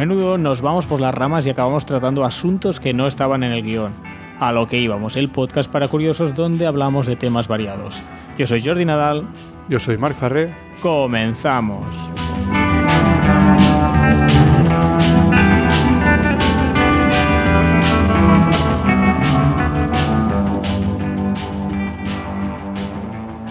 Menudo 0.00 0.38
nos 0.38 0.62
vamos 0.62 0.86
por 0.86 0.98
las 0.98 1.14
ramas 1.14 1.46
y 1.46 1.50
acabamos 1.50 1.84
tratando 1.84 2.24
asuntos 2.24 2.80
que 2.80 2.94
no 2.94 3.06
estaban 3.06 3.42
en 3.42 3.52
el 3.52 3.62
guion. 3.62 3.92
A 4.38 4.50
lo 4.50 4.66
que 4.66 4.78
íbamos, 4.78 5.14
el 5.14 5.28
podcast 5.28 5.70
para 5.70 5.88
curiosos 5.88 6.34
donde 6.34 6.66
hablamos 6.66 7.04
de 7.04 7.16
temas 7.16 7.48
variados. 7.48 8.02
Yo 8.38 8.46
soy 8.46 8.64
Jordi 8.64 8.86
Nadal. 8.86 9.28
Yo 9.68 9.78
soy 9.78 9.98
Marc 9.98 10.16
Farré. 10.16 10.56
Comenzamos. 10.80 11.84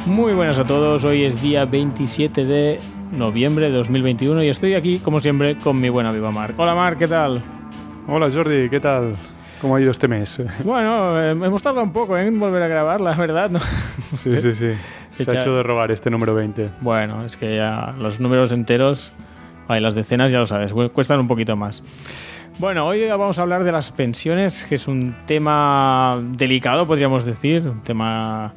Muy 0.07 0.33
buenas 0.33 0.57
a 0.57 0.65
todos, 0.65 1.05
hoy 1.05 1.25
es 1.25 1.39
día 1.39 1.65
27 1.65 2.43
de 2.43 2.98
noviembre 3.11 3.69
de 3.69 3.77
2021 3.77 4.43
y 4.43 4.49
estoy 4.49 4.75
aquí, 4.75 4.99
como 4.99 5.19
siempre, 5.19 5.57
con 5.59 5.79
mi 5.79 5.89
buen 5.89 6.05
amigo 6.05 6.31
Marc. 6.31 6.57
Hola 6.57 6.75
Marc, 6.75 6.97
¿qué 6.99 7.07
tal? 7.07 7.41
Hola 8.07 8.29
Jordi, 8.31 8.69
¿qué 8.69 8.79
tal? 8.79 9.15
¿Cómo 9.61 9.75
ha 9.75 9.81
ido 9.81 9.91
este 9.91 10.07
mes? 10.07 10.41
Bueno, 10.63 11.21
eh, 11.21 11.31
hemos 11.31 11.61
tardado 11.61 11.83
un 11.83 11.91
poco 11.91 12.17
en 12.17 12.39
volver 12.39 12.63
a 12.63 12.67
grabar, 12.67 13.01
la 13.01 13.13
verdad. 13.13 13.49
¿no? 13.49 13.59
Sí, 13.59 14.31
sí, 14.41 14.55
sí. 14.55 14.67
Se, 15.09 15.29
ha 15.29 15.39
hecho 15.39 15.55
de 15.55 15.63
robar 15.63 15.91
este 15.91 16.09
número 16.09 16.33
20. 16.33 16.69
Bueno, 16.81 17.25
es 17.25 17.35
que 17.35 17.57
ya 17.57 17.93
los 17.99 18.19
números 18.19 18.51
enteros, 18.51 19.11
ay, 19.67 19.81
las 19.81 19.95
decenas 19.95 20.31
ya 20.31 20.39
lo 20.39 20.45
sabes, 20.45 20.73
cuestan 20.93 21.19
un 21.19 21.27
poquito 21.27 21.55
más. 21.57 21.83
Bueno, 22.57 22.85
hoy 22.85 23.07
vamos 23.07 23.39
a 23.39 23.41
hablar 23.41 23.63
de 23.63 23.71
las 23.71 23.91
pensiones, 23.91 24.65
que 24.65 24.75
es 24.75 24.87
un 24.87 25.15
tema 25.25 26.21
delicado, 26.31 26.87
podríamos 26.87 27.25
decir, 27.25 27.61
un 27.67 27.81
tema 27.81 28.53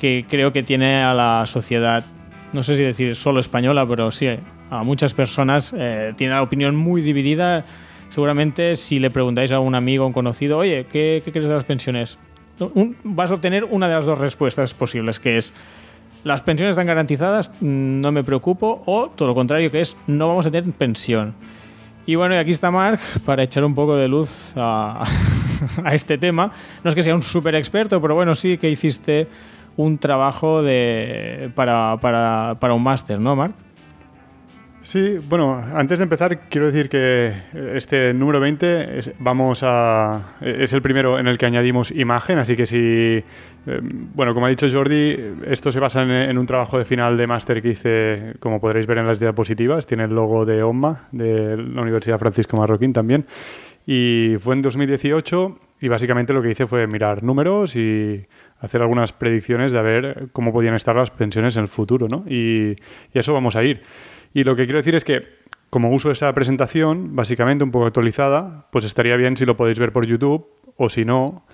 que 0.00 0.26
creo 0.28 0.52
que 0.52 0.62
tiene 0.62 1.02
a 1.02 1.14
la 1.14 1.44
sociedad, 1.46 2.04
no 2.52 2.62
sé 2.62 2.76
si 2.76 2.82
decir 2.82 3.14
solo 3.16 3.40
española, 3.40 3.86
pero 3.86 4.10
sí, 4.10 4.28
a 4.70 4.82
muchas 4.82 5.14
personas 5.14 5.74
eh, 5.76 6.12
tiene 6.16 6.34
la 6.34 6.42
opinión 6.42 6.76
muy 6.76 7.02
dividida. 7.02 7.64
Seguramente 8.08 8.76
si 8.76 8.98
le 8.98 9.10
preguntáis 9.10 9.52
a 9.52 9.60
un 9.60 9.74
amigo 9.74 10.06
un 10.06 10.12
conocido, 10.12 10.58
oye, 10.58 10.86
¿qué, 10.90 11.22
crees 11.24 11.48
de 11.48 11.54
las 11.54 11.64
pensiones? 11.64 12.18
vas 13.04 13.30
a 13.30 13.34
obtener 13.34 13.64
una 13.64 13.86
de 13.86 13.94
las 13.94 14.06
dos 14.06 14.18
respuestas 14.18 14.72
posibles, 14.72 15.20
que 15.20 15.36
es 15.36 15.52
las 16.24 16.40
pensiones 16.40 16.72
están 16.72 16.86
garantizadas, 16.86 17.52
no 17.60 18.10
me 18.12 18.24
preocupo, 18.24 18.82
o 18.86 19.10
todo 19.10 19.28
lo 19.28 19.34
contrario, 19.34 19.70
que 19.70 19.80
es 19.80 19.96
no 20.06 20.28
vamos 20.28 20.46
a 20.46 20.50
tener 20.50 20.72
pensión. 20.72 21.34
Y 22.06 22.14
bueno, 22.14 22.34
y 22.34 22.38
aquí 22.38 22.50
está 22.50 22.70
Mark 22.70 23.00
para 23.24 23.42
echar 23.42 23.62
un 23.64 23.74
poco 23.74 23.96
de 23.96 24.08
luz 24.08 24.54
a, 24.56 25.04
a 25.84 25.94
este 25.94 26.16
tema. 26.16 26.50
No 26.82 26.88
es 26.88 26.94
que 26.94 27.02
sea 27.02 27.14
un 27.14 27.22
súper 27.22 27.54
experto, 27.56 28.00
pero 28.00 28.14
bueno, 28.14 28.34
sí 28.34 28.56
que 28.56 28.70
hiciste 28.70 29.28
un 29.76 29.98
trabajo 29.98 30.62
de, 30.62 31.50
para, 31.54 31.98
para, 32.00 32.56
para 32.60 32.74
un 32.74 32.82
máster, 32.82 33.20
¿no, 33.20 33.36
Marc? 33.36 33.54
Sí, 34.86 35.18
bueno, 35.28 35.60
antes 35.74 35.98
de 35.98 36.04
empezar 36.04 36.42
quiero 36.48 36.66
decir 36.66 36.88
que 36.88 37.32
este 37.74 38.14
número 38.14 38.38
20 38.38 39.00
es, 39.00 39.12
vamos 39.18 39.64
a, 39.64 40.36
es 40.40 40.72
el 40.72 40.80
primero 40.80 41.18
en 41.18 41.26
el 41.26 41.38
que 41.38 41.46
añadimos 41.46 41.90
imagen, 41.90 42.38
así 42.38 42.54
que 42.54 42.66
si, 42.66 42.78
eh, 42.78 43.24
bueno, 43.64 44.32
como 44.32 44.46
ha 44.46 44.48
dicho 44.48 44.68
Jordi, 44.70 45.16
esto 45.48 45.72
se 45.72 45.80
basa 45.80 46.02
en, 46.02 46.38
un 46.38 46.46
trabajo 46.46 46.78
de 46.78 46.84
final 46.84 47.16
de 47.16 47.26
máster 47.26 47.60
que 47.62 47.70
hice, 47.70 48.34
como 48.38 48.60
podréis 48.60 48.86
ver 48.86 48.98
en 48.98 49.08
las 49.08 49.18
diapositivas, 49.18 49.88
tiene 49.88 50.04
el 50.04 50.14
logo 50.14 50.44
de 50.44 50.62
OMMA, 50.62 51.08
de 51.10 51.56
la 51.56 51.82
Universidad 51.82 52.20
Francisco 52.20 52.56
Marroquín 52.56 52.92
también, 52.92 53.26
y 53.86 54.36
fue 54.38 54.54
en 54.54 54.62
2018 54.62 55.58
y 55.80 55.88
básicamente 55.88 56.32
lo 56.32 56.42
que 56.42 56.52
hice 56.52 56.68
fue 56.68 56.86
mirar 56.86 57.24
números 57.24 57.74
y 57.74 58.24
hacer 58.60 58.82
algunas 58.82 59.12
predicciones 59.12 59.72
de 59.72 59.78
a 59.78 59.82
ver 59.82 60.28
cómo 60.32 60.52
podían 60.52 60.74
estar 60.74 60.96
las 60.96 61.10
pensiones 61.10 61.56
en 61.56 61.62
el 61.62 61.68
futuro, 61.68 62.08
¿no? 62.08 62.24
Y, 62.28 62.76
eso 63.12 63.32
vamos 63.32 63.56
a 63.56 63.64
ir. 63.64 63.82
Y 64.34 64.44
lo 64.44 64.56
que 64.56 64.64
quiero 64.64 64.78
decir 64.78 64.94
es 64.94 65.04
que, 65.04 65.22
como 65.70 65.90
uso 65.90 66.10
esa 66.10 66.32
presentación, 66.34 67.16
básicamente 67.16 67.64
un 67.64 67.70
poco 67.70 67.86
actualizada, 67.86 68.66
pues 68.70 68.84
estaría 68.84 69.16
bien 69.16 69.36
si 69.36 69.46
lo 69.46 69.56
podéis 69.56 69.78
ver 69.78 69.92
por 69.92 70.06
YouTube 70.06 70.46
o 70.76 70.88
si 70.88 71.04
no, 71.04 71.46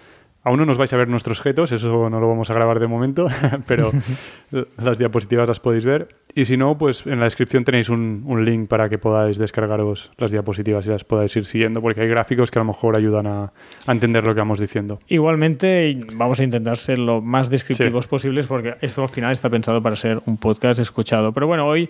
Aún 0.44 0.58
no 0.58 0.66
nos 0.66 0.76
vais 0.76 0.92
a 0.92 0.96
ver 0.96 1.08
nuestros 1.08 1.40
jetos, 1.40 1.70
eso 1.70 2.10
no 2.10 2.18
lo 2.18 2.28
vamos 2.28 2.50
a 2.50 2.54
grabar 2.54 2.80
de 2.80 2.88
momento, 2.88 3.28
pero 3.68 3.90
las 4.76 4.98
diapositivas 4.98 5.46
las 5.46 5.60
podéis 5.60 5.84
ver. 5.84 6.08
Y 6.34 6.46
si 6.46 6.56
no, 6.56 6.76
pues 6.76 7.06
en 7.06 7.18
la 7.18 7.24
descripción 7.24 7.64
tenéis 7.64 7.88
un, 7.88 8.44
link 8.44 8.68
para 8.68 8.88
que 8.88 8.98
podáis 8.98 9.38
descargaros 9.38 10.10
las 10.16 10.32
diapositivas 10.32 10.84
y 10.86 10.88
las 10.88 11.04
podáis 11.04 11.36
ir 11.36 11.44
siguiendo, 11.44 11.80
porque 11.80 12.00
hay 12.00 12.08
gráficos 12.08 12.50
que 12.50 12.58
a 12.58 12.62
lo 12.62 12.66
mejor 12.66 12.96
ayudan 12.96 13.26
a, 13.26 13.52
entender 13.86 14.26
lo 14.26 14.34
que 14.34 14.40
vamos 14.40 14.58
diciendo. 14.58 14.98
Igualmente, 15.06 15.96
vamos 16.14 16.40
a 16.40 16.44
intentar 16.44 16.76
ser 16.76 16.98
lo 16.98 17.20
más 17.20 17.48
descriptivos 17.48 18.08
posibles, 18.08 18.48
porque 18.48 18.74
esto 18.80 19.02
al 19.02 19.08
final 19.08 19.30
está 19.30 19.48
pensado 19.48 19.80
para 19.80 19.94
ser 19.94 20.20
un 20.26 20.38
podcast 20.38 20.80
escuchado. 20.80 21.32
Pero 21.32 21.46
bueno, 21.46 21.66
hoy 21.66 21.88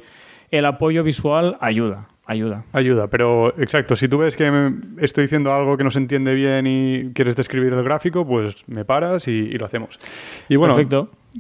el 0.50 0.66
apoyo 0.66 1.02
visual 1.02 1.56
ayuda 1.60 2.11
ayuda. 2.26 2.64
Ayuda, 2.72 3.08
pero 3.08 3.48
exacto, 3.58 3.96
si 3.96 4.08
tú 4.08 4.18
ves 4.18 4.36
que 4.36 4.72
estoy 4.98 5.24
diciendo 5.24 5.52
algo 5.52 5.76
que 5.76 5.84
no 5.84 5.90
se 5.90 5.98
entiende 5.98 6.34
bien 6.34 6.66
y 6.66 7.12
quieres 7.14 7.36
describir 7.36 7.72
el 7.72 7.82
gráfico, 7.82 8.26
pues 8.26 8.64
me 8.68 8.84
paras 8.84 9.28
y, 9.28 9.50
lo 9.52 9.66
hacemos. 9.66 9.98
Y 10.48 10.56
bueno, 10.56 10.76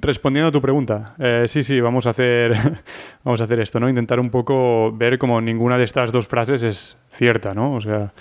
respondiendo 0.00 0.48
a 0.48 0.52
tu 0.52 0.60
pregunta, 0.60 1.14
eh, 1.18 1.44
sí, 1.48 1.64
sí, 1.64 1.80
vamos 1.80 2.06
a 2.06 2.10
hacer 2.10 2.54
vamos 3.24 3.40
a 3.40 3.44
hacer 3.44 3.60
esto, 3.60 3.80
¿no? 3.80 3.88
Intentar 3.88 4.20
un 4.20 4.30
poco 4.30 4.92
ver 4.92 5.18
como 5.18 5.40
ninguna 5.40 5.78
de 5.78 5.84
estas 5.84 6.12
dos 6.12 6.26
frases 6.26 6.62
es 6.62 6.96
cierta, 7.10 7.54
¿no? 7.54 7.74
O 7.74 7.80
sea, 7.80 8.12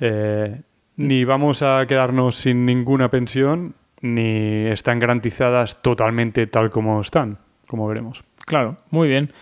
eh, 0.00 0.62
ni 0.96 1.24
vamos 1.24 1.62
a 1.62 1.86
quedarnos 1.86 2.36
sin 2.36 2.66
ninguna 2.66 3.10
pensión, 3.10 3.74
ni 4.00 4.66
están 4.66 4.98
garantizadas 4.98 5.82
totalmente 5.82 6.46
tal 6.46 6.70
como 6.70 7.00
están, 7.00 7.38
como 7.68 7.86
veremos. 7.88 8.22
Claro, 8.46 8.76
muy 8.90 9.08
bien. 9.08 9.32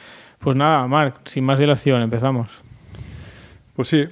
Pues 0.42 0.56
nada, 0.56 0.88
Marc, 0.88 1.20
sin 1.24 1.44
más 1.44 1.60
dilación, 1.60 2.02
empezamos. 2.02 2.62
Pues 3.76 3.86
sí, 3.86 4.08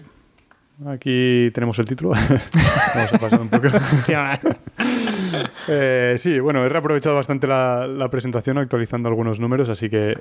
aquí 0.86 1.50
tenemos 1.52 1.76
el 1.80 1.86
título. 1.86 2.10
Vamos 2.94 3.12
a 3.12 3.18
pasar 3.18 3.40
un 3.40 3.48
poco. 3.48 3.66
eh, 5.68 6.14
sí, 6.18 6.38
bueno, 6.38 6.64
he 6.64 6.68
reaprovechado 6.68 7.16
bastante 7.16 7.48
la, 7.48 8.08
presentación 8.12 8.58
actualizando 8.58 9.08
algunos 9.08 9.40
números, 9.40 9.68
así 9.70 9.90
que, 9.90 10.18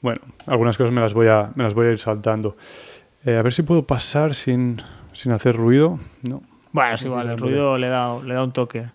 bueno, 0.00 0.20
algunas 0.46 0.76
cosas 0.76 0.92
me 0.92 1.00
las 1.00 1.14
voy 1.14 1.28
a, 1.28 1.52
me 1.54 1.62
las 1.62 1.74
voy 1.74 1.86
a 1.86 1.90
ir 1.92 2.00
saltando. 2.00 2.56
Eh, 3.24 3.36
a 3.36 3.42
ver 3.42 3.52
si 3.52 3.62
puedo 3.62 3.86
pasar 3.86 4.34
sin, 4.34 4.82
sin 5.12 5.30
hacer 5.30 5.54
ruido. 5.54 6.00
No. 6.22 6.42
Bueno, 6.72 6.96
es 6.96 7.02
igual, 7.02 7.30
el 7.30 7.38
ruido 7.38 7.78
le 7.78 7.86
da, 7.86 8.20
le 8.20 8.34
da 8.34 8.42
un 8.42 8.52
toque. 8.52 8.86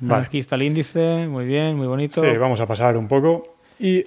Vale. 0.00 0.26
Aquí 0.26 0.38
está 0.38 0.56
el 0.56 0.62
índice, 0.62 1.28
muy 1.28 1.46
bien, 1.46 1.76
muy 1.76 1.86
bonito. 1.86 2.20
Sí, 2.20 2.36
vamos 2.36 2.60
a 2.60 2.66
pasar 2.66 2.96
un 2.96 3.06
poco. 3.06 3.54
Y 3.78 4.06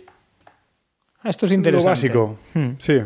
esto 1.30 1.46
es 1.46 1.52
interesante. 1.52 2.10
Lo 2.14 2.30
básico, 2.30 2.38
hmm. 2.54 2.70
sí. 2.78 3.02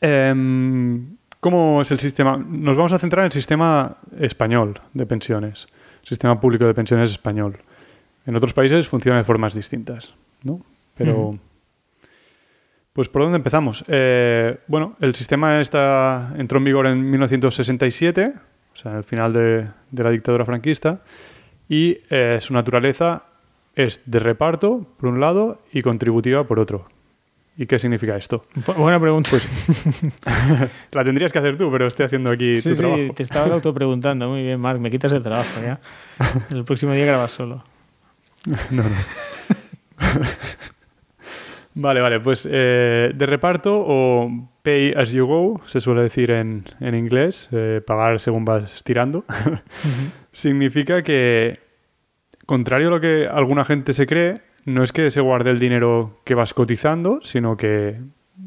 Em, 0.00 1.16
¿Cómo 1.40 1.82
es 1.82 1.90
el 1.90 1.98
sistema? 1.98 2.36
Nos 2.36 2.76
vamos 2.76 2.92
a 2.92 2.98
centrar 2.98 3.22
en 3.22 3.26
el 3.26 3.32
sistema 3.32 3.96
español 4.18 4.80
de 4.94 5.06
pensiones, 5.06 5.66
sistema 6.02 6.40
público 6.40 6.66
de 6.66 6.74
pensiones 6.74 7.10
español. 7.10 7.58
En 8.26 8.36
otros 8.36 8.54
países 8.54 8.86
funciona 8.86 9.18
de 9.18 9.24
formas 9.24 9.54
distintas, 9.54 10.14
¿no? 10.44 10.60
Pero, 10.96 11.32
hmm. 11.32 11.38
pues, 12.92 13.08
¿por 13.08 13.22
dónde 13.22 13.36
empezamos? 13.36 13.84
Eh, 13.88 14.58
bueno, 14.68 14.96
el 15.00 15.14
sistema 15.14 15.60
está, 15.60 16.32
entró 16.36 16.58
en 16.58 16.64
vigor 16.64 16.86
en 16.86 17.10
1967, 17.10 18.34
o 18.72 18.76
sea, 18.76 18.96
al 18.96 19.04
final 19.04 19.32
de, 19.32 19.66
la 19.90 20.10
dictadura 20.10 20.44
franquista, 20.44 21.00
y 21.68 21.98
eh, 22.10 22.38
su 22.40 22.54
naturaleza 22.54 23.31
es 23.74 24.00
de 24.06 24.18
reparto, 24.18 24.86
por 24.98 25.08
un 25.08 25.20
lado, 25.20 25.60
y 25.72 25.82
contributiva, 25.82 26.44
por 26.44 26.60
otro. 26.60 26.86
¿Y 27.56 27.66
qué 27.66 27.78
significa 27.78 28.16
esto? 28.16 28.44
Buena 28.78 28.98
pregunta. 28.98 29.30
Pues, 29.30 30.22
la 30.92 31.04
tendrías 31.04 31.32
que 31.32 31.38
hacer 31.38 31.58
tú, 31.58 31.70
pero 31.70 31.86
estoy 31.86 32.06
haciendo 32.06 32.30
aquí 32.30 32.56
sí, 32.56 32.70
tu 32.70 32.76
trabajo. 32.76 33.02
Sí, 33.02 33.10
te 33.14 33.22
estaba 33.22 33.54
autopreguntando. 33.54 34.28
Muy 34.28 34.42
bien, 34.42 34.58
Marc, 34.58 34.80
me 34.80 34.90
quitas 34.90 35.12
el 35.12 35.22
trabajo 35.22 35.60
ya. 35.60 35.78
El 36.50 36.64
próximo 36.64 36.92
día 36.92 37.04
grabas 37.04 37.32
solo. 37.32 37.62
No, 38.70 38.82
no. 38.82 38.96
vale, 41.74 42.00
vale. 42.00 42.20
Pues 42.20 42.48
eh, 42.50 43.12
de 43.14 43.26
reparto 43.26 43.84
o 43.86 44.30
pay 44.62 44.94
as 44.96 45.12
you 45.12 45.26
go, 45.26 45.60
se 45.66 45.80
suele 45.80 46.02
decir 46.02 46.30
en, 46.30 46.64
en 46.80 46.94
inglés, 46.94 47.50
eh, 47.52 47.82
pagar 47.86 48.18
según 48.18 48.46
vas 48.46 48.82
tirando, 48.82 49.24
significa 50.32 51.02
que 51.02 51.60
contrario 52.46 52.88
a 52.88 52.90
lo 52.90 53.00
que 53.00 53.28
alguna 53.30 53.64
gente 53.64 53.92
se 53.92 54.06
cree, 54.06 54.42
no 54.64 54.82
es 54.82 54.92
que 54.92 55.10
se 55.10 55.20
guarde 55.20 55.50
el 55.50 55.58
dinero 55.58 56.20
que 56.24 56.34
vas 56.34 56.54
cotizando, 56.54 57.20
sino 57.22 57.56
que 57.56 58.00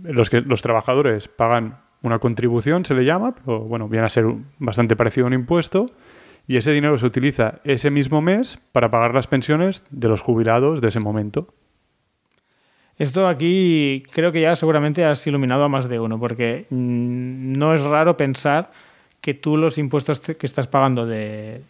los, 0.03 0.29
trabajadores 0.61 1.27
pagan 1.27 1.79
una 2.01 2.19
contribución, 2.19 2.85
se 2.85 2.93
le 2.93 3.05
llama, 3.05 3.35
pero 3.35 3.59
bueno, 3.61 3.89
viene 3.89 4.05
a 4.05 4.09
ser 4.09 4.25
bastante 4.59 4.95
parecido 4.95 5.25
a 5.25 5.27
un 5.27 5.33
impuesto, 5.33 5.87
y 6.47 6.57
ese 6.57 6.71
dinero 6.71 6.97
se 6.97 7.05
utiliza 7.05 7.59
ese 7.63 7.89
mismo 7.89 8.21
mes 8.21 8.59
para 8.71 8.91
pagar 8.91 9.13
las 9.13 9.27
pensiones 9.27 9.83
de 9.89 10.07
los 10.07 10.21
jubilados 10.21 10.79
de 10.79 10.89
ese 10.89 10.99
momento. 10.99 11.53
Esto 12.97 13.27
aquí 13.27 14.03
creo 14.13 14.31
que 14.31 14.41
ya 14.41 14.55
seguramente 14.55 15.03
has 15.03 15.25
iluminado 15.27 15.63
a 15.63 15.69
más 15.69 15.89
de 15.89 15.99
uno, 15.99 16.19
porque 16.19 16.65
mm, 16.69 17.57
no 17.57 17.73
es 17.73 17.83
raro 17.83 18.15
pensar 18.15 18.71
que 19.19 19.33
tú 19.33 19.57
los 19.57 19.77
impuestos 19.77 20.19
que 20.19 20.45
estás 20.45 20.67
pagando 20.67 21.05
de 21.05 21.61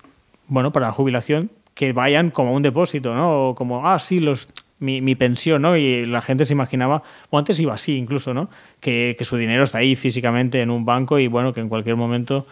bueno 0.47 0.71
para 0.71 0.87
la 0.87 0.91
jubilación 0.91 1.49
que 1.75 1.93
vayan 1.93 2.31
como 2.31 2.53
un 2.53 2.63
depósito, 2.63 3.13
¿no? 3.13 3.49
O 3.49 3.55
como, 3.55 3.87
ah, 3.87 3.99
sí, 3.99 4.19
los, 4.19 4.47
mi, 4.79 5.01
mi, 5.01 5.13
pensión, 5.15 5.61
¿no? 5.61 5.77
Y 5.77 6.05
la 6.05 6.21
gente 6.21 6.45
se 6.45 6.53
imaginaba, 6.53 7.03
o 7.29 7.37
antes 7.37 7.59
iba 7.59 7.73
así 7.73 7.97
incluso, 7.97 8.33
¿no? 8.33 8.49
Que, 8.79 9.15
que, 9.17 9.25
su 9.25 9.37
dinero 9.37 9.63
está 9.63 9.79
ahí 9.79 9.95
físicamente 9.95 10.61
en 10.61 10.71
un 10.71 10.85
banco 10.85 11.19
y 11.19 11.27
bueno, 11.27 11.53
que 11.53 11.59
en 11.59 11.69
cualquier 11.69 11.97
momento 11.97 12.47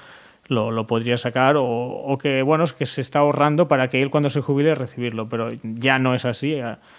lo, 0.47 0.71
lo 0.71 0.87
podría 0.87 1.17
sacar 1.17 1.55
o, 1.55 1.65
o, 1.65 2.17
que, 2.17 2.41
bueno, 2.41 2.65
es 2.65 2.73
que 2.73 2.85
se 2.85 2.99
está 2.99 3.19
ahorrando 3.19 3.69
para 3.69 3.89
que 3.89 4.01
él 4.01 4.09
cuando 4.09 4.29
se 4.29 4.41
jubile 4.41 4.75
recibirlo, 4.75 5.29
pero 5.29 5.51
ya 5.63 5.99
no 5.99 6.13
es 6.15 6.25
así. 6.25 6.57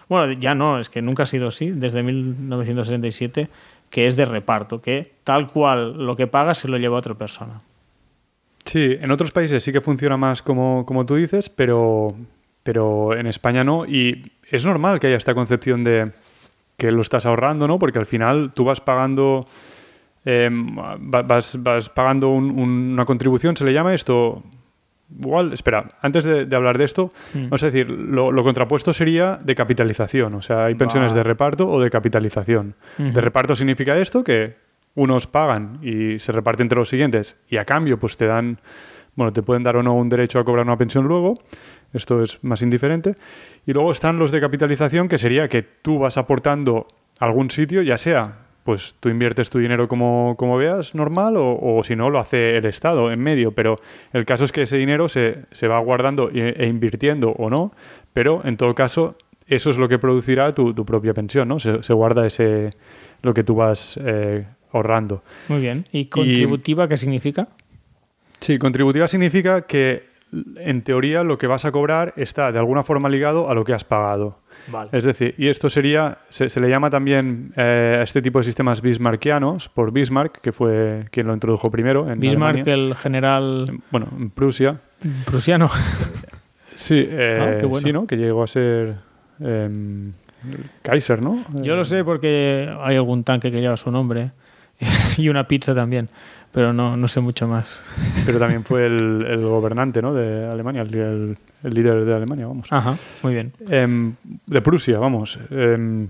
Bueno, 0.08 0.32
ya 0.32 0.54
no, 0.54 0.80
es 0.80 0.88
que 0.88 1.02
nunca 1.02 1.24
ha 1.24 1.26
sido 1.26 1.48
así, 1.48 1.70
desde 1.70 2.02
1967, 2.02 3.48
que 3.90 4.06
es 4.06 4.16
de 4.16 4.24
reparto, 4.24 4.80
que 4.80 5.12
tal 5.24 5.48
cual 5.48 6.06
lo 6.06 6.16
que 6.16 6.26
paga 6.26 6.54
se 6.54 6.68
lo 6.68 6.78
lleva 6.78 6.96
a 6.96 7.00
otra 7.00 7.14
persona. 7.14 7.60
Sí, 8.64 8.96
en 9.00 9.10
otros 9.10 9.30
países 9.30 9.62
sí 9.62 9.72
que 9.72 9.80
funciona 9.80 10.16
más 10.16 10.42
como, 10.42 10.86
como 10.86 11.04
tú 11.04 11.16
dices, 11.16 11.48
pero, 11.50 12.14
pero 12.62 13.16
en 13.16 13.26
España 13.26 13.62
no. 13.62 13.84
Y 13.86 14.32
es 14.50 14.64
normal 14.64 15.00
que 15.00 15.08
haya 15.08 15.16
esta 15.16 15.34
concepción 15.34 15.84
de 15.84 16.12
que 16.76 16.90
lo 16.90 17.02
estás 17.02 17.26
ahorrando, 17.26 17.68
¿no? 17.68 17.78
Porque 17.78 17.98
al 17.98 18.06
final 18.06 18.52
tú 18.54 18.64
vas 18.64 18.80
pagando, 18.80 19.46
eh, 20.24 20.48
vas, 20.50 21.62
vas, 21.62 21.88
pagando 21.90 22.30
un, 22.30 22.58
una 22.58 23.04
contribución, 23.04 23.56
se 23.56 23.64
le 23.64 23.72
llama 23.72 23.94
esto. 23.94 24.42
Igual, 25.20 25.52
espera, 25.52 25.90
antes 26.00 26.24
de, 26.24 26.46
de 26.46 26.56
hablar 26.56 26.78
de 26.78 26.84
esto, 26.84 27.12
mm. 27.34 27.44
vamos 27.44 27.62
a 27.62 27.66
decir, 27.66 27.88
lo, 27.88 28.32
lo, 28.32 28.42
contrapuesto 28.42 28.92
sería 28.94 29.38
de 29.40 29.54
capitalización. 29.54 30.34
O 30.34 30.42
sea, 30.42 30.64
hay 30.64 30.74
pensiones 30.74 31.12
de 31.12 31.22
reparto 31.22 31.68
o 31.68 31.80
de 31.80 31.90
capitalización. 31.90 32.74
De 32.96 33.20
reparto 33.20 33.54
significa 33.54 33.96
esto, 33.98 34.24
que 34.24 34.56
unos 34.94 35.26
pagan 35.26 35.78
y 35.82 36.18
se 36.18 36.32
reparte 36.32 36.62
entre 36.62 36.78
los 36.78 36.88
siguientes 36.88 37.36
y 37.48 37.56
a 37.56 37.64
cambio 37.64 37.98
pues 37.98 38.16
te 38.16 38.26
dan, 38.26 38.60
bueno, 39.16 39.32
te 39.32 39.42
pueden 39.42 39.62
dar 39.62 39.76
o 39.76 39.82
no 39.82 39.94
un 39.94 40.08
derecho 40.08 40.38
a 40.38 40.44
cobrar 40.44 40.66
una 40.66 40.78
pensión 40.78 41.06
luego. 41.06 41.38
Esto 41.92 42.22
es 42.22 42.42
más 42.42 42.62
indiferente. 42.62 43.14
Y 43.66 43.72
luego 43.72 43.92
están 43.92 44.18
los 44.18 44.32
de 44.32 44.40
capitalización, 44.40 45.08
que 45.08 45.18
sería 45.18 45.48
que 45.48 45.62
tú 45.62 46.00
vas 46.00 46.18
aportando 46.18 46.88
algún 47.20 47.50
sitio, 47.50 47.82
ya 47.82 47.96
sea, 47.96 48.38
pues 48.64 48.96
tú 48.98 49.10
inviertes 49.10 49.50
tu 49.50 49.58
dinero 49.58 49.86
como, 49.88 50.34
como 50.36 50.56
veas, 50.56 50.94
normal, 50.94 51.36
o, 51.36 51.58
o, 51.60 51.84
si 51.84 51.94
no, 51.94 52.10
lo 52.10 52.18
hace 52.18 52.56
el 52.56 52.64
Estado 52.64 53.12
en 53.12 53.20
medio. 53.20 53.52
Pero 53.52 53.78
el 54.12 54.24
caso 54.24 54.44
es 54.44 54.52
que 54.52 54.62
ese 54.62 54.76
dinero 54.76 55.08
se, 55.08 55.44
se 55.52 55.68
va 55.68 55.78
guardando 55.78 56.30
e, 56.32 56.66
invirtiendo 56.66 57.30
o 57.30 57.50
no, 57.50 57.72
pero 58.12 58.42
en 58.44 58.56
todo 58.56 58.74
caso, 58.74 59.16
eso 59.46 59.70
es 59.70 59.76
lo 59.76 59.88
que 59.88 59.98
producirá 59.98 60.52
tu, 60.52 60.74
tu 60.74 60.84
propia 60.84 61.12
pensión, 61.14 61.46
¿no? 61.46 61.58
Se, 61.58 61.82
se, 61.82 61.92
guarda 61.92 62.26
ese 62.26 62.70
lo 63.22 63.34
que 63.34 63.44
tú 63.44 63.54
vas 63.54 64.00
eh, 64.02 64.46
ahorrando. 64.74 65.22
Muy 65.48 65.60
bien. 65.60 65.86
¿Y 65.92 66.06
contributiva 66.06 66.84
y, 66.84 66.88
qué 66.88 66.96
significa? 66.96 67.48
Sí, 68.40 68.58
contributiva 68.58 69.08
significa 69.08 69.62
que 69.62 70.14
en 70.56 70.82
teoría 70.82 71.22
lo 71.22 71.38
que 71.38 71.46
vas 71.46 71.64
a 71.64 71.72
cobrar 71.72 72.12
está 72.16 72.50
de 72.52 72.58
alguna 72.58 72.82
forma 72.82 73.08
ligado 73.08 73.50
a 73.50 73.54
lo 73.54 73.64
que 73.64 73.72
has 73.72 73.84
pagado. 73.84 74.38
Vale. 74.66 74.90
Es 74.92 75.04
decir, 75.04 75.34
y 75.36 75.48
esto 75.48 75.68
sería, 75.68 76.18
se, 76.30 76.48
se 76.48 76.58
le 76.58 76.68
llama 76.68 76.88
también 76.88 77.52
eh, 77.56 77.96
a 78.00 78.02
este 78.02 78.22
tipo 78.22 78.38
de 78.38 78.44
sistemas 78.44 78.80
bismarckianos 78.80 79.68
por 79.68 79.92
Bismarck, 79.92 80.40
que 80.40 80.52
fue 80.52 81.04
quien 81.10 81.26
lo 81.26 81.34
introdujo 81.34 81.70
primero. 81.70 82.10
En 82.10 82.18
Bismarck, 82.18 82.60
Alemania. 82.60 82.74
el 82.74 82.94
general. 82.94 83.80
Bueno, 83.90 84.08
en 84.18 84.30
Prusia. 84.30 84.80
Prusiano. 85.26 85.68
Sí, 86.76 87.06
eh, 87.08 87.60
ah, 87.62 87.66
bueno. 87.66 87.86
sí, 87.86 87.92
¿no? 87.92 88.06
Que 88.06 88.16
llegó 88.16 88.42
a 88.42 88.46
ser 88.46 88.96
eh, 89.40 89.70
Kaiser, 90.82 91.22
¿no? 91.22 91.44
Yo 91.62 91.76
lo 91.76 91.84
sé 91.84 92.04
porque 92.04 92.70
hay 92.80 92.96
algún 92.96 93.22
tanque 93.22 93.50
que 93.50 93.60
lleva 93.60 93.76
su 93.76 93.90
nombre 93.90 94.32
y 95.16 95.28
una 95.28 95.46
pizza 95.46 95.74
también 95.74 96.08
pero 96.54 96.72
no, 96.72 96.96
no 96.96 97.08
sé 97.08 97.20
mucho 97.20 97.48
más. 97.48 97.82
Pero 98.24 98.38
también 98.38 98.62
fue 98.62 98.86
el, 98.86 99.26
el 99.28 99.40
gobernante 99.40 100.00
¿no? 100.00 100.14
de 100.14 100.48
Alemania, 100.48 100.82
el, 100.82 100.94
el, 100.94 101.38
el, 101.64 101.74
líder 101.74 102.04
de 102.04 102.14
Alemania, 102.14 102.46
vamos. 102.46 102.68
Ajá, 102.70 102.96
muy 103.22 103.34
bien. 103.34 103.52
Eh, 103.68 104.12
de 104.46 104.62
Prusia, 104.62 105.00
vamos. 105.00 105.36
Eh, 105.50 106.06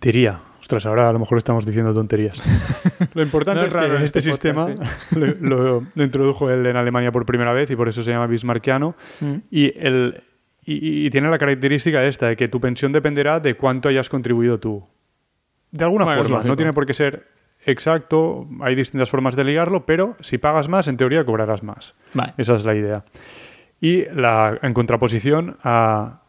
diría. 0.00 0.40
Ostras, 0.60 0.86
ahora 0.86 1.08
a 1.08 1.12
lo 1.12 1.18
mejor 1.18 1.38
estamos 1.38 1.66
diciendo 1.66 1.92
tonterías. 1.92 2.40
Lo 3.14 3.22
importante 3.22 3.62
no 3.62 3.66
es, 3.66 3.74
es 3.74 3.80
que 3.80 4.04
este, 4.04 4.04
este 4.04 4.20
sistema 4.20 4.66
podcast, 4.66 5.12
sí. 5.12 5.20
lo, 5.40 5.86
lo, 5.94 6.04
introdujo 6.04 6.50
él 6.50 6.66
en 6.66 6.76
Alemania 6.76 7.10
por 7.10 7.26
primera 7.26 7.52
vez 7.52 7.70
y 7.70 7.76
por 7.76 7.88
eso 7.88 8.02
se 8.02 8.12
llama 8.12 8.26
bismarckiano. 8.26 8.94
Mm. 9.20 9.34
Y, 9.50 9.72
el, 9.78 10.22
y, 10.64 11.06
y, 11.06 11.10
tiene 11.10 11.30
la 11.30 11.38
característica 11.38 12.04
esta, 12.04 12.28
de 12.28 12.36
que 12.36 12.48
tu 12.48 12.60
pensión 12.60 12.92
dependerá 12.92 13.40
de 13.40 13.54
cuánto 13.54 13.88
hayas 13.88 14.08
contribuido 14.08 14.58
tú. 14.58 14.84
De 15.70 15.84
alguna 15.84 16.04
bueno, 16.04 16.22
forma, 16.22 16.44
no 16.44 16.56
tiene 16.56 16.72
por 16.72 16.86
qué 16.86 16.94
ser 16.94 17.37
exacto, 17.68 18.48
hay 18.60 18.74
distintas 18.74 19.10
formas 19.10 19.36
de 19.36 19.44
ligarlo, 19.44 19.84
pero 19.84 20.16
si 20.20 20.38
pagas 20.38 20.68
más, 20.68 20.88
en 20.88 20.96
teoría 20.96 21.24
cobrarás 21.24 21.62
más. 21.62 21.94
Vale. 22.14 22.32
Esa 22.38 22.54
es 22.54 22.64
la 22.64 22.74
idea. 22.74 23.04
Y 23.80 24.04
la, 24.06 24.58
en 24.62 24.72
contraposición 24.72 25.58
a, 25.62 26.22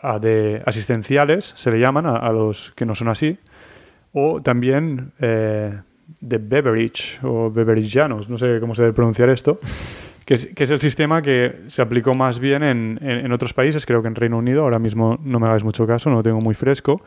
a 0.00 0.18
de 0.18 0.62
asistenciales, 0.64 1.52
se 1.54 1.70
le 1.70 1.78
llaman 1.78 2.06
a, 2.06 2.16
a, 2.16 2.32
los 2.32 2.72
que 2.74 2.86
no 2.86 2.94
son 2.94 3.08
así, 3.08 3.38
o 4.12 4.40
también 4.40 5.12
eh, 5.20 5.78
de 6.20 6.38
beverage 6.38 7.18
o 7.22 7.50
beverageanos, 7.50 8.28
no 8.28 8.38
sé 8.38 8.58
cómo 8.58 8.74
se 8.74 8.82
debe 8.82 8.94
pronunciar 8.94 9.28
esto, 9.28 9.58
que 10.24 10.34
es, 10.34 10.46
que 10.48 10.64
es, 10.64 10.70
el 10.70 10.80
sistema 10.80 11.20
que 11.20 11.64
se 11.66 11.82
aplicó 11.82 12.14
más 12.14 12.40
bien 12.40 12.62
en, 12.62 12.98
en, 13.02 13.26
en, 13.26 13.32
otros 13.32 13.52
países, 13.52 13.84
creo 13.84 14.00
que 14.00 14.08
en 14.08 14.14
Reino 14.14 14.38
Unido, 14.38 14.62
ahora 14.62 14.78
mismo 14.78 15.18
no 15.22 15.38
me 15.38 15.46
hagáis 15.46 15.62
mucho 15.62 15.86
caso, 15.86 16.08
no 16.08 16.16
lo 16.16 16.22
tengo 16.22 16.40
muy 16.40 16.54
fresco, 16.54 17.02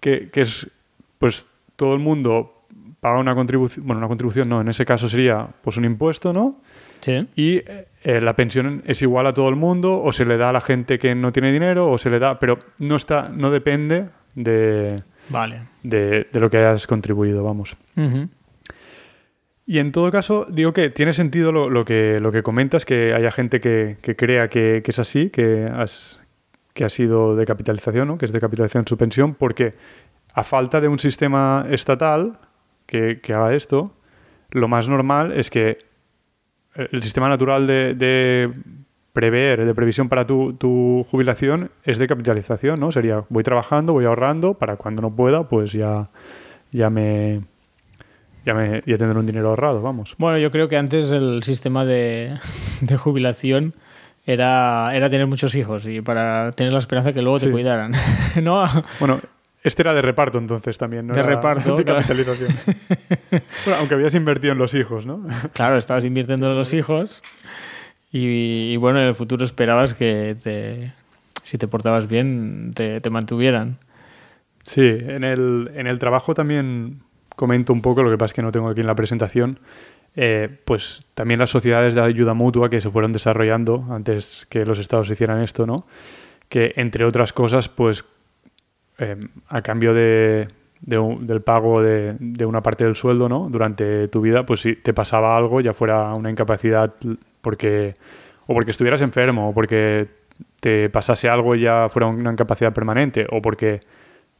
que, 0.00 0.28
que 0.30 0.42
es, 0.42 0.70
pues 1.18 1.46
todo 1.76 1.94
el 1.94 2.00
mundo 2.00 2.61
paga 3.02 3.18
una 3.18 3.34
contribución, 3.34 3.84
bueno, 3.84 3.98
una 3.98 4.06
contribución 4.06 4.48
no, 4.48 4.60
en 4.60 4.68
ese 4.68 4.86
caso 4.86 5.08
sería 5.08 5.48
pues 5.60 5.76
un 5.76 5.84
impuesto, 5.84 6.32
¿no? 6.32 6.60
Sí. 7.00 7.26
Y 7.34 7.60
eh, 8.04 8.20
la 8.20 8.36
pensión 8.36 8.84
es 8.86 9.02
igual 9.02 9.26
a 9.26 9.34
todo 9.34 9.48
el 9.48 9.56
mundo, 9.56 10.00
o 10.00 10.12
se 10.12 10.24
le 10.24 10.36
da 10.36 10.50
a 10.50 10.52
la 10.52 10.60
gente 10.60 11.00
que 11.00 11.12
no 11.16 11.32
tiene 11.32 11.50
dinero, 11.50 11.90
o 11.90 11.98
se 11.98 12.10
le 12.10 12.20
da, 12.20 12.38
pero 12.38 12.60
no 12.78 12.94
está, 12.94 13.28
no 13.28 13.50
depende 13.50 14.06
de, 14.36 15.02
vale. 15.30 15.62
de, 15.82 16.28
de 16.32 16.40
lo 16.40 16.48
que 16.48 16.58
hayas 16.58 16.86
contribuido, 16.86 17.42
vamos. 17.42 17.76
Uh 17.96 18.00
-huh. 18.02 18.28
Y 19.66 19.80
en 19.80 19.90
todo 19.90 20.12
caso, 20.12 20.46
digo 20.48 20.72
que 20.72 20.88
tiene 20.90 21.12
sentido 21.12 21.50
lo, 21.50 21.70
lo, 21.70 21.84
que, 21.84 22.20
lo 22.20 22.30
que 22.30 22.44
comentas, 22.44 22.84
que 22.84 23.14
haya 23.14 23.32
gente 23.32 23.60
que, 23.60 23.96
que 24.00 24.14
crea 24.14 24.46
que, 24.46 24.82
que, 24.84 24.90
es 24.92 25.00
así, 25.00 25.28
que, 25.30 25.64
has, 25.64 26.20
que 26.72 26.84
ha 26.84 26.88
sido 26.88 27.34
de 27.34 27.46
capitalización, 27.46 28.06
¿no? 28.06 28.16
que 28.16 28.26
es 28.26 28.32
de 28.32 28.38
capitalización 28.38 28.86
su 28.86 28.96
pensión, 28.96 29.34
porque 29.34 29.72
a 30.34 30.44
falta 30.44 30.80
de 30.80 30.86
un 30.86 31.00
sistema 31.00 31.66
estatal, 31.68 32.38
que, 32.92 33.20
que, 33.22 33.32
haga 33.32 33.54
esto, 33.54 33.94
lo 34.50 34.68
más 34.68 34.86
normal 34.86 35.32
es 35.32 35.50
que 35.50 35.78
el 36.74 37.02
sistema 37.02 37.30
natural 37.30 37.66
de, 37.66 37.94
de 37.94 38.50
prever, 39.14 39.64
de 39.64 39.74
previsión 39.74 40.10
para 40.10 40.26
tu, 40.26 40.52
tu, 40.52 41.06
jubilación 41.10 41.70
es 41.84 41.96
de 41.98 42.06
capitalización, 42.06 42.80
¿no? 42.80 42.92
Sería, 42.92 43.24
voy 43.30 43.42
trabajando, 43.44 43.94
voy 43.94 44.04
ahorrando, 44.04 44.54
para 44.54 44.76
cuando 44.76 45.00
no 45.00 45.10
pueda, 45.10 45.48
pues 45.48 45.72
ya, 45.72 46.10
ya 46.70 46.90
me... 46.90 47.40
Ya, 48.44 48.54
me, 48.54 48.80
ya 48.84 48.98
tendré 48.98 49.16
un 49.16 49.24
dinero 49.24 49.50
ahorrado, 49.50 49.80
vamos. 49.82 50.16
Bueno, 50.18 50.36
yo 50.36 50.50
creo 50.50 50.68
que 50.68 50.76
antes 50.76 51.12
el 51.12 51.44
sistema 51.44 51.84
de, 51.84 52.34
de 52.80 52.96
jubilación 52.96 53.72
era, 54.26 54.90
era 54.94 55.08
tener 55.08 55.28
muchos 55.28 55.54
hijos 55.54 55.86
y 55.86 56.00
para 56.00 56.50
tener 56.50 56.72
la 56.72 56.80
esperanza 56.80 57.12
que 57.12 57.22
luego 57.22 57.38
sí. 57.38 57.46
te 57.46 57.52
cuidaran. 57.52 57.92
¿No? 58.42 58.64
Bueno, 58.98 59.20
este 59.62 59.82
era 59.82 59.94
de 59.94 60.02
reparto 60.02 60.38
entonces 60.38 60.76
también, 60.76 61.06
¿no? 61.06 61.14
De 61.14 61.20
era 61.20 61.28
reparto. 61.28 61.76
De 61.78 61.84
capitalización. 61.84 62.50
bueno, 63.64 63.78
aunque 63.78 63.94
habías 63.94 64.14
invertido 64.14 64.52
en 64.52 64.58
los 64.58 64.74
hijos, 64.74 65.06
¿no? 65.06 65.24
Claro, 65.52 65.76
estabas 65.76 66.04
invirtiendo 66.04 66.50
en 66.50 66.56
los 66.56 66.72
hijos 66.74 67.22
y, 68.10 68.72
y, 68.72 68.76
bueno, 68.76 69.00
en 69.00 69.06
el 69.06 69.14
futuro 69.14 69.44
esperabas 69.44 69.94
que 69.94 70.36
te, 70.42 70.92
si 71.42 71.58
te 71.58 71.68
portabas 71.68 72.08
bien 72.08 72.72
te, 72.74 73.00
te, 73.00 73.10
mantuvieran. 73.10 73.78
Sí, 74.64 74.90
en 74.92 75.24
el, 75.24 75.70
en 75.74 75.86
el 75.86 75.98
trabajo 75.98 76.34
también 76.34 77.02
comento 77.36 77.72
un 77.72 77.82
poco, 77.82 78.02
lo 78.02 78.10
que 78.10 78.18
pasa 78.18 78.32
es 78.32 78.34
que 78.34 78.42
no 78.42 78.52
tengo 78.52 78.68
aquí 78.68 78.80
en 78.80 78.86
la 78.86 78.94
presentación, 78.94 79.58
eh, 80.14 80.48
pues 80.64 81.04
también 81.14 81.40
las 81.40 81.50
sociedades 81.50 81.94
de 81.94 82.02
ayuda 82.02 82.34
mutua 82.34 82.68
que 82.68 82.80
se 82.80 82.90
fueron 82.90 83.12
desarrollando 83.12 83.86
antes 83.90 84.46
que 84.50 84.66
los 84.66 84.78
estados 84.78 85.10
hicieran 85.10 85.42
esto, 85.42 85.66
¿no? 85.66 85.86
Que 86.48 86.74
entre 86.76 87.04
otras 87.04 87.32
cosas, 87.32 87.68
pues 87.68 88.04
eh, 89.02 89.16
a 89.48 89.62
cambio 89.62 89.94
de, 89.94 90.48
del 90.80 91.40
pago 91.42 91.82
de, 91.82 92.16
de, 92.18 92.46
una 92.46 92.60
parte 92.62 92.84
del 92.84 92.94
sueldo, 92.94 93.28
¿no? 93.28 93.48
Durante 93.50 94.08
tu 94.08 94.20
vida, 94.20 94.46
pues 94.46 94.60
si 94.60 94.76
te 94.76 94.94
pasaba 94.94 95.36
algo, 95.36 95.60
ya 95.60 95.72
fuera 95.72 96.14
una 96.14 96.30
incapacidad 96.30 96.94
porque 97.40 97.96
o 98.46 98.54
porque 98.54 98.70
estuvieras 98.70 99.00
enfermo 99.00 99.50
o 99.50 99.54
porque 99.54 100.08
te 100.60 100.90
pasase 100.90 101.28
algo 101.28 101.54
ya 101.54 101.88
fuera 101.88 102.06
una 102.06 102.32
incapacidad 102.32 102.72
permanente 102.72 103.26
o 103.30 103.42
porque, 103.42 103.80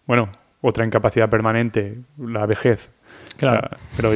bueno, 0.06 0.30
otra 0.60 0.84
incapacidad 0.84 1.28
permanente, 1.28 1.98
la 2.18 2.46
vejez, 2.46 2.90
Claro. 3.36 3.68
Pero 3.96 4.10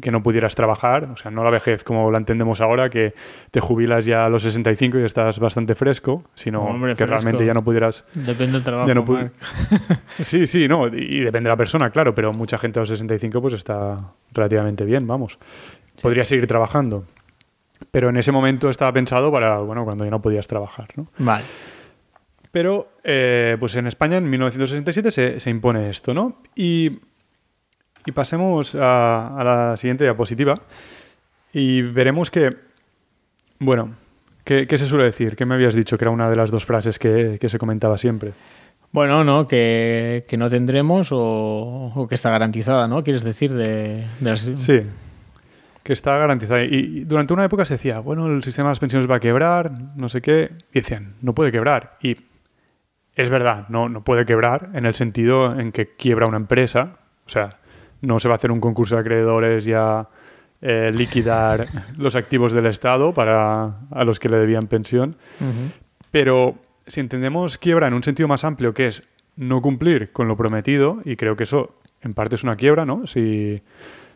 que 0.00 0.10
no 0.10 0.22
pudieras 0.22 0.54
trabajar, 0.54 1.04
o 1.12 1.16
sea, 1.16 1.30
no 1.30 1.44
la 1.44 1.50
vejez 1.50 1.84
como 1.84 2.10
la 2.10 2.18
entendemos 2.18 2.60
ahora, 2.60 2.88
que 2.88 3.14
te 3.50 3.60
jubilas 3.60 4.06
ya 4.06 4.26
a 4.26 4.28
los 4.28 4.42
65 4.42 4.98
y 4.98 5.02
estás 5.02 5.38
bastante 5.38 5.74
fresco, 5.74 6.24
sino 6.34 6.62
Hombre, 6.62 6.92
que 6.92 7.04
fresco. 7.04 7.10
realmente 7.10 7.44
ya 7.44 7.54
no 7.54 7.62
pudieras... 7.62 8.04
Depende 8.14 8.52
del 8.52 8.64
trabajo. 8.64 8.88
Ya 8.88 8.94
no 8.94 9.04
sí, 10.22 10.46
sí, 10.46 10.68
no, 10.68 10.86
y 10.88 11.20
depende 11.20 11.48
de 11.48 11.52
la 11.52 11.56
persona, 11.56 11.90
claro, 11.90 12.14
pero 12.14 12.32
mucha 12.32 12.58
gente 12.58 12.78
a 12.78 12.82
los 12.82 12.88
65 12.88 13.40
pues 13.42 13.54
está 13.54 14.12
relativamente 14.32 14.84
bien, 14.84 15.06
vamos. 15.06 15.38
Sí. 15.96 16.02
Podría 16.02 16.24
seguir 16.24 16.46
trabajando. 16.46 17.04
Pero 17.90 18.10
en 18.10 18.16
ese 18.16 18.30
momento 18.30 18.68
estaba 18.70 18.92
pensado 18.92 19.32
para, 19.32 19.58
bueno, 19.58 19.84
cuando 19.84 20.04
ya 20.04 20.10
no 20.10 20.20
podías 20.22 20.46
trabajar, 20.46 20.88
¿no? 20.96 21.08
Vale. 21.18 21.44
Pero 22.52 22.92
eh, 23.04 23.56
pues 23.60 23.76
en 23.76 23.86
España 23.86 24.16
en 24.18 24.28
1967 24.28 25.10
se, 25.10 25.40
se 25.40 25.50
impone 25.50 25.88
esto, 25.88 26.12
¿no? 26.14 26.42
Y, 26.54 26.98
y 28.10 28.12
pasemos 28.12 28.74
a, 28.74 29.36
a 29.38 29.44
la 29.44 29.76
siguiente 29.76 30.04
diapositiva 30.04 30.54
y 31.52 31.82
veremos 31.82 32.30
que, 32.30 32.56
bueno, 33.58 33.94
¿qué, 34.44 34.66
qué 34.66 34.78
se 34.78 34.86
suele 34.86 35.04
decir? 35.04 35.36
¿Qué 35.36 35.46
me 35.46 35.54
habías 35.54 35.74
dicho 35.74 35.96
que 35.98 36.04
era 36.04 36.10
una 36.10 36.28
de 36.30 36.36
las 36.36 36.50
dos 36.50 36.64
frases 36.64 36.98
que, 36.98 37.38
que 37.40 37.48
se 37.48 37.58
comentaba 37.58 37.96
siempre? 37.98 38.32
Bueno, 38.92 39.22
no, 39.22 39.46
que, 39.46 40.24
que 40.28 40.36
no 40.36 40.50
tendremos 40.50 41.12
o, 41.12 41.92
o 41.94 42.08
que 42.08 42.16
está 42.16 42.30
garantizada, 42.30 42.88
¿no? 42.88 43.02
Quieres 43.02 43.22
decir 43.22 43.52
de, 43.54 44.04
de 44.18 44.30
las- 44.30 44.40
Sí, 44.56 44.82
que 45.84 45.92
está 45.92 46.18
garantizada. 46.18 46.64
Y, 46.64 46.68
y 46.74 47.04
durante 47.04 47.32
una 47.32 47.44
época 47.44 47.64
se 47.64 47.74
decía, 47.74 48.00
bueno, 48.00 48.26
el 48.26 48.42
sistema 48.42 48.68
de 48.68 48.72
las 48.72 48.80
pensiones 48.80 49.08
va 49.08 49.16
a 49.16 49.20
quebrar, 49.20 49.70
no 49.94 50.08
sé 50.08 50.20
qué. 50.20 50.50
Y 50.72 50.80
decían, 50.80 51.14
no 51.22 51.34
puede 51.34 51.52
quebrar. 51.52 51.98
Y 52.02 52.16
es 53.14 53.28
verdad, 53.30 53.68
no, 53.68 53.88
no 53.88 54.02
puede 54.02 54.26
quebrar 54.26 54.70
en 54.74 54.86
el 54.86 54.94
sentido 54.94 55.58
en 55.58 55.70
que 55.70 55.94
quiebra 55.94 56.26
una 56.26 56.38
empresa. 56.38 56.96
O 57.26 57.28
sea, 57.28 57.58
no 58.02 58.20
se 58.20 58.28
va 58.28 58.34
a 58.34 58.36
hacer 58.36 58.50
un 58.50 58.60
concurso 58.60 58.96
de 58.96 59.00
acreedores 59.02 59.66
y 59.66 59.72
a 59.72 60.08
eh, 60.62 60.90
liquidar 60.94 61.66
los 61.98 62.16
activos 62.16 62.52
del 62.52 62.66
Estado 62.66 63.12
para 63.12 63.80
a 63.90 64.04
los 64.04 64.18
que 64.18 64.28
le 64.28 64.38
debían 64.38 64.66
pensión. 64.66 65.16
Pero 66.10 66.56
si 66.86 67.00
entendemos 67.00 67.58
quiebra 67.58 67.86
en 67.86 67.94
un 67.94 68.02
sentido 68.02 68.28
más 68.28 68.44
amplio, 68.44 68.74
que 68.74 68.86
es 68.88 69.02
no 69.36 69.62
cumplir 69.62 70.12
con 70.12 70.28
lo 70.28 70.36
prometido, 70.36 71.00
y 71.04 71.16
creo 71.16 71.36
que 71.36 71.44
eso 71.44 71.76
en 72.02 72.14
parte 72.14 72.34
es 72.34 72.44
una 72.44 72.56
quiebra, 72.56 72.84
¿no? 72.84 73.06
Si, 73.06 73.62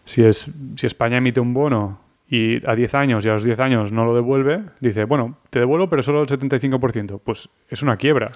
si, 0.05 0.25
es, 0.25 0.49
si 0.77 0.87
España 0.87 1.19
emite 1.19 1.41
un 1.41 1.55
bono 1.55 2.01
y 2.29 2.67
a 2.67 2.75
10 2.75 2.95
años 2.95 3.25
y 3.25 3.29
a 3.29 3.35
los 3.35 3.45
10 3.45 3.61
años 3.61 3.93
no 3.93 4.05
lo 4.05 4.15
devuelve, 4.15 4.63
dice, 4.81 5.05
bueno, 5.05 5.39
te 5.51 5.61
devuelvo, 5.61 5.89
pero 5.89 6.03
solo 6.03 6.23
el 6.23 6.29
75%. 6.29 7.21
Pues 7.23 7.49
es 7.69 7.83
una 7.83 7.97
quiebra. 7.97 8.31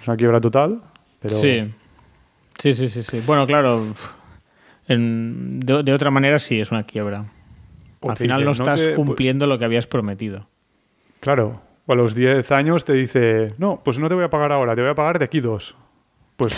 Es 0.00 0.08
una 0.08 0.16
quiebra 0.16 0.40
total, 0.40 0.80
pero... 1.20 1.34
Sí. 1.34 1.72
Sí, 2.58 2.72
sí, 2.72 2.88
sí, 2.88 3.02
sí. 3.02 3.22
Bueno, 3.26 3.46
claro. 3.46 3.92
En- 4.88 5.60
de, 5.60 5.82
de 5.82 5.92
otra 5.92 6.10
manera 6.10 6.38
sí 6.38 6.60
es 6.60 6.70
una 6.70 6.84
quiebra. 6.84 7.24
O 8.00 8.10
Al 8.10 8.16
final 8.16 8.38
dice, 8.38 8.44
no 8.44 8.50
no 8.64 8.72
estás 8.72 8.84
te- 8.84 8.94
cumpliendo 8.94 9.46
lo 9.46 9.58
que 9.58 9.64
habías 9.64 9.86
prometido. 9.86 10.46
Claro. 11.20 11.60
O 11.86 11.92
a 11.92 11.96
los 11.96 12.14
10 12.14 12.50
años 12.52 12.84
te 12.84 12.92
dice, 12.92 13.54
no, 13.58 13.80
pues 13.84 13.98
no 13.98 14.08
te 14.08 14.14
voy 14.14 14.24
a 14.24 14.30
pagar 14.30 14.52
ahora, 14.52 14.74
te 14.74 14.80
voy 14.82 14.90
a 14.90 14.94
pagar 14.94 15.18
de 15.18 15.24
aquí 15.24 15.40
dos. 15.40 15.76
Pues, 16.36 16.54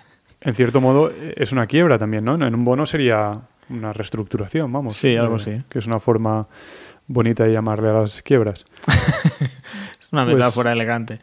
en 0.40 0.54
cierto 0.54 0.80
modo, 0.80 1.10
eh, 1.10 1.34
es 1.36 1.52
una 1.52 1.66
quiebra 1.66 1.98
también, 1.98 2.24
¿no? 2.24 2.34
En 2.34 2.54
un 2.54 2.64
bono 2.64 2.86
sería 2.86 3.40
una 3.68 3.92
reestructuración, 3.92 4.72
vamos. 4.72 4.94
Sí, 4.96 5.16
algo 5.16 5.34
Eh, 5.34 5.36
así. 5.36 5.62
Que 5.68 5.78
es 5.78 5.86
una 5.86 6.00
forma 6.00 6.48
bonita 7.06 7.44
de 7.44 7.52
llamarle 7.52 7.90
a 7.90 7.92
las 7.94 8.22
quiebras. 8.22 8.64
Es 10.00 10.12
una 10.12 10.24
Pues- 10.24 10.36
metáfora 10.36 10.72
elegante. 10.72 11.20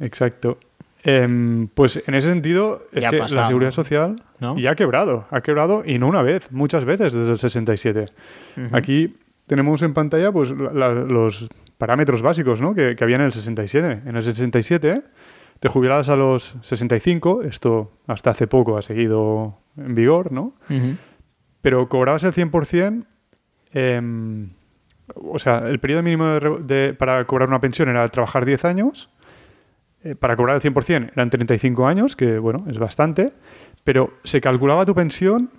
Exacto. 0.00 0.58
Em, 1.02 1.66
pues 1.68 2.02
en 2.06 2.14
ese 2.14 2.28
sentido, 2.28 2.86
es 2.92 3.02
Ya 3.04 3.10
que 3.10 3.18
pasado, 3.18 3.40
la 3.40 3.46
seguridad 3.48 3.70
social 3.72 4.22
¿no? 4.44 4.58
ya 4.58 4.70
ha 4.72 4.74
quebrado. 4.76 5.26
Ha 5.30 5.40
quebrado 5.40 5.82
y 5.84 5.98
no 5.98 6.06
una 6.08 6.22
vez, 6.22 6.52
muchas 6.52 6.84
veces 6.84 7.12
desde 7.12 7.32
el 7.32 7.38
67. 7.38 8.06
Aquí 8.72 9.16
tenemos 9.46 9.82
en 9.82 9.92
pantalla 9.94 10.30
pues, 10.30 10.50
la- 10.52 10.94
los 10.94 11.48
parámetros 11.78 12.22
básicos 12.22 12.60
¿no? 12.60 12.74
que, 12.74 12.94
que 12.96 13.02
había 13.04 13.16
en 13.16 13.22
el 13.22 13.32
67. 13.32 14.02
En 14.06 14.16
el 14.16 14.22
67 14.22 15.02
te 15.60 15.68
jubilabas 15.68 16.08
a 16.08 16.16
los 16.16 16.56
65, 16.60 17.42
esto 17.42 17.90
hasta 18.06 18.30
hace 18.30 18.46
poco 18.46 18.76
ha 18.76 18.82
seguido 18.82 19.58
en 19.76 19.94
vigor, 19.94 20.30
¿no? 20.32 20.54
Ujú. 20.70 20.96
pero 21.62 21.88
cobrabas 21.88 22.22
el 22.24 22.32
100%, 22.32 23.04
em, 23.72 24.50
o 25.14 25.38
sea, 25.38 25.58
el 25.68 25.78
periodo 25.80 26.02
mínimo 26.02 26.26
de 26.26 26.50
de- 26.60 26.94
para 26.94 27.24
cobrar 27.26 27.48
una 27.48 27.60
pensión 27.60 27.88
era 27.88 28.06
trabajar 28.08 28.44
10 28.44 28.64
años, 28.64 29.10
eh, 30.02 30.14
para 30.14 30.36
cobrar 30.36 30.56
el 30.56 30.60
100% 30.62 31.10
eran 31.14 31.30
35 31.30 31.86
años, 31.86 32.16
que 32.16 32.38
bueno, 32.38 32.64
es 32.68 32.78
bastante, 32.78 33.32
pero 33.84 34.14
se 34.24 34.40
calculaba 34.40 34.84
tu 34.86 34.94
pensión 34.94 35.50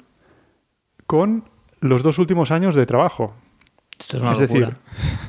con 1.08 1.46
los 1.82 2.03
dos 2.03 2.17
últimos 2.20 2.51
años 2.51 2.75
de 2.75 2.86
trabajo. 2.86 3.34
Esto 4.00 4.17
es 4.17 4.24
una 4.24 4.34
es 4.34 4.39
locura. 4.41 4.60
decir, 4.67 4.77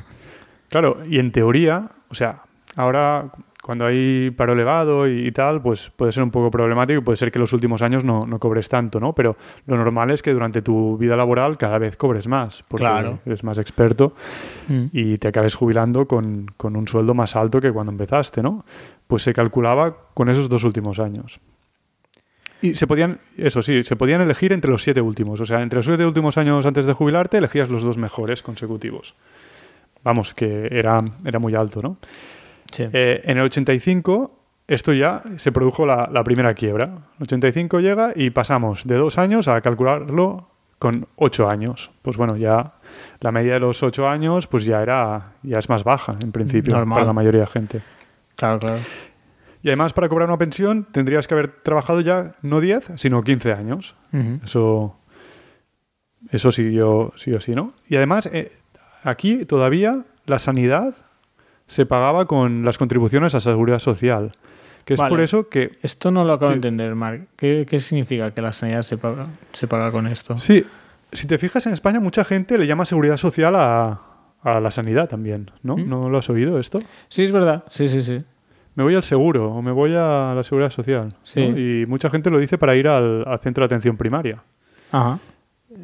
claro, 0.69 0.97
y 1.07 1.19
en 1.19 1.31
teoría, 1.31 1.89
o 2.09 2.13
sea, 2.15 2.41
ahora 2.75 3.31
cuando 3.61 3.85
hay 3.85 4.31
paro 4.31 4.53
elevado 4.53 5.09
y, 5.09 5.27
y 5.27 5.31
tal, 5.33 5.61
pues 5.61 5.89
puede 5.89 6.13
ser 6.13 6.23
un 6.23 6.31
poco 6.31 6.49
problemático 6.49 6.99
y 6.99 7.03
puede 7.03 7.17
ser 7.17 7.31
que 7.31 7.39
los 7.39 7.51
últimos 7.51 7.81
años 7.81 8.05
no, 8.05 8.25
no 8.25 8.39
cobres 8.39 8.69
tanto, 8.69 8.99
¿no? 9.01 9.13
Pero 9.13 9.35
lo 9.65 9.75
normal 9.77 10.09
es 10.11 10.21
que 10.21 10.31
durante 10.31 10.61
tu 10.61 10.97
vida 10.97 11.17
laboral 11.17 11.57
cada 11.57 11.77
vez 11.77 11.97
cobres 11.97 12.27
más, 12.29 12.63
porque 12.69 12.83
Claro. 12.83 13.19
eres 13.25 13.43
más 13.43 13.57
experto 13.57 14.13
Mm. 14.69 14.85
y 14.93 15.17
te 15.17 15.27
acabes 15.27 15.53
jubilando 15.55 16.07
con, 16.07 16.47
con 16.55 16.75
un 16.77 16.87
sueldo 16.87 17.13
más 17.13 17.35
alto 17.35 17.59
que 17.59 17.71
cuando 17.73 17.91
empezaste, 17.91 18.41
¿no? 18.41 18.63
Pues 19.05 19.23
se 19.23 19.33
calculaba 19.33 19.95
con 20.13 20.29
esos 20.29 20.47
dos 20.49 20.63
últimos 20.63 20.99
años. 20.99 21.39
Y 22.61 22.73
se 22.73 22.87
podían, 22.87 23.19
eso 23.37 23.61
sí, 23.61 23.83
se 23.83 23.95
podían 23.95 24.21
elegir 24.21 24.51
entre 24.53 24.71
los 24.71 24.83
siete 24.83 25.01
últimos. 25.01 25.39
O 25.41 25.45
sea, 25.45 25.61
entre 25.61 25.77
los 25.77 25.85
siete 25.85 26.05
últimos 26.05 26.37
años 26.37 26.65
antes 26.65 26.85
de 26.85 26.93
jubilarte, 26.93 27.37
elegías 27.37 27.69
los 27.69 27.83
dos 27.83 27.97
mejores 27.97 28.41
consecutivos. 28.41 29.15
Vamos, 30.03 30.33
que 30.33 30.67
era, 30.71 30.97
era 31.25 31.39
muy 31.39 31.55
alto, 31.55 31.81
¿no? 31.81 31.97
Sí. 32.71 32.85
Eh, 32.91 33.21
en 33.25 33.37
el 33.37 33.43
85, 33.43 34.31
esto 34.67 34.93
ya 34.93 35.23
se 35.37 35.51
produjo 35.51 35.85
la, 35.85 36.09
la 36.11 36.23
primera 36.23 36.53
quiebra. 36.53 36.85
El 37.17 37.23
85 37.23 37.79
llega 37.79 38.11
y 38.15 38.29
pasamos 38.31 38.85
de 38.85 38.95
dos 38.95 39.17
años 39.17 39.47
a 39.47 39.61
calcularlo 39.61 40.47
con 40.79 41.07
ocho 41.15 41.49
años. 41.49 41.91
Pues 42.01 42.17
bueno, 42.17 42.37
ya 42.37 42.73
la 43.21 43.31
media 43.31 43.53
de 43.53 43.59
los 43.59 43.81
ocho 43.83 44.07
años, 44.07 44.47
pues 44.47 44.65
ya 44.65 44.81
era, 44.81 45.33
ya 45.43 45.59
es 45.59 45.69
más 45.69 45.83
baja 45.83 46.15
en 46.21 46.31
principio 46.31 46.75
Normal. 46.75 46.97
para 46.97 47.07
la 47.07 47.13
mayoría 47.13 47.41
de 47.41 47.47
gente. 47.47 47.81
Claro, 48.35 48.59
claro. 48.59 48.79
Y 49.63 49.69
además, 49.69 49.93
para 49.93 50.07
cobrar 50.09 50.27
una 50.29 50.37
pensión, 50.37 50.85
tendrías 50.91 51.27
que 51.27 51.33
haber 51.33 51.51
trabajado 51.63 52.01
ya 52.01 52.35
no 52.41 52.61
10, 52.61 52.91
sino 52.95 53.23
15 53.23 53.53
años. 53.53 53.95
Ujú. 54.13 54.39
Eso, 54.43 54.97
eso 56.31 56.51
sí, 56.51 56.71
yo, 56.73 57.13
sí 57.15 57.33
o 57.33 57.41
sí, 57.41 57.53
¿no? 57.55 57.73
Y 57.87 57.95
además, 57.95 58.27
eh, 58.31 58.51
aquí 59.03 59.45
todavía 59.45 60.03
la 60.25 60.39
sanidad 60.39 60.95
se 61.67 61.85
pagaba 61.85 62.25
con 62.27 62.63
las 62.63 62.77
contribuciones 62.77 63.35
a 63.35 63.39
seguridad 63.39 63.79
social. 63.79 64.31
Que 64.85 64.93
es 64.93 64.99
Vale. 64.99 65.09
por 65.09 65.19
eso 65.21 65.49
que, 65.49 65.77
Esto 65.81 66.11
no 66.11 66.23
lo 66.23 66.33
acabo 66.33 66.51
Sí. 66.53 66.59
de 66.59 66.67
entender, 66.69 66.95
Marc. 66.95 67.27
¿Qué, 67.35 67.65
qué 67.69 67.79
significa 67.79 68.31
que 68.31 68.41
la 68.41 68.53
sanidad 68.53 68.83
se 68.83 68.97
paga, 68.97 69.25
se 69.51 69.67
paga 69.67 69.91
con 69.91 70.07
esto? 70.07 70.37
sí, 70.37 70.65
si 71.11 71.27
te 71.27 71.37
fijas 71.37 71.65
en 71.67 71.73
España, 71.73 71.99
mucha 71.99 72.23
gente 72.25 72.57
le 72.57 72.67
llama 72.67 72.85
seguridad 72.85 73.17
social 73.17 73.55
a, 73.55 74.01
a 74.43 74.59
la 74.59 74.71
sanidad 74.71 75.07
también, 75.09 75.51
¿no? 75.63 75.75
¿Mm? 75.77 75.89
¿No 75.89 76.09
lo 76.09 76.17
has 76.17 76.29
oído 76.29 76.57
esto? 76.59 76.79
Sí, 77.09 77.23
es 77.23 77.31
verdad. 77.33 77.63
Sí, 77.69 77.87
sí, 77.87 78.01
sí. 78.01 78.23
Me 78.77 78.83
voy 78.83 78.93
al 78.95 79.01
seguro 79.03 79.51
o 79.51 79.61
me 79.63 79.71
voy 79.71 79.93
a 79.95 80.33
la 80.35 80.43
seguridad 80.43 80.69
social. 80.69 81.13
Y 81.35 81.85
mucha 81.87 82.09
gente 82.11 82.29
lo 82.29 82.37
dice 82.37 82.57
para 82.59 82.75
ir 82.75 82.87
al, 82.87 83.27
al 83.27 83.39
centro 83.39 83.63
de 83.63 83.65
atención 83.65 83.97
primaria. 83.97 84.43
Ajá. 84.91 85.17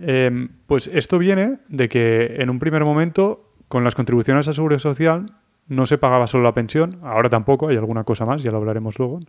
Eh, 0.03 0.47
pues 0.67 0.87
esto 0.93 1.17
viene 1.17 1.57
de 1.69 1.89
que 1.89 2.35
en 2.37 2.49
un 2.51 2.59
primer 2.59 2.85
momento, 2.85 3.49
con 3.67 3.83
las 3.83 3.95
contribuciones 3.95 4.47
a 4.47 4.53
seguridad 4.53 4.77
social, 4.79 5.31
no 5.67 5.85
se 5.87 5.97
pagaba 5.97 6.27
solo 6.27 6.43
la 6.43 6.53
pensión, 6.53 6.99
ahora 7.03 7.29
tampoco, 7.29 7.67
hay 7.69 7.77
alguna 7.77 8.03
cosa 8.03 8.25
más, 8.25 8.43
ya 8.43 8.51
lo 8.51 8.57
hablaremos 8.57 8.99
luego. 8.99 9.21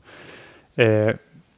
Eh, 0.77 1.17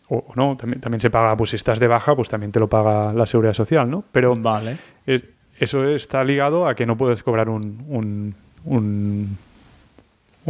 o 0.09 0.19
o 0.29 0.33
no, 0.37 0.57
también, 0.57 0.81
también 0.81 1.01
se 1.01 1.11
paga, 1.11 1.37
pues 1.37 1.51
si 1.51 1.57
estás 1.57 1.81
de 1.81 1.89
baja, 1.89 2.15
pues 2.15 2.29
también 2.29 2.53
te 2.53 2.61
lo 2.61 2.69
paga 2.69 3.13
la 3.13 3.27
seguridad 3.27 3.53
social, 3.55 3.91
¿no? 3.91 4.05
Pero 4.13 4.37
Vale. 4.37 4.77
es- 5.07 5.25
eso 5.59 5.85
está 5.89 6.23
ligado 6.23 6.69
a 6.69 6.75
que 6.77 6.87
no 6.87 6.97
puedes 6.97 7.23
cobrar 7.25 7.49
un, 7.49 7.85
un, 7.89 8.35
un, 8.67 9.37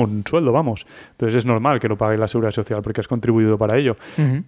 un 0.04 0.24
sueldo, 0.26 0.52
vamos. 0.52 0.86
Entonces 1.12 1.36
es 1.38 1.46
normal 1.46 1.80
que 1.80 1.88
lo 1.88 1.96
pague 1.96 2.16
la 2.16 2.28
seguridad 2.28 2.52
social 2.52 2.82
porque 2.82 3.00
has 3.00 3.08
contribuido 3.08 3.58
para 3.58 3.76
ello. 3.78 3.96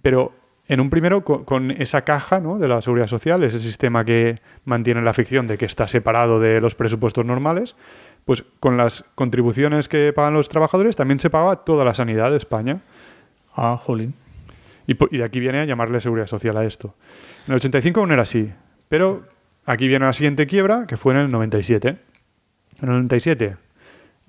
Pero 0.01 0.33
en 0.67 0.79
un 0.79 0.89
primero, 0.89 1.23
con, 1.23 1.43
con 1.45 1.71
esa 1.71 2.03
caja 2.03 2.39
¿no? 2.39 2.59
de 2.59 2.67
la 2.67 2.79
seguridad 2.81 3.07
social, 3.07 3.43
ese 3.43 3.59
sistema 3.59 4.05
que 4.05 4.39
mantiene 4.65 5.01
la 5.01 5.13
ficción 5.13 5.47
de 5.47 5.57
que 5.57 5.65
está 5.65 5.87
separado 5.87 6.39
de 6.39 6.61
los 6.61 6.75
presupuestos 6.75 7.25
normales, 7.25 7.75
pues 8.25 8.43
con 8.59 8.77
las 8.77 9.03
contribuciones 9.15 9.87
que 9.89 10.13
pagan 10.13 10.35
los 10.35 10.49
trabajadores 10.49 10.95
también 10.95 11.19
se 11.19 11.29
paga 11.29 11.57
toda 11.57 11.83
la 11.83 11.93
sanidad 11.93 12.29
de 12.31 12.37
España. 12.37 12.81
Ah, 13.55 13.77
jolín. 13.81 14.13
Y, 14.85 14.95
y 15.13 15.17
de 15.17 15.23
aquí 15.23 15.39
viene 15.39 15.59
a 15.59 15.65
llamarle 15.65 15.99
seguridad 15.99 16.27
social 16.27 16.55
a 16.57 16.65
esto. 16.65 16.93
En 17.47 17.53
el 17.53 17.55
85 17.55 17.99
aún 17.99 18.11
era 18.11 18.21
así, 18.21 18.51
pero 18.87 19.23
aquí 19.65 19.87
viene 19.87 20.05
la 20.05 20.13
siguiente 20.13 20.45
quiebra, 20.45 20.85
que 20.85 20.97
fue 20.97 21.13
en 21.13 21.21
el 21.21 21.29
97. 21.29 21.89
En 22.81 22.89
el 22.89 22.89
97 22.89 23.68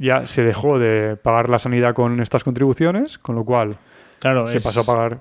ya 0.00 0.26
se 0.26 0.42
dejó 0.42 0.78
de 0.78 1.16
pagar 1.16 1.50
la 1.50 1.58
sanidad 1.58 1.94
con 1.94 2.20
estas 2.20 2.42
contribuciones, 2.42 3.18
con 3.18 3.36
lo 3.36 3.44
cual 3.44 3.76
Claro, 4.18 4.46
se 4.46 4.56
es, 4.56 4.64
pasó 4.64 4.80
a 4.80 4.84
pagar 4.84 5.20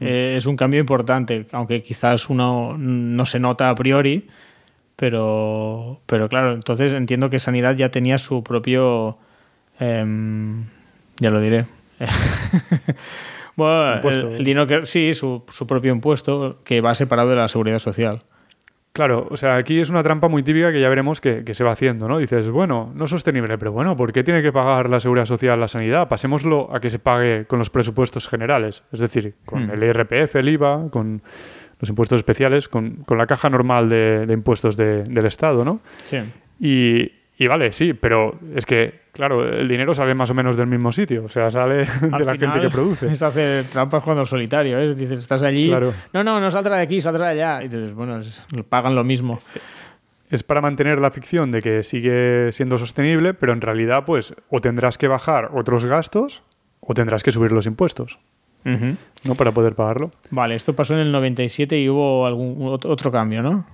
eh, 0.00 0.34
es 0.36 0.46
un 0.46 0.56
cambio 0.56 0.80
importante, 0.80 1.46
aunque 1.52 1.82
quizás 1.82 2.28
uno 2.28 2.76
no 2.76 3.24
se 3.24 3.38
nota 3.38 3.70
a 3.70 3.74
priori, 3.74 4.28
pero, 4.94 6.00
pero 6.06 6.28
claro, 6.28 6.52
entonces 6.52 6.92
entiendo 6.92 7.30
que 7.30 7.38
Sanidad 7.38 7.76
ya 7.76 7.90
tenía 7.90 8.18
su 8.18 8.42
propio... 8.42 9.16
em, 9.78 10.64
ya 11.18 11.30
lo 11.30 11.40
diré. 11.40 11.66
bueno, 13.56 14.00
el, 14.10 14.34
el 14.34 14.44
dinero 14.44 14.66
que... 14.66 14.84
Sí, 14.84 15.14
su, 15.14 15.44
su 15.48 15.66
propio 15.66 15.92
impuesto 15.92 16.58
que 16.64 16.82
va 16.82 16.94
separado 16.94 17.30
de 17.30 17.36
la 17.36 17.48
seguridad 17.48 17.78
social. 17.78 18.22
Claro, 18.96 19.28
o 19.30 19.36
sea, 19.36 19.56
aquí 19.56 19.78
es 19.78 19.90
una 19.90 20.02
trampa 20.02 20.26
muy 20.26 20.42
típica 20.42 20.72
que 20.72 20.80
ya 20.80 20.88
veremos 20.88 21.20
que, 21.20 21.44
se 21.52 21.62
va 21.62 21.72
haciendo, 21.72 22.08
¿no? 22.08 22.16
Dices, 22.16 22.48
bueno, 22.48 22.90
no 22.94 23.04
es 23.04 23.10
sostenible, 23.10 23.58
pero 23.58 23.70
bueno, 23.70 23.94
¿por 23.94 24.10
qué 24.10 24.24
tiene 24.24 24.40
que 24.40 24.52
pagar 24.52 24.88
la 24.88 25.00
seguridad 25.00 25.26
social 25.26 25.60
la 25.60 25.68
sanidad? 25.68 26.08
Pasémoslo 26.08 26.74
a 26.74 26.80
que 26.80 26.88
se 26.88 26.98
pague 26.98 27.44
con 27.44 27.58
los 27.58 27.68
presupuestos 27.68 28.26
generales, 28.26 28.84
es 28.92 29.00
decir, 29.00 29.34
con 29.44 29.66
hmm. 29.66 29.70
el 29.72 29.82
IRPF, 29.82 30.36
el 30.36 30.48
IVA, 30.48 30.88
con 30.88 31.20
los 31.78 31.90
impuestos 31.90 32.20
especiales, 32.20 32.70
con, 32.70 33.04
la 33.06 33.26
caja 33.26 33.50
normal 33.50 33.90
de, 33.90 34.26
impuestos 34.30 34.78
del 34.78 35.26
Estado, 35.26 35.62
¿no? 35.62 35.80
Sí. 36.04 36.16
Y, 36.58 37.12
y 37.38 37.46
vale, 37.46 37.72
sí, 37.72 37.92
pero 37.92 38.38
es 38.54 38.64
que, 38.64 39.02
claro, 39.12 39.46
el 39.46 39.68
dinero 39.68 39.92
sale 39.94 40.14
más 40.14 40.30
o 40.30 40.34
menos 40.34 40.56
del 40.56 40.66
mismo 40.66 40.90
sitio, 40.90 41.24
o 41.24 41.28
sea, 41.28 41.50
sale 41.50 41.86
de 42.00 42.24
la 42.24 42.36
gente 42.36 42.60
que 42.60 42.70
produce. 42.70 43.12
Es 43.12 43.22
hacer 43.22 43.64
trampas 43.64 44.02
cuando 44.02 44.24
solitario, 44.24 44.78
¿eh? 44.78 44.94
Dices, 44.94 45.18
estás 45.18 45.42
allí, 45.42 45.70
no, 46.12 46.24
no, 46.24 46.40
no 46.40 46.50
saldrá 46.50 46.76
de 46.76 46.82
aquí, 46.82 47.00
saldrá 47.00 47.26
de 47.26 47.42
allá. 47.42 47.62
Y 47.62 47.68
dices, 47.68 47.94
bueno, 47.94 48.20
pagan 48.68 48.94
lo 48.94 49.04
mismo. 49.04 49.40
Es 50.30 50.42
para 50.42 50.60
mantener 50.60 50.98
la 50.98 51.10
ficción 51.10 51.52
de 51.52 51.62
que 51.62 51.82
sigue 51.82 52.50
siendo 52.52 52.78
sostenible, 52.78 53.34
pero 53.34 53.52
en 53.52 53.60
realidad, 53.60 54.04
pues, 54.06 54.34
o 54.48 54.60
tendrás 54.60 54.98
que 54.98 55.06
bajar 55.06 55.50
otros 55.52 55.84
gastos 55.84 56.42
o 56.80 56.94
tendrás 56.94 57.22
que 57.22 57.32
subir 57.32 57.52
los 57.52 57.66
impuestos. 57.66 58.18
¿No? 59.24 59.36
Para 59.36 59.52
poder 59.52 59.76
pagarlo. 59.76 60.10
Vale, 60.30 60.56
esto 60.56 60.74
pasó 60.74 60.94
en 60.94 61.00
el 61.00 61.12
97 61.12 61.78
y 61.78 61.88
hubo 61.88 62.26
algún 62.26 62.66
otro 62.66 63.12
cambio, 63.12 63.40
¿no? 63.40 63.64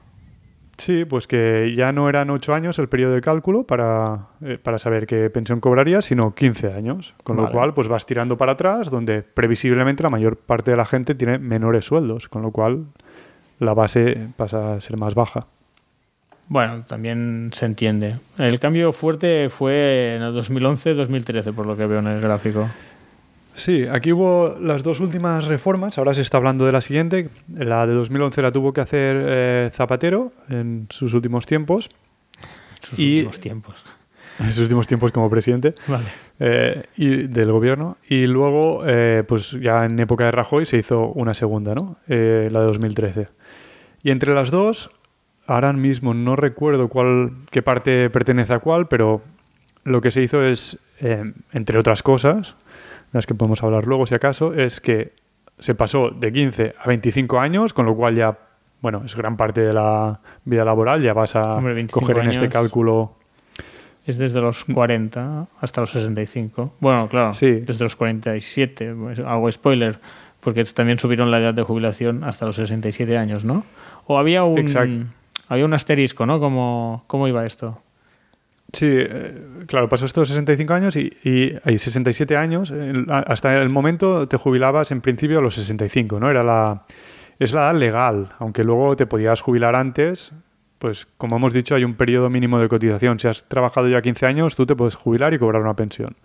Sí, 0.76 1.04
pues 1.04 1.26
que 1.26 1.74
ya 1.76 1.92
no 1.92 2.08
eran 2.08 2.30
8 2.30 2.54
años 2.54 2.78
el 2.78 2.88
periodo 2.88 3.14
de 3.14 3.20
cálculo 3.20 3.64
para, 3.64 4.28
eh, 4.40 4.58
para 4.62 4.78
saber 4.78 5.06
qué 5.06 5.28
pensión 5.30 5.60
cobrarías, 5.60 6.04
sino 6.04 6.34
15 6.34 6.72
años. 6.72 7.14
Con 7.22 7.36
lo 7.36 7.50
cual, 7.50 7.74
pues 7.74 7.88
vas 7.88 8.06
tirando 8.06 8.36
para 8.36 8.52
atrás, 8.52 8.90
donde 8.90 9.22
previsiblemente 9.22 10.02
la 10.02 10.10
mayor 10.10 10.36
parte 10.36 10.70
de 10.70 10.76
la 10.76 10.86
gente 10.86 11.14
tiene 11.14 11.38
menores 11.38 11.84
sueldos, 11.84 12.28
con 12.28 12.42
lo 12.42 12.50
cual 12.50 12.86
la 13.58 13.74
base 13.74 14.28
pasa 14.36 14.74
a 14.74 14.80
ser 14.80 14.96
más 14.96 15.14
baja. 15.14 15.46
Bueno, 16.48 16.84
también 16.86 17.50
se 17.52 17.66
entiende. 17.66 18.16
El 18.36 18.58
cambio 18.58 18.92
fuerte 18.92 19.48
fue 19.48 20.16
en 20.16 20.22
el 20.22 20.34
2011-2013, 20.34 21.54
por 21.54 21.66
lo 21.66 21.76
que 21.76 21.86
veo 21.86 22.00
en 22.00 22.08
el 22.08 22.20
gráfico. 22.20 22.68
Sí, 23.54 23.86
aquí 23.90 24.12
hubo 24.12 24.56
las 24.60 24.82
dos 24.82 25.00
últimas 25.00 25.44
reformas, 25.46 25.98
ahora 25.98 26.14
se 26.14 26.22
está 26.22 26.38
hablando 26.38 26.64
de 26.64 26.72
la 26.72 26.80
siguiente, 26.80 27.28
la 27.54 27.86
de 27.86 27.94
2011 27.94 28.42
la 28.42 28.50
tuvo 28.50 28.72
que 28.72 28.80
hacer 28.80 29.16
eh, 29.28 29.70
Zapatero 29.72 30.32
en 30.48 30.86
sus 30.88 31.12
últimos 31.12 31.46
tiempos. 31.46 31.90
Sus 32.80 32.98
últimos 32.98 33.40
tiempos. 33.40 33.84
En 34.38 34.46
sus 34.52 34.60
últimos 34.60 34.86
tiempos 34.86 35.12
como 35.12 35.28
presidente 35.28 35.74
vale. 35.86 36.04
Eh, 36.40 36.82
y 36.96 37.26
del 37.28 37.52
gobierno. 37.52 37.98
Y 38.08 38.26
luego, 38.26 38.84
eh, 38.86 39.22
pues 39.28 39.52
ya 39.52 39.84
en 39.84 40.00
época 40.00 40.24
de 40.24 40.30
Rajoy 40.30 40.64
se 40.64 40.78
hizo 40.78 41.08
una 41.08 41.34
segunda, 41.34 41.74
¿no? 41.74 41.98
la 42.08 42.14
de 42.14 42.66
2013. 42.66 43.28
Y 44.02 44.10
entre 44.10 44.34
las 44.34 44.50
dos, 44.50 44.90
ahora 45.46 45.72
mismo 45.74 46.14
no 46.14 46.36
recuerdo 46.36 46.88
cuál, 46.88 47.32
qué 47.50 47.62
parte 47.62 48.08
pertenece 48.08 48.54
a 48.54 48.58
cuál, 48.60 48.88
pero 48.88 49.22
lo 49.84 50.00
que 50.00 50.10
se 50.10 50.22
hizo 50.22 50.42
es, 50.44 50.78
entre 51.52 51.78
otras 51.78 52.02
cosas, 52.02 52.56
las 53.12 53.26
que 53.26 53.34
podemos 53.34 53.62
hablar 53.62 53.86
luego 53.86 54.06
si 54.06 54.14
acaso, 54.14 54.54
es 54.54 54.80
que 54.80 55.12
se 55.58 55.74
pasó 55.74 56.10
de 56.10 56.32
15 56.32 56.74
a 56.78 56.88
25 56.88 57.38
años, 57.38 57.72
con 57.72 57.86
lo 57.86 57.94
cual 57.94 58.16
ya, 58.16 58.38
bueno, 58.80 59.02
es 59.04 59.14
gran 59.14 59.36
parte 59.36 59.60
de 59.60 59.72
la 59.72 60.20
vida 60.44 60.64
laboral, 60.64 61.02
ya 61.02 61.12
vas 61.12 61.36
a 61.36 61.42
coger 61.90 62.18
en 62.18 62.30
este 62.30 62.48
cálculo. 62.48 63.14
Es 64.04 64.18
desde 64.18 64.40
los 64.40 64.64
40 64.64 65.46
hasta 65.60 65.80
los 65.82 65.90
65. 65.92 66.74
Bueno, 66.80 67.08
claro, 67.08 67.34
sí. 67.34 67.60
desde 67.60 67.84
los 67.84 67.94
47, 67.94 68.94
pues, 68.98 69.18
hago 69.20 69.52
spoiler, 69.52 70.00
porque 70.40 70.64
también 70.64 70.98
subieron 70.98 71.30
la 71.30 71.38
edad 71.38 71.54
de 71.54 71.62
jubilación 71.62 72.24
hasta 72.24 72.46
los 72.46 72.56
67 72.56 73.16
años, 73.16 73.44
¿no? 73.44 73.64
O 74.08 74.18
había 74.18 74.42
un, 74.42 75.12
había 75.48 75.64
un 75.64 75.74
asterisco, 75.74 76.26
¿no? 76.26 76.40
¿Cómo, 76.40 77.04
¿Cómo 77.06 77.28
iba 77.28 77.46
esto? 77.46 77.80
Sí, 78.72 78.88
eh, 78.90 79.64
claro, 79.66 79.88
pasó 79.88 80.06
estos 80.06 80.28
65 80.28 80.72
años 80.72 80.96
y, 80.96 81.58
hay 81.62 81.78
67 81.78 82.36
años. 82.36 82.72
Hasta 83.08 83.60
el 83.60 83.68
momento 83.68 84.26
te 84.26 84.36
jubilabas 84.38 84.90
en 84.92 85.00
principio 85.00 85.38
a 85.38 85.42
los 85.42 85.54
65, 85.54 86.18
¿no? 86.18 86.30
Era 86.30 86.42
la, 86.42 86.84
es 87.38 87.52
la 87.52 87.62
edad 87.70 87.78
legal, 87.78 88.32
aunque 88.38 88.64
luego 88.64 88.96
te 88.96 89.06
podías 89.06 89.40
jubilar 89.40 89.76
antes. 89.76 90.32
Pues 90.78 91.06
como 91.16 91.36
hemos 91.36 91.52
dicho, 91.52 91.74
hay 91.74 91.84
un 91.84 91.94
periodo 91.94 92.30
mínimo 92.30 92.58
de 92.58 92.68
cotización. 92.68 93.18
Si 93.18 93.28
has 93.28 93.46
trabajado 93.48 93.88
ya 93.88 94.00
15 94.00 94.26
años, 94.26 94.56
tú 94.56 94.64
te 94.66 94.74
puedes 94.74 94.94
jubilar 94.94 95.34
y 95.34 95.38
cobrar 95.38 95.62
una 95.62 95.76
pensión 95.76 96.16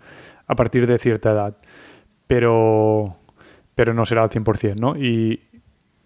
a 0.46 0.56
partir 0.56 0.86
de 0.86 0.98
cierta 0.98 1.32
edad. 1.32 1.56
Pero, 2.26 3.18
pero 3.74 3.92
no 3.94 4.06
será 4.06 4.22
al 4.22 4.30
100%, 4.30 4.76
¿no? 4.76 4.96
Y 4.96 5.42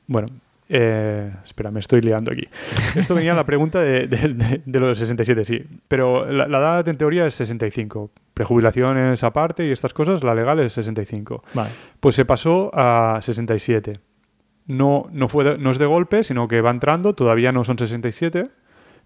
bueno, 0.07 0.29
eh, 0.75 1.31
espera, 1.45 1.71
me 1.71 1.81
estoy 1.81 2.01
liando 2.01 2.33
aquí. 2.33 2.49
Esto 2.97 3.15
venía 3.15 3.35
la 3.35 3.45
pregunta 3.45 3.79
de, 3.81 4.07
de, 4.09 4.81
lo 4.81 4.89
de 4.89 4.95
67, 4.95 5.45
sí. 5.45 5.63
Pero 5.87 6.25
la, 6.33 6.47
edad 6.47 6.89
en 6.89 6.97
teoría 6.97 7.27
es 7.27 7.35
65. 7.35 8.11
Prejubilaciones 8.33 9.23
aparte 9.23 9.67
y 9.67 9.71
estas 9.71 9.93
cosas, 9.93 10.25
la 10.25 10.35
legal 10.35 10.59
es 10.61 10.73
65. 10.73 11.43
Vale. 11.53 11.69
Pues 12.01 12.15
se 12.15 12.25
pasó 12.25 12.71
a 12.73 13.19
67. 13.21 14.01
No, 14.69 15.11
no, 15.13 15.29
fue 15.29 15.59
no 15.59 15.71
es 15.71 15.79
de 15.79 15.85
golpe, 15.85 16.25
sino 16.25 16.49
que 16.49 16.63
va 16.63 16.71
entrando. 16.71 17.15
Todavía 17.15 17.53
no 17.53 17.65
son 17.65 17.77
67, 17.77 18.49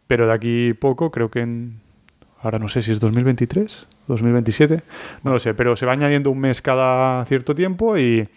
pero 0.06 0.28
de 0.28 0.32
aquí 0.32 0.72
poco, 0.72 1.10
creo 1.10 1.32
que 1.32 1.40
en. 1.40 1.80
Ahora 2.42 2.60
no 2.60 2.68
sé 2.68 2.80
si 2.80 2.92
es 2.92 3.00
2023, 3.00 3.88
2027, 4.06 4.82
no 5.24 5.32
lo 5.32 5.38
sé, 5.40 5.54
pero 5.54 5.74
se 5.74 5.84
va 5.84 5.92
añadiendo 5.94 6.30
un 6.30 6.38
mes 6.38 6.62
cada 6.62 7.24
cierto 7.24 7.56
tiempo 7.56 7.98
y 7.98 8.28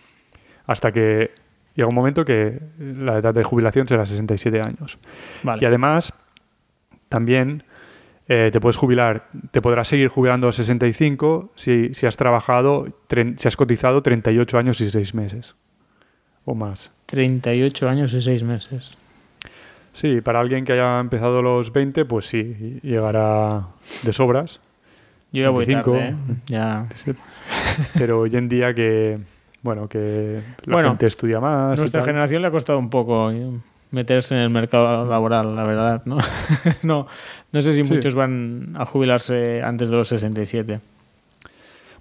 hasta 0.65 0.91
que 0.91 1.31
llega 1.79 1.87
un 1.87 1.95
momento 1.95 2.25
que 2.25 2.59
la 2.77 3.19
edad 3.19 3.33
de 3.33 3.41
jubilación 3.41 3.87
será 3.87 4.05
67 4.05 4.59
años. 4.59 4.99
Y 5.61 5.63
además, 5.63 6.11
también 7.07 7.63
eh, 8.27 8.49
te 8.51 8.59
puedes 8.59 8.75
jubilar, 8.75 9.29
te 9.51 9.61
podrás 9.61 9.87
seguir 9.87 10.09
jubilando 10.09 10.49
a 10.49 10.51
65 10.51 11.53
si, 11.55 11.93
si 11.93 12.05
has 12.05 12.17
trabajado, 12.17 12.87
si 13.37 13.47
has 13.47 13.55
cotizado 13.55 14.03
38 14.03 14.57
años 14.57 14.81
y 14.81 14.89
6 14.89 15.15
meses 15.15 15.55
o 16.43 16.53
más. 16.53 16.91
38 17.05 17.87
años 17.87 18.13
y 18.13 18.19
6 18.19 18.43
meses. 18.43 18.97
Sí, 19.93 20.19
para 20.19 20.41
alguien 20.41 20.65
que 20.65 20.73
haya 20.73 20.99
empezado 20.99 21.41
los 21.41 21.71
20, 21.71 22.03
pues 22.03 22.25
sí, 22.25 22.79
llegará 22.83 23.67
de 24.03 24.11
sobras. 24.11 24.59
Yo 25.31 25.43
ya 25.43 25.49
voy 25.49 25.65
tarde, 25.65 26.09
¿eh? 26.09 26.15
ya. 26.47 26.89
Pero 27.97 28.19
hoy 28.19 28.35
en 28.35 28.49
día 28.49 28.73
que 28.73 29.19
bueno, 29.61 29.87
que 29.87 30.41
la 30.65 30.83
gente 30.83 31.05
estudia 31.05 31.39
más. 31.39 31.77
Nuestra 31.77 32.03
generación 32.03 32.41
le 32.41 32.47
ha 32.47 32.51
costado 32.51 32.79
un 32.79 32.89
poco 32.89 33.31
eh, 33.31 33.51
meterse 33.91 34.35
en 34.35 34.41
el 34.41 34.49
mercado 34.49 35.05
laboral, 35.05 35.55
la 35.55 35.63
verdad, 35.63 36.01
¿no? 36.05 36.17
no, 36.83 37.07
no 37.51 37.61
sé 37.61 37.73
si 37.73 37.83
muchos 37.83 38.15
van 38.15 38.75
a 38.77 38.85
jubilarse 38.85 39.61
antes 39.63 39.89
de 39.89 39.97
los 39.97 40.07
67. 40.07 40.79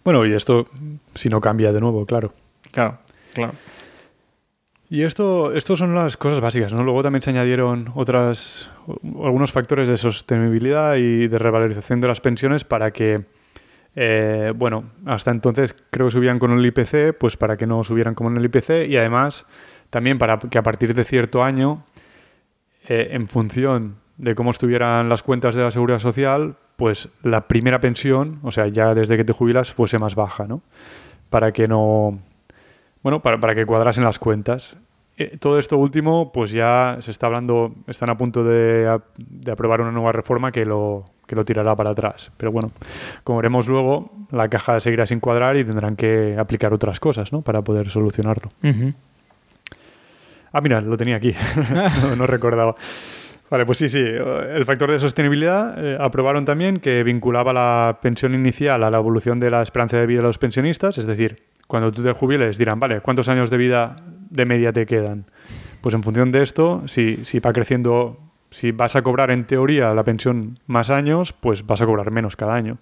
Bueno, 0.05 0.25
y 0.25 0.33
esto 0.33 0.69
si 1.15 1.29
no 1.29 1.41
cambia 1.41 1.73
de 1.73 1.81
nuevo, 1.81 2.07
claro. 2.07 2.33
Claro, 2.71 2.99
claro. 3.35 3.53
Y 4.91 5.03
esto, 5.03 5.53
estos 5.53 5.79
son 5.79 5.95
las 5.95 6.17
cosas 6.17 6.41
básicas, 6.41 6.73
¿no? 6.73 6.83
Luego 6.83 7.03
también 7.03 7.21
se 7.21 7.29
añadieron 7.29 7.93
otras, 7.95 8.71
algunos 9.03 9.53
factores 9.53 9.87
de 9.87 9.99
sostenibilidad 9.99 10.97
y 10.97 11.29
de 11.29 11.39
revalorización 11.39 12.01
de 12.01 12.09
las 12.09 12.21
pensiones 12.21 12.65
para 12.65 12.91
que 12.91 13.25
eh, 13.97 14.53
bueno, 14.55 14.85
hasta 15.07 15.31
entonces 15.31 15.75
creo 15.91 16.07
que 16.07 16.13
subían 16.13 16.39
con 16.39 16.53
el 16.53 16.65
IPC, 16.65 17.17
pues 17.19 17.37
para 17.37 17.57
que 17.57 17.67
no 17.67 17.83
subieran 17.83 18.15
como 18.15 18.31
en 18.31 18.37
el 18.37 18.45
IPC 18.45 18.89
y 18.89 18.97
además 18.97 19.47
también 19.91 20.19
para 20.19 20.39
que 20.39 20.59
a 20.59 20.63
partir 20.63 20.95
de 20.95 21.05
cierto 21.05 21.43
año, 21.43 21.85
eh, 22.89 23.09
en 23.13 23.29
función 23.29 23.97
de 24.17 24.35
cómo 24.35 24.51
estuvieran 24.51 25.09
las 25.09 25.23
cuentas 25.23 25.55
de 25.55 25.63
la 25.63 25.71
seguridad 25.71 25.99
social, 25.99 26.57
pues 26.77 27.09
la 27.23 27.49
primera 27.49 27.81
pensión, 27.81 28.41
o 28.43 28.51
sea, 28.51 28.69
ya 28.69 28.95
desde 28.95 29.17
que 29.17 29.25
te 29.25 29.33
jubilas, 29.33 29.73
fuese 29.73 29.99
más 29.99 30.15
baja, 30.15 30.47
¿no? 30.47 30.63
Para 31.31 31.53
que 31.53 31.69
no. 31.69 32.19
Bueno, 33.03 33.21
para, 33.21 33.39
para 33.39 33.55
que 33.55 33.65
cuadrasen 33.65 34.05
las 34.05 34.19
cuentas. 34.19 34.77
Eh, 35.19 35.37
todo 35.39 35.59
esto 35.59 35.77
último, 35.77 36.31
pues 36.33 36.53
ya 36.53 36.99
se 37.01 37.11
está 37.11 37.27
hablando, 37.27 37.75
están 37.89 38.09
a 38.09 38.17
punto 38.17 38.45
de, 38.45 39.01
de 39.17 39.53
aprobar 39.53 39.81
una 39.81 39.91
nueva 39.91 40.13
reforma 40.13 40.53
que 40.53 40.65
lo, 40.65 41.05
que 41.27 41.35
lo 41.35 41.45
tirará 41.45 41.75
para 41.75 41.91
atrás. 41.91 42.31
Pero 42.37 42.53
bueno, 42.53 42.71
como 43.25 43.39
veremos 43.39 43.67
luego, 43.67 44.13
la 44.31 44.49
caja 44.49 44.79
seguirá 44.79 45.07
sin 45.07 45.19
cuadrar 45.19 45.57
y 45.57 45.65
tendrán 45.65 45.97
que 45.97 46.37
aplicar 46.39 46.73
otras 46.73 47.01
cosas 47.01 47.33
¿no? 47.33 47.43
para 47.43 47.63
poder 47.63 47.91
solucionarlo. 47.91 48.51
Ah, 50.53 50.61
mira, 50.61 50.81
lo 50.81 50.97
tenía 50.97 51.17
aquí. 51.17 51.35
no, 52.17 52.27
recordaba. 52.27 52.77
Vale, 53.51 53.67
pues 53.67 53.79
sí, 53.79 53.89
sí. 53.89 53.99
El 54.01 54.65
factor 54.65 54.91
de 54.91 55.01
sostenibilidad 55.01 55.85
eh, 55.85 55.99
aprobaron 56.01 56.45
también 56.45 56.79
que 56.79 57.03
vinculaba 57.03 57.53
la 57.53 57.99
pensión 58.01 58.35
inicial 58.35 58.85
a 58.85 58.91
la 58.91 58.99
evolución 58.99 59.41
de 59.41 59.51
la 59.51 59.63
esperanza 59.63 59.99
de 59.99 60.07
vida 60.07 60.21
de 60.21 60.27
los 60.27 60.39
pensionistas. 60.39 60.97
Es 60.97 61.07
decir, 61.07 61.43
cuando 61.67 61.91
tú 61.93 62.03
te 62.03 62.13
jubiles 62.13 62.57
dirán, 62.57 62.79
vale, 62.79 63.01
¿cuántos 63.01 63.29
años 63.29 63.51
de 63.51 63.57
vida 63.57 63.97
de 64.31 64.45
media 64.45 64.73
te 64.73 64.87
quedan? 64.87 65.27
Pues 65.81 65.95
en 65.95 66.03
función 66.03 66.31
de 66.33 66.43
esto, 66.43 66.83
si, 66.87 67.25
si 67.25 67.41
va 67.41 67.53
creciendo 67.53 68.29
si 68.51 68.73
vas 68.73 68.97
a 68.97 69.03
cobrar 69.03 69.31
en 69.31 69.45
teoría 69.45 69.95
la 69.95 70.05
pensión 70.05 70.59
más 70.67 70.91
años, 70.91 71.33
pues 71.33 71.67
vas 71.67 71.83
a 71.83 71.87
cobrar 71.87 72.11
menos 72.11 72.37
cada 72.37 72.55
año. 72.55 72.79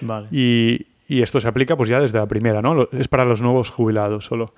Vale. 0.00 0.28
Y, 0.30 0.86
esto 1.08 1.40
se 1.40 1.46
aplica 1.46 1.76
pues 1.76 1.88
ya 1.88 2.00
desde 2.00 2.18
la 2.18 2.26
primera, 2.26 2.60
¿no? 2.60 2.88
Es 2.90 3.06
para 3.06 3.24
los 3.24 3.40
nuevos 3.40 3.70
jubilados 3.70 4.24
solo. 4.24 4.54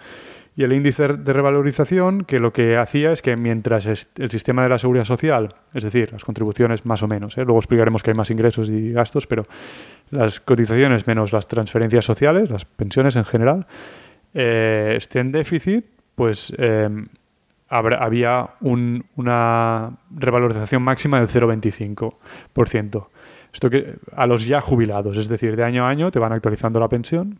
Y 0.57 0.65
el 0.65 0.73
índice 0.73 1.07
de 1.07 1.33
revalorización, 1.33 2.25
que 2.25 2.41
lo 2.41 2.55
que 2.55 2.79
hacía 2.79 3.13
es 3.13 3.21
que 3.21 3.37
mientras 3.37 3.87
el 3.87 4.31
sistema 4.31 4.63
de 4.63 4.71
la 4.71 4.79
seguridad 4.79 5.05
social, 5.05 5.55
es 5.75 5.85
decir, 5.85 6.11
las 6.11 6.25
contribuciones 6.25 6.87
más 6.87 7.03
o 7.03 7.07
menos, 7.07 7.37
¿eh? 7.37 7.45
luego 7.45 7.59
explicaremos 7.59 8.03
que 8.03 8.11
hay 8.11 8.17
más 8.17 8.31
ingresos 8.31 8.71
y 8.71 8.93
gastos, 8.93 9.27
pero 9.27 9.47
las 10.11 10.41
cotizaciones 10.41 11.07
menos 11.07 11.33
las 11.33 11.47
transferencias 11.47 12.07
sociales, 12.07 12.51
las 12.51 12.65
pensiones 12.65 13.15
en 13.15 13.27
general, 13.27 13.67
eh, 14.33 14.95
esté 14.97 15.21
en 15.21 15.33
déficit, 15.33 15.85
pues 16.19 16.53
eh, 16.59 16.91
había 17.69 18.51
una 18.61 19.93
revalorización 20.11 20.83
máxima 20.83 21.21
del 21.21 21.29
0,25%. 21.29 23.07
Esto 23.53 23.71
que 23.71 23.95
a 24.17 24.27
los 24.27 24.45
ya 24.45 24.61
jubilados, 24.61 25.17
es 25.17 25.29
decir, 25.29 25.55
de 25.55 25.63
año 25.63 25.87
a 25.87 25.91
año 25.91 26.11
te 26.11 26.19
van 26.19 26.33
actualizando 26.33 26.81
la 26.81 26.89
pensión, 26.89 27.39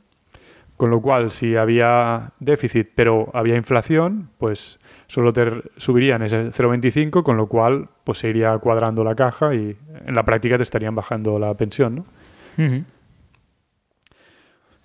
con 0.77 0.91
lo 0.91 1.03
cual 1.03 1.33
si 1.33 1.57
había 1.57 2.31
déficit 2.39 2.91
pero 2.95 3.33
había 3.35 3.57
inflación, 3.57 4.31
pues 4.39 4.79
solo 5.09 5.33
te 5.33 5.61
subirían 5.77 6.23
ese 6.23 6.51
0,25, 6.51 7.25
con 7.25 7.37
lo 7.37 7.49
cual 7.49 7.89
pues 8.05 8.19
se 8.19 8.29
iría 8.29 8.57
cuadrando 8.59 9.03
la 9.03 9.17
caja 9.17 9.57
y 9.57 9.77
en 10.07 10.15
la 10.15 10.23
práctica 10.23 10.57
te 10.57 10.63
estarían 10.63 10.95
bajando 10.95 11.41
la 11.41 11.53
pensión, 11.55 11.97
¿no? 11.97 12.05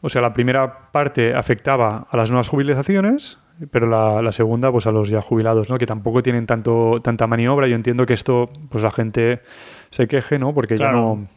O 0.02 0.10
sea, 0.10 0.22
la 0.24 0.34
primera 0.34 0.92
parte 0.92 1.36
afectaba 1.36 2.08
a 2.10 2.18
las 2.18 2.32
nuevas 2.32 2.50
jubilaciones, 2.50 3.38
pero 3.72 4.22
la, 4.22 4.32
segunda 4.32 4.72
pues 4.72 4.88
a 4.88 4.92
los 4.92 5.10
ya 5.10 5.22
jubilados, 5.22 5.70
¿no? 5.70 5.78
Que 5.78 5.86
tampoco 5.86 6.24
tienen 6.24 6.46
tanto 6.46 7.00
tanta 7.02 7.28
maniobra. 7.28 7.68
Yo 7.68 7.76
entiendo 7.76 8.06
que 8.06 8.14
esto 8.14 8.50
pues 8.70 8.84
la 8.84 8.92
gente 8.92 9.42
se 9.90 10.08
queje, 10.08 10.40
¿no? 10.40 10.54
Porque 10.54 10.78
ya 10.78 10.92
no 10.92 11.28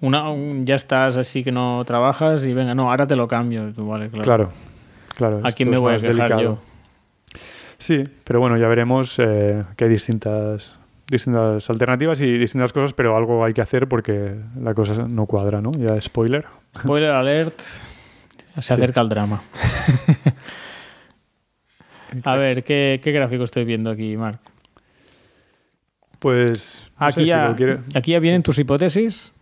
una, 0.00 0.32
ya 0.64 0.76
estás 0.76 1.16
así 1.16 1.42
que 1.42 1.50
no 1.50 1.82
trabajas 1.84 2.44
y 2.46 2.54
venga, 2.54 2.74
no, 2.74 2.90
ahora 2.90 3.06
te 3.06 3.16
lo 3.16 3.26
cambio. 3.26 3.72
Vale, 3.76 4.08
claro. 4.08 4.24
Claro, 4.24 4.52
claro 5.16 5.40
¿A 5.42 5.52
quién 5.52 5.70
me 5.70 5.78
voy 5.78 5.94
a 5.94 5.98
quejar 5.98 6.40
yo? 6.40 6.58
Sí, 7.78 8.08
pero 8.24 8.40
bueno, 8.40 8.56
ya 8.56 8.68
veremos 8.68 9.18
eh, 9.18 9.64
que 9.76 9.84
hay 9.84 9.90
distintas, 9.90 10.74
distintas 11.08 11.68
alternativas 11.70 12.20
y 12.20 12.38
distintas 12.38 12.72
cosas, 12.72 12.92
pero 12.92 13.16
algo 13.16 13.44
hay 13.44 13.54
que 13.54 13.60
hacer 13.60 13.88
porque 13.88 14.36
la 14.60 14.74
cosa 14.74 15.06
no 15.08 15.26
cuadra, 15.26 15.60
¿no? 15.60 15.72
Ya 15.72 16.00
spoiler. 16.00 16.44
Spoiler 16.76 17.10
alert. 17.10 17.60
Se 18.60 18.74
acerca 18.74 19.00
el 19.00 19.08
drama. 19.08 19.40
a 22.24 22.36
ver, 22.36 22.64
¿qué, 22.64 23.00
gráfico 23.04 23.44
estoy 23.44 23.64
viendo 23.64 23.90
aquí, 23.90 24.16
Marc? 24.16 24.40
Pues. 26.18 26.84
aquí, 26.96 27.24
ya, 27.26 27.54
aquí 27.94 28.12
ya 28.12 28.18
vienen 28.18 28.42
tus 28.42 28.58
hipótesis. 28.58 29.32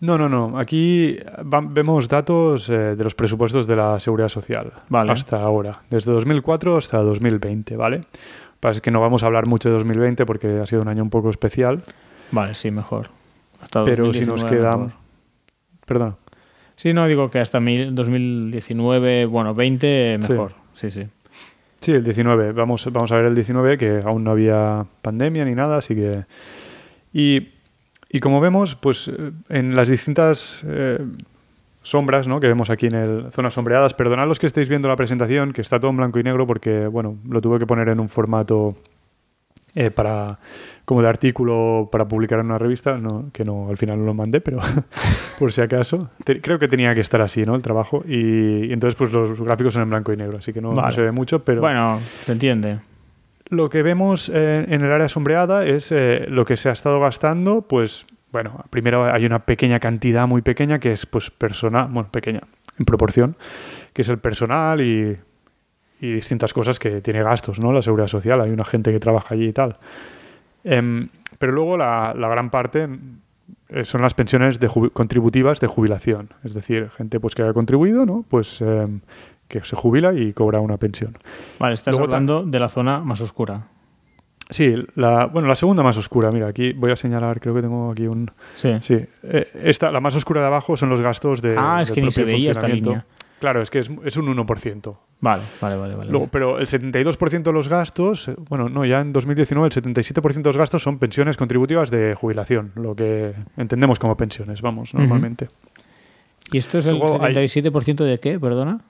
No, 0.00 0.18
no, 0.18 0.28
no. 0.28 0.58
Aquí 0.58 1.18
vemos 1.42 2.08
datos 2.08 2.68
eh, 2.68 2.94
de 2.96 3.04
los 3.04 3.14
presupuestos 3.14 3.66
de 3.66 3.76
la 3.76 3.98
Seguridad 3.98 4.28
Social. 4.28 4.72
Vale. 4.88 5.12
Hasta 5.12 5.40
ahora. 5.40 5.80
Desde 5.88 6.12
2004 6.12 6.76
hasta 6.76 6.98
2020, 6.98 7.76
¿vale? 7.76 8.04
Pasa 8.60 8.80
que 8.80 8.90
no 8.90 9.00
vamos 9.00 9.22
a 9.22 9.26
hablar 9.26 9.46
mucho 9.46 9.68
de 9.68 9.74
2020 9.74 10.26
porque 10.26 10.58
ha 10.60 10.66
sido 10.66 10.82
un 10.82 10.88
año 10.88 11.02
un 11.02 11.10
poco 11.10 11.30
especial. 11.30 11.82
Vale, 12.30 12.54
sí, 12.54 12.70
mejor. 12.70 13.08
Pero 13.84 14.12
si 14.12 14.26
nos 14.26 14.44
queda... 14.44 14.88
Perdón. 15.86 16.16
Sí, 16.74 16.92
no, 16.92 17.06
digo 17.06 17.30
que 17.30 17.38
hasta 17.38 17.58
2019, 17.58 19.26
bueno, 19.26 19.54
20 19.54 20.18
mejor. 20.18 20.52
Sí, 20.74 20.90
sí. 20.90 21.02
Sí, 21.02 21.08
el 21.86 22.04
19. 22.04 22.52
Vamos, 22.52 22.88
vamos 22.92 23.12
a 23.12 23.16
ver 23.16 23.26
el 23.26 23.34
19, 23.34 23.78
que 23.78 24.02
aún 24.04 24.24
no 24.24 24.32
había 24.32 24.84
pandemia 25.02 25.44
ni 25.44 25.54
nada, 25.54 25.76
así 25.76 25.94
que... 25.94 26.24
Y 27.12 27.48
y 28.08 28.20
como 28.20 28.40
vemos, 28.40 28.76
pues 28.76 29.08
eh, 29.08 29.32
en 29.48 29.74
las 29.74 29.88
distintas 29.88 30.64
eh, 30.66 30.98
sombras 31.82 32.28
¿no? 32.28 32.40
que 32.40 32.46
vemos 32.46 32.70
aquí 32.70 32.86
en 32.86 32.94
el 32.94 33.32
zonas 33.32 33.54
sombreadas, 33.54 33.94
perdonad 33.94 34.26
los 34.26 34.38
que 34.38 34.46
estéis 34.46 34.68
viendo 34.68 34.88
la 34.88 34.96
presentación, 34.96 35.52
que 35.52 35.60
está 35.60 35.80
todo 35.80 35.90
en 35.90 35.96
blanco 35.96 36.18
y 36.18 36.22
negro 36.22 36.46
porque, 36.46 36.86
bueno, 36.86 37.18
lo 37.28 37.40
tuve 37.40 37.58
que 37.58 37.66
poner 37.66 37.88
en 37.88 38.00
un 38.00 38.08
formato 38.08 38.76
eh, 39.76 39.92
para 39.92 40.38
como 40.84 41.02
de 41.02 41.08
artículo 41.08 41.88
para 41.92 42.08
publicar 42.08 42.40
en 42.40 42.46
una 42.46 42.58
revista, 42.58 42.96
no, 42.96 43.30
que 43.32 43.44
no, 43.44 43.68
al 43.68 43.76
final 43.76 43.98
no 43.98 44.06
lo 44.06 44.14
mandé, 44.14 44.40
pero 44.40 44.58
por 45.38 45.52
si 45.52 45.60
acaso. 45.60 46.10
creo 46.24 46.58
que 46.58 46.66
tenía 46.66 46.94
que 46.94 47.00
estar 47.00 47.20
así, 47.20 47.44
¿no? 47.44 47.54
El 47.54 47.62
trabajo. 47.62 48.02
Y, 48.08 48.72
entonces, 48.72 48.96
pues 48.96 49.12
los 49.12 49.38
gráficos 49.40 49.74
son 49.74 49.84
en 49.84 49.90
blanco 49.90 50.12
y 50.12 50.16
negro, 50.16 50.38
así 50.38 50.52
que 50.52 50.60
no, 50.60 50.90
se 50.90 51.02
ve 51.02 51.12
mucho, 51.12 51.44
pero... 51.44 51.60
Bueno, 51.60 52.00
se 52.24 52.32
entiende 52.32 52.78
lo 53.48 53.70
que 53.70 53.84
vemos 53.84 54.28
eh, 54.28 54.66
en 54.68 54.82
el 54.82 54.90
área 54.90 55.08
sombreada 55.08 55.64
es 55.64 55.92
eh, 55.92 56.26
lo 56.28 56.44
que 56.44 56.56
se 56.56 56.68
ha 56.68 56.72
estado 56.72 56.98
gastando, 56.98 57.62
pues 57.62 58.04
bueno, 58.32 58.64
primero 58.70 59.04
hay 59.04 59.24
una 59.24 59.46
pequeña 59.46 59.78
cantidad 59.78 60.26
muy 60.26 60.42
pequeña 60.42 60.80
que 60.80 60.90
es 60.90 61.06
pues 61.06 61.30
personal, 61.30 61.88
bueno, 61.90 62.10
pequeña 62.10 62.40
en 62.78 62.84
proporción, 62.84 63.36
que 63.92 64.02
es 64.02 64.08
el 64.08 64.18
personal 64.18 64.80
y, 64.80 65.16
distintas 66.00 66.52
cosas 66.52 66.78
que 66.78 67.00
tiene 67.00 67.22
gastos, 67.22 67.60
¿no? 67.60 67.72
La 67.72 67.82
seguridad 67.82 68.08
social, 68.08 68.40
hay 68.40 68.50
una 68.50 68.64
gente 68.64 68.92
que 68.92 69.00
trabaja 69.00 69.34
allí 69.34 69.48
y 69.48 69.52
tal. 69.52 69.76
Em, 70.64 71.08
pero 71.38 71.52
luego 71.52 71.76
la, 71.76 72.12
gran 72.14 72.50
parte 72.50 72.88
eh, 73.68 73.84
son 73.84 74.02
las 74.02 74.14
pensiones 74.14 74.58
de 74.58 74.68
contributivas 74.92 75.60
de 75.60 75.66
jubilación, 75.66 76.30
es 76.44 76.54
decir, 76.54 76.90
gente 76.90 77.20
pues 77.20 77.34
que 77.34 77.42
haya 77.42 77.52
contribuido, 77.52 78.04
¿no? 78.04 78.24
Pues 78.28 78.60
em, 78.60 79.00
que 79.48 79.62
se 79.62 79.76
jubila 79.76 80.12
y 80.12 80.32
cobra 80.32 80.60
una 80.60 80.76
pensión. 80.76 81.12
Vale, 81.58 81.74
estás 81.74 81.98
hablando 81.98 82.44
de 82.44 82.58
la 82.58 82.68
zona 82.68 83.00
más 83.00 83.20
oscura. 83.20 83.68
Sí, 84.48 84.74
la, 84.94 85.26
bueno, 85.26 85.48
la 85.48 85.56
segunda 85.56 85.82
más 85.82 85.96
oscura. 85.96 86.30
Mira, 86.30 86.46
aquí 86.48 86.72
voy 86.72 86.92
a 86.92 86.96
señalar, 86.96 87.40
creo 87.40 87.54
que 87.54 87.62
tengo 87.62 87.90
aquí 87.90 88.06
un... 88.06 88.30
Sí. 88.54 88.74
Sí. 88.80 89.04
Eh, 89.24 89.50
esta, 89.62 89.90
la 89.90 90.00
más 90.00 90.14
oscura 90.14 90.40
de 90.40 90.46
abajo 90.46 90.76
son 90.76 90.88
los 90.88 91.00
gastos 91.00 91.42
de... 91.42 91.56
Ah, 91.58 91.80
es 91.82 91.90
que 91.90 92.00
ni 92.00 92.12
se 92.12 92.22
veía 92.22 92.52
esta 92.52 92.68
línea. 92.68 93.04
Claro, 93.40 93.60
es 93.60 93.70
que 93.70 93.80
es, 93.80 93.90
es 94.04 94.16
un 94.16 94.26
1%. 94.26 94.96
Vale, 95.20 95.42
vale, 95.60 95.76
vale. 95.76 95.94
vale. 95.94 96.28
pero 96.30 96.58
el 96.58 96.66
72% 96.66 97.42
de 97.42 97.52
los 97.52 97.68
gastos, 97.68 98.28
eh, 98.28 98.34
bueno, 98.48 98.68
no, 98.68 98.84
ya 98.84 99.00
en 99.00 99.12
2019 99.12 99.68
el 99.68 99.72
77% 99.72 100.34
de 100.34 100.42
los 100.42 100.56
gastos 100.56 100.82
son 100.82 100.98
pensiones 100.98 101.36
contributivas 101.36 101.90
de 101.90 102.14
jubilación, 102.14 102.72
lo 102.74 102.94
que 102.94 103.34
entendemos 103.56 103.98
como 103.98 104.16
pensiones, 104.16 104.60
vamos, 104.60 104.92
normalmente. 104.92 105.48
¿Y 106.52 106.58
esto 106.58 106.78
es 106.78 106.86
el 106.86 106.96
77% 106.96 108.04
de 108.04 108.18
qué, 108.18 108.38
perdona? 108.38 108.80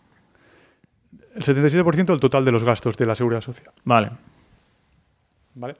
El 1.34 1.42
77% 1.42 2.06
del 2.06 2.20
total 2.20 2.44
de 2.44 2.52
los 2.52 2.64
gastos 2.64 2.96
de 2.96 3.06
la 3.06 3.14
seguridad 3.14 3.40
social. 3.40 3.70
Vale. 3.84 4.10
Vale. 5.54 5.76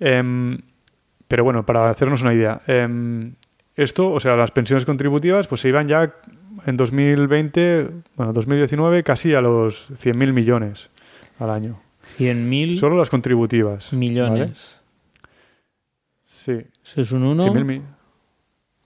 Em, 0.00 0.58
pero 1.28 1.44
bueno, 1.44 1.64
para 1.64 1.88
hacernos 1.90 2.22
una 2.22 2.34
idea, 2.34 2.60
em, 2.66 3.34
esto, 3.76 4.12
o 4.12 4.20
sea, 4.20 4.36
las 4.36 4.50
pensiones 4.50 4.84
contributivas, 4.84 5.46
pues 5.46 5.60
se 5.60 5.68
iban 5.68 5.86
ya 5.86 6.14
en 6.64 6.76
2020, 6.76 7.90
bueno, 8.16 8.32
2019, 8.32 9.02
casi 9.02 9.34
a 9.34 9.40
los 9.40 9.90
100.000 9.90 10.32
millones 10.32 10.90
al 11.38 11.50
año. 11.50 11.80
100.000 12.02 12.78
Solo 12.78 12.96
las 12.96 13.10
contributivas. 13.10 13.92
Millones. 13.92 14.80
Sí. 16.24 16.62
es 16.96 17.12
un 17.12 17.24
1 17.24 17.52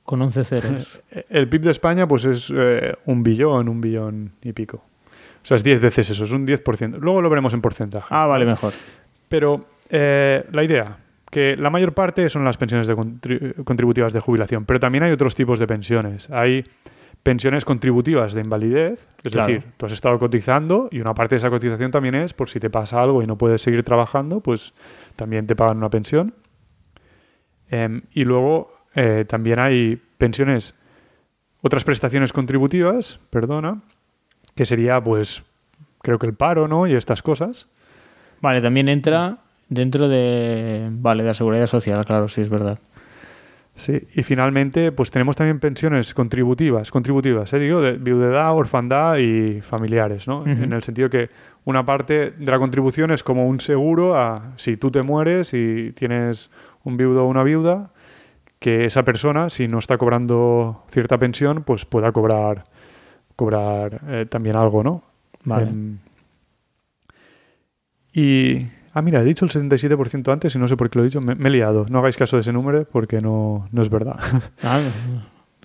con 0.03 0.23
11 0.23 0.45
ceros. 0.45 1.01
El 1.29 1.49
PIB 1.49 1.61
de 1.63 1.71
España, 1.71 2.09
pues 2.09 2.25
es 2.25 2.53
eh, 2.53 2.97
un 3.07 3.23
billón, 3.23 3.69
un 3.69 3.81
billón 3.81 4.33
y 4.43 4.53
pico. 4.53 4.79
O 5.43 5.47
sea, 5.47 5.57
es 5.57 5.63
10 5.63 5.81
veces 5.81 6.11
eso, 6.11 6.25
es 6.25 6.33
un 6.33 6.47
10%. 6.47 6.99
Luego 6.99 7.23
lo 7.23 7.31
veremos 7.31 7.55
en 7.55 7.61
porcentaje. 7.61 8.09
Ah, 8.11 8.27
vale, 8.27 8.45
mejor. 8.45 8.73
Pero 9.29 9.67
eh, 9.89 10.45
la 10.53 10.65
idea, 10.65 10.99
que 11.31 11.57
la 11.57 11.71
mayor 11.71 11.95
parte 11.95 12.29
son 12.29 12.45
las 12.45 12.57
pensiones 12.57 12.89
de 12.89 12.97
contributivas 13.65 14.13
de 14.13 14.21
jubilación, 14.21 14.65
pero 14.65 14.81
también 14.81 15.05
hay 15.05 15.13
otros 15.13 15.35
tipos 15.35 15.59
de 15.59 15.67
pensiones. 15.67 16.29
Hay 16.31 16.65
pensiones 17.23 17.65
contributivas 17.65 18.33
de 18.33 18.41
invalidez, 18.41 19.09
es 19.23 19.33
decir, 19.33 19.65
tú 19.77 19.87
has 19.87 19.93
estado 19.93 20.19
cotizando 20.19 20.89
y 20.91 21.01
una 21.01 21.15
parte 21.15 21.35
de 21.35 21.39
esa 21.39 21.51
cotización 21.51 21.91
también 21.91 22.15
es 22.15 22.33
por 22.33 22.49
si 22.49 22.61
te 22.61 22.71
pasa 22.71 23.03
algo 23.03 23.23
y 23.23 23.27
no 23.27 23.37
puedes 23.37 23.61
seguir 23.61 23.83
trabajando, 23.83 24.41
pues 24.41 24.73
también 25.17 25.47
te 25.47 25.55
pagan 25.55 25.77
una 25.77 25.91
pensión. 25.91 26.35
Em, 27.69 28.03
y 28.13 28.25
luego 28.25 28.73
eh, 28.95 29.25
también 29.29 29.59
hay 29.59 30.01
pensiones, 30.19 30.75
otras 31.63 31.85
prestaciones 31.85 32.33
contributivas, 32.33 33.21
perdona, 33.31 33.83
que 34.55 34.65
sería, 34.65 35.03
pues, 35.03 35.45
creo 36.03 36.19
que 36.19 36.27
el 36.27 36.35
paro, 36.35 36.69
¿no? 36.69 36.87
Y 36.87 36.95
estas 36.95 37.23
cosas. 37.23 37.69
Vale, 38.41 38.61
también 38.61 38.89
entra 38.89 39.39
dentro 39.69 40.09
de, 40.09 40.89
vale, 40.91 41.23
de 41.23 41.29
la 41.29 41.35
seguridad 41.35 41.67
social, 41.67 42.05
claro, 42.05 42.29
sí, 42.29 42.41
es 42.41 42.49
verdad. 42.49 42.79
Sí, 43.81 44.07
y 44.15 44.23
finalmente, 44.23 44.93
pues 44.93 45.11
tenemos 45.11 45.37
también 45.37 45.59
pensiones 45.59 46.13
contributivas, 46.13 46.91
contributivas, 46.91 47.51
¿eh? 47.55 47.59
digo, 47.59 47.81
de 47.81 47.93
viudedad, 47.93 48.55
orfandad 48.55 49.17
y 49.17 49.63
familiares, 49.63 50.29
¿no? 50.29 50.47
En 50.47 50.75
el 50.75 50.83
sentido 50.83 51.09
que 51.09 51.31
una 51.65 51.87
parte 51.87 52.33
de 52.33 52.51
la 52.51 52.59
contribución 52.59 53.11
es 53.11 53.23
como 53.23 53.49
un 53.49 53.59
seguro 53.59 54.17
a 54.17 54.53
si 54.57 54.77
tú 54.77 54.91
te 54.91 55.01
mueres 55.01 55.55
y 55.55 55.93
tienes 55.93 56.51
un 56.85 56.99
viudo 56.99 57.25
o 57.25 57.29
una 57.29 57.43
viuda, 57.43 57.91
que 58.59 58.85
esa 58.85 59.03
persona, 59.03 59.49
si 59.49 59.67
no 59.67 59.79
está 59.79 59.97
cobrando 59.97 60.85
cierta 60.89 61.17
pensión, 61.17 61.63
pues 61.63 61.87
pueda 61.87 62.13
cobrar 62.13 62.65
cobrar 63.35 64.03
eh, 64.09 64.27
también 64.29 64.57
algo, 64.57 64.83
¿no? 64.83 65.03
Vale. 65.45 65.69
Em, 65.71 65.99
y. 68.13 68.67
Ah, 68.93 69.03
mira, 69.03 69.21
he 69.21 69.25
dicho 69.25 69.45
el 69.45 69.51
77% 69.51 70.33
antes 70.33 70.55
y 70.55 70.59
no 70.59 70.67
sé 70.67 70.77
por 70.77 70.91
qué 70.91 70.99
lo 70.99 71.05
he 71.05 71.09
dicho. 71.09 71.21
Me, 71.21 71.33
he 71.35 71.51
liado. 71.51 71.87
No 71.89 72.01
hagáis 72.01 72.17
caso 72.17 72.37
de 72.37 72.41
ese 72.43 72.53
número 72.53 72.85
porque 72.85 73.21
no, 73.21 73.69
no 73.73 73.83
es 73.83 73.89
verdad. 73.89 74.17
Ah, 74.63 74.81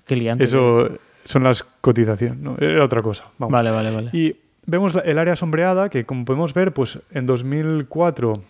qué 0.05 0.15
liante. 0.15 0.43
Eso 0.43 0.89
son 1.23 1.43
las 1.43 1.63
cotizaciones, 1.63 2.38
¿no? 2.38 2.55
Era 2.59 2.83
otra 2.85 3.01
cosa. 3.01 3.25
Vale, 3.39 3.71
vale, 3.71 3.91
vale. 3.91 4.09
Y 4.13 4.35
vemos 4.67 4.95
el 5.03 5.17
área 5.17 5.35
sombreada 5.35 5.89
que, 5.89 6.05
como 6.05 6.23
podemos 6.25 6.53
ver, 6.53 6.71
pues 6.73 6.99
en 7.11 7.25
2004, 7.25 8.43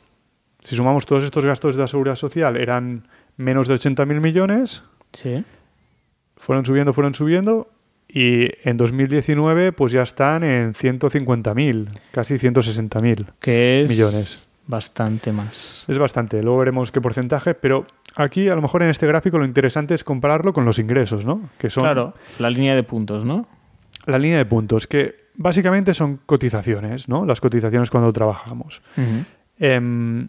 si 0.59 0.75
sumamos 0.75 1.05
todos 1.05 1.23
estos 1.23 1.45
gastos 1.45 1.75
de 1.75 1.81
la 1.81 1.87
seguridad 1.87 2.15
social, 2.15 2.57
eran 2.57 3.07
menos 3.37 3.67
de 3.67 3.75
80.000 3.75 4.19
millones, 4.19 4.83
Sí. 5.13 5.43
fueron 6.35 6.65
subiendo, 6.65 6.91
fueron 6.93 7.13
subiendo, 7.13 7.69
y 8.07 8.49
en 8.67 8.75
2019 8.77 9.71
pues 9.71 9.91
ya 9.93 10.01
están 10.03 10.43
en 10.43 10.73
150.000, 10.73 11.87
casi 12.11 12.35
160.000. 12.35 13.27
Que 13.39 13.83
es 13.83 13.89
Millones. 13.89 14.44
Bastante 14.67 15.31
más. 15.31 15.85
Es 15.87 15.97
bastante, 15.97 16.41
luego 16.41 16.59
veremos 16.59 16.91
qué 16.91 17.01
porcentaje, 17.01 17.53
pero 17.53 17.85
aquí 18.15 18.49
a 18.49 18.55
lo 18.55 18.61
mejor 18.61 18.83
en 18.83 18.89
este 18.89 19.07
gráfico 19.07 19.37
lo 19.37 19.45
interesante 19.45 19.93
es 19.93 20.03
compararlo 20.03 20.53
con 20.53 20.65
los 20.65 20.79
ingresos, 20.79 21.25
¿no? 21.25 21.49
Que 21.57 21.69
son 21.69 21.83
Claro, 21.83 22.13
la 22.39 22.49
línea 22.49 22.75
de 22.75 22.83
puntos, 22.83 23.25
¿no? 23.25 23.47
la 24.07 24.19
línea 24.19 24.37
de 24.37 24.45
puntos, 24.45 24.85
que 24.85 25.15
básicamente 25.35 25.93
son 25.93 26.19
cotizaciones, 26.25 27.09
¿no? 27.09 27.25
Las 27.25 27.41
cotizaciones 27.41 27.89
cuando 27.89 28.13
trabajamos. 28.13 28.83
Em, 29.57 30.27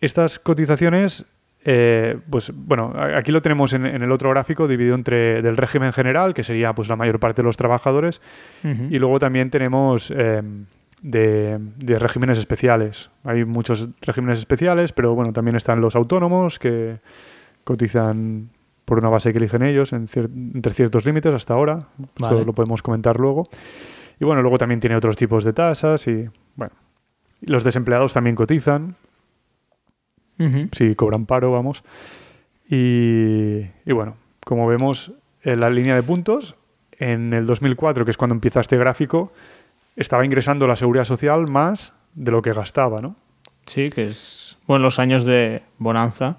estas 0.00 0.40
cotizaciones, 0.40 1.24
eh, 1.64 2.18
pues 2.28 2.52
bueno, 2.52 2.92
aquí 3.16 3.30
lo 3.30 3.42
tenemos 3.42 3.72
en, 3.74 3.86
en 3.86 4.02
el 4.02 4.10
otro 4.10 4.30
gráfico 4.30 4.66
dividido 4.66 4.96
entre 4.96 5.40
del 5.40 5.56
régimen 5.56 5.92
general, 5.92 6.34
que 6.34 6.42
sería 6.42 6.72
pues 6.72 6.88
la 6.88 6.96
mayor 6.96 7.20
parte 7.20 7.42
de 7.42 7.46
los 7.46 7.56
trabajadores, 7.56 8.20
y 8.64 8.98
luego 8.98 9.20
también 9.20 9.50
tenemos 9.50 10.10
em, 10.10 10.66
de, 11.02 11.58
de 11.76 11.98
regímenes 11.98 12.38
especiales. 12.38 13.10
Hay 13.24 13.44
muchos 13.44 13.88
regímenes 14.02 14.38
especiales, 14.38 14.92
pero 14.92 15.14
bueno, 15.14 15.32
también 15.32 15.56
están 15.56 15.80
los 15.80 15.96
autónomos 15.96 16.58
que 16.58 16.98
cotizan 17.64 18.50
por 18.84 18.98
una 18.98 19.08
base 19.08 19.32
que 19.32 19.38
eligen 19.38 19.62
ellos 19.62 19.92
en 19.92 20.06
cier- 20.06 20.30
entre 20.54 20.72
ciertos 20.74 21.04
límites 21.06 21.32
hasta 21.34 21.54
ahora. 21.54 21.88
Vale. 22.18 22.36
Eso 22.36 22.44
lo 22.44 22.52
podemos 22.52 22.82
comentar 22.82 23.18
luego. 23.20 23.48
Y 24.18 24.24
bueno, 24.24 24.42
luego 24.42 24.58
también 24.58 24.80
tiene 24.80 24.96
otros 24.96 25.16
tipos 25.16 25.44
de 25.44 25.52
tasas 25.52 26.06
y 26.08 26.28
bueno. 26.56 26.74
Los 27.42 27.64
desempleados 27.64 28.12
también 28.12 28.36
cotizan, 28.36 28.96
Ujú. 30.38 30.68
si 30.72 30.94
cobran 30.94 31.24
paro, 31.24 31.50
vamos. 31.52 31.82
Y, 32.68 33.60
y 33.86 33.92
bueno, 33.92 34.16
como 34.44 34.66
vemos 34.66 35.12
en 35.42 35.60
la 35.60 35.70
línea 35.70 35.94
de 35.94 36.02
puntos, 36.02 36.56
en 36.98 37.32
el 37.32 37.46
2004, 37.46 38.04
que 38.04 38.10
es 38.10 38.16
cuando 38.16 38.34
empieza 38.34 38.60
este 38.60 38.76
gráfico, 38.76 39.32
estaba 40.00 40.24
ingresando 40.24 40.66
la 40.66 40.74
seguridad 40.76 41.04
social 41.04 41.46
más 41.48 41.92
de 42.14 42.32
lo 42.32 42.42
que 42.42 42.52
gastaba, 42.52 43.00
¿no? 43.00 43.14
Sí, 43.66 43.90
que 43.90 44.08
es. 44.08 44.56
Bueno, 44.66 44.84
los 44.84 44.98
años 44.98 45.24
de 45.24 45.62
bonanza 45.78 46.38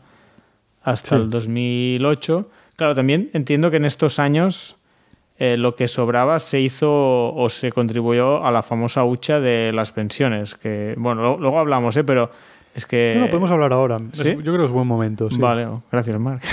hasta 0.83 1.15
Sí. 1.15 1.21
el 1.21 1.29
2008. 1.29 2.49
Claro, 2.75 2.95
también 2.95 3.29
entiendo 3.33 3.69
que 3.71 3.77
en 3.77 3.85
estos 3.85 4.19
años 4.19 4.75
eh, 5.37 5.57
lo 5.57 5.75
que 5.75 5.87
sobraba 5.87 6.39
se 6.39 6.59
hizo 6.59 7.33
o 7.33 7.49
se 7.49 7.71
contribuyó 7.71 8.45
a 8.45 8.51
la 8.51 8.61
famosa 8.63 9.03
hucha 9.05 9.39
de 9.39 9.71
las 9.73 9.91
pensiones. 9.91 10.55
Que, 10.55 10.95
bueno, 10.97 11.21
lo- 11.21 11.37
luego 11.37 11.59
hablamos, 11.59 11.95
¿eh? 11.97 12.03
Pero 12.03 12.31
es 12.75 12.85
que. 12.85 13.15
no, 13.19 13.27
podemos 13.27 13.49
hablar 13.51 13.73
ahora. 13.73 13.99
¿sí? 14.13 14.29
yo 14.35 14.41
creo 14.53 14.57
que 14.59 14.65
es 14.65 14.71
buen 14.71 14.87
momento. 14.87 15.29
sí. 15.31 15.39
Vale, 15.39 15.65
oh, 15.67 15.83
gracias, 15.91 16.19
Marc, 16.19 16.43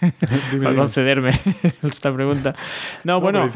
por 0.62 0.76
concederme 0.76 1.30
esta 1.82 2.12
pregunta. 2.12 2.54
No, 3.04 3.14
No, 3.14 3.20
bueno. 3.20 3.48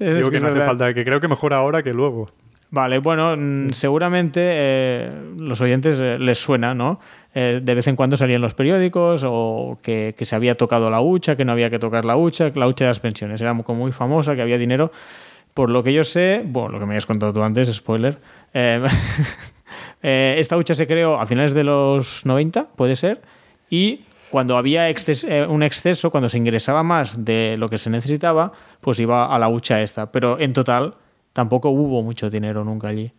Es 0.00 0.16
digo 0.16 0.30
que 0.30 0.38
que, 0.38 0.40
no 0.40 0.48
hace 0.48 0.60
falta, 0.60 0.92
que 0.92 1.04
creo 1.04 1.20
que 1.20 1.28
mejor 1.28 1.54
ahora 1.54 1.82
que 1.82 1.92
luego. 1.92 2.30
Vale, 2.72 2.98
bueno, 2.98 3.36
mm, 3.36 3.70
seguramente 3.70 4.40
eh, 4.42 5.10
los 5.38 5.60
oyentes 5.60 6.00
eh, 6.00 6.18
les 6.18 6.38
suena, 6.38 6.74
¿no? 6.74 7.00
Eh, 7.32 7.60
de 7.62 7.74
vez 7.74 7.86
en 7.86 7.94
cuando 7.94 8.16
salían 8.16 8.40
los 8.40 8.54
periódicos 8.54 9.22
o 9.24 9.78
que, 9.82 10.14
que 10.18 10.24
se 10.24 10.34
había 10.34 10.56
tocado 10.56 10.90
la 10.90 11.00
hucha, 11.00 11.36
que 11.36 11.44
no 11.44 11.52
había 11.52 11.70
que 11.70 11.78
tocar 11.78 12.04
la 12.04 12.16
hucha, 12.16 12.50
la 12.54 12.66
hucha 12.66 12.84
de 12.84 12.90
las 12.90 13.00
pensiones. 13.00 13.40
Era 13.40 13.56
como 13.62 13.78
muy 13.78 13.92
famosa, 13.92 14.34
que 14.34 14.42
había 14.42 14.58
dinero. 14.58 14.90
Por 15.54 15.70
lo 15.70 15.82
que 15.82 15.92
yo 15.92 16.04
sé, 16.04 16.42
bueno, 16.44 16.70
lo 16.70 16.78
que 16.78 16.86
me 16.86 16.92
habías 16.92 17.06
contado 17.06 17.32
tú 17.32 17.42
antes, 17.42 17.72
spoiler, 17.74 18.18
eh, 18.54 18.84
eh, 20.02 20.36
esta 20.38 20.56
hucha 20.56 20.74
se 20.74 20.86
creó 20.86 21.20
a 21.20 21.26
finales 21.26 21.54
de 21.54 21.64
los 21.64 22.24
90, 22.24 22.68
puede 22.76 22.96
ser, 22.96 23.20
y 23.68 24.04
cuando 24.30 24.56
había 24.56 24.88
exces- 24.90 25.26
eh, 25.28 25.46
un 25.46 25.62
exceso, 25.62 26.10
cuando 26.10 26.28
se 26.28 26.38
ingresaba 26.38 26.82
más 26.82 27.24
de 27.24 27.56
lo 27.58 27.68
que 27.68 27.78
se 27.78 27.90
necesitaba, 27.90 28.52
pues 28.80 29.00
iba 29.00 29.26
a 29.34 29.38
la 29.38 29.48
hucha 29.48 29.82
esta. 29.82 30.10
Pero 30.12 30.38
en 30.38 30.52
total 30.52 30.94
tampoco 31.32 31.70
hubo 31.70 32.02
mucho 32.02 32.30
dinero 32.30 32.64
nunca 32.64 32.88
allí. 32.88 33.12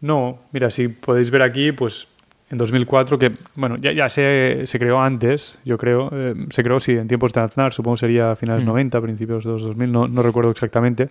No, 0.00 0.38
mira, 0.52 0.70
si 0.70 0.88
podéis 0.88 1.30
ver 1.30 1.42
aquí, 1.42 1.72
pues 1.72 2.08
en 2.50 2.58
2004, 2.58 3.18
que 3.18 3.32
bueno, 3.54 3.76
ya, 3.80 3.92
ya 3.92 4.08
se, 4.08 4.62
se 4.66 4.78
creó 4.78 5.00
antes, 5.00 5.58
yo 5.64 5.78
creo, 5.78 6.10
eh, 6.12 6.34
se 6.50 6.62
creó, 6.62 6.80
sí, 6.80 6.92
en 6.92 7.08
tiempos 7.08 7.32
de 7.32 7.40
Aznar, 7.40 7.72
supongo 7.72 7.96
sería 7.96 8.32
a 8.32 8.36
finales 8.36 8.64
Hmm. 8.64 8.68
90, 8.68 9.00
principios 9.00 9.44
de 9.44 9.50
los 9.52 9.62
2000, 9.62 9.90
no, 9.90 10.06
no 10.08 10.22
recuerdo 10.22 10.50
exactamente, 10.50 11.08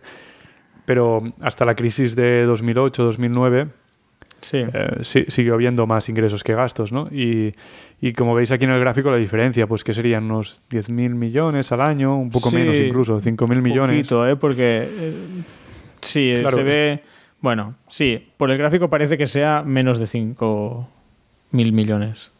pero 0.85 1.21
hasta 1.41 1.65
la 1.65 1.73
crisis 1.75 2.15
de 2.15 2.45
2008-2009 2.45 3.69
Sí. 4.41 4.57
eh, 4.73 5.23
siguió 5.27 5.53
habiendo 5.53 5.85
más 5.87 6.09
ingresos 6.09 6.43
que 6.43 6.53
gastos, 6.55 6.91
¿no? 6.91 7.07
Y, 7.11 7.53
y 8.01 8.13
como 8.13 8.33
veis 8.35 8.51
aquí 8.51 8.65
en 8.65 8.71
el 8.71 8.79
gráfico, 8.79 9.11
la 9.11 9.17
diferencia, 9.17 9.67
pues 9.67 9.83
que 9.83 9.93
serían 9.93 10.23
unos 10.25 10.61
10.000 10.71 11.09
millones 11.15 11.71
al 11.71 11.81
año, 11.81 12.17
un 12.17 12.29
poco 12.31 12.49
Sí, 12.49 12.55
menos 12.55 12.79
incluso, 12.79 13.19
5.000 13.21 13.61
millones. 13.61 13.97
Poquito, 13.97 14.27
¿eh? 14.27 14.35
Porque 14.35 14.87
eh, 14.89 15.13
sí, 16.01 16.33
Claro, 16.39 16.55
se 16.55 16.61
es- 16.61 16.65
ve... 16.65 17.03
Bueno, 17.39 17.75
sí, 17.87 18.27
por 18.37 18.51
el 18.51 18.57
gráfico 18.57 18.89
parece 18.89 19.17
que 19.17 19.25
sea 19.25 19.63
menos 19.65 19.97
de 19.97 20.05
5 20.07 20.89
mil 21.51 21.73
millones. 21.73 22.31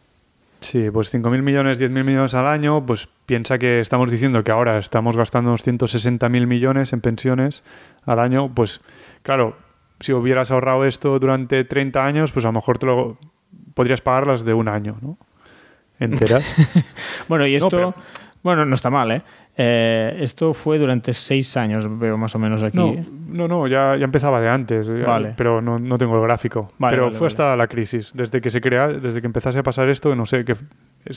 Sí, 0.60 0.90
pues 0.92 1.12
5.000 1.12 1.42
millones, 1.42 1.80
10.000 1.80 2.04
millones 2.04 2.34
al 2.34 2.46
año, 2.46 2.86
pues 2.86 3.08
piensa 3.26 3.58
que 3.58 3.80
estamos 3.80 4.12
diciendo 4.12 4.44
que 4.44 4.52
ahora 4.52 4.78
estamos 4.78 5.16
gastando 5.16 5.50
unos 5.50 5.66
160.000 5.66 6.46
millones 6.46 6.92
en 6.92 7.00
pensiones 7.00 7.64
al 8.06 8.20
año, 8.20 8.52
pues 8.54 8.80
claro, 9.22 9.56
si 10.02 10.12
hubieras 10.12 10.50
ahorrado 10.50 10.84
esto 10.84 11.18
durante 11.18 11.64
30 11.64 12.04
años, 12.04 12.32
pues 12.32 12.44
a 12.44 12.48
lo 12.48 12.52
mejor 12.54 12.78
te 12.78 12.86
lo 12.86 13.16
podrías 13.74 14.00
pagarlas 14.00 14.44
de 14.44 14.54
un 14.54 14.68
año, 14.68 14.96
¿no? 15.00 15.16
Enteras. 15.98 16.44
Bueno, 17.28 17.46
y 17.46 17.52
No, 17.52 17.56
esto... 17.56 17.68
pero- 17.70 17.94
Bueno, 18.42 18.64
no 18.66 18.74
está 18.74 18.90
mal, 18.90 19.10
¿eh? 19.12 19.22
Eh, 19.56 20.16
Esto 20.20 20.52
fue 20.54 20.78
durante 20.78 21.12
seis 21.12 21.56
años, 21.56 21.86
veo 21.98 22.16
más 22.16 22.34
o 22.34 22.38
menos 22.38 22.62
aquí. 22.62 22.76
No, 22.78 22.94
no, 23.28 23.46
no, 23.48 23.66
ya, 23.68 23.96
ya 23.96 24.04
empezaba 24.04 24.40
de 24.40 24.48
antes, 24.48 24.88
Vale. 25.04 25.34
pero 25.36 25.60
no, 25.60 25.78
no 25.78 25.98
tengo 25.98 26.16
el 26.16 26.22
gráfico. 26.22 26.68
Vale, 26.78 26.96
pero 26.96 27.04
vale, 27.06 27.18
fue 27.18 27.26
hasta 27.28 27.54
la 27.54 27.66
crisis, 27.68 28.12
desde 28.14 28.40
que 28.40 28.48
se 28.50 28.60
crea, 28.62 28.88
desde 28.88 29.20
que 29.20 29.26
empezase 29.26 29.58
a 29.58 29.62
pasar 29.62 29.88
esto, 29.90 30.16
no 30.16 30.24
sé, 30.26 30.44
que 30.44 30.56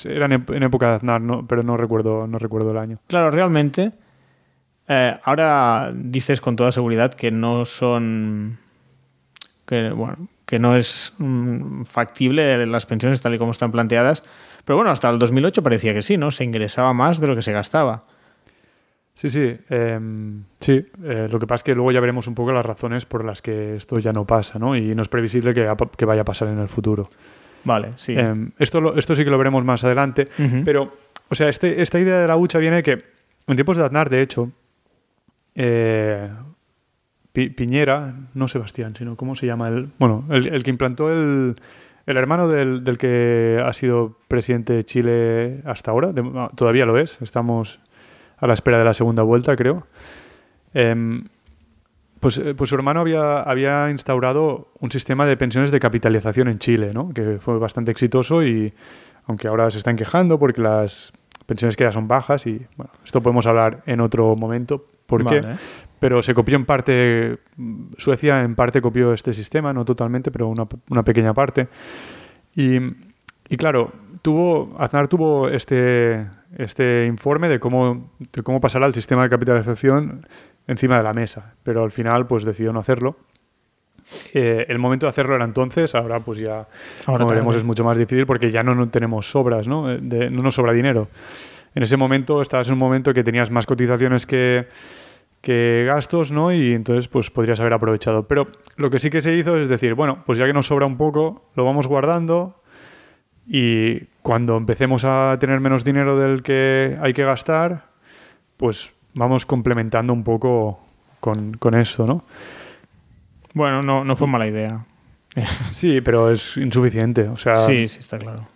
era 0.03 0.25
en 0.25 0.63
época 0.63 0.89
de 0.89 0.95
Aznar, 0.95 1.21
no, 1.21 1.47
pero 1.47 1.63
no 1.63 1.77
recuerdo, 1.77 2.27
no 2.27 2.37
recuerdo 2.37 2.71
el 2.71 2.77
año. 2.77 2.99
Claro, 3.07 3.31
realmente, 3.31 3.93
eh, 4.89 5.17
ahora 5.23 5.89
dices 5.95 6.41
con 6.41 6.55
toda 6.57 6.71
seguridad 6.73 7.13
que 7.13 7.31
no 7.31 7.63
son. 7.65 8.57
Que, 9.65 9.89
bueno, 9.91 10.27
que 10.45 10.59
no 10.59 10.75
es 10.75 11.13
mm, 11.17 11.83
factible 11.83 12.65
las 12.67 12.85
pensiones 12.85 13.21
tal 13.21 13.33
y 13.35 13.37
como 13.37 13.51
están 13.51 13.71
planteadas. 13.71 14.23
Pero 14.63 14.77
bueno, 14.77 14.91
hasta 14.91 15.09
el 15.09 15.19
2008 15.19 15.61
parecía 15.63 15.93
que 15.93 16.01
sí, 16.01 16.17
¿no? 16.17 16.31
Se 16.31 16.43
ingresaba 16.43 16.93
más 16.93 17.19
de 17.19 17.27
lo 17.27 17.35
que 17.35 17.41
se 17.41 17.51
gastaba. 17.51 18.03
Sí, 19.13 19.29
sí, 19.29 19.57
em, 19.69 20.43
sí. 20.59 20.85
eh, 21.03 21.27
lo 21.31 21.39
que 21.39 21.47
pasa 21.47 21.57
es 21.61 21.63
que 21.63 21.73
luego 21.75 21.91
ya 21.91 22.01
veremos 22.01 22.27
un 22.27 22.35
poco 22.35 22.51
las 22.51 22.65
razones 22.65 23.05
por 23.05 23.23
las 23.23 23.41
que 23.41 23.75
esto 23.77 23.97
ya 23.99 24.11
no 24.11 24.25
pasa, 24.25 24.59
¿no? 24.59 24.75
Y 24.75 24.93
no 24.93 25.01
es 25.03 25.07
previsible 25.07 25.53
que, 25.53 25.63
vaya 26.05 26.21
a 26.21 26.25
pasar 26.25 26.49
en 26.49 26.59
el 26.59 26.67
futuro. 26.67 27.07
Vale, 27.63 27.93
sí. 27.95 28.13
Em, 28.17 28.51
esto, 28.59 28.81
lo- 28.81 28.97
esto 28.97 29.15
sí 29.15 29.23
que 29.23 29.29
lo 29.29 29.37
veremos 29.37 29.63
más 29.63 29.83
adelante, 29.85 30.27
pero, 30.65 30.91
o 31.29 31.35
sea, 31.35 31.47
este, 31.47 31.81
esta 31.81 31.97
idea 31.99 32.19
de 32.19 32.27
la 32.27 32.35
hucha 32.35 32.59
viene 32.59 32.83
que 32.83 33.05
en 33.47 33.55
tiempos 33.55 33.77
de 33.77 33.85
Aznar, 33.85 34.09
de 34.09 34.21
hecho, 34.21 34.51
eh, 35.55 36.29
Pi- 37.35 37.49
Piñera, 37.49 38.15
no 38.33 38.47
Sebastián, 38.47 38.95
sino 38.97 39.15
¿cómo 39.15 39.35
se 39.35 39.45
llama? 39.45 39.67
El, 39.67 39.89
bueno, 39.99 40.23
el, 40.31 40.63
que 40.63 40.69
implantó 40.71 41.11
el, 41.11 41.55
el 42.07 42.17
hermano 42.17 42.47
del, 42.47 42.83
del 42.83 42.97
que 42.97 43.61
ha 43.63 43.73
sido 43.73 44.17
presidente 44.27 44.73
de 44.73 44.83
Chile 44.85 45.61
hasta 45.65 45.91
ahora, 45.91 46.11
ah, 46.35 46.49
todavía 46.55 46.85
lo 46.85 46.97
es, 46.97 47.21
estamos 47.21 47.79
a 48.37 48.47
la 48.47 48.53
espera 48.53 48.77
de 48.79 48.85
la 48.85 48.93
segunda 48.93 49.21
vuelta, 49.23 49.55
creo. 49.55 49.85
Em, 50.73 51.23
pues, 52.19 52.37
eh, 52.37 52.55
pues 52.55 52.69
su 52.69 52.75
hermano 52.75 53.01
había, 53.01 53.41
había 53.41 53.89
instaurado 53.91 54.69
un 54.79 54.91
sistema 54.91 55.25
de 55.25 55.37
pensiones 55.37 55.71
de 55.71 55.79
capitalización 55.79 56.47
en 56.47 56.57
Chile, 56.59 56.91
¿no? 56.93 57.09
que 57.13 57.37
fue 57.39 57.59
bastante 57.59 57.91
exitoso 57.91 58.43
y 58.43 58.73
aunque 59.27 59.47
ahora 59.47 59.69
se 59.69 59.77
están 59.77 59.95
quejando 59.95 60.39
porque 60.39 60.61
las 60.61 61.13
pensiones 61.45 61.75
que 61.77 61.83
ya 61.83 61.91
son 61.91 62.07
bajas 62.07 62.47
y 62.47 62.61
bueno, 62.77 62.91
esto 63.03 63.21
podemos 63.21 63.45
hablar 63.45 63.83
en 63.85 63.99
otro 64.01 64.35
momento 64.35 64.85
por 65.05 65.23
qué. 65.29 65.41
Pero 65.99 66.21
se 66.21 66.33
copió 66.33 66.55
en 66.55 66.65
parte, 66.65 67.37
mm, 67.57 67.93
Suecia 67.97 68.41
en 68.43 68.55
parte 68.55 68.81
copió 68.81 69.13
este 69.13 69.33
sistema, 69.33 69.73
no 69.73 69.85
totalmente, 69.85 70.31
pero 70.31 70.47
una, 70.47 70.67
una 70.89 71.03
pequeña 71.03 71.33
parte. 71.33 71.67
Y, 72.55 72.77
y 73.49 73.57
claro, 73.57 73.91
tuvo, 74.21 74.75
Aznar 74.79 75.07
tuvo 75.07 75.49
este, 75.49 76.25
este 76.57 77.05
informe 77.05 77.49
de 77.49 77.59
cómo, 77.59 78.11
de 78.19 78.43
cómo 78.43 78.59
pasará 78.61 78.85
el 78.85 78.93
sistema 78.93 79.23
de 79.23 79.29
capitalización 79.29 80.25
encima 80.67 80.97
de 80.97 81.03
la 81.03 81.13
mesa, 81.13 81.53
pero 81.63 81.83
al 81.83 81.91
final 81.91 82.25
pues 82.27 82.43
decidió 82.43 82.73
no 82.73 82.79
hacerlo. 82.79 83.17
Eh, 84.33 84.65
el 84.69 84.77
momento 84.77 85.07
de 85.07 85.09
hacerlo 85.09 85.35
era 85.35 85.45
entonces, 85.45 85.95
ahora 85.95 86.19
pues 86.19 86.37
ya, 86.37 86.67
Ahora 87.07 87.23
como 87.23 87.29
veremos, 87.29 87.55
es 87.55 87.63
mucho 87.63 87.83
más 87.83 87.97
difícil 87.97 88.25
porque 88.27 88.51
ya 88.51 88.61
no, 88.61 88.75
no 88.75 88.87
tenemos 88.89 89.29
sobras, 89.29 89.67
¿no? 89.67 89.91
Eh, 89.91 89.97
de- 90.01 90.29
no 90.29 90.43
nos 90.43 90.55
sobra 90.55 90.73
dinero. 90.73 91.07
En 91.73 91.81
ese 91.83 91.97
momento 91.97 92.41
estabas 92.41 92.67
en 92.67 92.73
un 92.73 92.79
momento 92.79 93.13
que 93.13 93.23
tenías 93.23 93.49
más 93.49 93.65
cotizaciones 93.65 94.25
que, 94.25 94.67
que 95.45 95.83
gastos, 95.87 96.31
¿no? 96.31 96.51
Y 96.51 96.73
entonces 96.73 97.07
pues 97.07 97.29
podrías 97.29 97.59
haber 97.59 97.73
aprovechado. 97.73 98.27
Pero 98.27 98.47
lo 98.77 98.89
que 98.89 98.97
sí 98.99 99.09
que 99.11 99.21
se 99.21 99.33
hizo 99.35 99.55
es 99.57 99.69
decir, 99.69 99.93
bueno, 99.93 100.23
pues 100.25 100.39
ya 100.39 100.45
que 100.47 100.53
nos 100.53 100.65
sobra 100.65 100.87
un 100.87 100.97
poco, 100.97 101.45
lo 101.55 101.63
vamos 101.63 101.87
guardando 101.87 102.59
y 103.47 103.99
cuando 104.23 104.57
empecemos 104.57 105.05
a 105.05 105.37
tener 105.39 105.59
menos 105.59 105.83
dinero 105.85 106.17
del 106.19 106.41
que 106.41 106.97
hay 106.99 107.13
que 107.13 107.23
gastar, 107.23 107.85
pues 108.57 108.93
vamos 109.13 109.45
complementando 109.45 110.11
un 110.13 110.23
poco 110.23 110.79
con, 111.19 111.53
con 111.57 111.75
eso, 111.75 112.07
¿no? 112.07 112.23
Bueno, 113.53 113.83
no, 113.83 114.03
no 114.03 114.15
fue 114.15 114.27
mala 114.27 114.47
idea. 114.47 114.85
Sí, 115.71 116.01
pero 116.01 116.31
es 116.31 116.57
insuficiente. 116.57 117.27
O 117.27 117.37
sea, 117.37 117.55
Sí, 117.57 117.87
sí, 117.87 117.99
está 117.99 118.17
claro. 118.17 118.47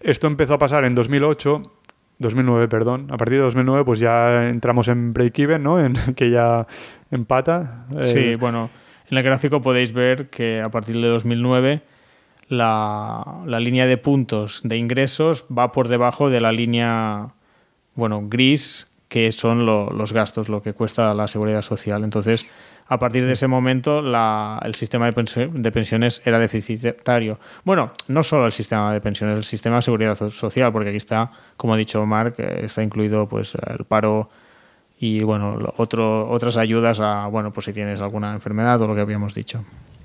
esto 0.00 0.26
empezó 0.26 0.54
a 0.54 0.58
pasar 0.58 0.84
en 0.84 0.94
2008, 0.94 1.62
2009, 2.18 2.68
perdón. 2.68 3.08
A 3.10 3.16
partir 3.16 3.38
de 3.38 3.42
2009, 3.44 3.84
pues 3.84 3.98
ya 4.00 4.48
entramos 4.48 4.88
en 4.88 5.12
break-even, 5.12 5.62
¿no? 5.62 5.80
En 5.84 5.94
que 6.16 6.30
ya 6.30 6.66
empata. 7.10 7.86
Eh, 7.98 8.04
Sí, 8.04 8.34
bueno, 8.36 8.70
en 9.10 9.18
el 9.18 9.24
gráfico 9.24 9.60
podéis 9.60 9.92
ver 9.92 10.28
que 10.30 10.60
a 10.60 10.68
partir 10.70 10.96
de 10.96 11.08
2009 11.08 11.82
la, 12.48 13.42
línea 13.60 13.86
de 13.86 13.96
puntos 13.96 14.60
de 14.64 14.76
ingresos 14.76 15.44
va 15.56 15.72
por 15.72 15.88
debajo 15.88 16.30
de 16.30 16.40
la 16.40 16.52
línea, 16.52 17.28
bueno, 17.94 18.22
gris, 18.28 18.88
que 19.08 19.32
son 19.32 19.66
lo- 19.66 19.90
los 19.90 20.12
gastos, 20.12 20.48
lo 20.48 20.62
que 20.62 20.72
cuesta 20.72 21.14
la 21.14 21.28
seguridad 21.28 21.62
social. 21.62 22.04
Entonces, 22.04 22.46
a 22.86 22.98
partir 22.98 23.24
de 23.24 23.32
ese 23.32 23.46
momento, 23.46 24.02
la- 24.02 24.60
el 24.64 24.74
sistema 24.74 25.06
de, 25.06 25.12
pensio- 25.14 25.50
de 25.52 25.72
pensiones 25.72 26.20
era 26.24 26.38
deficitario. 26.38 27.38
Bueno, 27.64 27.92
no 28.08 28.22
solo 28.22 28.46
el 28.46 28.52
sistema 28.52 28.92
de 28.92 29.00
pensiones, 29.00 29.36
el 29.36 29.44
sistema 29.44 29.76
de 29.76 29.82
seguridad 29.82 30.14
so- 30.16 30.30
social, 30.30 30.70
porque 30.72 30.88
aquí 30.90 30.98
está, 30.98 31.30
como 31.56 31.74
ha 31.74 31.76
dicho 31.76 32.04
Mark, 32.04 32.34
eh, 32.38 32.60
está 32.64 32.82
incluido 32.82 33.26
pues 33.28 33.54
el 33.54 33.84
paro 33.84 34.28
y 34.98 35.22
bueno, 35.22 35.58
otro, 35.76 36.28
otras 36.30 36.56
ayudas 36.56 37.00
a, 37.00 37.26
bueno, 37.26 37.52
pues 37.52 37.66
si 37.66 37.72
tienes 37.72 38.00
alguna 38.00 38.32
enfermedad 38.32 38.80
o 38.82 38.86
lo 38.86 38.94
que 38.94 39.00
habíamos 39.00 39.34
dicho. 39.34 39.64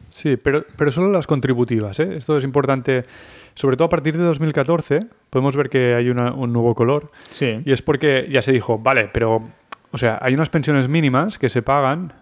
Sí, 0.09 0.37
pero, 0.37 0.65
pero 0.75 0.91
solo 0.91 1.11
las 1.11 1.27
contributivas. 1.27 1.99
¿eh? 1.99 2.15
Esto 2.15 2.35
es 2.37 2.43
importante. 2.43 3.05
Sobre 3.53 3.75
todo 3.77 3.85
a 3.85 3.89
partir 3.89 4.17
de 4.17 4.23
2014 4.23 5.05
podemos 5.29 5.55
ver 5.55 5.69
que 5.69 5.93
hay 5.93 6.09
una- 6.09 6.33
un 6.33 6.51
nuevo 6.51 6.73
color. 6.73 7.11
Sí. 7.29 7.61
Y 7.65 7.71
es 7.71 7.81
porque 7.81 8.27
ya 8.31 8.41
se 8.41 8.51
dijo, 8.51 8.79
vale, 8.79 9.09
pero... 9.13 9.43
O 9.91 9.97
sea, 9.97 10.19
hay 10.21 10.33
unas 10.33 10.49
pensiones 10.49 10.87
mínimas 10.87 11.39
que 11.39 11.49
se 11.49 11.61
pagan 11.61 12.13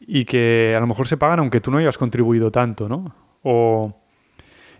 y 0.00 0.24
que 0.24 0.74
a 0.76 0.80
lo 0.80 0.86
mejor 0.86 1.06
se 1.06 1.16
pagan 1.16 1.40
aunque 1.40 1.60
tú 1.60 1.70
no 1.70 1.78
hayas 1.78 1.98
contribuido 1.98 2.50
tanto, 2.50 2.88
¿no? 2.88 3.14
O... 3.42 4.00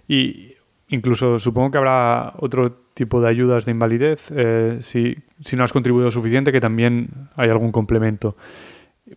Y 0.09 0.55
incluso 0.89 1.39
supongo 1.39 1.73
que 1.73 1.79
habrá 1.79 2.35
otro 2.39 2.73
tipo 2.95 3.21
de 3.21 3.29
ayudas 3.29 3.65
de 3.65 3.73
invalidez 3.73 4.31
eh, 4.35 4.79
si, 4.81 5.17
si 5.45 5.57
no 5.57 5.65
has 5.65 5.73
contribuido 5.73 6.11
suficiente 6.11 6.53
que 6.53 6.61
también 6.61 7.29
hay 7.35 7.51
algún 7.51 7.73
complemento. 7.73 8.37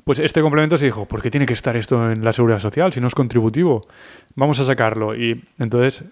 Pues 0.03 0.19
este 0.19 0.41
complemento 0.41 0.77
se 0.77 0.85
dijo, 0.85 1.05
¿por 1.05 1.21
qué 1.21 1.31
tiene 1.31 1.45
que 1.45 1.53
estar 1.53 1.75
esto 1.75 2.11
en 2.11 2.23
la 2.23 2.31
seguridad 2.31 2.59
social 2.59 2.93
si 2.93 3.01
no 3.01 3.07
es 3.07 3.15
contributivo? 3.15 3.87
Vamos 4.35 4.59
a 4.59 4.65
sacarlo. 4.65 5.15
Y 5.15 5.43
entonces 5.57 6.05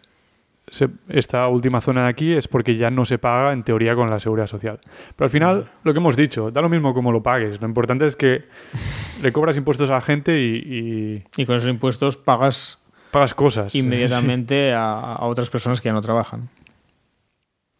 se- 0.69 0.89
esta 1.09 1.47
última 1.47 1.81
zona 1.81 2.03
de 2.03 2.09
aquí 2.09 2.33
es 2.33 2.47
porque 2.47 2.75
ya 2.75 2.89
no 2.91 3.05
se 3.05 3.17
paga 3.17 3.53
en 3.53 3.63
teoría 3.63 3.95
con 3.95 4.09
la 4.09 4.19
seguridad 4.19 4.47
social. 4.47 4.79
Pero 5.15 5.25
al 5.25 5.29
final, 5.29 5.69
lo 5.83 5.93
que 5.93 5.99
hemos 5.99 6.15
dicho, 6.17 6.51
da 6.51 6.61
lo 6.61 6.69
mismo 6.69 6.93
cómo 6.93 7.11
lo 7.11 7.23
pagues. 7.23 7.59
Lo 7.61 7.67
importante 7.67 8.05
es 8.05 8.15
que 8.15 8.45
le 9.23 9.31
cobras 9.31 9.55
impuestos 9.57 9.89
a 9.89 9.93
la 9.93 10.01
gente 10.01 10.39
y, 10.39 11.23
y 11.37 11.41
Y 11.41 11.45
con 11.45 11.55
esos 11.55 11.69
impuestos 11.69 12.17
pagas 12.17 12.79
pagas 13.11 13.33
cosas. 13.33 13.73
inmediatamente 13.73 14.73
a, 14.73 14.99
a 15.13 15.25
otras 15.25 15.49
personas 15.49 15.79
que 15.81 15.87
ya 15.89 15.93
no 15.93 16.01
trabajan. 16.01 16.49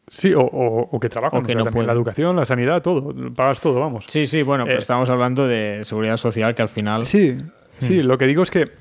Sí, 0.10 0.34
o, 0.34 0.40
o- 0.42 0.90
o 0.90 1.00
que 1.02 1.10
trabajan. 1.10 1.40
O 1.40 1.44
que 1.44 1.52
o 1.52 1.54
sea, 1.54 1.60
no 1.60 1.64
también 1.66 1.86
la 1.86 1.92
educación, 1.94 2.36
la 2.38 2.46
sanidad, 2.46 2.82
todo. 2.82 3.14
Pagas 3.36 3.60
todo, 3.60 3.80
vamos. 3.82 4.06
Sí, 4.08 4.26
sí, 4.26 4.42
bueno, 4.42 4.64
pero 4.64 4.78
Eh, 4.78 4.80
estamos 4.80 5.10
hablando 5.10 5.46
de 5.48 5.82
seguridad 5.84 6.16
social 6.16 6.56
que 6.56 6.62
al 6.62 6.70
final... 6.70 7.06
Sí, 7.06 7.38
sí, 7.80 8.02
lo 8.04 8.18
que 8.18 8.26
digo 8.26 8.42
es 8.42 8.50
que 8.50 8.72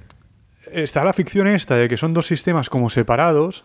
está 0.73 1.05
la 1.05 1.13
ficción 1.13 1.49
esta 1.49 1.75
de 1.77 1.89
que 1.89 1.97
son 1.97 2.15
dos 2.15 2.27
sistemas 2.29 2.71
como 2.71 2.91
separados, 2.91 3.65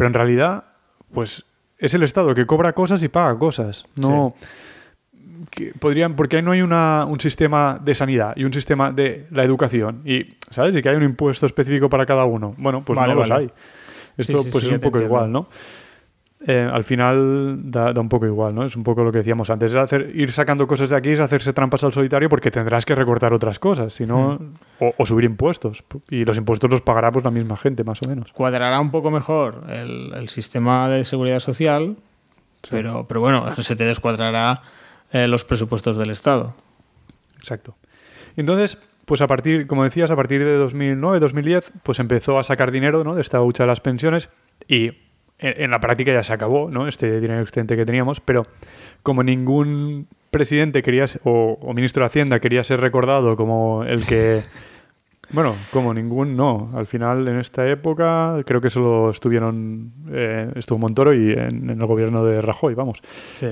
pero 0.00 0.08
en 0.08 0.14
realidad, 0.14 0.64
pues 1.12 1.44
es 1.76 1.92
el 1.92 2.02
Estado 2.02 2.34
que 2.34 2.46
cobra 2.46 2.72
cosas 2.72 3.02
y 3.02 3.08
paga 3.08 3.38
cosas. 3.38 3.84
No. 3.96 4.34
que 5.50 5.74
podrían, 5.78 6.16
porque 6.16 6.36
ahí 6.36 6.42
no 6.42 6.52
hay 6.52 6.62
una, 6.62 7.04
un 7.04 7.20
sistema 7.20 7.78
de 7.84 7.94
sanidad 7.94 8.32
y 8.34 8.44
un 8.44 8.52
sistema 8.54 8.92
de 8.92 9.26
la 9.30 9.44
educación. 9.44 10.00
Y, 10.06 10.36
¿sabes? 10.48 10.74
Y 10.74 10.80
que 10.80 10.88
hay 10.88 10.96
un 10.96 11.02
impuesto 11.02 11.44
específico 11.44 11.90
para 11.90 12.06
cada 12.06 12.24
uno. 12.24 12.54
Bueno, 12.56 12.82
pues 12.82 12.98
Vale, 12.98 13.12
no 13.12 13.20
los 13.20 13.30
hay. 13.30 13.50
Esto 14.16 14.42
sí, 14.42 14.48
pues 14.50 14.64
es 14.64 14.72
un 14.72 14.78
poco 14.78 14.96
entiendo. 14.96 15.04
igual, 15.04 15.32
¿no? 15.32 15.48
Eh, 16.46 16.66
al 16.72 16.84
final 16.84 17.58
da, 17.70 17.92
da 17.92 18.00
un 18.00 18.08
poco 18.08 18.24
igual, 18.24 18.54
¿no? 18.54 18.64
Es 18.64 18.74
un 18.74 18.82
poco 18.82 19.04
lo 19.04 19.12
que 19.12 19.18
decíamos 19.18 19.50
antes. 19.50 19.72
Es 19.72 19.76
hacer, 19.76 20.10
ir 20.14 20.32
sacando 20.32 20.66
cosas 20.66 20.88
de 20.88 20.96
aquí 20.96 21.10
es 21.10 21.20
hacerse 21.20 21.52
trampas 21.52 21.84
al 21.84 21.92
solitario 21.92 22.30
porque 22.30 22.50
tendrás 22.50 22.86
que 22.86 22.94
recortar 22.94 23.34
otras 23.34 23.58
cosas, 23.58 23.92
si 23.92 24.06
no, 24.06 24.38
Hmm. 24.38 24.54
o, 24.80 24.94
o 24.96 25.04
subir 25.06 25.24
impuestos. 25.26 25.84
Y 26.08 26.24
los 26.24 26.38
impuestos 26.38 26.70
los 26.70 26.80
pagará 26.80 27.10
pues 27.10 27.24
la 27.26 27.30
misma 27.30 27.58
gente, 27.58 27.84
más 27.84 28.00
o 28.04 28.08
menos. 28.08 28.32
Cuadrará 28.32 28.80
un 28.80 28.90
poco 28.90 29.10
mejor 29.10 29.64
el, 29.68 30.12
el 30.14 30.28
sistema 30.30 30.88
de 30.88 31.04
seguridad 31.04 31.40
social, 31.40 31.96
pero, 32.70 33.06
pero 33.06 33.20
bueno, 33.20 33.54
se 33.56 33.76
te 33.76 33.84
descuadrará 33.84 34.62
eh, 35.12 35.28
los 35.28 35.44
presupuestos 35.44 35.96
del 35.98 36.10
Estado. 36.10 36.54
Exacto. 37.38 37.76
Entonces, 38.36 38.78
pues 39.04 39.20
a 39.20 39.26
partir, 39.26 39.66
como 39.66 39.84
decías, 39.84 40.10
a 40.10 40.16
partir 40.16 40.42
de 40.44 40.54
2009, 40.56 41.20
2010, 41.20 41.72
pues 41.82 41.98
empezó 41.98 42.38
a 42.38 42.44
sacar 42.44 42.70
dinero, 42.70 43.04
¿no? 43.04 43.14
De 43.14 43.20
esta 43.20 43.42
hucha 43.42 43.64
de 43.64 43.66
las 43.66 43.80
pensiones 43.80 44.30
y 44.68 44.92
en, 45.40 45.70
la 45.70 45.80
práctica 45.80 46.12
ya 46.12 46.22
se 46.22 46.32
acabó, 46.32 46.70
¿no? 46.70 46.86
Este 46.88 47.20
dinero 47.20 47.40
excedente 47.40 47.76
que 47.76 47.86
teníamos, 47.86 48.20
pero 48.20 48.46
como 49.02 49.22
ningún 49.22 50.06
presidente 50.30 50.82
quería 50.82 51.06
ser- 51.06 51.20
o, 51.24 51.58
o 51.60 51.74
ministro 51.74 52.02
de 52.02 52.06
Hacienda 52.06 52.38
quería 52.40 52.62
ser 52.62 52.80
recordado 52.80 53.36
como 53.36 53.82
el 53.84 54.04
que 54.06 54.42
bueno, 55.32 55.54
como 55.72 55.94
ningún 55.94 56.36
no. 56.36 56.70
Al 56.74 56.86
final, 56.86 57.26
en 57.28 57.38
esta 57.38 57.68
época, 57.68 58.36
creo 58.44 58.60
que 58.60 58.68
solo 58.70 59.10
estuvieron, 59.10 59.92
eh, 60.10 60.50
estuvo 60.56 60.78
Montoro 60.78 61.14
y 61.14 61.32
en, 61.32 61.70
en 61.70 61.80
el 61.80 61.86
gobierno 61.86 62.24
de 62.24 62.40
Rajoy, 62.42 62.74
vamos. 62.74 63.00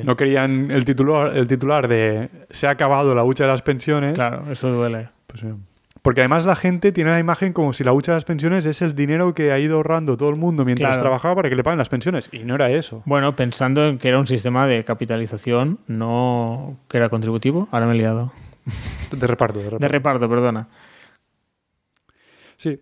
No 0.05 0.17
querían 0.17 0.71
el 0.71 0.85
titular, 0.85 1.37
el 1.37 1.47
titular 1.49 1.87
de 1.89 2.29
se 2.51 2.67
ha 2.67 2.71
acabado 2.71 3.15
la 3.15 3.25
hucha 3.25 3.45
de 3.45 3.51
las 3.51 3.63
pensiones. 3.63 4.15
Claro, 4.15 4.43
eso 4.51 4.71
duele. 4.73 5.09
Pues, 5.27 5.43
eh, 5.45 5.55
porque 6.09 6.23
además 6.23 6.47
la 6.47 6.57
gente 6.57 6.91
tiene 6.91 7.11
la 7.11 7.19
imagen 7.19 7.53
como 7.53 7.75
si 7.75 7.85
la 7.85 7.93
hucha 7.93 8.13
de 8.13 8.17
las 8.17 8.25
pensiones 8.25 8.65
es 8.65 8.81
el 8.81 8.95
dinero 8.95 9.35
que 9.35 9.53
ha 9.53 9.59
ido 9.59 9.77
ahorrando 9.77 10.17
todo 10.17 10.31
el 10.31 10.37
mundo 10.37 10.65
mientras 10.65 10.89
Claro. 10.93 11.03
trabajaba 11.03 11.35
para 11.35 11.51
que 11.51 11.55
le 11.55 11.63
paguen 11.63 11.77
las 11.77 11.91
pensiones. 11.91 12.31
Y 12.33 12.45
no 12.45 12.55
era 12.55 12.71
eso. 12.71 13.03
Bueno, 13.05 13.37
pensando 13.37 13.87
en 13.87 13.99
que 13.99 14.09
era 14.09 14.19
un 14.19 14.27
sistema 14.27 14.67
de 14.67 14.85
capitalización, 14.85 15.81
no 15.87 16.79
que 16.89 16.97
era 16.97 17.11
contributivo, 17.11 17.69
ahora 17.73 17.85
me 17.85 17.93
he 17.93 17.97
liado. 17.97 18.33
De 19.13 19.27
reparto, 19.27 19.59
de 19.59 19.65
reparto. 19.67 19.79
De 19.85 19.89
reparto, 19.89 20.31
perdona. 20.31 20.69
Sí, 22.57 22.81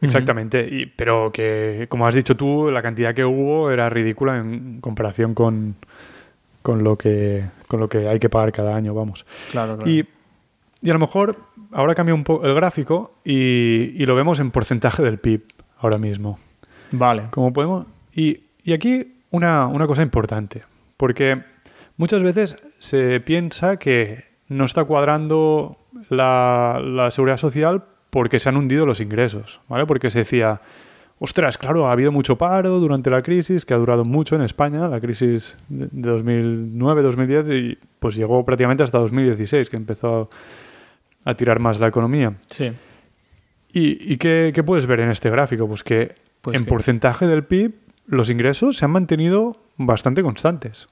exactamente. 0.00 0.66
Y, 0.66 0.86
pero 0.86 1.30
que, 1.30 1.84
como 1.90 2.06
has 2.06 2.14
dicho 2.14 2.38
tú, 2.38 2.70
la 2.70 2.80
cantidad 2.80 3.14
que 3.14 3.26
hubo 3.26 3.70
era 3.70 3.90
ridícula 3.90 4.38
en 4.38 4.80
comparación 4.80 5.34
con, 5.34 5.76
con, 6.62 6.82
lo, 6.84 6.96
que, 6.96 7.44
con 7.68 7.80
lo 7.80 7.90
que 7.90 8.08
hay 8.08 8.18
que 8.18 8.30
pagar 8.30 8.50
cada 8.50 8.74
año, 8.74 8.94
vamos. 8.94 9.26
Claro, 9.50 9.76
claro. 9.76 9.90
Y, 9.90 10.08
y 10.80 10.88
a 10.88 10.94
lo 10.94 11.00
mejor 11.00 11.36
ahora 11.72 11.94
cambia 11.94 12.14
un 12.14 12.24
poco 12.24 12.46
el 12.46 12.54
gráfico 12.54 13.14
y, 13.24 13.94
y 13.96 14.06
lo 14.06 14.14
vemos 14.14 14.40
en 14.40 14.50
porcentaje 14.50 15.02
del 15.02 15.18
PIB 15.18 15.42
ahora 15.78 15.98
mismo. 15.98 16.38
Vale. 16.92 17.24
Como 17.30 17.52
podemos. 17.52 17.86
Y, 18.14 18.44
y 18.62 18.72
aquí 18.72 19.22
una, 19.30 19.66
una 19.66 19.86
cosa 19.86 20.02
importante, 20.02 20.62
porque 20.96 21.42
muchas 21.96 22.22
veces 22.22 22.56
se 22.78 23.20
piensa 23.20 23.78
que 23.78 24.24
no 24.48 24.64
está 24.64 24.84
cuadrando 24.84 25.78
la, 26.10 26.80
la 26.84 27.10
seguridad 27.10 27.38
social 27.38 27.84
porque 28.10 28.38
se 28.38 28.50
han 28.50 28.58
hundido 28.58 28.84
los 28.84 29.00
ingresos, 29.00 29.60
¿vale? 29.68 29.86
Porque 29.86 30.10
se 30.10 30.20
decía, 30.20 30.60
ostras, 31.18 31.56
claro, 31.56 31.88
ha 31.88 31.92
habido 31.92 32.12
mucho 32.12 32.36
paro 32.36 32.78
durante 32.78 33.08
la 33.08 33.22
crisis, 33.22 33.64
que 33.64 33.72
ha 33.72 33.78
durado 33.78 34.04
mucho 34.04 34.36
en 34.36 34.42
España, 34.42 34.86
la 34.88 35.00
crisis 35.00 35.56
de 35.70 35.88
de 35.90 36.10
2009-2010, 36.10 37.56
y 37.56 37.78
pues 37.98 38.14
llegó 38.16 38.44
prácticamente 38.44 38.82
hasta 38.82 38.98
2016, 38.98 39.70
que 39.70 39.76
empezó 39.76 40.28
a 41.24 41.34
tirar 41.34 41.58
más 41.58 41.78
la 41.80 41.88
economía. 41.88 42.34
Sí. 42.46 42.72
¿Y, 43.72 44.12
y 44.12 44.16
qué, 44.18 44.52
qué 44.54 44.62
puedes 44.62 44.86
ver 44.86 45.00
en 45.00 45.10
este 45.10 45.30
gráfico? 45.30 45.66
Pues 45.68 45.82
que 45.84 46.14
Pues 46.40 46.58
en 46.58 46.64
que- 46.64 46.68
porcentaje 46.70 47.26
del 47.26 47.44
PIB 47.44 47.72
los 48.06 48.28
ingresos 48.30 48.76
se 48.76 48.84
han 48.84 48.90
mantenido 48.90 49.56
bastante 49.76 50.22
constantes. 50.22 50.88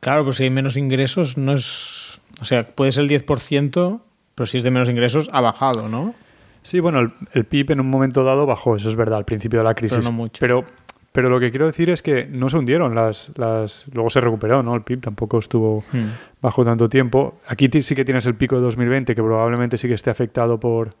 Claro, 0.00 0.24
pues 0.24 0.36
si 0.36 0.44
hay 0.44 0.50
menos 0.50 0.76
ingresos, 0.76 1.36
no 1.36 1.52
es. 1.52 2.20
O 2.40 2.44
sea, 2.44 2.66
puede 2.66 2.90
ser 2.92 3.04
el 3.04 3.10
10%, 3.10 4.00
pero 4.34 4.46
si 4.46 4.56
es 4.56 4.62
de 4.62 4.70
menos 4.70 4.88
ingresos, 4.88 5.28
ha 5.32 5.40
bajado, 5.42 5.88
¿no? 5.88 6.14
Sí, 6.62 6.80
bueno, 6.80 7.00
el, 7.00 7.12
el 7.32 7.44
PIB 7.44 7.72
en 7.72 7.80
un 7.80 7.90
momento 7.90 8.24
dado 8.24 8.46
bajó, 8.46 8.76
eso 8.76 8.88
es 8.88 8.96
verdad, 8.96 9.18
al 9.18 9.24
principio 9.26 9.58
de 9.60 9.64
la 9.66 9.74
crisis. 9.74 9.98
Pero 9.98 10.10
no 10.10 10.16
mucho. 10.16 10.40
Pero, 10.40 10.64
pero 11.12 11.28
lo 11.28 11.40
que 11.40 11.50
quiero 11.50 11.66
decir 11.66 11.90
es 11.90 12.02
que 12.02 12.26
no 12.26 12.48
se 12.50 12.56
hundieron 12.58 12.94
las, 12.94 13.32
las... 13.36 13.84
Luego 13.92 14.10
se 14.10 14.20
recuperó, 14.20 14.62
¿no? 14.62 14.74
El 14.76 14.82
PIB 14.82 15.00
tampoco 15.00 15.38
estuvo 15.38 15.82
bajo 16.40 16.64
tanto 16.64 16.88
tiempo. 16.88 17.38
Aquí 17.48 17.68
sí 17.82 17.94
que 17.94 18.04
tienes 18.04 18.26
el 18.26 18.34
pico 18.36 18.56
de 18.56 18.62
2020, 18.62 19.14
que 19.14 19.22
probablemente 19.22 19.76
sí 19.76 19.88
que 19.88 19.94
esté 19.94 20.10
afectado 20.10 20.60
por... 20.60 20.94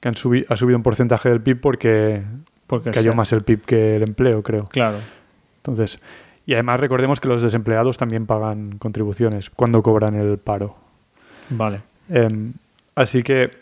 que 0.00 0.08
han 0.08 0.14
subi- 0.14 0.44
ha 0.48 0.56
subido 0.56 0.76
un 0.76 0.82
porcentaje 0.82 1.28
del 1.28 1.40
PIB 1.40 1.60
porque 1.60 2.22
Porque 2.66 2.90
cayó 2.90 3.14
más 3.14 3.32
el 3.32 3.42
PIB 3.42 3.60
que 3.64 3.96
el 3.96 4.02
empleo, 4.02 4.42
creo. 4.42 4.64
Claro. 4.66 4.98
Entonces, 5.58 6.00
y 6.44 6.54
además 6.54 6.80
recordemos 6.80 7.20
que 7.20 7.28
los 7.28 7.42
desempleados 7.42 7.98
también 7.98 8.26
pagan 8.26 8.78
contribuciones 8.78 9.48
cuando 9.50 9.82
cobran 9.84 10.16
el 10.16 10.38
paro. 10.38 10.74
Vale. 11.50 11.80
Em, 12.08 12.54
así 12.96 13.22
que 13.22 13.61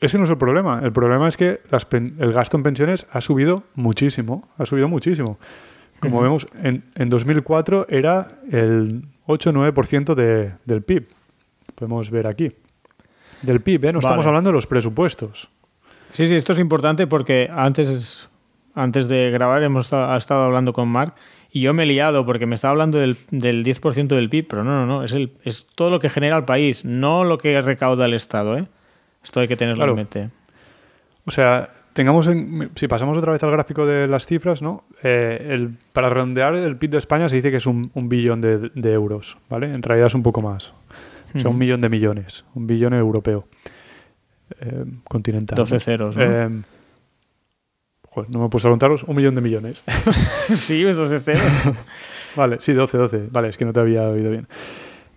ese 0.00 0.18
no 0.18 0.24
es 0.24 0.30
el 0.30 0.38
problema. 0.38 0.80
El 0.82 0.92
problema 0.92 1.28
es 1.28 1.36
que 1.36 1.60
las 1.70 1.86
el 1.92 2.32
gasto 2.32 2.56
en 2.56 2.62
pensiones 2.62 3.06
ha 3.12 3.20
subido 3.20 3.64
muchísimo. 3.74 4.48
Ha 4.56 4.64
subido 4.64 4.88
muchísimo. 4.88 5.38
Como 6.00 6.22
vemos, 6.22 6.46
en, 6.62 6.84
en 6.94 7.10
2004 7.10 7.86
era 7.90 8.38
el 8.50 9.04
8-9% 9.26 10.14
de, 10.14 10.52
del 10.64 10.82
PIB. 10.82 11.08
Podemos 11.74 12.10
ver 12.10 12.26
aquí. 12.26 12.52
Del 13.42 13.60
PIB, 13.60 13.86
¿eh? 13.86 13.92
No 13.92 13.98
estamos 13.98 14.24
hablando 14.24 14.48
de 14.48 14.54
los 14.54 14.66
presupuestos. 14.66 15.50
Sí, 16.10 16.26
sí, 16.26 16.34
esto 16.34 16.52
es 16.52 16.58
importante 16.58 17.06
porque 17.06 17.50
antes, 17.52 18.28
antes 18.74 19.08
de 19.08 19.30
grabar 19.30 19.62
hemos 19.62 19.92
ha 19.92 20.16
estado 20.16 20.44
hablando 20.44 20.72
con 20.72 20.88
Mark 20.88 21.14
y 21.52 21.60
yo 21.60 21.74
me 21.74 21.84
he 21.84 21.86
liado 21.86 22.24
porque 22.26 22.46
me 22.46 22.54
estaba 22.54 22.72
hablando 22.72 22.98
del, 22.98 23.16
del 23.30 23.64
10% 23.64 24.08
del 24.08 24.28
PIB, 24.30 24.46
pero 24.48 24.64
no, 24.64 24.72
no, 24.72 24.86
no, 24.86 25.04
es, 25.04 25.12
el, 25.12 25.32
es 25.44 25.66
todo 25.74 25.90
lo 25.90 26.00
que 26.00 26.08
genera 26.08 26.36
el 26.36 26.44
país, 26.44 26.84
no 26.84 27.24
lo 27.24 27.38
que 27.38 27.60
recauda 27.60 28.06
el 28.06 28.14
Estado. 28.14 28.56
¿eh? 28.56 28.66
Esto 29.22 29.40
hay 29.40 29.48
que 29.48 29.56
tenerlo 29.56 29.76
Claro. 29.84 29.92
en 29.92 29.96
mente. 29.96 30.30
O 31.26 31.30
sea, 31.30 31.70
tengamos 31.92 32.26
en, 32.28 32.70
si 32.74 32.88
pasamos 32.88 33.16
otra 33.18 33.32
vez 33.32 33.42
al 33.42 33.50
gráfico 33.50 33.86
de 33.86 34.06
las 34.08 34.26
cifras, 34.26 34.62
¿no? 34.62 34.84
Eh, 35.02 35.48
el, 35.50 35.76
para 35.92 36.08
redondear 36.08 36.54
el 36.54 36.76
PIB 36.76 36.90
de 36.90 36.98
España 36.98 37.28
se 37.28 37.36
dice 37.36 37.50
que 37.50 37.58
es 37.58 37.66
un, 37.66 37.90
un 37.94 38.08
billón 38.08 38.40
de, 38.40 38.70
de 38.74 38.92
euros, 38.92 39.36
¿vale? 39.48 39.72
En 39.72 39.82
realidad 39.82 40.06
es 40.08 40.14
un 40.14 40.22
poco 40.22 40.40
más. 40.42 40.72
O 41.34 41.38
sea, 41.38 41.50
un 41.50 41.58
millón 41.58 41.80
de 41.80 41.88
millones, 41.88 42.44
un 42.54 42.66
billón 42.66 42.92
europeo. 42.94 43.46
Eh, 44.60 44.84
continental. 45.04 45.56
12 45.56 45.74
¿no? 45.74 45.80
ceros, 45.80 46.16
¿no? 46.16 46.22
Eh, 46.24 46.48
joder, 48.08 48.30
no 48.30 48.40
me 48.40 48.46
he 48.46 48.48
puesto 48.48 48.66
a 48.68 48.72
contaros, 48.72 49.04
un 49.04 49.14
millón 49.14 49.36
de 49.36 49.40
millones. 49.40 49.84
sí, 50.56 50.82
12 50.82 51.20
ceros. 51.20 51.42
vale, 52.36 52.56
sí, 52.60 52.72
12, 52.72 52.98
12. 52.98 53.28
Vale, 53.30 53.48
es 53.48 53.56
que 53.56 53.64
no 53.64 53.72
te 53.72 53.78
había 53.78 54.02
oído 54.08 54.30
bien. 54.30 54.48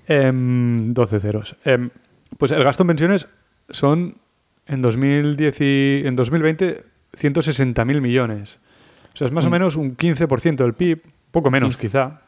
Em, 0.08 0.94
12 0.94 1.20
ceros. 1.20 1.56
Em, 1.66 1.90
pues 2.38 2.52
el 2.52 2.64
gasto 2.64 2.84
en 2.84 2.88
pensiones 2.88 3.28
son 3.70 4.18
en, 4.66 4.82
2010 4.82 5.62
y- 5.62 6.04
en 6.08 6.16
2020 6.16 6.84
160.000 7.14 8.02
millones. 8.02 8.60
O 9.14 9.18
sea, 9.18 9.26
es 9.28 9.32
más 9.34 9.46
o 9.46 9.50
Mm. 9.50 9.52
menos 9.52 9.76
un 9.76 9.96
15% 9.96 10.64
del 10.64 10.74
PIB, 10.74 11.02
poco 11.32 11.52
menos 11.52 11.78
15. 11.78 11.82
quizá. 11.88 12.22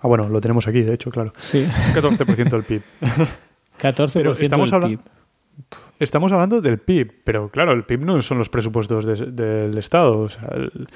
Ah, 0.00 0.08
bueno, 0.08 0.28
lo 0.28 0.40
tenemos 0.40 0.66
aquí, 0.68 0.82
de 0.82 0.94
hecho, 0.94 1.10
claro. 1.10 1.32
Sí, 1.38 1.64
Un 1.88 1.94
14% 1.94 2.50
del 2.50 2.64
PIB. 2.64 2.82
14% 3.80 4.12
Pero 4.14 4.32
estamos 4.32 4.70
del 4.70 4.80
PIB. 4.80 5.00
Estamos 5.98 6.32
hablando 6.32 6.60
del 6.60 6.78
PIB, 6.78 7.12
pero 7.24 7.48
claro, 7.50 7.72
el 7.72 7.84
PIB 7.84 8.00
no 8.04 8.20
son 8.22 8.38
los 8.38 8.48
presupuestos 8.48 9.04
de- 9.04 9.30
del 9.32 9.76
Estado. 9.78 10.18
O 10.18 10.28
sea, 10.28 10.48
el- 10.54 10.88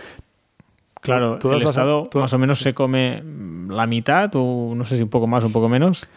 Claro, 1.00 1.38
el 1.40 1.62
Estado 1.62 2.10
más 2.14 2.32
o 2.32 2.38
menos 2.38 2.58
se 2.58 2.74
come 2.74 3.22
la 3.68 3.86
mitad, 3.86 4.30
o 4.34 4.74
no 4.74 4.84
sé 4.84 4.96
si 4.96 5.02
un 5.04 5.08
poco 5.08 5.26
más 5.28 5.44
o 5.44 5.46
un 5.46 5.52
poco 5.52 5.68
menos, 5.68 6.08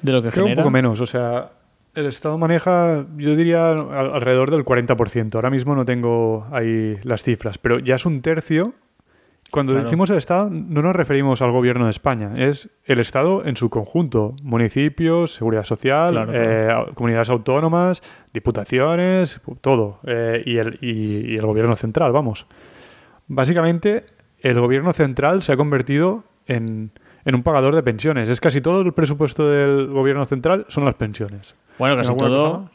de 0.00 0.12
lo 0.12 0.22
que 0.22 0.30
Creo 0.30 0.46
un 0.46 0.54
poco 0.54 0.70
menos, 0.70 1.00
o 1.00 1.06
sea, 1.06 1.50
el 1.94 2.06
Estado 2.06 2.38
maneja, 2.38 3.06
yo 3.16 3.34
diría, 3.36 3.70
al- 3.70 4.14
alrededor 4.14 4.50
del 4.50 4.64
40%. 4.64 5.34
Ahora 5.34 5.50
mismo 5.50 5.74
no 5.74 5.84
tengo 5.84 6.46
ahí 6.52 6.96
las 7.02 7.22
cifras, 7.22 7.58
pero 7.58 7.78
ya 7.78 7.96
es 7.96 8.06
un 8.06 8.22
tercio. 8.22 8.74
Cuando 9.50 9.72
Claro. 9.72 9.84
decimos 9.84 10.10
el 10.10 10.18
Estado, 10.18 10.50
no 10.50 10.82
nos 10.82 10.94
referimos 10.94 11.40
al 11.40 11.52
gobierno 11.52 11.84
de 11.84 11.90
España, 11.90 12.32
es 12.36 12.68
el 12.84 13.00
Estado 13.00 13.46
en 13.46 13.56
su 13.56 13.70
conjunto. 13.70 14.34
Municipios, 14.42 15.32
seguridad 15.34 15.64
social, 15.64 16.12
Claro, 16.12 16.32
eh, 16.34 16.92
comunidades 16.94 17.30
autónomas, 17.30 18.02
diputaciones, 18.34 19.40
todo. 19.62 20.00
eh, 20.06 20.42
y, 20.44 20.58
el, 20.58 20.78
y- 20.82 21.32
y 21.32 21.36
el 21.36 21.46
gobierno 21.46 21.74
central, 21.76 22.12
vamos. 22.12 22.46
Básicamente, 23.26 24.04
el 24.40 24.60
gobierno 24.60 24.92
central 24.92 25.42
se 25.42 25.52
ha 25.52 25.56
convertido 25.56 26.24
en, 26.46 26.92
en 27.28 27.34
un 27.34 27.42
pagador 27.42 27.74
de 27.74 27.82
pensiones. 27.82 28.28
Es 28.28 28.40
casi 28.40 28.60
todo 28.60 28.80
el 28.80 28.92
presupuesto 28.92 29.48
del 29.48 29.88
gobierno 29.88 30.24
central 30.24 30.64
son 30.68 30.84
las 30.84 30.94
pensiones. 30.94 31.54
Bueno, 31.78 31.94
¿En 31.94 32.00
casi 32.00 32.16
todo, 32.16 32.60
más? 32.60 32.70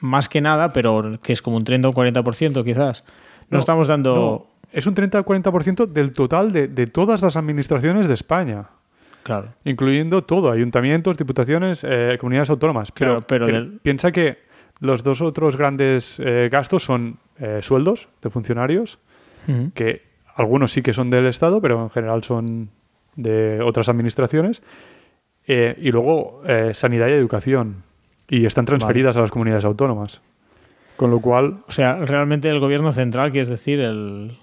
más 0.00 0.28
que 0.28 0.40
nada, 0.40 0.72
pero 0.72 1.18
que 1.22 1.32
es 1.32 1.42
como 1.42 1.56
un 1.56 1.64
30 1.64 1.88
o 1.88 1.90
un 1.90 1.96
40% 1.96 2.64
quizás. 2.64 3.02
No, 3.50 3.56
No, 3.56 3.58
estamos 3.58 3.88
dando... 3.88 4.14
No, 4.14 4.46
es 4.72 4.86
un 4.86 4.94
30-40% 4.94 5.86
del 5.86 6.12
total 6.12 6.52
de, 6.52 6.68
de 6.68 6.86
todas 6.86 7.20
las 7.22 7.36
administraciones 7.36 8.08
de 8.08 8.14
España, 8.14 8.68
Claro. 9.24 9.48
incluyendo 9.64 10.22
todo, 10.24 10.50
ayuntamientos, 10.50 11.18
diputaciones, 11.18 11.84
eh, 11.84 12.16
comunidades 12.18 12.50
autónomas. 12.50 12.90
Pero, 12.92 13.10
Claro, 13.16 13.26
pero 13.26 13.46
del- 13.46 13.80
piensa 13.82 14.12
que 14.12 14.38
los 14.80 15.02
dos 15.04 15.20
otros 15.22 15.56
grandes 15.56 16.18
eh, 16.24 16.48
gastos 16.50 16.84
son 16.84 17.18
eh, 17.38 17.58
sueldos 17.62 18.08
de 18.22 18.30
funcionarios, 18.30 18.98
que 19.74 20.02
algunos 20.36 20.72
sí 20.72 20.82
que 20.82 20.92
son 20.92 21.10
del 21.10 21.26
Estado, 21.26 21.60
pero 21.60 21.82
en 21.82 21.90
general 21.90 22.22
son 22.24 22.70
de 23.16 23.60
otras 23.62 23.88
administraciones, 23.88 24.62
eh, 25.46 25.76
y 25.80 25.90
luego 25.90 26.42
eh, 26.46 26.72
sanidad 26.74 27.08
y 27.08 27.12
educación, 27.12 27.82
y 28.28 28.46
están 28.46 28.64
transferidas 28.64 29.16
a 29.16 29.20
las 29.20 29.30
comunidades 29.30 29.64
autónomas. 29.64 30.22
Con 30.96 31.10
lo 31.10 31.20
cual, 31.20 31.58
O 31.68 31.72
sea, 31.72 31.96
realmente 31.96 32.48
el 32.48 32.60
gobierno 32.60 32.92
central, 32.92 33.32
que 33.32 33.40
es 33.40 33.48
decir, 33.48 33.80
el 33.80 34.38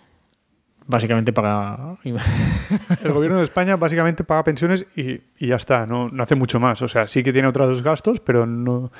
básicamente 0.87 1.31
paga... 1.31 1.97
el 2.03 3.11
gobierno 3.13 3.37
de 3.37 3.43
España 3.43 3.75
básicamente 3.77 4.23
paga 4.23 4.43
pensiones 4.43 4.85
y, 4.95 5.21
y 5.37 5.47
ya 5.47 5.55
está, 5.55 5.85
no, 5.85 6.09
no 6.09 6.23
hace 6.23 6.35
mucho 6.35 6.59
más. 6.59 6.81
O 6.81 6.87
sea, 6.87 7.07
sí 7.07 7.23
que 7.23 7.31
tiene 7.31 7.47
otros 7.47 7.81
gastos, 7.83 8.19
pero 8.19 8.45
no 8.47 8.91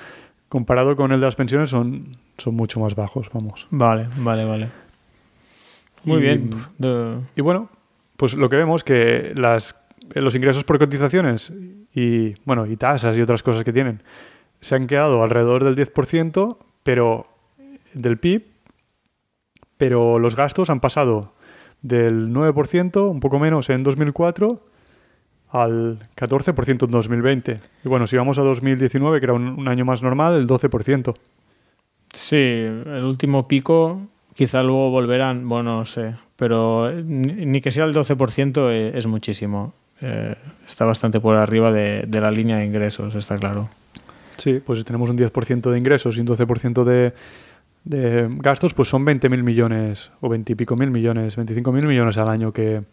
comparado 0.47 0.95
con 0.95 1.11
el 1.11 1.20
de 1.20 1.26
las 1.26 1.36
pensiones 1.36 1.70
son, 1.72 2.17
son 2.38 2.55
mucho 2.55 2.80
más 2.80 2.95
bajos, 2.95 3.30
vamos. 3.34 3.67
Vale, 3.72 4.07
vale, 4.17 4.45
vale. 4.45 4.70
Muy 6.05 6.20
Y- 6.20 6.22
bien. 6.22 6.49
De- 6.78 7.20
Y 7.36 7.41
bueno, 7.41 7.70
pues 8.20 8.34
lo 8.34 8.49
que 8.49 8.57
vemos 8.57 8.84
que 8.84 9.32
las, 9.38 9.80
los 10.13 10.36
ingresos 10.36 10.65
por 10.65 10.78
cotizaciones 10.78 11.53
y, 11.95 12.34
bueno, 12.43 12.65
y 12.65 12.76
tasas 12.76 13.17
y 13.17 13.22
otras 13.22 13.41
cosas 13.43 13.63
que 13.63 13.72
tienen 13.72 14.03
se 14.59 14.76
han 14.76 14.88
quedado 14.88 15.24
alrededor 15.24 15.63
del 15.63 15.78
10%, 15.78 16.57
pero 16.84 17.28
del 17.93 18.17
PIB, 18.17 18.43
pero 19.78 20.20
los 20.20 20.36
gastos 20.36 20.70
han 20.70 20.82
pasado 20.82 21.32
del 21.82 22.34
9%, 22.34 23.09
un 23.09 23.22
poco 23.22 23.39
menos 23.39 23.70
en 23.70 23.84
2004, 23.84 24.65
al 25.51 25.99
14% 26.17 26.84
en 26.84 26.91
2020. 26.91 27.61
Y 27.86 27.88
bueno, 27.88 28.05
si 28.05 28.17
vamos 28.17 28.38
a 28.38 28.41
2019, 28.41 29.22
que 29.22 29.26
era 29.28 29.34
un, 29.34 29.47
un 29.47 29.67
año 29.70 29.86
más 29.86 30.03
normal, 30.03 30.36
el 30.36 30.45
12%. 30.45 31.15
Sí, 32.13 32.36
el 32.36 33.05
último 33.05 33.47
pico, 33.47 34.09
quizá 34.39 34.63
luego 34.63 34.89
volverán, 34.89 35.49
bueno, 35.49 35.79
no 35.79 35.85
sé, 35.85 36.15
pero 36.37 36.89
ni, 36.93 37.45
ni 37.45 37.59
que 37.59 37.71
sea 37.71 37.83
el 37.83 37.93
12% 37.93 38.71
eh, 38.71 38.93
es 38.95 39.05
muchísimo. 39.05 39.73
Eh, 39.99 40.33
está 40.65 40.85
bastante 40.85 41.19
por 41.19 41.35
arriba 41.35 41.73
de, 41.73 42.03
de 42.07 42.21
la 42.21 42.31
línea 42.31 42.55
de 42.55 42.65
ingresos, 42.65 43.15
está 43.15 43.37
claro. 43.37 43.69
Sí, 44.37 44.61
pues 44.65 44.79
si 44.79 44.85
tenemos 44.85 45.09
un 45.09 45.17
10% 45.17 45.69
de 45.69 45.77
ingresos 45.77 46.15
y 46.15 46.21
un 46.21 46.27
12% 46.27 46.85
de, 46.85 47.13
de 47.83 48.27
gastos, 48.37 48.73
pues 48.73 48.87
son 48.87 49.05
20.000 49.05 49.43
millones 49.43 50.09
o 50.21 50.29
20 50.29 50.53
y 50.53 50.55
pico 50.55 50.77
mil 50.77 50.89
millones, 50.89 51.37
25.000 51.37 51.85
millones 51.85 52.17
al 52.17 52.29
año 52.29 52.53
que, 52.53 52.83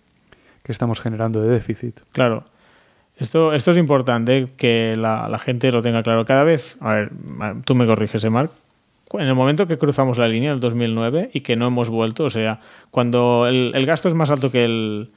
que 0.65 0.73
estamos 0.73 1.01
generando 1.01 1.41
de 1.43 1.51
déficit. 1.51 2.01
Claro. 2.11 2.43
Esto, 3.19 3.53
esto 3.53 3.71
es 3.71 3.79
importante 3.79 4.49
que 4.57 4.97
la, 4.97 5.29
la 5.29 5.39
gente 5.39 5.71
lo 5.71 5.81
tenga 5.81 6.03
claro. 6.03 6.25
Cada 6.25 6.43
vez, 6.43 6.77
a 6.81 6.95
ver, 6.95 7.13
tú 7.65 7.77
me 7.77 7.87
corriges, 7.87 8.25
¿eh, 8.25 8.31
Marc? 8.31 8.51
En 9.13 9.27
el 9.27 9.35
momento 9.35 9.67
que 9.67 9.79
cruzamos 9.79 10.19
la 10.19 10.29
línea, 10.29 10.53
el 10.53 10.61
2009, 10.61 11.31
y 11.33 11.41
que 11.41 11.57
no 11.57 11.69
hemos 11.69 11.91
vuelto, 11.91 12.25
o 12.25 12.31
sea, 12.31 12.61
cuando 12.91 13.47
el, 13.47 13.87
gasto 13.87 14.09
es 14.09 14.15
más 14.15 14.31
alto 14.31 14.51
que 14.51 14.65
el, 14.65 15.11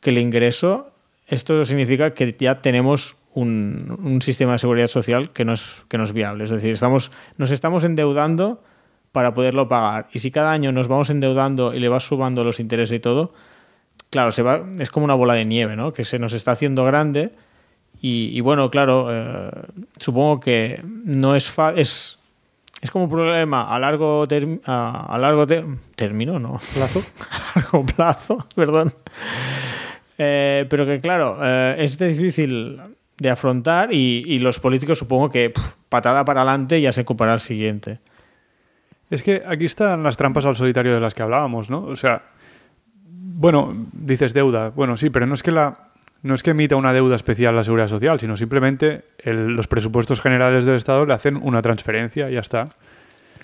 que 0.00 0.10
el 0.10 0.18
ingreso, 0.18 0.90
esto 1.26 1.64
significa 1.64 2.14
que 2.14 2.34
ya 2.38 2.62
tenemos 2.62 3.16
un, 3.34 3.98
un 4.02 4.22
sistema 4.22 4.52
de 4.52 4.58
seguridad 4.58 4.86
social 4.86 5.30
que 5.30 5.44
no, 5.44 5.52
es, 5.52 5.84
que 5.88 5.98
no 5.98 6.04
es 6.04 6.12
viable. 6.12 6.44
Es 6.44 6.50
decir, 6.50 6.72
estamos, 6.72 7.10
nos 7.36 7.50
estamos 7.50 7.84
endeudando 7.84 8.62
para 9.12 9.34
poderlo 9.34 9.68
pagar. 9.68 10.08
Y 10.12 10.20
si 10.20 10.30
cada 10.30 10.52
año 10.52 10.72
nos 10.72 10.88
vamos 10.88 11.10
endeudando 11.10 11.74
y 11.74 11.80
le 11.80 11.88
vas 11.88 12.04
sumando 12.04 12.42
los 12.42 12.58
intereses 12.58 12.96
y 12.96 13.00
todo, 13.00 13.34
claro, 14.10 14.32
se 14.32 14.42
va, 14.42 14.62
es 14.78 14.90
como 14.90 15.04
una 15.04 15.14
bola 15.14 15.34
de 15.34 15.44
nieve, 15.44 15.76
¿no? 15.76 15.92
Que 15.92 16.04
se 16.04 16.18
nos 16.18 16.32
está 16.32 16.52
haciendo 16.52 16.84
grande. 16.84 17.32
Y, 18.00 18.30
y 18.32 18.40
bueno, 18.40 18.70
claro, 18.70 19.08
eh, 19.10 19.50
supongo 19.98 20.40
que 20.40 20.82
no 20.84 21.34
es, 21.34 21.50
fa 21.50 21.72
es 21.74 22.18
es 22.80 22.90
como 22.90 23.04
un 23.04 23.10
problema 23.10 23.74
a 23.74 23.78
largo, 23.78 24.26
term 24.28 24.60
a, 24.64 25.06
a 25.14 25.18
largo 25.18 25.46
ter 25.46 25.64
término, 25.94 26.38
¿no? 26.38 26.58
¿Plazo? 26.74 27.00
a 27.30 27.58
largo 27.58 27.86
plazo, 27.86 28.46
perdón. 28.54 28.92
Eh, 30.18 30.66
pero 30.68 30.86
que 30.86 31.00
claro, 31.00 31.38
eh, 31.42 31.76
es 31.78 31.98
difícil 31.98 32.80
de 33.18 33.30
afrontar 33.30 33.92
y, 33.92 34.22
y 34.26 34.38
los 34.38 34.60
políticos 34.60 34.98
supongo 34.98 35.30
que 35.30 35.52
patada 35.88 36.24
para 36.24 36.42
adelante 36.42 36.80
ya 36.80 36.92
se 36.92 37.02
ocupará 37.02 37.34
el 37.34 37.40
siguiente. 37.40 38.00
Es 39.08 39.22
que 39.22 39.42
aquí 39.46 39.64
están 39.64 40.02
las 40.02 40.16
trampas 40.16 40.44
al 40.44 40.56
solitario 40.56 40.94
de 40.94 41.00
las 41.00 41.14
que 41.14 41.22
hablábamos, 41.22 41.70
¿no? 41.70 41.84
O 41.84 41.96
sea, 41.96 42.22
bueno, 43.38 43.72
dices 43.92 44.34
deuda. 44.34 44.70
Bueno, 44.70 44.96
sí, 44.96 45.10
pero 45.10 45.26
no 45.26 45.34
es 45.34 45.42
que 45.42 45.52
la 45.52 45.85
no 46.22 46.34
es 46.34 46.42
que 46.42 46.50
emita 46.50 46.76
una 46.76 46.92
deuda 46.92 47.16
especial 47.16 47.54
a 47.54 47.56
la 47.58 47.64
seguridad 47.64 47.88
social, 47.88 48.18
sino 48.20 48.36
simplemente 48.36 49.02
el, 49.18 49.48
los 49.54 49.68
presupuestos 49.68 50.20
generales 50.20 50.64
del 50.64 50.76
Estado 50.76 51.06
le 51.06 51.12
hacen 51.14 51.36
una 51.36 51.62
transferencia 51.62 52.28
y 52.30 52.34
ya 52.34 52.40
está. 52.40 52.68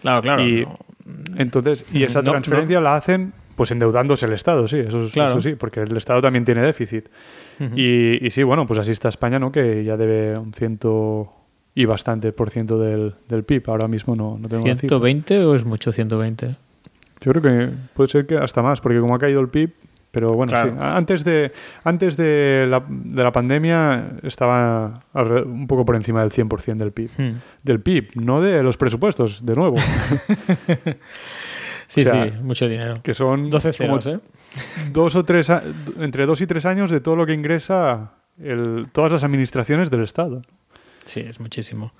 Claro, 0.01 0.23
claro. 0.23 0.43
Y 0.43 0.63
no. 0.63 0.79
entonces, 1.37 1.87
y 1.95 2.03
esa 2.03 2.23
No, 2.23 2.31
transferencia 2.33 2.81
la 2.81 2.97
hacen 2.97 3.33
pues 3.57 3.71
endeudándose 3.71 4.27
el 4.27 4.33
Estado, 4.33 4.67
sí, 4.67 4.79
eso, 4.79 5.05
es- 5.05 5.13
Claro. 5.13 5.33
eso 5.33 5.41
sí, 5.43 5.55
porque 5.55 5.81
el 5.81 5.97
Estado 5.97 6.23
también 6.23 6.45
tiene 6.45 6.63
déficit. 6.63 7.07
Y, 7.77 8.27
y 8.27 8.31
sí, 8.31 8.43
bueno, 8.43 8.67
pues 8.67 8.81
así 8.81 8.91
está 8.91 9.09
España, 9.09 9.39
¿no? 9.39 9.53
Que 9.53 9.85
ya 9.85 9.97
debe 9.97 10.37
un 10.39 10.53
ciento 10.55 11.33
y 11.75 11.85
bastante 11.85 12.33
por 12.33 12.51
ciento 12.51 12.79
del, 12.79 13.15
del 13.29 13.45
PIB. 13.45 13.69
Ahora 13.71 13.87
mismo 13.89 14.17
no, 14.17 14.37
no 14.39 14.49
tengo 14.49 14.67
la 14.67 14.77
cifra. 14.77 14.97
¿120 14.99 15.45
o 15.45 15.55
es 15.55 15.65
mucho 15.65 15.93
120? 15.93 16.57
Yo 17.21 17.33
creo 17.33 17.43
que 17.43 17.71
puede 17.95 18.09
ser 18.09 18.27
que 18.27 18.37
hasta 18.39 18.63
más, 18.63 18.81
porque 18.81 18.99
como 18.99 19.15
ha 19.15 19.19
caído 19.19 19.41
el 19.41 19.49
PIB, 19.49 19.71
pero 20.13 20.33
bueno, 20.35 20.53
Claro. 20.53 20.71
sí. 20.71 20.77
Antes 20.81 21.25
de, 21.25 21.51
antes 21.83 22.17
de, 22.17 22.67
la, 22.69 22.85
de 22.89 23.23
la 23.25 23.33
pandemia 23.33 24.13
estaba 24.23 25.01
un 25.15 25.67
poco 25.67 25.85
por 25.85 25.97
encima 25.97 26.21
del 26.21 26.31
100% 26.31 26.77
del 26.77 26.93
PIB. 26.93 27.11
Hmm. 27.19 27.39
Del 27.65 27.81
PIB, 27.81 28.11
no 28.21 28.41
de 28.41 28.63
los 28.63 28.77
presupuestos, 28.77 29.45
de 29.45 29.55
nuevo, 29.55 29.75
Sí, 31.87 32.01
O 32.01 32.05
sea, 32.05 32.25
sí, 32.25 32.33
mucho 32.43 32.69
dinero. 32.69 33.01
que 33.03 33.13
son 33.13 33.51
12 33.51 33.73
como 33.87 34.01
ceros, 34.01 34.07
¿eh? 34.07 34.21
dos 34.93 35.15
o 35.15 35.25
tres, 35.25 35.51
entre 35.99 36.25
dos 36.25 36.41
y 36.41 36.47
tres 36.47 36.65
años 36.65 36.91
de 36.91 37.01
todo 37.01 37.17
lo 37.17 37.27
que 37.27 37.35
ingresa 37.35 38.13
el- 38.39 38.87
todas 38.93 39.13
las 39.13 39.25
administraciones 39.25 39.91
del 39.91 40.03
Estado. 40.03 40.41
Sí, 41.05 41.21
es 41.21 41.39
muchísimo. 41.41 41.93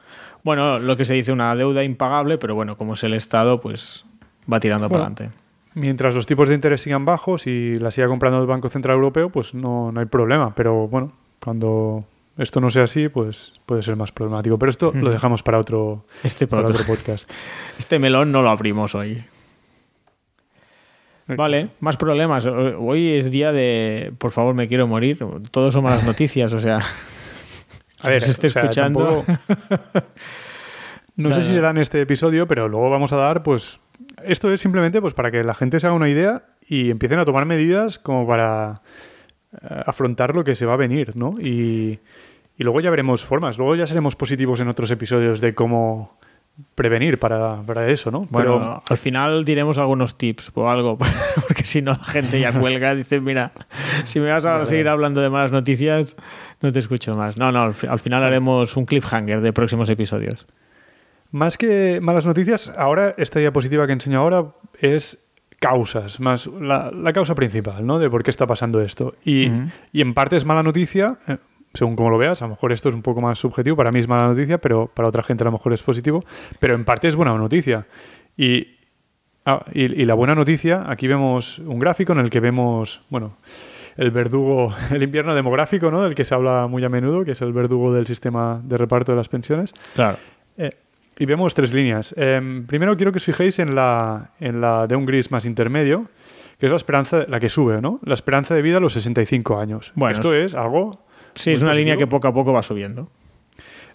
Bueno, 0.45 0.79
lo 0.79 0.97
que 0.97 1.05
se 1.05 1.13
dice 1.15 1.31
una 1.33 1.55
deuda 1.57 1.83
impagable, 1.85 2.39
pero 2.39 2.55
bueno, 2.55 2.79
como 2.79 2.95
es 2.95 3.03
el 3.05 3.13
Estado, 3.13 3.61
pues 3.61 4.07
va 4.51 4.61
tirando 4.61 4.89
Bueno. 4.89 5.05
para 5.05 5.15
adelante. 5.15 5.42
Mientras 5.75 6.15
los 6.15 6.27
tipos 6.27 6.49
de 6.49 6.55
interés 6.55 6.83
sigan 6.83 7.05
bajos 7.05 7.47
y 7.47 7.77
la 7.77 7.91
siga 7.91 8.07
comprando 8.09 8.41
el 8.41 8.47
Banco 8.47 8.69
Central 8.69 8.97
Europeo, 8.97 9.31
pues 9.31 9.55
no, 9.55 9.91
no 9.93 10.01
hay 10.01 10.07
problema. 10.07 10.55
Pero 10.55 10.87
bueno, 10.89 11.13
cuando 11.43 12.05
esto 12.37 12.61
no 12.61 12.69
sea 12.71 12.85
así, 12.85 13.09
pues 13.09 13.55
puede 13.65 13.83
ser 13.83 13.97
más 13.97 14.13
problemático. 14.13 14.59
Pero 14.59 14.71
esto 14.71 14.93
lo 14.95 15.11
dejamos 15.11 15.43
para 15.43 15.59
otro, 15.59 16.05
Este, 16.23 16.47
para 16.47 16.63
otro 16.67 16.85
podcast. 16.87 17.31
este 17.79 17.99
melón 17.99 18.31
no 18.33 18.43
lo 18.43 18.51
abrimos 18.51 18.95
hoy. 18.95 19.25
Vale, 21.27 21.71
más 21.81 21.97
problemas. 21.97 22.45
Hoy 22.47 23.13
es 23.13 23.31
día 23.31 23.53
de, 23.53 24.13
por 24.19 24.33
favor, 24.33 24.55
me 24.55 24.69
quiero 24.69 24.87
morir. 24.87 25.19
Todos 25.51 25.73
son 25.73 25.85
malas 25.85 26.05
noticias, 26.05 26.53
o 26.53 26.61
sea, 26.61 26.81
A 28.01 28.09
ver, 28.09 28.21
se 28.23 28.33
esté 28.33 28.49
o 28.49 28.51
sea, 28.51 28.63
escuchando. 28.63 29.25
tampoco- 29.25 30.05
No 31.17 31.33
sé 31.33 31.43
si 31.43 31.55
será 31.55 31.71
en 31.71 31.79
este 31.79 32.01
episodio, 32.01 32.49
pero 32.49 32.69
luego 32.69 32.89
vamos 32.91 33.13
a 33.13 33.17
dar, 33.17 33.43
pues, 33.43 33.81
esto 34.25 34.53
es 34.53 34.61
simplemente 34.61 35.01
pues 35.01 35.15
para 35.15 35.31
que 35.31 35.45
la 35.45 35.55
gente 35.55 35.79
se 35.79 35.87
haga 35.87 35.97
una 35.97 36.09
idea 36.09 36.45
y 36.67 36.91
empiecen 36.91 37.19
a 37.19 37.25
tomar 37.25 37.45
medidas 37.45 37.99
como 37.99 38.27
para 38.27 38.83
eh, 39.53 39.83
afrontar 39.87 40.35
lo 40.35 40.45
que 40.45 40.55
se 40.55 40.67
va 40.67 40.75
a 40.75 40.77
venir, 40.77 41.17
¿no? 41.17 41.35
Y, 41.39 42.01
y 42.57 42.65
luego 42.65 42.81
ya 42.81 42.91
veremos 42.91 43.25
formas, 43.25 43.59
luego 43.59 43.77
ya 43.77 43.87
seremos 43.87 44.17
positivos 44.17 44.61
en 44.61 44.69
otros 44.69 44.91
episodios 44.91 45.41
de 45.41 45.55
cómo 45.55 46.19
prevenir 46.75 47.19
para, 47.19 47.63
para 47.63 47.89
eso, 47.89 48.11
¿no? 48.11 48.27
Bueno, 48.31 48.59
Pero 48.59 48.83
al 48.89 48.99
final 48.99 49.45
diremos 49.45 49.79
algunos 49.79 50.17
tips 50.17 50.53
o 50.55 50.69
algo, 50.69 50.99
porque 51.47 51.65
si 51.65 51.83
no 51.83 51.93
la 51.93 52.05
gente 52.05 52.41
ya 52.41 52.53
cuelga, 52.53 52.95
dice, 52.95 53.21
mira, 53.21 53.53
si 54.05 54.21
me 54.21 54.31
vas 54.31 54.45
a 54.45 54.65
seguir 54.67 54.89
hablando 54.89 55.21
de 55.21 55.31
malas 55.31 55.53
noticias, 55.53 56.17
no 56.61 56.73
te 56.73 56.79
escucho 56.79 57.17
más. 57.17 57.39
No, 57.39 57.53
no, 57.53 57.63
al, 57.63 57.75
al 57.89 57.99
final 57.99 58.23
haremos 58.23 58.77
un 58.77 58.85
cliffhanger 58.85 59.41
de 59.41 59.53
próximos 59.53 59.89
episodios. 59.89 60.47
Más 61.33 61.59
que 61.59 61.99
malas 62.01 62.27
noticias, 62.27 62.73
ahora 62.77 63.15
esta 63.19 63.41
diapositiva 63.41 63.87
que 63.87 63.95
enseño 63.95 64.21
ahora 64.21 64.53
es 64.79 65.19
causas, 65.59 66.21
más 66.21 66.47
la, 66.47 66.91
la 66.91 67.13
causa 67.13 67.35
principal, 67.35 67.87
¿no? 67.87 67.99
De 67.99 68.11
por 68.11 68.23
qué 68.23 68.31
está 68.31 68.47
pasando 68.47 68.81
esto. 68.81 69.15
Y, 69.25 69.51
y 69.93 70.01
en 70.01 70.13
parte 70.13 70.37
es 70.37 70.45
mala 70.45 70.63
noticia, 70.63 71.19
eh, 71.29 71.39
según 71.73 71.97
como 71.97 72.11
lo 72.11 72.19
veas, 72.19 72.43
a 72.43 72.47
lo 72.47 72.51
mejor 72.51 72.73
esto 72.73 72.89
es 72.89 72.95
un 72.95 73.03
poco 73.03 73.21
más 73.21 73.39
subjetivo, 73.39 73.77
para 73.77 73.91
mí 73.91 74.01
es 74.01 74.09
mala 74.09 74.27
noticia, 74.27 74.59
pero 74.59 74.89
para 74.93 75.09
otra 75.09 75.23
gente 75.23 75.45
a 75.45 75.47
lo 75.47 75.53
mejor 75.53 75.73
es 75.73 75.83
positivo, 75.83 76.25
pero 76.59 76.75
en 76.75 76.85
parte 76.85 77.09
es 77.09 77.17
buena 77.17 77.33
noticia. 77.35 77.87
Y, 78.37 78.77
ah, 79.47 79.65
y, 79.73 80.03
y 80.03 80.05
la 80.05 80.15
buena 80.15 80.35
noticia, 80.35 80.85
aquí 80.89 81.07
vemos 81.07 81.61
un 81.61 81.79
gráfico 81.79 82.13
en 82.13 82.19
el 82.19 82.29
que 82.29 82.41
vemos, 82.41 83.05
bueno, 83.09 83.37
el 83.97 84.11
verdugo, 84.11 84.75
el 84.91 85.03
invierno 85.03 85.35
demográfico, 85.35 85.91
¿no? 85.91 86.03
Del 86.03 86.15
que 86.15 86.25
se 86.25 86.35
habla 86.35 86.67
muy 86.67 86.85
a 86.85 86.89
menudo, 86.89 87.25
que 87.25 87.33
es 87.33 87.41
el 87.43 87.53
verdugo 87.53 87.93
del 87.95 88.07
sistema 88.07 88.61
de 88.65 88.79
reparto 88.79 89.13
de 89.13 89.17
las 89.17 89.29
pensiones. 89.29 89.73
Claro. 89.95 90.19
Eh, 90.57 90.77
y 91.23 91.27
vemos 91.27 91.55
tres 91.55 91.73
líneas. 91.73 92.15
Em, 92.19 92.67
primero 92.67 92.97
quiero 92.97 93.13
que 93.13 93.19
os 93.19 93.25
fijéis 93.25 93.61
en 93.61 93.77
la, 93.77 94.31
en 94.41 94.61
la 94.61 94.89
de 94.89 94.97
un 94.97 95.07
gris 95.07 95.31
más 95.31 95.45
intermedio, 95.45 96.09
que 96.59 96.67
es 96.67 96.71
la 96.73 96.77
esperanza, 96.77 97.25
la 97.29 97.39
que 97.39 97.49
sube, 97.49 97.81
¿no? 97.81 98.01
La 98.05 98.15
esperanza 98.15 98.55
de 98.57 98.63
vida 98.63 98.79
a 98.79 98.81
los 98.81 98.93
65 98.95 99.59
años. 99.61 99.93
Bueno, 99.95 100.15
Esto 100.15 100.35
es 100.35 100.55
algo... 100.57 101.05
Sí, 101.35 101.53
es 101.53 101.63
una 101.63 101.75
línea 101.75 101.97
que 101.97 102.07
poco 102.09 102.27
a 102.27 102.35
poco 102.35 102.53
va 102.53 102.63
subiendo. 102.63 103.09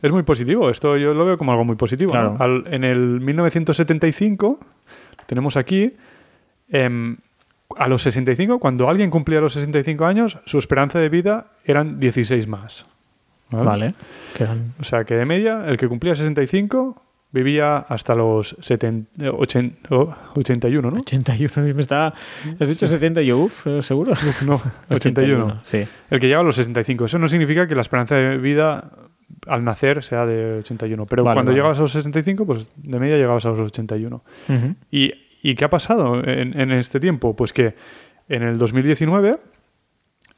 Es 0.01 0.11
muy 0.11 0.23
positivo. 0.23 0.69
Esto 0.69 0.95
yo 0.95 1.13
lo 1.13 1.25
veo 1.25 1.37
como 1.37 1.51
algo 1.51 1.65
muy 1.65 1.75
positivo. 1.75 2.13
¿no? 2.13 2.35
Claro. 2.37 2.63
Al- 2.65 2.73
en 2.73 2.83
el 2.85 3.19
1975, 3.19 4.59
tenemos 5.25 5.57
aquí, 5.57 5.93
em, 6.69 7.17
a 7.75 7.87
los 7.89 8.01
65, 8.03 8.57
cuando 8.59 8.87
alguien 8.89 9.09
cumplía 9.09 9.41
los 9.41 9.51
65 9.53 10.05
años, 10.05 10.39
su 10.45 10.57
esperanza 10.57 10.99
de 10.99 11.09
vida 11.09 11.47
eran 11.65 11.99
16 11.99 12.47
más. 12.47 12.85
¿vale? 13.51 13.93
O 14.79 14.83
sea 14.83 15.03
que 15.03 15.15
de 15.15 15.25
media, 15.25 15.65
el 15.67 15.77
que 15.77 15.87
cumplía 15.87 16.15
65 16.15 17.01
vivía 17.31 17.77
hasta 17.77 18.15
los 18.15 18.55
70, 18.61 19.25
eh, 19.25 19.29
80, 19.29 19.95
oh, 19.95 20.15
81, 20.37 20.91
¿no? 20.91 20.99
81. 21.01 21.73
Me 21.75 21.81
estaba... 21.81 22.13
¿Has 22.59 22.67
dicho 22.67 22.87
70 22.87 23.21
yo? 23.21 23.39
Uf, 23.39 23.67
¿eh, 23.67 23.81
¿seguro? 23.81 24.13
No, 24.45 24.59
81. 24.89 25.61
Sí. 25.63 25.85
El 26.09 26.19
que 26.19 26.27
llega 26.27 26.39
a 26.39 26.43
los 26.43 26.55
65. 26.55 27.05
Eso 27.05 27.19
no 27.19 27.27
significa 27.27 27.67
que 27.67 27.75
la 27.75 27.81
esperanza 27.81 28.15
de 28.15 28.37
vida 28.37 28.91
al 29.45 29.63
nacer 29.63 30.03
sea 30.03 30.25
de 30.25 30.59
81. 30.59 31.05
Pero 31.05 31.23
Vale, 31.23 31.35
cuando 31.35 31.51
vale. 31.51 31.57
llegabas 31.59 31.77
a 31.77 31.81
los 31.81 31.91
65, 31.91 32.45
pues 32.45 32.71
de 32.75 32.99
media 32.99 33.17
llegabas 33.17 33.45
a 33.45 33.49
los 33.49 33.59
81. 33.59 34.23
Ujú. 34.49 34.75
¿Y, 34.89 35.13
y 35.41 35.55
qué 35.55 35.65
ha 35.65 35.69
pasado 35.69 36.23
en, 36.23 36.59
en 36.59 36.71
este 36.71 36.99
tiempo? 36.99 37.35
Pues 37.35 37.53
que 37.53 37.75
en 38.29 38.43
el 38.43 38.57
2019 38.57 39.37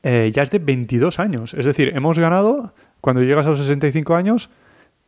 eh, 0.03 0.31
ya 0.33 0.43
es 0.43 0.51
de 0.51 0.59
22 0.59 1.19
años. 1.19 1.53
Es 1.53 1.65
decir, 1.65 1.91
hemos 1.95 2.17
ganado, 2.19 2.73
cuando 3.01 3.21
llegas 3.21 3.45
a 3.45 3.49
los 3.49 3.59
65 3.59 4.15
años, 4.15 4.49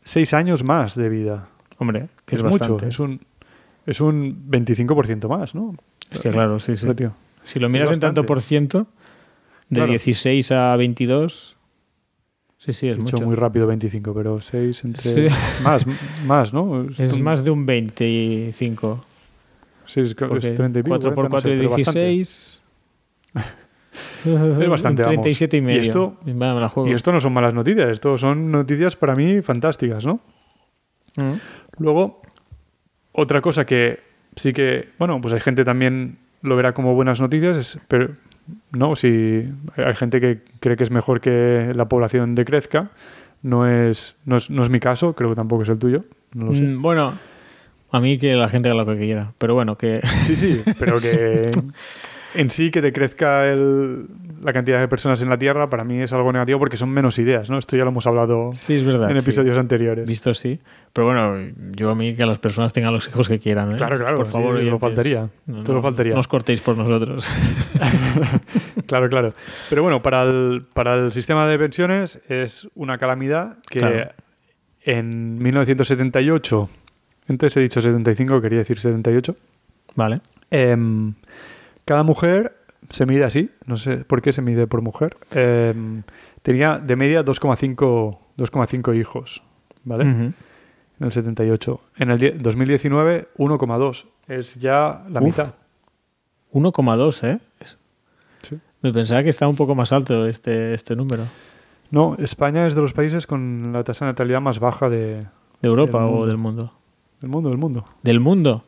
6 0.03 0.33
años 0.33 0.63
más 0.63 0.95
de 0.95 1.09
vida. 1.09 1.47
Hombre, 1.81 2.09
que 2.25 2.35
es 2.35 2.43
es, 2.43 2.47
mucho, 2.47 2.77
es 2.85 2.99
un, 2.99 3.19
es 3.87 3.99
un 4.01 4.47
25% 4.49 5.27
más, 5.27 5.55
¿no? 5.55 5.73
Hostia, 6.13 6.29
claro, 6.31 6.59
sí, 6.59 6.75
sí. 6.75 6.83
Pero, 6.83 6.95
tío, 6.95 7.13
Si 7.43 7.59
lo 7.59 7.69
miras 7.69 7.89
en 7.91 7.99
tanto 7.99 8.23
por 8.25 8.39
ciento, 8.41 8.85
de 9.69 9.75
Claro. 9.77 9.89
16 9.89 10.51
a 10.51 10.75
22, 10.75 11.55
sí, 12.57 12.73
sí, 12.73 12.87
he 12.87 12.91
es 12.91 12.97
dicho 12.99 13.15
mucho. 13.17 13.25
muy 13.25 13.35
rápido 13.35 13.65
25, 13.65 14.13
pero 14.13 14.39
6 14.41 14.83
entre... 14.83 15.29
Sí. 15.29 15.35
Más, 15.63 15.85
más, 16.27 16.53
¿no? 16.53 16.85
Es 16.99 17.13
un- 17.13 17.23
más 17.23 17.43
de 17.43 17.49
un 17.51 17.65
25. 17.65 19.05
Sí, 19.87 20.01
es, 20.01 20.09
es 20.09 20.13
Porque 20.15 20.49
30 20.51 20.79
y 20.79 20.83
pico, 20.83 20.95
4 20.99 21.15
por 21.15 21.29
40, 21.29 21.29
no 21.29 21.39
sé, 21.39 21.49
4 21.49 21.53
y 21.53 21.57
pero 21.57 21.69
bastante. 21.71 21.99
16. 22.09 22.61
Es 24.23 24.69
bastante, 24.69 25.01
Un 25.01 25.05
vamos. 25.07 25.21
37 25.23 25.57
y 25.57 25.59
Y 25.59 25.61
medio. 25.63 25.81
esto- 25.81 26.17
Y 26.25 26.31
va, 26.33 26.53
me 26.53 26.61
la 26.61 26.69
juego. 26.69 26.87
Y 26.89 26.93
esto 26.93 27.11
no 27.11 27.19
son 27.19 27.33
malas 27.33 27.53
noticias, 27.53 27.89
esto 27.89 28.17
son 28.17 28.51
noticias 28.51 28.95
para 28.95 29.15
mí 29.15 29.41
fantásticas, 29.41 30.05
¿no? 30.05 30.19
Mm. 31.17 31.33
Luego, 31.77 32.21
otra 33.11 33.41
cosa 33.41 33.65
que 33.65 33.99
sí 34.35 34.53
que, 34.53 34.89
bueno, 34.99 35.19
pues 35.21 35.33
hay 35.33 35.39
gente 35.39 35.63
también 35.63 36.17
lo 36.41 36.55
verá 36.55 36.73
como 36.73 36.93
buenas 36.95 37.19
noticias, 37.21 37.57
es- 37.57 37.79
pero 37.87 38.09
no, 38.71 38.95
si 38.95 39.47
hay 39.77 39.95
gente 39.95 40.19
que 40.19 40.39
cree 40.59 40.75
que 40.75 40.83
es 40.83 40.91
mejor 40.91 41.21
que 41.21 41.71
la 41.75 41.87
población 41.87 42.35
decrezca, 42.35 42.89
no 43.43 43.67
es, 43.67 44.15
no 44.25 44.37
es, 44.37 44.49
no 44.49 44.63
es 44.63 44.69
mi 44.69 44.79
caso, 44.79 45.13
creo 45.15 45.29
que 45.31 45.35
tampoco 45.35 45.63
es 45.63 45.69
el 45.69 45.77
tuyo, 45.79 46.05
no 46.33 46.45
lo 46.47 46.55
sé. 46.55 46.63
Mm, 46.63 46.81
Bueno, 46.81 47.13
a 47.91 47.99
mí 47.99 48.17
que 48.17 48.33
la 48.35 48.49
gente 48.49 48.69
haga 48.69 48.83
lo 48.83 48.93
que 48.93 48.99
quiera. 48.99 49.33
Pero 49.37 49.53
bueno, 49.55 49.77
que. 49.77 49.99
Sí, 50.23 50.35
sí, 50.35 50.61
pero 50.79 50.97
que 50.99 51.49
en 52.35 52.49
sí 52.49 52.71
que 52.71 52.81
decrezca 52.81 53.47
el, 53.51 54.07
la 54.43 54.53
cantidad 54.53 54.79
de 54.79 54.87
personas 54.87 55.21
en 55.21 55.29
la 55.29 55.37
Tierra 55.37 55.69
para 55.69 55.83
mí 55.83 56.01
es 56.01 56.11
algo 56.13 56.31
negativo 56.31 56.59
porque 56.59 56.77
son 56.77 56.89
menos 56.89 57.17
ideas, 57.19 57.49
¿no? 57.49 57.57
Esto 57.57 57.77
ya 57.77 57.83
lo 57.83 57.89
hemos 57.91 58.07
hablado 58.07 58.51
Sí, 58.53 58.73
es 58.75 58.83
verdad. 58.83 59.11
en 59.11 59.21
sí. 59.21 59.29
episodios 59.29 59.57
anteriores. 59.57 60.07
Visto 60.07 60.33
sí. 60.33 60.59
Pero 60.93 61.07
bueno, 61.07 61.35
yo 61.75 61.89
a 61.91 61.95
mí 61.95 62.15
que 62.15 62.25
las 62.25 62.39
personas 62.39 62.73
tengan 62.73 62.93
los 62.93 63.07
hijos 63.07 63.27
que 63.29 63.39
quieran. 63.39 63.73
¿eh? 63.73 63.77
Claro, 63.77 63.97
claro, 63.97 64.17
Por 64.17 64.25
sí, 64.25 64.31
favor, 64.31 64.55
oyentes. 64.55 64.79
faltaría, 64.79 65.29
No, 65.45 65.59
no, 65.61 65.81
faltaría. 65.81 66.13
No 66.13 66.19
os 66.19 66.27
cortéis 66.27 66.61
por 66.61 66.77
nosotros. 66.77 67.29
Claro, 68.87 69.09
claro. 69.09 69.33
Pero 69.69 69.83
bueno, 69.83 70.01
para 70.01 70.23
el, 70.23 70.65
para 70.73 70.95
el 70.95 71.11
sistema 71.13 71.47
de 71.47 71.57
pensiones 71.57 72.19
es 72.27 72.67
una 72.75 72.97
calamidad 72.97 73.57
que 73.69 73.79
Claro. 73.79 74.11
en 74.83 75.37
1978, 75.37 76.69
antes 77.29 77.55
he 77.55 77.61
dicho 77.61 77.79
75, 77.81 78.41
quería 78.41 78.59
decir 78.59 78.79
78, 78.79 79.35
vale. 79.95 80.19
em, 80.49 81.13
cada 81.85 82.03
mujer 82.03 82.53
se 82.91 83.05
mide 83.05 83.23
así, 83.23 83.49
no 83.65 83.77
sé 83.77 83.97
por 84.05 84.21
qué 84.21 84.31
se 84.31 84.41
mide 84.41 84.67
por 84.67 84.81
mujer, 84.81 85.15
em, 85.31 86.03
tenía 86.41 86.77
de 86.79 86.95
media 86.95 87.23
2,5 87.23 88.19
2,5 88.37 88.93
hijos, 88.93 89.43
¿vale? 89.83 90.03
Ujú. 90.09 90.21
En 90.99 91.05
el 91.07 91.11
78. 91.11 91.81
En 91.97 92.11
el 92.11 92.19
die- 92.19 92.31
2019, 92.37 93.27
1,2. 93.37 94.05
Es 94.27 94.55
ya 94.55 95.03
la 95.09 95.19
Uf. 95.19 95.25
mitad. 95.25 95.53
1,2, 96.53 97.23
¿eh? 97.23 97.39
Sí. 98.43 98.57
Me 98.81 98.91
pensaba 98.93 99.23
que 99.23 99.29
estaba 99.29 99.49
un 99.49 99.55
poco 99.55 99.75
más 99.75 99.91
alto 99.93 100.27
este, 100.27 100.73
este 100.73 100.95
número. 100.95 101.25
No, 101.91 102.15
España 102.19 102.65
es 102.67 102.75
de 102.75 102.81
los 102.81 102.93
países 102.93 103.27
con 103.27 103.71
la 103.73 103.83
tasa 103.83 104.05
de 104.05 104.11
natalidad 104.11 104.41
más 104.41 104.59
baja 104.59 104.89
de, 104.89 105.27
¿De 105.61 105.69
Europa 105.69 105.99
Del 106.03 106.13
o 106.13 106.25
del 106.25 106.37
mundo? 106.37 106.73
del 107.19 107.29
mundo, 107.29 107.49
del 107.49 107.57
mundo. 107.57 107.85
Del 108.03 108.19
mundo. 108.19 108.63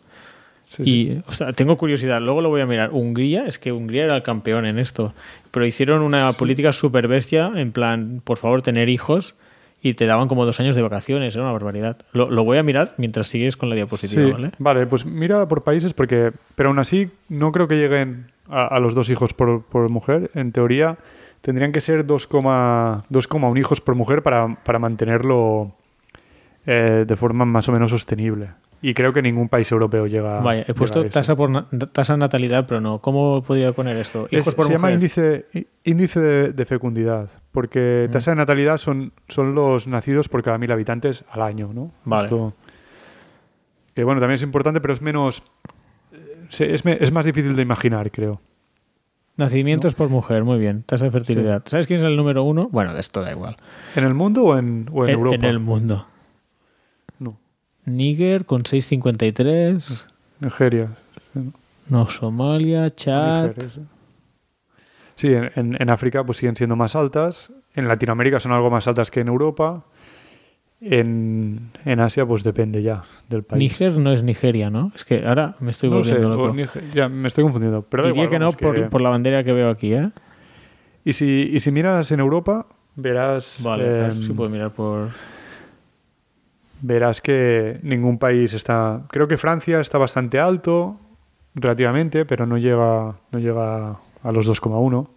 Sí, 0.74 0.84
sí. 0.84 0.92
Y, 0.92 1.22
o 1.28 1.32
sea, 1.32 1.54
tengo 1.54 1.78
curiosidad, 1.78 2.20
luego 2.20 2.42
lo 2.42 2.50
voy 2.50 2.62
a 2.62 2.66
mirar. 2.66 2.90
Hungría, 2.92 3.46
es 3.46 3.60
que 3.60 3.72
Hungría 3.72 4.06
era 4.06 4.16
el 4.16 4.24
campeón 4.24 4.66
en 4.66 4.80
esto. 4.80 5.14
Pero 5.52 5.66
hicieron 5.68 6.02
una 6.02 6.34
política 6.34 6.74
súper 6.74 7.08
bestia, 7.08 7.52
en 7.56 7.72
plan, 7.72 8.22
por 8.24 8.38
favor, 8.38 8.64
tener 8.64 8.90
hijos. 8.90 9.36
y 9.84 9.94
te 9.96 10.06
daban 10.06 10.30
como 10.30 10.46
dos 10.46 10.60
años 10.62 10.76
de 10.76 10.82
vacaciones, 10.82 11.36
era 11.36 11.44
una 11.44 11.52
barbaridad. 11.52 11.98
Lo, 12.14 12.30
lo 12.30 12.44
voy 12.44 12.58
a 12.58 12.64
mirar 12.64 12.96
mientras 12.98 13.28
sigues 13.28 13.58
con 13.58 13.70
la 13.70 13.76
diapositiva, 13.76 14.32
¿vale? 14.32 14.52
vale, 14.58 14.88
pues 14.88 15.06
mira 15.06 15.46
por 15.48 15.64
países 15.64 15.94
porque, 15.94 16.32
pero 16.56 16.70
aún 16.70 16.80
así 16.80 17.10
no 17.28 17.52
creo 17.52 17.68
que 17.68 17.76
lleguen 17.76 18.32
a, 18.50 18.66
a 18.66 18.80
los 18.80 18.96
dos 18.96 19.10
hijos 19.10 19.34
por, 19.34 19.64
por 19.64 19.90
mujer. 19.90 20.32
En 20.34 20.54
teoría 20.54 20.98
tendrían 21.42 21.74
que 21.74 21.82
ser 21.82 22.08
2,1 22.08 23.04
2,1 23.12 23.60
hijos 23.60 23.82
por 23.82 23.96
mujer 23.96 24.24
para, 24.24 24.56
para 24.64 24.80
mantenerlo 24.80 25.74
eh, 26.66 27.04
de 27.06 27.16
forma 27.18 27.44
más 27.44 27.68
o 27.68 27.74
menos 27.74 27.92
sostenible. 27.92 28.52
Y 28.86 28.94
creo 28.94 29.14
que 29.14 29.22
ningún 29.22 29.48
país 29.48 29.72
europeo 29.72 30.08
llega. 30.08 30.42
Vaya, 30.42 30.66
he 30.68 30.74
puesto 30.74 31.00
a 31.00 31.08
tasa 31.10 31.36
por 31.38 31.50
na- 31.50 31.68
tasa 31.94 32.18
natalidad, 32.18 32.66
pero 32.68 32.82
no. 32.82 33.00
¿Cómo 33.00 33.42
podría 33.42 33.72
poner 33.72 33.96
esto? 33.96 34.26
Es- 34.30 34.42
Hijos 34.42 34.56
por 34.56 34.66
se 34.68 34.74
llama 34.74 34.92
índice, 34.92 35.46
índice 35.86 36.20
de, 36.20 36.52
de 36.52 36.66
fecundidad, 36.66 37.30
porque 37.54 38.08
Mm. 38.10 38.12
tasa 38.12 38.32
de 38.32 38.36
natalidad 38.36 38.78
son, 38.78 39.14
son 39.30 39.56
los 39.56 39.88
nacidos 39.88 40.28
por 40.28 40.44
cada 40.44 40.58
mil 40.58 40.70
habitantes 40.72 41.24
al 41.32 41.44
año, 41.44 41.72
¿no? 41.74 41.92
Vale. 42.04 42.26
Esto- 42.26 42.54
que 43.96 44.04
bueno, 44.04 44.20
también 44.20 44.36
es 44.36 44.42
importante, 44.44 44.82
pero 44.82 44.94
es 44.94 45.02
menos... 45.02 45.44
eh, 46.12 46.46
se- 46.50 46.74
Es, 46.74 46.84
me- 46.84 46.98
es 47.00 47.12
más 47.14 47.24
difícil 47.26 47.56
de 47.56 47.62
imaginar, 47.62 48.12
creo. 48.12 48.42
Nacimientos 49.38 49.96
por 49.96 50.10
mujer, 50.10 50.44
muy 50.44 50.60
bien. 50.60 50.84
Tasa 50.84 51.06
de 51.06 51.12
fertilidad. 51.12 51.64
¿Sabes 51.66 51.88
quién 51.88 52.00
es 52.00 52.06
el 52.06 52.16
número 52.18 52.44
uno? 52.44 52.68
Bueno, 52.72 52.94
de 52.94 53.00
esto 53.00 53.22
da 53.22 53.32
igual. 53.32 53.56
¿En 53.96 54.04
el 54.04 54.14
mundo 54.14 54.44
o 54.44 54.58
en, 54.58 54.90
o 54.92 55.06
en 55.06 55.10
En- 55.10 55.16
Europa? 55.18 55.36
en 55.38 55.46
el 55.46 55.60
mundo. 55.60 56.06
Níger 57.86 58.46
con 58.46 58.64
6,53. 58.64 60.06
Nigeria. 60.40 60.90
No, 61.90 62.10
Somalia, 62.10 62.90
Chad. 62.90 63.52
Sí, 65.16 65.28
en, 65.34 65.78
en- 65.80 65.90
África 65.90 66.24
pues 66.24 66.38
siguen 66.40 66.56
siendo 66.56 66.76
más 66.76 66.96
altas. 66.96 67.52
En 67.76 67.88
Latinoamérica 67.88 68.40
son 68.40 68.52
algo 68.52 68.70
más 68.70 68.88
altas 68.88 69.12
que 69.12 69.20
en 69.22 69.28
Europa. 69.28 69.84
En, 70.82 71.72
en 71.86 72.00
Asia 72.00 72.26
pues 72.26 72.44
depende 72.44 72.82
ya 72.82 73.04
del 73.30 73.44
país. 73.44 73.60
Níger 73.60 73.98
no 73.98 74.12
es 74.12 74.24
Nigeria, 74.24 74.70
¿no? 74.70 74.92
Es 74.96 75.06
que 75.06 75.26
ahora 75.26 75.56
me 75.60 75.72
estoy 75.72 75.90
No 75.90 76.04
sé, 76.04 76.16
volviendo 76.16 76.36
loco. 76.54 76.84
Ya 76.94 77.08
me 77.10 77.28
estoy 77.28 77.44
confundiendo. 77.44 77.84
Pero 77.84 78.04
Diría 78.08 78.24
igual, 78.24 78.30
que 78.30 78.40
no 78.40 78.52
por, 78.52 78.90
por 78.90 79.02
la 79.02 79.10
bandera 79.10 79.44
que 79.44 79.54
veo 79.54 79.70
aquí, 79.70 79.94
¿eh? 79.94 80.10
Y, 81.06 81.14
si, 81.14 81.50
y 81.54 81.60
si 81.60 81.72
miras 81.72 82.12
en 82.12 82.20
Europa, 82.20 82.66
verás, 82.96 83.60
Vale, 83.64 83.84
a 83.86 83.88
ver 84.08 84.12
em, 84.14 84.22
si 84.22 84.34
puedo 84.34 84.50
mirar 84.50 84.72
por... 84.72 85.10
verás 86.86 87.22
que 87.22 87.80
ningún 87.82 88.18
país 88.20 88.54
está... 88.54 89.04
Creo 89.10 89.28
que 89.28 89.38
Francia 89.38 89.80
está 89.80 89.98
bastante 89.98 90.38
alto, 90.40 91.00
relativamente, 91.56 92.26
pero 92.26 92.46
no 92.46 92.58
llega, 92.58 93.16
no 93.32 93.40
llega 93.40 93.92
a 94.22 94.32
los 94.32 94.48
2,1. 94.50 95.08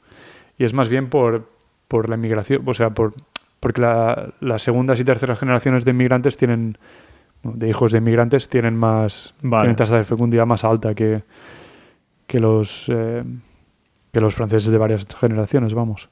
Y 0.58 0.64
es 0.64 0.72
más 0.72 0.88
bien 0.88 1.10
por, 1.10 1.50
por 1.88 2.08
la 2.08 2.14
inmigración, 2.14 2.62
o 2.64 2.72
sea, 2.72 2.90
por, 2.90 3.14
porque 3.58 3.80
la- 3.80 4.32
las 4.40 4.62
segundas 4.62 5.00
y 5.00 5.04
terceras 5.04 5.38
generaciones 5.40 5.84
de 5.84 5.90
inmigrantes 5.90 6.36
tienen, 6.36 6.78
de 7.42 7.68
hijos 7.68 7.90
de 7.90 7.98
inmigrantes, 7.98 8.48
tienen 8.48 8.76
más, 8.76 9.34
Vale. 9.42 9.62
tienen 9.64 9.76
tasa 9.76 9.96
de 9.96 10.04
fecundidad 10.04 10.46
más 10.46 10.62
alta 10.64 10.94
que, 10.94 11.24
que 12.28 12.38
los... 12.40 12.88
eh, 12.88 13.24
que 14.12 14.20
los 14.22 14.34
franceses 14.34 14.70
de 14.70 14.78
varias 14.78 15.04
generaciones, 15.18 15.74
vamos. 15.74 16.08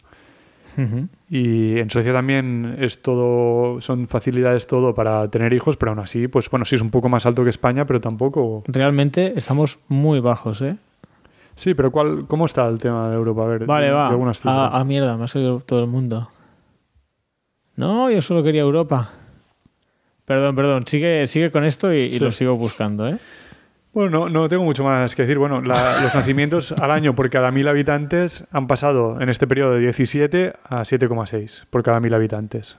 Y 1.31 1.79
en 1.79 1.91
Suecia 1.91 2.13
también 2.13 2.77
es 2.81 3.03
todo, 3.03 3.81
son 3.81 4.09
facilidades 4.09 4.67
todo 4.67 4.95
para 4.95 5.29
tener 5.29 5.53
hijos, 5.53 5.77
pero 5.77 5.93
aún 5.93 5.99
así, 6.01 6.29
pues 6.29 6.49
bueno, 6.51 6.65
sí 6.65 6.77
es 6.77 6.83
un 6.83 6.91
poco 6.91 7.09
más 7.09 7.27
alto 7.27 7.43
que 7.45 7.51
España, 7.51 7.87
pero 7.87 8.01
tampoco. 8.01 8.63
Realmente 8.67 9.33
estamos 9.37 9.79
muy 9.89 10.21
bajos, 10.21 10.63
¿eh? 10.63 10.77
Sí, 11.57 11.75
pero 11.75 11.91
¿cuál, 11.93 12.27
¿cómo 12.27 12.47
está 12.47 12.67
el 12.69 12.79
tema 12.79 13.09
de 13.11 13.17
Europa? 13.17 13.43
A 13.45 13.47
ver, 13.47 13.67
Vale, 13.67 13.91
va. 13.91 14.09
algunas 14.09 14.39
cifras. 14.39 14.71
Ah, 14.73 14.85
mierda, 14.85 15.17
me 15.17 15.25
ha 15.25 15.29
salido 15.29 15.61
todo 15.61 15.81
el 15.81 15.87
mundo. 15.87 16.29
No, 17.77 18.11
yo 18.11 18.23
solo 18.23 18.43
quería 18.43 18.63
Europa. 18.63 19.11
Perdón, 20.25 20.57
perdón. 20.57 20.87
Sigue, 20.87 21.27
sigue 21.27 21.51
con 21.51 21.65
esto 21.65 21.93
y, 21.93 21.99
y 22.05 22.13
Sí. 22.19 22.25
lo 22.25 22.31
sigo 22.31 22.57
buscando, 22.57 23.09
¿eh? 23.09 23.19
Bueno, 23.95 24.11
no, 24.11 24.29
no 24.29 24.49
tengo 24.49 24.65
mucho 24.65 24.83
más 24.85 25.15
que 25.15 25.23
decir. 25.23 25.39
Bueno, 25.39 25.61
la- 25.63 26.01
los 26.03 26.15
nacimientos 26.15 26.73
al 26.73 26.91
año 26.91 27.15
por 27.15 27.31
cada 27.31 27.51
mil 27.51 27.69
habitantes 27.69 28.45
han 28.51 28.67
pasado 28.67 29.21
en 29.21 29.29
este 29.29 29.47
periodo 29.47 29.75
de 29.75 29.81
17 29.81 30.53
a 30.65 30.81
7,6 30.81 31.65
por 31.71 31.83
cada 31.85 32.01
mil 32.01 32.13
habitantes. 32.13 32.77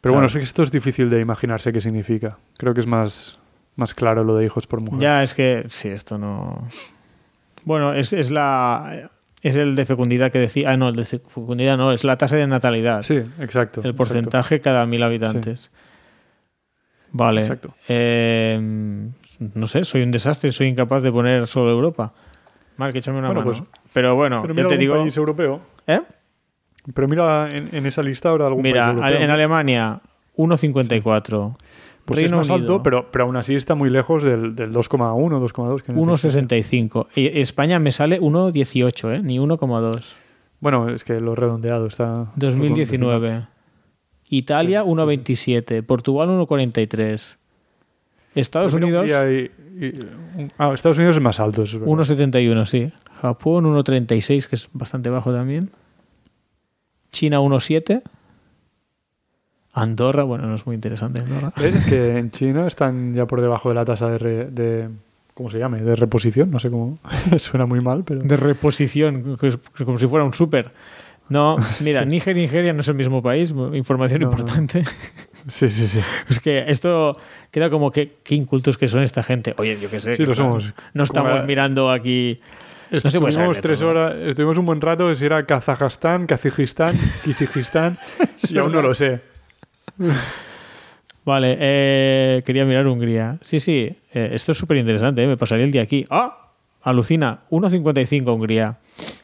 Pero 0.00 0.12
Claro. 0.14 0.26
bueno, 0.28 0.40
esto 0.42 0.62
es 0.62 0.70
difícil 0.70 1.08
de 1.08 1.20
imaginarse 1.20 1.72
qué 1.72 1.80
significa. 1.80 2.38
Creo 2.58 2.72
que 2.74 2.80
es 2.80 2.86
más, 2.86 3.38
más 3.76 3.94
claro 3.94 4.22
lo 4.22 4.36
de 4.36 4.44
hijos 4.44 4.66
por 4.66 4.80
mujer. 4.80 5.00
Ya, 5.00 5.22
es 5.22 5.34
que 5.34 5.64
sí, 5.68 5.88
esto 5.88 6.18
no. 6.18 6.62
Bueno, 7.64 7.92
es, 7.94 8.12
es 8.12 8.30
la. 8.30 9.10
Es 9.42 9.56
el 9.56 9.74
de 9.76 9.84
fecundidad 9.86 10.30
que 10.30 10.38
decía. 10.38 10.70
Ah, 10.70 10.76
no, 10.76 10.88
el 10.88 10.96
de 10.96 11.04
fecundidad 11.04 11.76
no, 11.76 11.92
es 11.92 12.04
la 12.04 12.16
tasa 12.16 12.36
de 12.36 12.46
natalidad. 12.46 13.02
Sí, 13.02 13.14
exacto. 13.16 13.80
el 13.80 13.86
exacto. 13.90 13.94
porcentaje 13.96 14.60
cada 14.60 14.86
mil 14.86 15.02
habitantes. 15.02 15.70
Vale. 17.10 17.40
Exacto. 17.42 17.74
Eh, 17.88 19.08
no 19.40 19.66
sé, 19.66 19.84
soy 19.84 20.02
un 20.02 20.10
desastre, 20.10 20.50
soy 20.52 20.68
incapaz 20.68 21.02
de 21.02 21.10
poner 21.12 21.46
solo 21.46 21.70
Europa. 21.70 22.12
Marc, 22.76 22.94
échame 22.96 23.18
una 23.18 23.28
Bueno, 23.28 23.42
mano. 23.44 23.52
pues, 23.52 23.62
Pero 23.92 24.14
bueno, 24.16 24.42
Pero 24.42 24.54
ya 24.54 24.56
mira 24.56 24.68
te 24.68 24.74
algún 24.74 24.80
digo. 24.80 25.02
país 25.02 25.16
europeo. 25.16 25.60
¿Eh? 25.86 26.00
Pero 26.92 27.08
mira 27.08 27.48
en, 27.50 27.74
en 27.74 27.86
esa 27.86 28.02
lista 28.02 28.28
ahora 28.30 28.46
algún 28.46 28.62
Mira, 28.62 28.86
país 28.86 28.96
europeo. 28.98 29.20
en 29.22 29.30
Alemania, 29.30 30.00
1,54. 30.36 31.56
pues 32.04 32.20
Reino 32.20 32.40
es 32.42 32.48
más 32.48 32.56
Unido, 32.56 32.74
alto, 32.74 32.82
pero, 32.82 33.10
pero 33.10 33.24
aún 33.24 33.36
así 33.36 33.54
está 33.54 33.74
muy 33.74 33.90
lejos 33.90 34.22
del, 34.22 34.54
del 34.54 34.72
2,1, 34.72 35.40
2,2. 35.40 35.82
que 35.82 35.92
necesita. 35.92 36.40
1,65. 36.40 37.06
Y 37.14 37.40
España 37.40 37.78
me 37.78 37.92
sale 37.92 38.20
1,18, 38.20 39.14
¿eh? 39.16 39.20
Ni 39.22 39.38
1,2. 39.38 40.12
Bueno, 40.60 40.88
es 40.90 41.04
que 41.04 41.20
lo 41.20 41.34
redondeado 41.34 41.86
está... 41.86 42.26
2019. 42.36 43.46
Italia, 44.28 44.82
Sí, 44.82 44.86
sí, 45.36 45.52
1,27. 45.54 45.82
Portugal, 45.84 46.28
1,43. 46.30 47.38
Estados 48.40 48.74
Unidos, 48.74 49.08
y- 49.08 49.50
y- 49.84 49.94
ah, 50.58 50.72
Estados 50.74 50.98
Unidos 50.98 51.16
es 51.16 51.22
más 51.22 51.38
alto, 51.40 51.62
eso 51.62 51.76
es 51.76 51.80
verdad. 51.80 51.92
1,71, 51.94 52.66
sí. 52.66 52.90
Japón, 53.20 53.64
1,36, 53.66 54.46
que 54.48 54.56
es 54.56 54.68
bastante 54.72 55.10
bajo 55.10 55.32
también. 55.32 55.70
China, 57.12 57.40
1,7. 57.40 58.02
Andorra, 59.72 60.22
bueno, 60.22 60.46
no 60.46 60.54
es 60.54 60.66
muy 60.66 60.74
interesante 60.74 61.20
Andorra. 61.20 61.52
¿Ves? 61.56 61.74
Es 61.74 61.86
que 61.86 62.16
en 62.18 62.30
China 62.30 62.66
están 62.66 63.12
ya 63.14 63.26
por 63.26 63.40
debajo 63.40 63.68
de 63.70 63.74
la 63.74 63.84
tasa 63.84 64.08
de, 64.08 64.18
re- 64.18 64.50
de- 64.50 64.88
¿cómo 65.34 65.50
se 65.50 65.58
llame? 65.58 65.80
De 65.82 65.96
reposición, 65.96 66.50
no 66.50 66.60
sé 66.60 66.70
cómo. 66.70 66.94
Suena 67.38 67.66
muy 67.66 67.80
mal, 67.80 68.04
pero... 68.04 68.20
De 68.20 68.36
reposición, 68.36 69.36
que 69.36 69.48
es 69.48 69.58
como 69.84 69.98
si 69.98 70.06
fuera 70.06 70.24
un 70.24 70.32
súper. 70.32 70.72
No, 71.28 71.56
mira, 71.80 72.04
Níger 72.04 72.36
y 72.36 72.40
Nigeria 72.42 72.72
no 72.72 72.80
es 72.80 72.88
el 72.88 72.94
mismo 72.94 73.22
país, 73.22 73.52
información 73.72 74.20
No, 74.22 74.30
no. 74.30 74.32
importante. 74.32 74.84
Sí, 75.48 75.68
sí, 75.68 75.86
sí. 75.86 76.00
Es 76.28 76.40
que 76.40 76.64
esto 76.68 77.18
queda 77.50 77.70
como 77.70 77.90
que 77.90 78.16
qué 78.22 78.34
incultos 78.34 78.76
que 78.78 78.88
son 78.88 79.02
esta 79.02 79.22
gente. 79.22 79.54
Oye, 79.58 79.78
yo 79.80 79.90
qué 79.90 80.00
sé. 80.00 80.14
Sí, 80.16 80.22
que 80.24 80.28
lo 80.28 80.34
somos. 80.34 80.74
No 80.92 81.04
estamos 81.04 81.30
Como 81.30 81.40
la- 81.42 81.46
mirando 81.46 81.90
aquí. 81.90 82.36
No 82.90 83.00
saber 83.00 83.28
Estuvimos 83.30 83.60
tres 83.60 83.80
todo. 83.80 83.88
horas, 83.88 84.14
estuvimos 84.26 84.56
un 84.58 84.66
buen 84.66 84.80
rato, 84.80 85.12
si 85.14 85.24
era 85.26 85.44
Kazajstán, 85.46 86.26
Kazajistán, 86.26 86.96
Kizijistán, 87.24 87.98
y 88.48 88.58
aún 88.58 88.70
no 88.72 88.82
lo 88.82 88.94
sé. 88.94 89.20
Vale, 91.24 91.56
eh, 91.58 92.42
quería 92.44 92.64
mirar 92.66 92.86
Hungría. 92.86 93.38
Sí, 93.40 93.58
sí, 93.58 93.96
eh, 94.12 94.30
esto 94.32 94.52
es 94.52 94.58
súper 94.58 94.76
interesante, 94.76 95.26
me 95.26 95.36
pasaría 95.36 95.64
el 95.64 95.70
día 95.70 95.82
aquí. 95.82 96.06
¡Ah! 96.10 96.50
Alucina, 96.82 97.40
1,55 97.50 98.34
Hungría. 98.34 98.76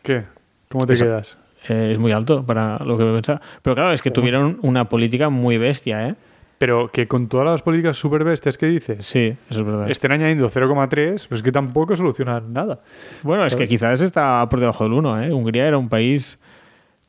¿Qué? 0.03 0.24
¿Cómo 0.70 0.86
te 0.86 0.94
quedas? 0.94 1.36
Eh, 1.68 1.90
es 1.92 1.98
muy 1.98 2.12
alto 2.12 2.44
para 2.44 2.78
lo 2.84 2.96
que 2.96 3.04
me 3.04 3.12
pensaba. 3.12 3.40
Pero 3.62 3.74
claro, 3.76 3.92
es 3.92 4.00
que 4.02 4.11
tuvieron 4.11 4.58
una 4.62 4.88
política 4.88 5.28
muy 5.28 5.58
bestia, 5.58 6.08
¿eh? 6.08 6.14
Pero 6.58 6.88
que 6.88 7.06
con 7.08 7.28
todas 7.28 7.46
las 7.46 7.62
políticas 7.62 7.96
super 7.96 8.22
bestias 8.22 8.58
que 8.58 8.66
dices, 8.66 9.04
Sí, 9.06 9.34
eso 9.48 9.61
es 9.61 9.66
verdad. 9.66 9.90
estén 9.90 10.12
añadiendo 10.12 10.48
0,3, 10.50 11.26
pues 11.28 11.38
es 11.38 11.42
que 11.42 11.52
tampoco 11.52 11.96
solucionan 11.96 12.52
nada. 12.52 12.80
Bueno, 13.22 13.44
es 13.46 13.56
que 13.56 13.66
quizás 13.66 14.00
está 14.02 14.46
por 14.50 14.61
debajo 14.61 14.84
del 14.84 14.92
1, 14.92 15.22
¿eh? 15.22 15.32
Hungría 15.32 15.66
era 15.66 15.78
un 15.78 15.88
país 15.88 16.38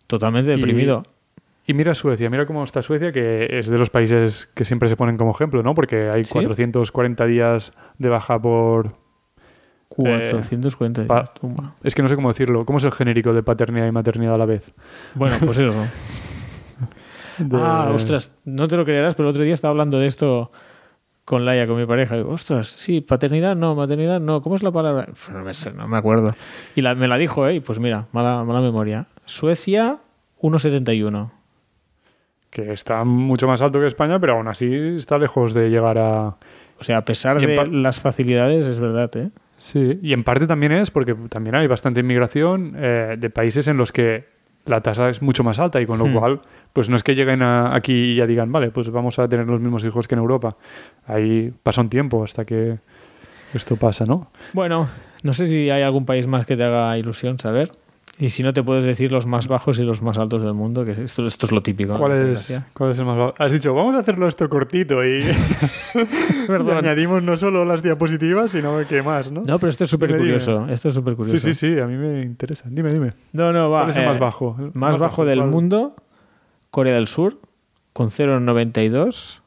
totalmente 0.08 0.54
Y- 0.54 0.56
deprimido. 0.56 1.04
Y 1.68 1.74
mira 1.74 1.94
Suecia, 1.94 2.30
mira 2.30 2.46
cómo 2.46 2.64
está 2.64 2.82
Suecia, 2.82 3.12
que 3.12 3.48
es 3.60 3.68
de 3.68 3.78
los 3.78 3.90
países 3.90 4.50
que 4.54 4.66
siempre 4.66 4.90
se 4.90 4.96
ponen 4.98 5.16
como 5.18 5.32
ejemplo, 5.32 5.64
¿no? 5.64 5.74
Porque 5.76 6.10
hay 6.10 6.24
¿Sí? 6.26 6.34
440 6.34 7.26
días 7.26 7.72
de 7.98 8.10
baja 8.10 8.42
por... 8.42 8.96
440 9.96 11.06
pa- 11.08 11.22
días, 11.22 11.34
toma. 11.40 11.76
Es 11.84 11.96
que 11.96 12.02
no 12.02 12.08
sé 12.10 12.16
cómo 12.16 12.30
decirlo. 12.30 12.66
¿Cómo 12.66 12.78
es 12.80 12.84
el 12.86 12.92
genérico 12.92 13.34
de 13.34 13.44
paternidad 13.44 13.88
y 13.88 13.92
maternidad 13.92 14.36
a 14.36 14.38
la 14.38 14.46
vez? 14.46 14.72
Bueno, 15.16 15.36
pues 15.44 15.58
eso. 15.60 15.74
De- 17.38 17.58
Ah, 17.60 17.90
ostras, 17.94 18.38
no 18.46 18.68
te 18.68 18.78
lo 18.78 18.86
creerás, 18.86 19.16
pero 19.16 19.30
el 19.30 19.32
otro 19.32 19.44
día 19.44 19.54
estaba 19.54 19.72
hablando 19.72 19.98
de 20.00 20.08
esto 20.08 20.52
con 21.26 21.46
Laia, 21.46 21.66
con 21.66 21.78
mi 21.78 21.86
pareja. 21.86 22.16
Digo, 22.18 22.30
ostras, 22.32 22.68
sí, 22.68 23.02
paternidad 23.02 23.56
no, 23.56 23.74
maternidad 23.74 24.20
no. 24.20 24.42
¿Cómo 24.42 24.56
es 24.56 24.64
la 24.64 24.72
palabra? 24.72 25.08
No 25.32 25.44
me, 25.44 25.54
sé, 25.54 25.72
no 25.72 25.88
me 25.88 25.98
acuerdo. 25.98 26.36
Y 26.76 26.82
la- 26.82 26.94
me 26.96 27.08
la 27.08 27.18
dijo, 27.18 27.48
¿eh? 27.48 27.62
Pues 27.62 27.80
mira, 27.80 28.06
mala, 28.12 28.44
mala 28.44 28.60
memoria. 28.62 29.08
Suecia, 29.26 29.98
1,71. 30.42 31.32
Que 32.50 32.74
está 32.74 33.04
mucho 33.06 33.48
más 33.48 33.62
alto 33.62 33.80
que 33.80 33.88
España, 33.88 34.20
pero 34.20 34.34
aún 34.34 34.48
así 34.50 34.68
está 34.98 35.18
lejos 35.18 35.54
de 35.54 35.70
llegar 35.70 36.00
a... 36.00 36.36
O 36.80 36.84
sea, 36.84 36.98
a 36.98 37.06
pesar 37.06 37.40
de 37.40 37.68
las 37.68 38.00
facilidades, 38.02 38.68
es 38.68 38.80
verdad, 38.80 39.10
¿eh? 39.16 39.30
Sí, 39.64 40.00
y 40.02 40.14
en 40.14 40.24
parte 40.24 40.48
también 40.48 40.72
es 40.72 40.90
porque 40.90 41.14
también 41.30 41.54
hay 41.54 41.68
bastante 41.68 42.00
inmigración 42.00 42.74
eh, 42.76 43.16
de 43.20 43.30
países 43.30 43.68
en 43.68 43.78
los 43.78 43.92
que 43.92 44.26
la 44.66 44.82
tasa 44.82 45.08
es 45.10 45.22
mucho 45.22 45.44
más 45.44 45.60
alta 45.60 45.80
y 45.80 45.86
con 45.86 46.00
lo 46.00 46.06
Hmm. 46.08 46.14
cual 46.18 46.42
pues 46.74 46.90
no 46.90 46.96
es 46.96 47.04
que 47.04 47.14
lleguen 47.14 47.44
a- 47.44 47.76
aquí 47.76 47.94
y 47.94 48.16
ya 48.16 48.26
digan, 48.26 48.52
vale, 48.52 48.72
pues 48.72 48.90
vamos 48.90 49.20
a 49.20 49.28
tener 49.30 49.46
los 49.46 49.62
mismos 49.62 49.86
hijos 49.86 50.08
que 50.08 50.16
en 50.16 50.20
Europa. 50.20 50.58
Ahí 51.06 51.54
pasa 51.62 51.82
un 51.82 51.90
tiempo 51.90 52.24
hasta 52.24 52.44
que 52.44 52.80
esto 53.54 53.76
pasa, 53.76 54.06
¿no? 54.06 54.32
Bueno, 54.54 54.90
no 55.22 55.34
sé 55.34 55.46
si 55.46 55.70
hay 55.70 55.84
algún 55.84 56.06
país 56.08 56.26
más 56.26 56.46
que 56.48 56.58
te 56.58 56.64
haga 56.64 56.98
ilusión 56.98 57.38
saber. 57.38 57.72
Y 58.22 58.30
si 58.30 58.44
no, 58.44 58.54
te 58.54 58.62
puedes 58.62 58.86
decir 58.86 59.12
los 59.12 59.26
más 59.26 59.48
bajos 59.48 59.80
y 59.80 59.82
los 59.82 60.04
más 60.04 60.16
altos 60.20 60.44
del 60.44 60.54
mundo, 60.54 60.86
que 60.86 60.92
esto, 60.92 61.26
esto 61.26 61.48
es 61.48 61.52
lo 61.52 61.64
típico. 61.64 61.98
¿Cuál 61.98 62.12
es. 62.12 62.62
¿Cuál 62.72 62.92
es 62.92 63.00
el 63.00 63.06
más 63.06 63.18
bajo? 63.18 63.34
Has 63.40 63.52
dicho, 63.52 63.74
vamos 63.74 63.96
a 63.96 63.98
hacerlo 63.98 64.28
esto 64.28 64.48
cortito 64.48 65.04
y, 65.04 65.18
añadimos 66.78 67.24
no 67.24 67.36
solo 67.36 67.66
las 67.66 67.82
diapositivas, 67.82 68.52
sino 68.52 68.78
que 68.88 69.02
más, 69.02 69.32
¿no? 69.32 69.42
No, 69.42 69.58
pero 69.58 69.72
esto 69.72 69.86
es 69.86 69.90
súper 69.90 70.10
dime. 70.10 70.20
curioso. 70.20 70.68
Esto 70.70 70.90
es 70.90 70.94
súper 70.94 71.16
curioso. 71.16 71.40
sí, 71.40 71.56
sí, 71.56 71.74
sí, 71.74 71.80
a 71.80 71.88
mí 71.88 71.96
me 71.96 72.22
interesa. 72.22 72.66
Dime, 72.70 72.92
dime. 72.92 73.14
No, 73.34 73.52
no, 73.52 73.72
va. 73.72 73.80
¿Cuál 73.80 73.90
es 73.90 73.98
el 73.98 74.04
eh, 74.04 74.08
más 74.10 74.20
bajo? 74.20 74.56
El 74.60 74.72
Más 74.76 75.00
bajo 75.00 75.26
del 75.26 75.40
¿cuál? 75.40 75.50
mundo, 75.50 75.96
Corea 76.70 76.94
del 76.94 77.08
Sur, 77.08 77.40
con 77.92 78.12
0,92. 78.12 79.40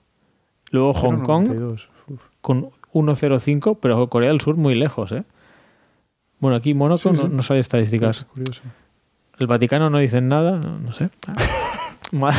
Luego 0.72 0.94
Hong 0.94 1.20
Kong, 1.20 1.46
0,92. 1.46 1.88
Uf. 2.08 2.24
con 2.40 2.70
1,05. 2.92 3.78
Pero 3.80 4.08
Corea 4.08 4.30
del 4.30 4.40
Sur 4.40 4.56
muy 4.56 4.74
lejos, 4.74 5.12
¿eh? 5.12 5.22
Bueno, 6.40 6.56
aquí 6.56 6.74
Mónaco 6.74 6.98
Sí, 6.98 7.08
no, 7.10 7.22
sí. 7.22 7.28
no 7.30 7.42
sale 7.42 7.60
estadísticas. 7.60 8.24
Curioso. 8.24 8.62
El 9.38 9.46
Vaticano 9.46 9.90
no 9.90 9.98
dicen 9.98 10.28
nada, 10.28 10.58
no, 10.58 10.78
no 10.78 10.92
sé. 10.92 11.08
Ma- 12.12 12.34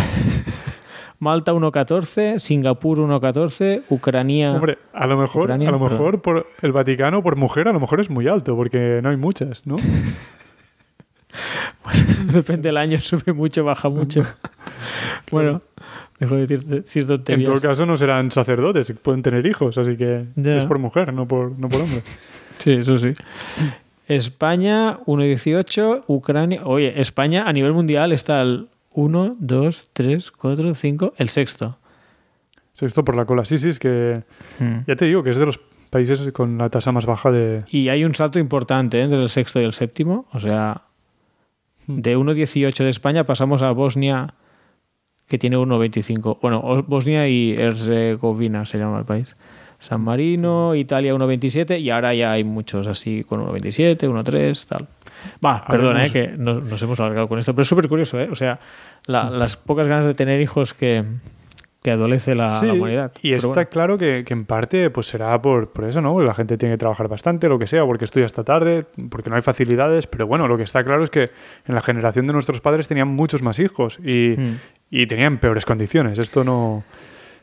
Malta 1.20 1.54
1.14, 1.54 2.39
Singapur 2.39 3.00
1.14, 3.00 3.84
Ucrania. 3.89 4.52
Hombre, 4.52 4.78
a 4.93 5.08
lo 5.08 5.18
mejor, 5.18 5.43
Ucrania, 5.43 5.70
a 5.70 5.72
lo 5.72 5.80
mejor 5.80 6.22
por 6.22 6.48
el 6.62 6.72
Vaticano, 6.72 7.24
por 7.24 7.36
mujer, 7.38 7.68
a 7.70 7.74
lo 7.74 7.80
mejor 7.80 8.00
es 8.02 8.10
muy 8.10 8.28
alto, 8.28 8.56
porque 8.56 9.00
no 9.02 9.10
hay 9.10 9.18
muchas, 9.18 9.66
¿no? 9.66 9.76
Depende 12.32 12.70
del 12.70 12.78
año, 12.78 12.98
sube 13.00 13.34
mucho, 13.34 13.64
baja 13.64 13.89
mucho. 13.89 14.26
bueno, 15.32 15.62
dejo 16.20 16.36
de 16.36 16.41
decir, 16.48 16.64
decir 16.64 17.02
En 17.04 17.08
tonterías. 17.08 17.46
todo 17.46 17.62
caso, 17.62 17.86
no 17.86 17.98
serán 17.98 18.32
sacerdotes, 18.32 18.91
pueden 19.02 19.22
tener 19.22 19.46
hijos, 19.46 19.78
así 19.78 19.96
que 19.98 20.26
es 20.36 20.66
por 20.66 20.80
mujer, 20.80 21.14
no 21.14 21.28
por, 21.28 21.52
no 21.58 21.70
por 21.70 21.82
hombre. 21.82 22.02
Sí, 22.58 22.74
eso 22.74 22.98
sí. 23.00 23.10
España 24.08 24.99
1.18, 25.06 26.03
Ucrania. 26.08 26.62
Oye, 26.64 26.99
España 26.99 27.43
a 27.47 27.53
nivel 27.53 27.74
mundial 27.74 28.12
está 28.12 28.41
el 28.41 28.70
1, 28.93 29.38
2, 29.39 29.89
3, 29.93 30.32
4, 30.32 30.76
5, 30.76 31.14
el 31.18 31.30
sexto. 31.30 31.78
Sexto 32.74 33.03
por 33.03 33.16
la 33.16 33.26
cola. 33.26 33.45
Sí, 33.45 33.58
sí, 33.58 33.70
es 33.70 33.80
que 33.80 34.24
ya 34.86 34.95
te 34.95 35.06
digo 35.06 35.24
que 35.24 35.30
es 35.30 35.38
de 35.38 35.45
los 35.45 35.60
países 35.89 36.32
con 36.34 36.58
la 36.58 36.70
tasa 36.70 36.91
más 36.91 37.06
baja 37.06 37.32
de. 37.32 37.64
Y 37.70 37.89
hay 37.89 38.03
un 38.03 38.16
salto 38.16 38.39
importante 38.39 38.99
¿eh? 38.99 39.03
entre 39.03 39.22
el 39.22 39.30
sexto 39.30 39.62
y 39.62 39.64
el 39.64 39.74
séptimo. 39.74 40.26
O 40.34 40.39
sea, 40.39 40.84
Hmm. 41.88 42.01
de 42.01 42.18
1.18 42.18 42.84
de 42.84 42.89
España 42.89 43.26
pasamos 43.26 43.62
a 43.62 43.72
Bosnia, 43.72 44.34
que 45.28 45.38
tiene 45.38 45.58
1.25. 45.58 46.39
Bueno, 46.41 46.84
Bosnia 46.88 47.28
y 47.28 47.53
Herzegovina 47.53 48.66
se 48.66 48.78
llama 48.78 48.99
el 48.99 49.06
país. 49.06 49.36
San 49.86 50.01
Marino, 50.01 50.75
Italia 50.75 51.13
1.27 51.15 51.79
y 51.79 51.89
ahora 51.89 52.13
ya 52.13 52.31
hay 52.33 52.43
muchos 52.43 52.88
así 52.88 53.23
con 53.23 53.41
1.27, 53.45 53.97
1.3, 54.09 54.65
tal. 54.67 54.88
Va, 55.43 55.63
perdona, 55.65 56.05
eh, 56.05 56.11
que 56.11 56.27
nos, 56.38 56.63
nos 56.63 56.81
hemos 56.83 56.99
alargado 56.99 57.27
con 57.27 57.39
esto, 57.39 57.53
pero 57.53 57.61
es 57.63 57.67
súper 57.67 57.88
curioso, 57.88 58.19
¿eh? 58.19 58.27
O 58.31 58.36
sea, 58.36 58.59
la- 59.07 59.29
las 59.29 59.55
pocas 59.57 59.88
ganas 59.88 60.05
de 60.05 60.13
tener 60.13 60.39
hijos 60.41 60.73
que, 60.73 61.03
que 61.81 61.91
adolece 61.91 62.36
la, 62.36 62.59
Sí, 62.59 62.65
la 62.67 62.73
humanidad. 62.73 63.11
y 63.21 63.29
Pero 63.29 63.36
está 63.38 63.47
bueno. 63.49 63.69
claro 63.71 63.97
que, 63.97 64.23
que 64.25 64.33
en 64.33 64.45
parte 64.45 64.89
pues 64.89 65.07
será 65.07 65.41
por, 65.41 65.69
por 65.71 65.86
eso, 65.86 66.01
¿no? 66.01 66.19
La 66.21 66.33
gente 66.33 66.57
tiene 66.57 66.73
que 66.75 66.79
trabajar 66.79 67.07
bastante, 67.07 67.47
lo 67.49 67.57
que 67.57 67.67
sea, 67.67 67.86
porque 67.86 68.05
estudia 68.05 68.25
hasta 68.25 68.43
tarde, 68.43 68.86
porque 69.09 69.29
no 69.29 69.36
hay 69.36 69.41
facilidades, 69.41 70.05
pero 70.07 70.27
bueno, 70.27 70.47
lo 70.47 70.57
que 70.57 70.63
está 70.63 70.83
claro 70.83 71.03
es 71.03 71.09
que 71.09 71.29
en 71.67 71.75
la 71.75 71.81
generación 71.81 72.27
de 72.27 72.33
nuestros 72.33 72.61
padres 72.61 72.88
tenían 72.88 73.07
muchos 73.07 73.41
más 73.41 73.59
hijos 73.59 73.99
y, 74.03 74.36
Hmm. 74.38 74.57
y 74.91 75.07
tenían 75.07 75.38
peores 75.38 75.65
condiciones. 75.65 76.19
Esto 76.19 76.43
no... 76.43 76.83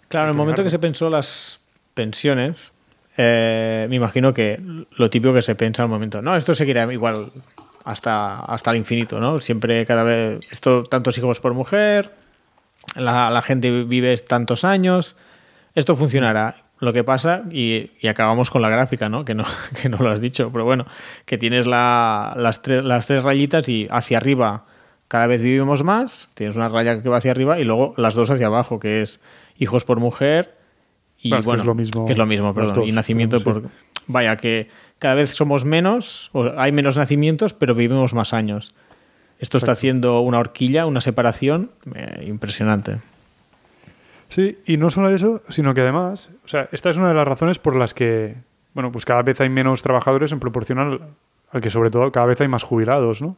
Claro, 0.09 0.27
en 0.27 0.31
el 0.33 0.37
momento 0.37 0.63
que 0.63 0.71
se 0.71 0.79
pensó 0.79 1.09
las 1.09 1.59
pensiones, 1.95 2.73
eh, 3.17 3.87
me 3.91 3.97
imagino 3.97 4.33
que 4.33 4.61
lo 4.97 5.11
típico 5.11 5.35
que 5.35 5.43
se 5.43 5.55
piensa 5.55 5.83
al 5.83 5.89
momento, 5.89 6.23
no, 6.23 6.37
esto 6.37 6.55
seguirá 6.55 6.91
igual 6.93 7.31
hasta, 7.85 8.41
hasta 8.41 8.71
el 8.71 8.79
infinito, 8.79 9.21
¿no? 9.21 9.39
Siempre, 9.39 9.85
cada 9.87 10.03
vez, 10.03 10.41
esto, 10.51 10.85
tantos 10.85 11.19
hijos 11.19 11.41
por 11.41 11.55
mujer, 11.55 12.13
la, 12.97 13.43
gente 13.43 13.85
vive 13.85 14.17
tantos 14.19 14.65
años, 14.65 15.17
esto 15.75 15.97
funcionará. 15.97 16.57
Lo 16.79 16.93
que 16.93 17.05
pasa, 17.05 17.45
y, 17.53 17.91
acabamos 18.09 18.51
con 18.51 18.61
la 18.61 18.69
gráfica, 18.69 19.09
¿no? 19.09 19.25
Que, 19.25 19.35
no? 19.35 19.45
que 19.83 19.89
no 19.89 19.99
lo 19.99 20.11
has 20.11 20.21
dicho, 20.21 20.51
pero 20.51 20.65
bueno, 20.65 20.87
que 21.27 21.39
tienes 21.39 21.67
la- 21.67 22.35
las, 22.37 22.61
las 22.67 23.07
tres 23.07 23.23
rayitas 23.23 23.69
y 23.69 23.87
hacia 23.89 24.17
arriba 24.17 24.65
cada 25.07 25.27
vez 25.27 25.43
vivimos 25.43 25.85
más, 25.85 26.31
tienes 26.35 26.57
una 26.57 26.69
raya 26.69 27.03
que 27.03 27.09
va 27.09 27.19
hacia 27.19 27.31
arriba 27.33 27.61
y 27.61 27.65
luego 27.65 27.93
las 27.99 28.15
dos 28.15 28.31
hacia 28.31 28.47
abajo, 28.47 28.81
que 28.81 29.03
es 29.03 29.21
hijos 29.59 29.85
por 29.85 30.01
mujer 30.01 30.57
y 31.23 31.29
Claro, 31.29 31.41
es 31.41 31.45
que 31.45 31.49
bueno, 31.49 31.63
es 31.63 31.67
lo 31.67 31.75
mismo 31.75 32.05
que 32.05 32.13
es 32.13 32.19
lo 32.19 32.27
mismo, 32.27 32.55
perdón, 32.55 32.75
dos, 32.75 32.89
y 32.89 32.93
nacimiento 32.93 33.39
pero 33.39 33.63
por... 33.63 33.71
Vaya, 34.09 34.37
que 34.37 34.69
cada 34.99 35.15
vez 35.15 35.31
somos 35.31 35.65
menos, 35.65 36.31
o 36.33 36.53
hay 36.57 36.73
menos 36.73 36.97
nacimientos, 36.97 37.55
pero 37.55 37.75
vivimos 37.75 38.15
más 38.15 38.33
años. 38.33 38.75
Esto 39.39 39.59
está 39.59 39.73
haciendo 39.73 40.21
una 40.21 40.39
horquilla, 40.39 40.87
una 40.87 41.01
separación 41.01 41.71
eh, 41.95 42.25
impresionante. 42.27 42.99
Sí, 44.29 44.59
y 44.67 44.77
no 44.77 44.91
solo 44.91 45.11
eso, 45.11 45.43
sino 45.49 45.75
que 45.75 45.81
además, 45.81 46.31
o 46.45 46.49
sea, 46.49 46.69
esta 46.73 46.91
es 46.91 46.97
una 46.97 47.09
de 47.09 47.15
las 47.15 47.27
razones 47.27 47.59
por 47.59 47.77
las 47.77 47.95
que, 47.95 48.37
bueno, 48.75 48.91
pues 48.93 49.05
cada 49.05 49.23
vez 49.23 49.41
hay 49.41 49.49
menos 49.49 49.83
trabajadores 49.83 50.33
en 50.33 50.41
proporción 50.41 50.79
al, 50.79 51.01
al 51.51 51.61
que 51.61 51.71
sobre 51.71 51.91
todo 51.91 52.11
cada 52.11 52.27
vez 52.27 52.41
hay 52.41 52.49
más 52.49 52.63
jubilados, 52.63 53.21
¿no? 53.21 53.37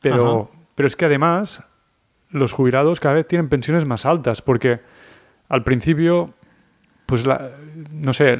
Pero, 0.00 0.50
pero 0.74 0.86
es 0.86 0.96
que 0.96 1.04
además 1.04 1.62
los 2.30 2.52
jubilados 2.52 2.98
cada 2.98 3.14
vez 3.14 3.28
tienen 3.28 3.48
pensiones 3.48 3.84
más 3.84 4.04
altas, 4.04 4.42
porque 4.42 4.80
al 5.48 5.62
principio, 5.62 6.34
pues 7.06 7.26
la- 7.26 7.50
no 7.92 8.12
sé, 8.12 8.38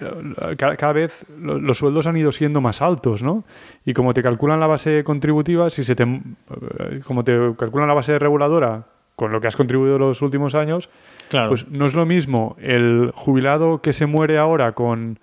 cada, 0.56 0.76
cada 0.76 0.92
vez 0.92 1.26
lo- 1.38 1.58
los 1.58 1.78
sueldos 1.78 2.06
han 2.06 2.16
ido 2.16 2.32
siendo 2.32 2.60
más 2.60 2.80
altos, 2.82 3.22
¿no? 3.22 3.44
Y 3.84 3.92
como 3.92 4.12
te 4.14 4.22
calculan 4.22 4.60
la 4.60 4.66
base 4.66 5.04
contributiva, 5.04 5.68
si 5.70 5.84
se 5.84 5.94
te, 5.94 6.04
eh, 6.04 7.00
como 7.06 7.22
te 7.24 7.36
calculan 7.58 7.88
la 7.88 7.94
base 7.94 8.18
reguladora 8.18 8.84
con 9.16 9.30
lo 9.30 9.40
que 9.40 9.46
has 9.48 9.56
contribuido 9.56 9.98
los 9.98 10.22
últimos 10.22 10.54
años, 10.54 10.88
Claro. 11.28 11.48
pues 11.48 11.68
no 11.68 11.86
es 11.86 11.94
lo 11.94 12.06
mismo 12.06 12.56
el 12.60 13.12
jubilado 13.14 13.80
que 13.82 13.92
se 13.92 14.06
muere 14.06 14.38
ahora 14.38 14.72
con 14.72 15.18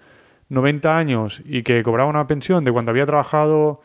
90 0.49 0.97
años 0.97 1.41
y 1.45 1.63
que 1.63 1.81
cobraba 1.83 2.09
una 2.09 2.27
pensión 2.27 2.63
de 2.63 2.71
cuando 2.71 2.91
había 2.91 3.05
trabajado 3.05 3.81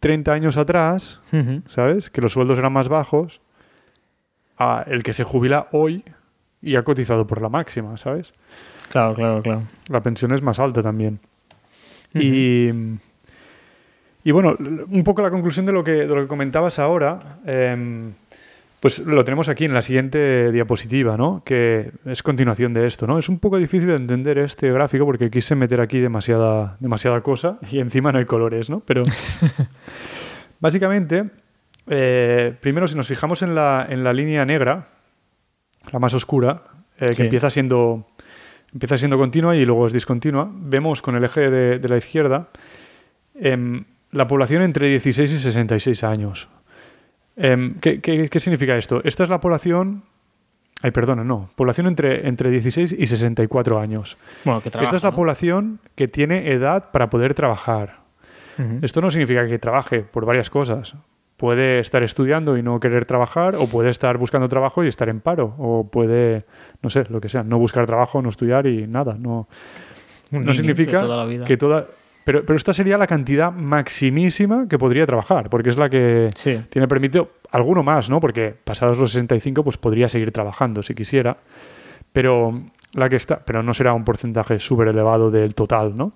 30 0.00 0.32
años 0.32 0.56
atrás. 0.56 1.20
¿sabes? 1.66 2.08
Que 2.10 2.20
los 2.20 2.32
sueldos 2.32 2.58
eran 2.58 2.72
más 2.72 2.88
bajos, 2.88 3.40
a 4.58 4.84
el 4.86 5.02
que 5.02 5.12
se 5.12 5.24
jubila 5.24 5.68
hoy 5.72 6.04
y 6.60 6.76
ha 6.76 6.82
cotizado 6.82 7.26
por 7.26 7.40
la 7.40 7.48
máxima, 7.48 7.96
¿sabes? 7.96 8.32
Claro, 8.90 9.14
claro, 9.14 9.42
claro. 9.42 9.62
La 9.88 10.00
pensión 10.02 10.32
es 10.32 10.42
más 10.42 10.58
alta 10.58 10.82
también. 10.82 11.18
Y, 12.14 12.68
y 14.24 14.30
bueno, 14.32 14.56
un 14.58 15.04
poco 15.04 15.22
la 15.22 15.30
conclusión 15.30 15.66
de 15.66 15.72
lo 15.72 15.84
que, 15.84 15.92
de 15.92 16.06
lo 16.06 16.22
que 16.22 16.26
comentabas 16.26 16.78
ahora, 16.78 17.38
em, 17.44 18.12
pues 18.80 19.00
lo 19.00 19.24
tenemos 19.24 19.48
aquí 19.48 19.64
en 19.66 19.74
la 19.74 19.82
siguiente 19.82 20.50
diapositiva, 20.52 21.16
¿no? 21.16 21.42
Que 21.44 21.90
es 22.06 22.22
continuación 22.22 22.72
de 22.72 22.86
esto, 22.86 23.06
¿no? 23.06 23.18
Es 23.18 23.28
un 23.28 23.38
poco 23.38 23.58
difícil 23.58 23.88
de 23.88 23.96
entender 23.96 24.38
este 24.38 24.70
gráfico 24.72 25.04
porque 25.04 25.30
quise 25.30 25.54
meter 25.54 25.80
aquí 25.80 25.98
demasiada, 25.98 26.76
demasiada 26.80 27.20
cosa 27.20 27.58
y 27.70 27.80
encima 27.80 28.10
no 28.12 28.18
hay 28.20 28.24
colores, 28.24 28.70
¿no? 28.70 28.80
Pero 28.86 29.02
básicamente, 30.60 31.24
eh, 31.88 32.54
primero 32.60 32.86
si 32.88 32.96
nos 32.96 33.06
fijamos 33.08 33.42
en 33.42 33.54
la, 33.54 33.86
en 33.88 34.04
la 34.04 34.12
línea 34.12 34.44
negra, 34.44 34.88
la 35.92 35.98
más 35.98 36.14
oscura, 36.14 36.62
eh, 36.98 37.08
Sí. 37.10 37.16
que 37.16 37.22
empieza 37.24 37.50
siendo, 37.50 38.06
empieza 38.72 38.98
siendo 38.98 39.18
continua 39.18 39.56
y 39.56 39.64
luego 39.64 39.86
es 39.86 39.92
discontinua, 39.92 40.50
vemos 40.52 41.02
con 41.02 41.16
el 41.16 41.24
eje 41.24 41.50
de, 41.50 41.78
de 41.78 41.88
la 41.88 41.96
izquierda 41.96 42.48
em, 43.34 43.84
la 44.12 44.26
población 44.26 44.62
entre 44.62 44.88
16 44.88 45.30
y 45.32 45.38
66 45.38 46.04
años. 46.04 46.48
Em, 47.36 47.74
¿qué, 47.80 48.00
qué, 48.00 48.28
qué 48.28 48.40
significa 48.40 48.76
esto? 48.76 49.00
Esta 49.04 49.24
es 49.24 49.30
la 49.30 49.40
población... 49.40 50.02
Ay, 50.80 50.92
perdona, 50.92 51.24
no. 51.24 51.50
Población 51.56 51.88
entre, 51.88 52.28
entre 52.28 52.50
16 52.50 52.94
y 52.96 53.06
64 53.06 53.80
años. 53.80 54.16
Bueno, 54.44 54.60
que 54.60 54.70
trabaja, 54.70 54.84
Esta 54.84 54.96
es 54.98 55.02
la 55.02 55.10
¿no? 55.10 55.16
población 55.16 55.80
que 55.96 56.06
tiene 56.06 56.52
edad 56.52 56.90
para 56.92 57.10
poder 57.10 57.34
trabajar. 57.34 57.98
Esto 58.82 59.00
no 59.00 59.10
significa 59.10 59.46
que 59.46 59.58
trabaje 59.60 60.00
por 60.00 60.24
varias 60.24 60.50
cosas. 60.50 60.96
Puede 61.38 61.78
estar 61.78 62.02
estudiando 62.02 62.58
y 62.58 62.62
no 62.62 62.78
querer 62.80 63.06
trabajar, 63.06 63.54
o 63.56 63.66
puede 63.68 63.88
estar 63.90 64.18
buscando 64.18 64.48
trabajo 64.48 64.84
y 64.84 64.88
estar 64.88 65.08
en 65.08 65.20
paro, 65.20 65.54
o 65.56 65.88
puede, 65.88 66.44
no 66.82 66.90
sé, 66.90 67.04
lo 67.08 67.20
que 67.20 67.28
sea, 67.30 67.42
no 67.44 67.58
buscar 67.58 67.86
trabajo, 67.86 68.20
no 68.20 68.28
estudiar 68.28 68.66
y 68.66 68.86
nada. 68.86 69.16
No, 69.18 69.48
no 70.32 70.52
significa 70.52 70.98
toda 70.98 71.16
la 71.16 71.24
vida. 71.24 71.44
que 71.46 71.56
toda... 71.56 71.86
Pero, 72.24 72.44
pero 72.44 72.58
esta 72.58 72.74
sería 72.74 72.98
la 72.98 73.06
cantidad 73.06 73.50
maximísima 73.52 74.68
que 74.68 74.78
podría 74.78 75.06
trabajar, 75.06 75.48
porque 75.48 75.70
es 75.70 75.78
la 75.78 75.88
que 75.88 76.28
Sí. 76.34 76.60
tiene 76.68 76.86
permitido 76.86 77.30
alguno 77.52 77.82
más, 77.82 78.10
¿no? 78.10 78.20
Porque 78.20 78.54
pasados 78.64 78.98
los 78.98 79.12
65 79.12 79.64
pues 79.64 79.78
podría 79.78 80.10
seguir 80.10 80.30
trabajando 80.32 80.82
si 80.82 80.94
quisiera, 80.94 81.38
pero 82.12 82.52
la 82.92 83.08
que 83.08 83.16
está, 83.16 83.38
pero 83.44 83.62
no 83.62 83.72
será 83.72 83.94
un 83.94 84.04
porcentaje 84.04 84.58
súper 84.58 84.88
elevado 84.88 85.30
del 85.30 85.54
total, 85.54 85.96
¿no? 85.96 86.12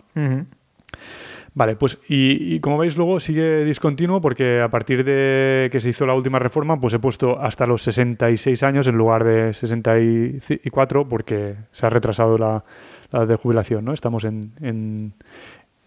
Vale, 1.55 1.77
pues 1.77 1.99
y, 2.09 2.55
y 2.55 2.61
como 2.61 2.79
veis 2.79 2.97
luego 2.97 3.21
sigue 3.21 3.65
discontinuo 3.65 4.23
porque 4.23 4.63
a 4.63 4.71
partir 4.71 5.05
de 5.05 5.69
que 5.71 5.81
se 5.81 5.91
hizo 5.91 6.07
la 6.07 6.15
última 6.15 6.39
reforma 6.39 6.81
pues 6.81 6.95
he 6.95 6.99
puesto 6.99 7.39
hasta 7.39 7.67
los 7.67 7.83
66 7.83 8.63
años 8.63 8.87
en 8.87 8.97
lugar 8.97 9.25
de 9.25 9.53
64 9.53 11.09
porque 11.09 11.57
se 11.71 11.85
ha 11.85 11.91
retrasado 11.91 12.39
la, 12.39 12.65
la 13.11 13.27
de 13.27 13.37
jubilación, 13.37 13.85
¿no? 13.85 13.93
Estamos 13.93 14.25
en, 14.25 14.53
en, 14.61 15.13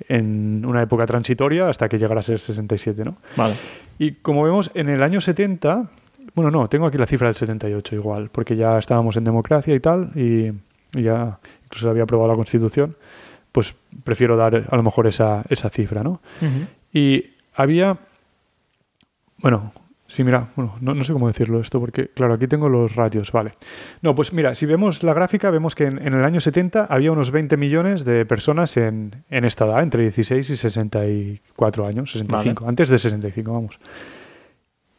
en 0.07 0.65
una 0.65 0.83
época 0.83 1.05
transitoria 1.05 1.67
hasta 1.67 1.89
que 1.89 1.97
llegará 1.97 2.19
a 2.19 2.23
ser 2.23 2.39
67, 2.39 3.03
¿no? 3.03 3.17
Vale. 3.35 3.55
Y 3.97 4.11
como 4.11 4.43
vemos, 4.43 4.71
en 4.73 4.89
el 4.89 5.01
año 5.01 5.21
70, 5.21 5.89
bueno, 6.33 6.51
no, 6.51 6.67
tengo 6.67 6.85
aquí 6.85 6.97
la 6.97 7.07
cifra 7.07 7.27
del 7.27 7.35
78 7.35 7.95
igual, 7.95 8.29
porque 8.31 8.55
ya 8.55 8.77
estábamos 8.77 9.15
en 9.17 9.23
democracia 9.23 9.73
y 9.73 9.79
tal, 9.79 10.11
y, 10.15 10.51
y 10.97 11.03
ya 11.03 11.39
incluso 11.65 11.85
se 11.85 11.89
había 11.89 12.03
aprobado 12.03 12.29
la 12.29 12.35
Constitución, 12.35 12.95
pues 13.55 13.73
prefiero 14.03 14.35
dar 14.35 14.67
a 14.69 14.75
lo 14.75 14.83
mejor 14.83 15.07
esa, 15.07 15.45
esa 15.47 15.69
cifra, 15.69 16.03
¿no? 16.03 16.19
Ujú. 16.41 16.67
Y 16.91 17.27
había, 17.53 17.97
bueno, 19.37 19.71
sí, 20.07 20.25
mira, 20.25 20.49
bueno, 20.57 20.75
no, 20.81 20.93
no 20.93 21.05
sé 21.05 21.13
cómo 21.13 21.27
decirlo 21.27 21.61
esto, 21.61 21.79
porque 21.79 22.09
claro, 22.09 22.33
aquí 22.33 22.47
tengo 22.47 22.67
los 22.67 22.97
ratios, 22.97 23.31
vale. 23.31 23.53
No, 24.01 24.13
pues 24.13 24.33
mira, 24.33 24.55
si 24.55 24.65
vemos 24.65 25.03
la 25.03 25.13
gráfica, 25.13 25.51
vemos 25.51 25.73
que 25.73 25.85
en, 25.85 26.05
en 26.05 26.13
el 26.13 26.25
año 26.25 26.41
70 26.41 26.83
había 26.89 27.13
unos 27.13 27.31
20 27.31 27.55
millones 27.55 28.03
de 28.03 28.25
personas 28.25 28.75
en, 28.75 29.23
en 29.29 29.45
esta 29.45 29.63
edad, 29.65 29.83
entre 29.83 30.01
16 30.01 30.49
y 30.49 30.57
64 30.57 31.87
años, 31.87 32.11
65, 32.11 32.67
antes 32.67 32.89
de 32.89 32.97
65, 32.97 33.53
vamos. 33.53 33.79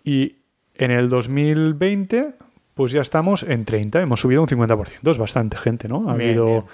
Y 0.03 0.37
en 0.77 0.93
el 0.93 1.11
2020, 1.11 2.37
pues 2.73 2.91
ya 2.91 3.03
estamos 3.03 3.43
en 3.43 3.67
30, 3.67 4.01
hemos 4.01 4.21
subido 4.21 4.41
un 4.41 4.49
50%, 4.49 5.11
es 5.11 5.19
bastante 5.19 5.59
gente, 5.59 5.89
¿no? 5.89 6.09
Ha 6.09 6.15
Bien, 6.15 6.31
habido... 6.31 6.47
bien. 6.47 6.65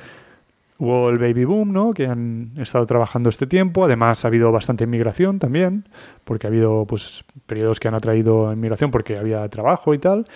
Hubo 0.82 1.10
el 1.10 1.18
baby 1.18 1.44
boom, 1.44 1.72
¿no? 1.72 1.94
Que 1.94 2.08
han 2.08 2.54
estado 2.56 2.84
trabajando 2.86 3.28
este 3.28 3.46
tiempo. 3.46 3.84
Además, 3.84 4.24
ha 4.24 4.28
habido 4.28 4.50
bastante 4.50 4.82
inmigración 4.82 5.38
también, 5.38 5.86
porque 6.24 6.48
ha 6.48 6.50
habido 6.50 6.86
pues 6.88 7.24
periodos 7.46 7.78
que 7.78 7.86
han 7.86 7.94
atraído 7.94 8.52
inmigración 8.52 8.90
porque 8.90 9.16
había 9.16 9.48
trabajo 9.48 9.94
y 9.94 10.00
tal. 10.00 10.26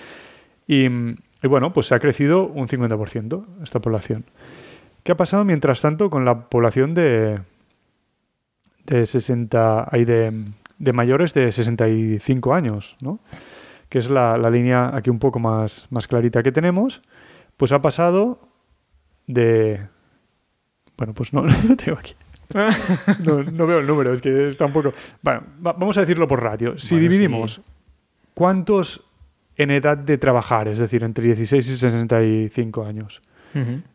Y, 0.69 0.87
bueno, 1.43 1.73
pues 1.73 1.89
se 1.89 1.97
ha 1.97 1.99
crecido 1.99 2.47
un 2.47 2.69
50% 2.69 3.45
esta 3.65 3.81
población. 3.81 4.25
¿Qué 5.03 5.11
ha 5.11 5.17
pasado 5.17 5.45
mientras 5.45 5.81
tanto 5.81 6.11
con 6.11 6.25
la 6.25 6.49
población 6.49 6.95
de, 6.95 7.41
de 8.85 9.05
60 9.05 9.89
hay 9.91 10.05
de, 10.05 10.45
de 10.79 10.93
mayores 10.93 11.35
de 11.35 11.51
65 11.51 12.55
años, 12.55 12.97
¿no? 13.01 13.19
Que 13.89 13.99
es 13.99 14.11
la, 14.11 14.39
la 14.39 14.51
línea 14.51 14.95
aquí 14.95 15.11
un 15.11 15.19
poco 15.19 15.41
más, 15.41 15.89
más 15.91 16.07
clarita 16.07 16.45
que 16.45 16.53
tenemos. 16.53 17.03
Pues 17.57 17.73
ha 17.73 17.83
pasado 17.83 18.39
de 19.27 19.96
bueno, 20.97 21.13
pues 21.15 21.33
no, 21.33 21.43
no 21.69 21.77
tengo 21.77 21.99
aquí. 21.99 22.15
No, 23.25 23.43
no 23.43 23.67
veo 23.67 23.79
el 23.81 23.87
número, 23.87 24.13
es 24.13 24.21
que 24.23 24.49
está 24.49 24.67
un 24.67 24.73
poco. 24.73 24.93
Bueno, 25.23 25.43
va- 25.67 25.73
vamos 25.73 25.97
a 25.99 26.01
decirlo 26.03 26.29
por 26.29 26.43
ratio. 26.43 26.79
Si 26.79 26.95
Bueno, 26.95 27.09
dividimos 27.11 27.55
sí. 27.55 27.63
cuántos 28.35 29.05
en 29.57 29.71
edad 29.71 29.97
de 29.97 30.17
trabajar, 30.19 30.69
es 30.69 30.79
decir, 30.79 31.03
entre 31.03 31.25
16 31.25 31.67
y 31.69 31.77
65 31.77 32.85
años, 32.85 33.23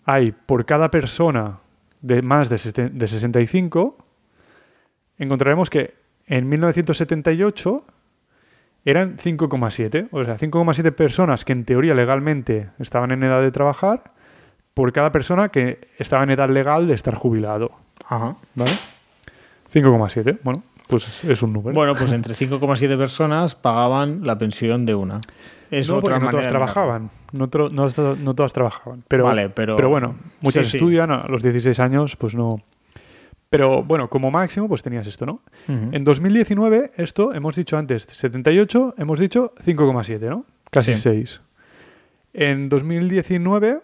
hay 0.05 0.31
por 0.31 0.65
cada 0.65 0.89
persona 0.89 1.59
de 2.01 2.23
más 2.23 2.49
de 2.49 2.57
65, 2.57 3.95
encontraremos 5.19 5.69
que 5.69 5.93
en 6.25 6.49
1978 6.49 7.85
eran 8.85 9.17
5,7. 9.17 10.07
O 10.11 10.23
sea, 10.23 10.37
5,7 10.37 10.91
personas 10.93 11.45
que 11.45 11.53
en 11.53 11.63
teoría 11.65 11.93
legalmente 11.93 12.69
estaban 12.79 13.11
en 13.11 13.23
edad 13.23 13.41
de 13.41 13.51
trabajar 13.51 14.13
por 14.73 14.91
cada 14.93 15.11
persona 15.11 15.49
que 15.49 15.87
estaba 15.97 16.23
en 16.23 16.31
edad 16.31 16.49
legal 16.49 16.87
de 16.87 16.93
estar 16.93 17.15
jubilado. 17.15 17.71
Ajá. 18.07 18.35
¿Vale? 18.55 18.71
5,7. 19.73 20.39
Bueno, 20.43 20.63
pues 20.87 21.23
es, 21.23 21.41
un 21.41 21.53
número. 21.53 21.73
Bueno, 21.73 21.93
pues 21.95 22.11
entre 22.11 22.33
5,7 22.33 22.97
personas 22.97 23.55
pagaban 23.55 24.25
la 24.25 24.37
pensión 24.37 24.85
de 24.85 24.95
una. 24.95 25.21
Es 25.69 25.87
no, 25.89 25.97
otra 25.97 26.15
porque 26.15 26.19
no 26.19 26.25
manera 26.25 26.31
todas 26.31 26.49
trabajaban. 26.49 27.09
No, 27.31 27.49
tro- 27.49 27.71
no, 27.71 27.89
to- 27.89 28.17
no 28.17 28.33
todas 28.35 28.51
trabajaban. 28.51 29.03
Pero, 29.07 29.23
Vale, 29.23 29.47
pero- 29.49 29.77
bueno, 29.89 30.15
muchas 30.41 30.65
sí, 30.65 30.71
sí. 30.73 30.77
estudian 30.77 31.11
a 31.11 31.27
los 31.29 31.41
16 31.41 31.79
años, 31.79 32.17
pues 32.17 32.35
no. 32.35 32.61
Pero 33.49 33.83
bueno, 33.83 34.09
como 34.09 34.31
máximo, 34.31 34.67
pues 34.67 34.81
tenías 34.81 35.07
esto, 35.07 35.25
¿no? 35.25 35.41
mirarlo. 35.67 35.87
Ujú. 35.87 35.95
En 35.95 36.03
2019, 36.03 36.91
esto 36.97 37.33
hemos 37.33 37.55
dicho 37.55 37.77
antes 37.77 38.03
78, 38.03 38.95
hemos 38.97 39.19
dicho 39.19 39.53
5,7, 39.63 40.29
¿no? 40.29 40.45
Casi 40.69 40.93
Sí. 40.93 41.01
6. 41.01 41.41
En 42.33 42.67
2019, 42.69 43.79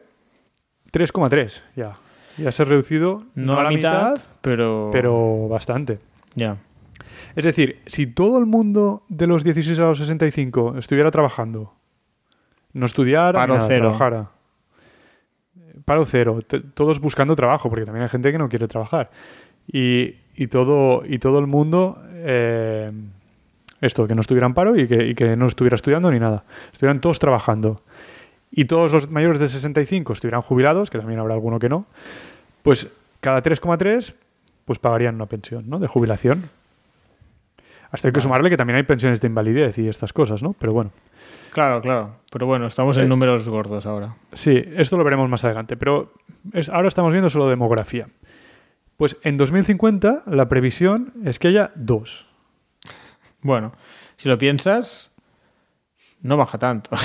3,3 0.91 1.61
ya. 1.75 1.93
Ya 2.37 2.51
se 2.51 2.61
ha 2.61 2.65
reducido 2.65 3.23
No 3.35 3.59
a 3.59 3.63
la 3.63 3.69
mitad, 3.69 4.15
pero... 4.41 4.89
pero 4.91 5.47
bastante. 5.47 5.99
Ya. 6.35 6.57
Es 7.35 7.43
decir, 7.45 7.79
si 7.87 8.05
todo 8.07 8.37
el 8.37 8.45
mundo 8.45 9.03
de 9.09 9.25
los 9.27 9.43
16 9.43 9.79
a 9.79 9.83
los 9.83 9.97
65 9.97 10.75
estuviera 10.77 11.09
trabajando, 11.11 11.73
no 12.73 12.85
estudiara, 12.85 13.39
Paro 13.39 13.55
nada, 13.55 13.67
cero. 13.67 13.81
trabajara. 13.85 14.29
Paro 15.85 16.05
cero. 16.05 16.39
T- 16.45 16.59
Todos 16.73 16.99
buscando 16.99 17.35
trabajo, 17.35 17.69
porque 17.69 17.85
también 17.85 18.03
hay 18.03 18.09
gente 18.09 18.31
que 18.31 18.37
no 18.37 18.49
quiere 18.49 18.67
trabajar. 18.67 19.09
Y, 19.71 20.15
y 20.35 20.47
todo, 20.47 21.03
y 21.05 21.19
todo 21.19 21.39
el 21.39 21.47
mundo, 21.47 22.01
eh, 22.13 22.91
esto, 23.81 24.07
que 24.07 24.15
no 24.15 24.21
estuviera 24.21 24.47
en 24.47 24.53
paro 24.53 24.75
y 24.75 24.87
que, 24.87 25.07
y 25.07 25.15
que 25.15 25.35
no 25.35 25.45
estuviera 25.47 25.75
estudiando 25.75 26.11
ni 26.11 26.19
nada. 26.19 26.43
Estuvieran 26.71 27.01
todos 27.01 27.19
trabajando. 27.19 27.81
Y 28.51 28.65
todos 28.65 28.93
los 28.93 29.09
mayores 29.09 29.39
de 29.39 29.47
65 29.47 30.13
estuvieran 30.13 30.41
jubilados, 30.41 30.89
que 30.89 30.97
también 30.97 31.19
habrá 31.19 31.33
alguno 31.33 31.59
que 31.59 31.69
no, 31.69 31.85
pues 32.63 32.87
cada 33.19 33.41
3,3 33.41 34.13
pues 34.65 34.79
pagarían 34.79 35.15
una 35.15 35.25
pensión 35.27 35.69
¿no? 35.69 35.79
de 35.79 35.87
jubilación. 35.87 36.49
Hasta 37.91 38.09
hay 38.09 38.11
que 38.13 38.19
sumarle 38.21 38.49
que 38.49 38.57
también 38.57 38.75
hay 38.77 38.83
pensiones 38.83 39.21
de 39.21 39.27
invalidez 39.27 39.77
y 39.77 39.87
estas 39.87 40.11
cosas, 40.11 40.43
¿no? 40.43 40.53
Pero 40.53 40.73
bueno, 40.73 40.91
Claro, 41.51 41.81
claro. 41.81 42.11
Pero 42.31 42.45
bueno, 42.45 42.67
estamos 42.67 42.97
en 42.97 43.05
Eh. 43.05 43.07
números 43.07 43.47
gordos 43.49 43.85
ahora. 43.85 44.13
sí, 44.33 44.61
esto 44.75 44.97
lo 44.97 45.03
veremos 45.03 45.29
más 45.29 45.43
adelante. 45.45 45.75
Pero 45.77 46.11
es- 46.53 46.69
ahora 46.69 46.87
estamos 46.89 47.13
viendo 47.13 47.29
solo 47.29 47.47
demografía. 47.49 48.07
Pues 48.97 49.15
en 49.23 49.37
2050 49.37 50.23
la 50.27 50.49
previsión 50.49 51.13
es 51.25 51.39
que 51.39 51.47
haya 51.47 51.71
dos. 51.75 52.27
Bueno, 53.41 53.71
si 54.17 54.27
lo 54.29 54.37
piensas, 54.37 55.11
no 56.21 56.35
baja 56.37 56.57
tanto. 56.57 56.89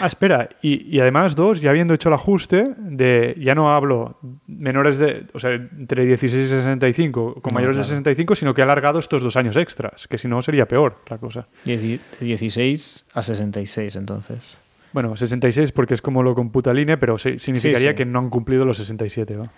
Ah, 0.00 0.06
espera, 0.06 0.48
y, 0.62 0.96
y 0.96 1.00
además 1.00 1.36
dos, 1.36 1.60
ya 1.60 1.70
habiendo 1.70 1.94
hecho 1.94 2.08
el 2.08 2.14
ajuste 2.14 2.74
de, 2.76 3.36
ya 3.38 3.54
no 3.54 3.72
hablo 3.72 4.18
menores 4.46 4.98
de, 4.98 5.26
o 5.32 5.38
sea, 5.38 5.52
entre 5.52 6.04
16 6.06 6.44
y 6.46 6.48
65, 6.48 7.34
con 7.40 7.52
No, 7.52 7.54
mayores 7.54 7.76
de 7.76 7.82
claro. 7.82 7.90
65, 7.96 8.34
sino 8.34 8.52
que 8.54 8.62
ha 8.62 8.64
alargado 8.64 8.98
estos 8.98 9.22
dos 9.22 9.36
años 9.36 9.56
extras, 9.56 10.08
que 10.08 10.18
si 10.18 10.26
no 10.28 10.42
sería 10.42 10.66
peor 10.66 10.96
la 11.08 11.18
cosa. 11.18 11.46
de 11.64 12.00
16 12.20 13.06
a 13.14 13.22
66, 13.22 13.96
entonces. 13.96 14.58
Bueno, 14.92 15.16
66 15.16 15.72
porque 15.72 15.94
es 15.94 16.02
como 16.02 16.22
lo 16.22 16.34
computa 16.34 16.70
el 16.72 16.80
INE, 16.80 16.98
pero 16.98 17.16
sí- 17.18 17.38
significaría 17.38 17.90
sí. 17.90 17.96
que 17.96 18.04
no 18.04 18.18
han 18.18 18.28
cumplido 18.30 18.64
los 18.64 18.76
67. 18.76 19.36
¿va? 19.36 19.50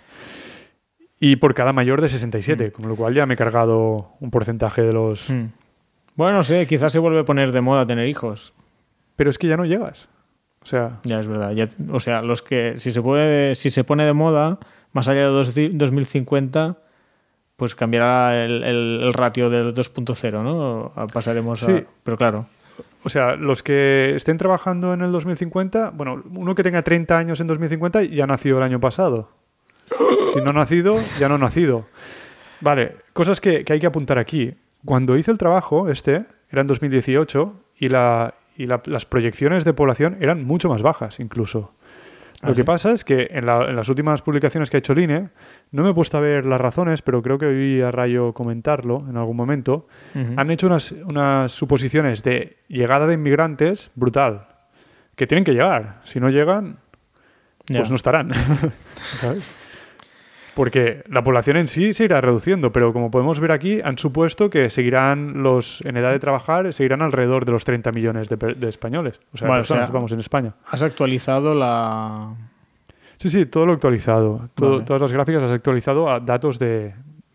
Y 1.19 1.37
por 1.37 1.53
cada 1.53 1.73
mayor 1.73 2.01
de 2.01 2.07
67, 2.09 2.71
con 2.71 2.87
lo 2.87 2.95
cual 2.95 3.13
ya 3.15 3.25
me 3.25 3.33
he 3.33 3.37
cargado 3.37 4.11
un 4.19 4.31
porcentaje 4.31 4.81
de 4.83 4.93
los... 4.93 5.29
Hmm. 5.29 5.47
Bueno, 6.15 6.35
no 6.37 6.43
sé, 6.43 6.65
quizás 6.67 6.91
se 6.91 6.99
vuelve 6.99 7.19
a 7.19 7.25
poner 7.25 7.51
de 7.51 7.61
moda 7.61 7.85
tener 7.85 8.07
hijos. 8.07 8.53
Pero 9.15 9.29
es 9.29 9.37
que 9.37 9.47
ya 9.47 9.57
no 9.57 9.65
llegas. 9.65 10.07
O 10.61 10.65
sea, 10.65 10.99
Ya 11.03 11.19
es 11.19 11.27
verdad. 11.27 11.51
Ya- 11.51 11.69
o 11.91 11.99
sea, 11.99 12.21
los 12.21 12.41
que 12.41 12.75
si 12.77 12.91
se 12.91 13.01
puede, 13.01 13.55
si 13.55 13.69
se 13.69 13.83
pone 13.83 14.05
de 14.05 14.13
moda, 14.13 14.57
más 14.93 15.07
allá 15.07 15.21
de 15.21 15.27
dos- 15.27 15.53
2050, 15.53 16.77
pues 17.57 17.75
cambiará 17.75 18.43
el, 18.45 18.63
el- 18.63 18.99
el 19.03 19.13
ratio 19.13 19.49
del 19.49 19.73
2.0, 19.73 20.43
¿no? 20.43 20.91
A- 20.95 21.07
Pasaremos 21.07 21.63
a. 21.63 21.65
Sí. 21.67 21.83
Pero 22.03 22.17
claro. 22.17 22.47
o 23.03 23.09
sea, 23.09 23.35
los 23.35 23.61
que 23.63 24.13
estén 24.15 24.37
trabajando 24.37 24.93
en 24.93 25.01
el 25.01 25.11
2050, 25.11 25.91
bueno, 25.91 26.23
uno 26.33 26.55
que 26.55 26.63
tenga 26.63 26.81
30 26.81 27.17
años 27.17 27.39
en 27.39 27.47
2050 27.47 28.03
ya 28.03 28.25
nació 28.25 28.57
el 28.57 28.63
año 28.63 28.79
pasado. 28.79 29.29
Si 30.33 30.41
no 30.41 30.49
ha 30.49 30.53
nacido, 30.53 30.95
ya 31.19 31.29
no 31.29 31.35
ha 31.35 31.37
nacido. 31.37 31.85
Vale, 32.59 32.95
cosas 33.13 33.39
que, 33.39 33.63
que 33.63 33.73
hay 33.73 33.79
que 33.79 33.85
apuntar 33.85 34.17
aquí. 34.17 34.55
Cuando 34.85 35.17
hice 35.17 35.31
el 35.31 35.37
trabajo, 35.37 35.89
este, 35.89 36.25
era 36.49 36.61
en 36.61 36.67
2018, 36.67 37.53
y, 37.79 37.89
la, 37.89 38.35
y 38.55 38.67
la- 38.67 38.81
las 38.85 39.05
proyecciones 39.05 39.65
de 39.65 39.73
población 39.73 40.17
eran 40.21 40.45
mucho 40.45 40.69
más 40.69 40.81
bajas 40.81 41.19
incluso. 41.19 41.73
Ah, 42.41 42.49
Lo 42.49 42.53
que 42.53 42.61
¿sí? 42.61 42.65
pasa 42.65 42.91
es 42.91 43.03
que 43.03 43.27
en, 43.31 43.45
la- 43.45 43.69
en 43.69 43.75
las 43.75 43.89
últimas 43.89 44.21
publicaciones 44.21 44.69
que 44.69 44.77
ha 44.77 44.79
hecho 44.79 44.93
el 44.93 44.99
INE, 44.99 45.29
no 45.71 45.83
me 45.83 45.89
he 45.89 45.93
puesto 45.93 46.17
a 46.17 46.21
ver 46.21 46.45
las 46.45 46.61
razones, 46.61 47.01
pero 47.01 47.21
creo 47.21 47.37
que 47.37 47.45
oí 47.47 47.81
a 47.81 47.91
Rayo 47.91 48.33
comentarlo 48.33 49.03
en 49.09 49.17
algún 49.17 49.35
momento, 49.37 49.87
han 50.35 50.51
hecho 50.51 50.67
unas, 50.67 50.91
unas 50.91 51.51
suposiciones 51.51 52.21
de 52.23 52.57
llegada 52.67 53.07
de 53.07 53.15
inmigrantes 53.15 53.89
brutal, 53.95 54.47
que 55.15 55.25
tienen 55.27 55.43
que 55.45 55.53
llegar. 55.53 56.01
Si 56.03 56.19
no 56.19 56.29
llegan, 56.29 56.77
pues 57.65 57.89
no 57.89 57.95
estarán. 57.95 58.31
¿Sabes? 58.95 59.64
Porque 60.55 61.03
la 61.09 61.21
población 61.23 61.57
en 61.57 61.67
sí 61.67 61.91
se 61.93 62.05
irá 62.05 62.21
reduciendo, 62.21 62.71
pero 62.71 62.93
como 62.93 63.11
podemos 63.11 63.39
ver 63.41 63.51
aquí, 63.51 63.81
han 63.83 63.97
supuesto 63.97 64.49
que 64.49 64.69
seguirán 64.69 65.43
los 65.43 65.81
en 65.81 65.97
edad 65.97 66.11
de 66.11 66.19
trabajar, 66.19 66.71
seguirán 66.73 67.01
alrededor 67.01 67.43
de 67.45 67.51
los 67.51 67.65
30 67.65 67.91
millones 67.91 68.29
de, 68.29 68.37
de 68.37 68.69
españoles. 68.69 69.19
O 69.33 69.37
sea, 69.37 69.47
Vale, 69.49 69.59
o 69.59 69.61
personas, 69.63 69.87
sea- 69.87 69.93
vamos, 69.93 70.11
en 70.13 70.19
España. 70.19 70.53
Has 70.69 70.81
actualizado 70.81 71.53
la. 71.53 72.33
Sí, 73.17 73.29
sí, 73.29 73.45
todo 73.45 73.65
lo 73.65 73.73
actualizado. 73.73 74.49
Todo- 74.55 74.71
Vale. 74.75 74.85
Todas 74.85 75.01
las 75.01 75.11
gráficas 75.13 75.43
has 75.43 75.51
actualizado 75.51 76.09
a 76.09 76.19
datos 76.21 76.57
de 76.57 76.93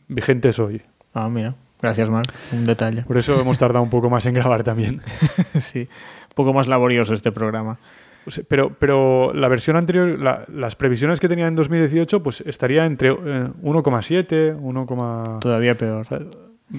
vigentes 0.09 0.59
hoy. 0.59 0.81
Ah, 1.15 1.29
mira. 1.29 1.55
Gracias, 1.83 2.09
Marc. 2.11 2.31
Un 2.53 2.65
detalle. 2.67 3.03
Por 3.03 3.17
eso 3.19 3.41
hemos 3.41 3.59
tardado 3.59 3.83
un 3.83 3.89
poco 3.91 4.11
más 4.11 4.25
en 4.27 4.35
grabar 4.35 4.63
también. 4.65 5.01
sí. 5.59 5.81
Un 6.29 6.35
poco 6.35 6.53
más 6.53 6.69
laborioso 6.69 7.15
este 7.15 7.33
programa. 7.33 7.79
Pero, 8.49 8.75
pero 8.79 9.33
la 9.35 9.49
versión 9.49 9.77
anterior, 9.77 10.19
las 10.49 10.77
previsiones 10.77 11.21
que 11.21 11.29
tenía 11.29 11.47
en 11.47 11.55
2018, 11.55 12.23
pues 12.23 12.43
estaría 12.43 12.85
entre 12.85 13.13
1,7, 13.13 14.57
1, 14.61 15.39
Todavía 15.41 15.77
peor. 15.77 16.07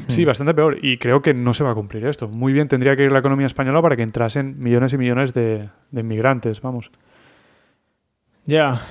Sí, 0.07 0.23
bastante 0.23 0.53
peor. 0.53 0.77
Y 0.81 0.97
creo 0.97 1.21
que 1.21 1.33
no 1.33 1.53
se 1.53 1.63
va 1.63 1.71
a 1.71 1.75
cumplir 1.75 2.05
esto. 2.05 2.29
Muy 2.29 2.53
bien 2.53 2.67
tendría 2.67 2.95
que 2.95 3.03
ir 3.03 3.11
la 3.11 3.19
economía 3.19 3.47
española 3.47 3.81
para 3.81 3.95
que 3.95 4.03
entrasen 4.03 4.57
millones 4.59 4.93
y 4.93 4.97
millones 4.97 5.33
de, 5.33 5.69
de 5.91 6.01
inmigrantes, 6.01 6.61
vamos. 6.61 6.91
Ya, 8.45 8.81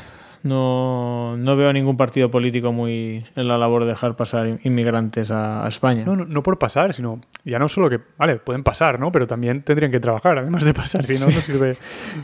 no, 0.42 1.36
no, 1.36 1.56
veo 1.56 1.72
ningún 1.72 1.96
partido 1.96 2.30
político 2.30 2.72
muy 2.72 3.24
en 3.36 3.48
la 3.48 3.58
labor 3.58 3.84
de 3.84 3.90
dejar 3.90 4.16
pasar 4.16 4.58
inmigrantes 4.64 5.30
a, 5.30 5.66
España. 5.68 6.04
No, 6.04 6.16
no, 6.16 6.24
no, 6.24 6.42
por 6.42 6.58
pasar, 6.58 6.94
sino 6.94 7.20
ya 7.44 7.58
no 7.58 7.68
solo 7.68 7.90
que, 7.90 8.00
vale, 8.16 8.36
pueden 8.36 8.62
pasar, 8.62 8.98
¿no? 8.98 9.12
Pero 9.12 9.26
también 9.26 9.62
tendrían 9.62 9.92
que 9.92 10.00
trabajar, 10.00 10.38
además 10.38 10.64
de 10.64 10.72
pasar, 10.74 11.04
si 11.04 11.14
no, 11.18 11.26
no 11.26 11.32
sirve, 11.32 11.76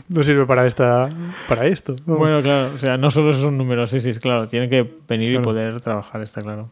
no 0.09 0.23
sirve 0.23 0.45
para, 0.45 0.65
esta, 0.65 1.09
para 1.47 1.67
esto. 1.67 1.95
Bueno, 2.05 2.41
claro, 2.41 2.71
o 2.73 2.77
sea, 2.77 2.97
no 2.97 3.11
solo 3.11 3.33
son 3.33 3.57
números, 3.57 3.91
sí, 3.91 3.99
sí, 3.99 4.13
claro, 4.13 4.47
tienen 4.47 4.69
que 4.69 4.89
venir 5.07 5.33
y 5.33 5.39
poder 5.39 5.79
trabajar, 5.81 6.21
está 6.21 6.41
claro. 6.41 6.69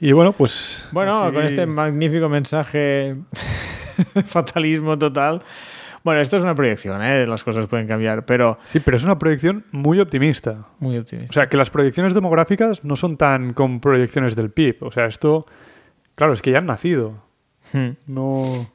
Y 0.00 0.12
bueno, 0.12 0.32
pues... 0.32 0.88
Bueno, 0.92 1.32
con 1.32 1.42
este 1.42 1.66
magnífico 1.66 2.28
mensaje 2.28 3.16
fatalismo 4.26 4.98
total 4.98 5.42
bueno, 6.06 6.20
esto 6.20 6.36
es 6.36 6.44
una 6.44 6.54
proyección, 6.54 7.02
¿eh? 7.02 7.26
las 7.26 7.42
cosas 7.42 7.66
pueden 7.66 7.88
cambiar, 7.88 8.24
pero... 8.26 8.60
Sí, 8.62 8.78
pero 8.78 8.96
es 8.96 9.02
una 9.02 9.18
proyección 9.18 9.64
muy 9.72 9.98
optimista. 9.98 10.68
Muy 10.78 10.98
optimista. 10.98 11.32
O 11.32 11.34
sea, 11.34 11.48
que 11.48 11.56
las 11.56 11.68
proyecciones 11.68 12.14
demográficas 12.14 12.84
no 12.84 12.94
son 12.94 13.16
tan 13.16 13.54
con 13.54 13.80
proyecciones 13.80 14.36
del 14.36 14.52
PIB. 14.52 14.84
O 14.84 14.92
sea, 14.92 15.06
esto, 15.06 15.46
claro, 16.14 16.32
es 16.32 16.42
que 16.42 16.52
ya 16.52 16.58
han 16.58 16.66
nacido. 16.66 17.24
Hmm. 17.72 17.94
No... 18.06 18.70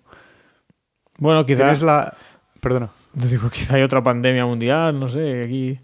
Bueno, 1.20 1.46
quizás... 1.46 1.82
la... 1.82 2.18
Perdona. 2.60 2.90
Digo, 3.14 3.50
quizá 3.50 3.78
hay 3.78 3.84
otra 3.84 4.04
pandemia 4.04 4.46
mundial, 4.46 5.00
no 5.00 5.08
sé, 5.08 5.40
aquí... 5.40 5.80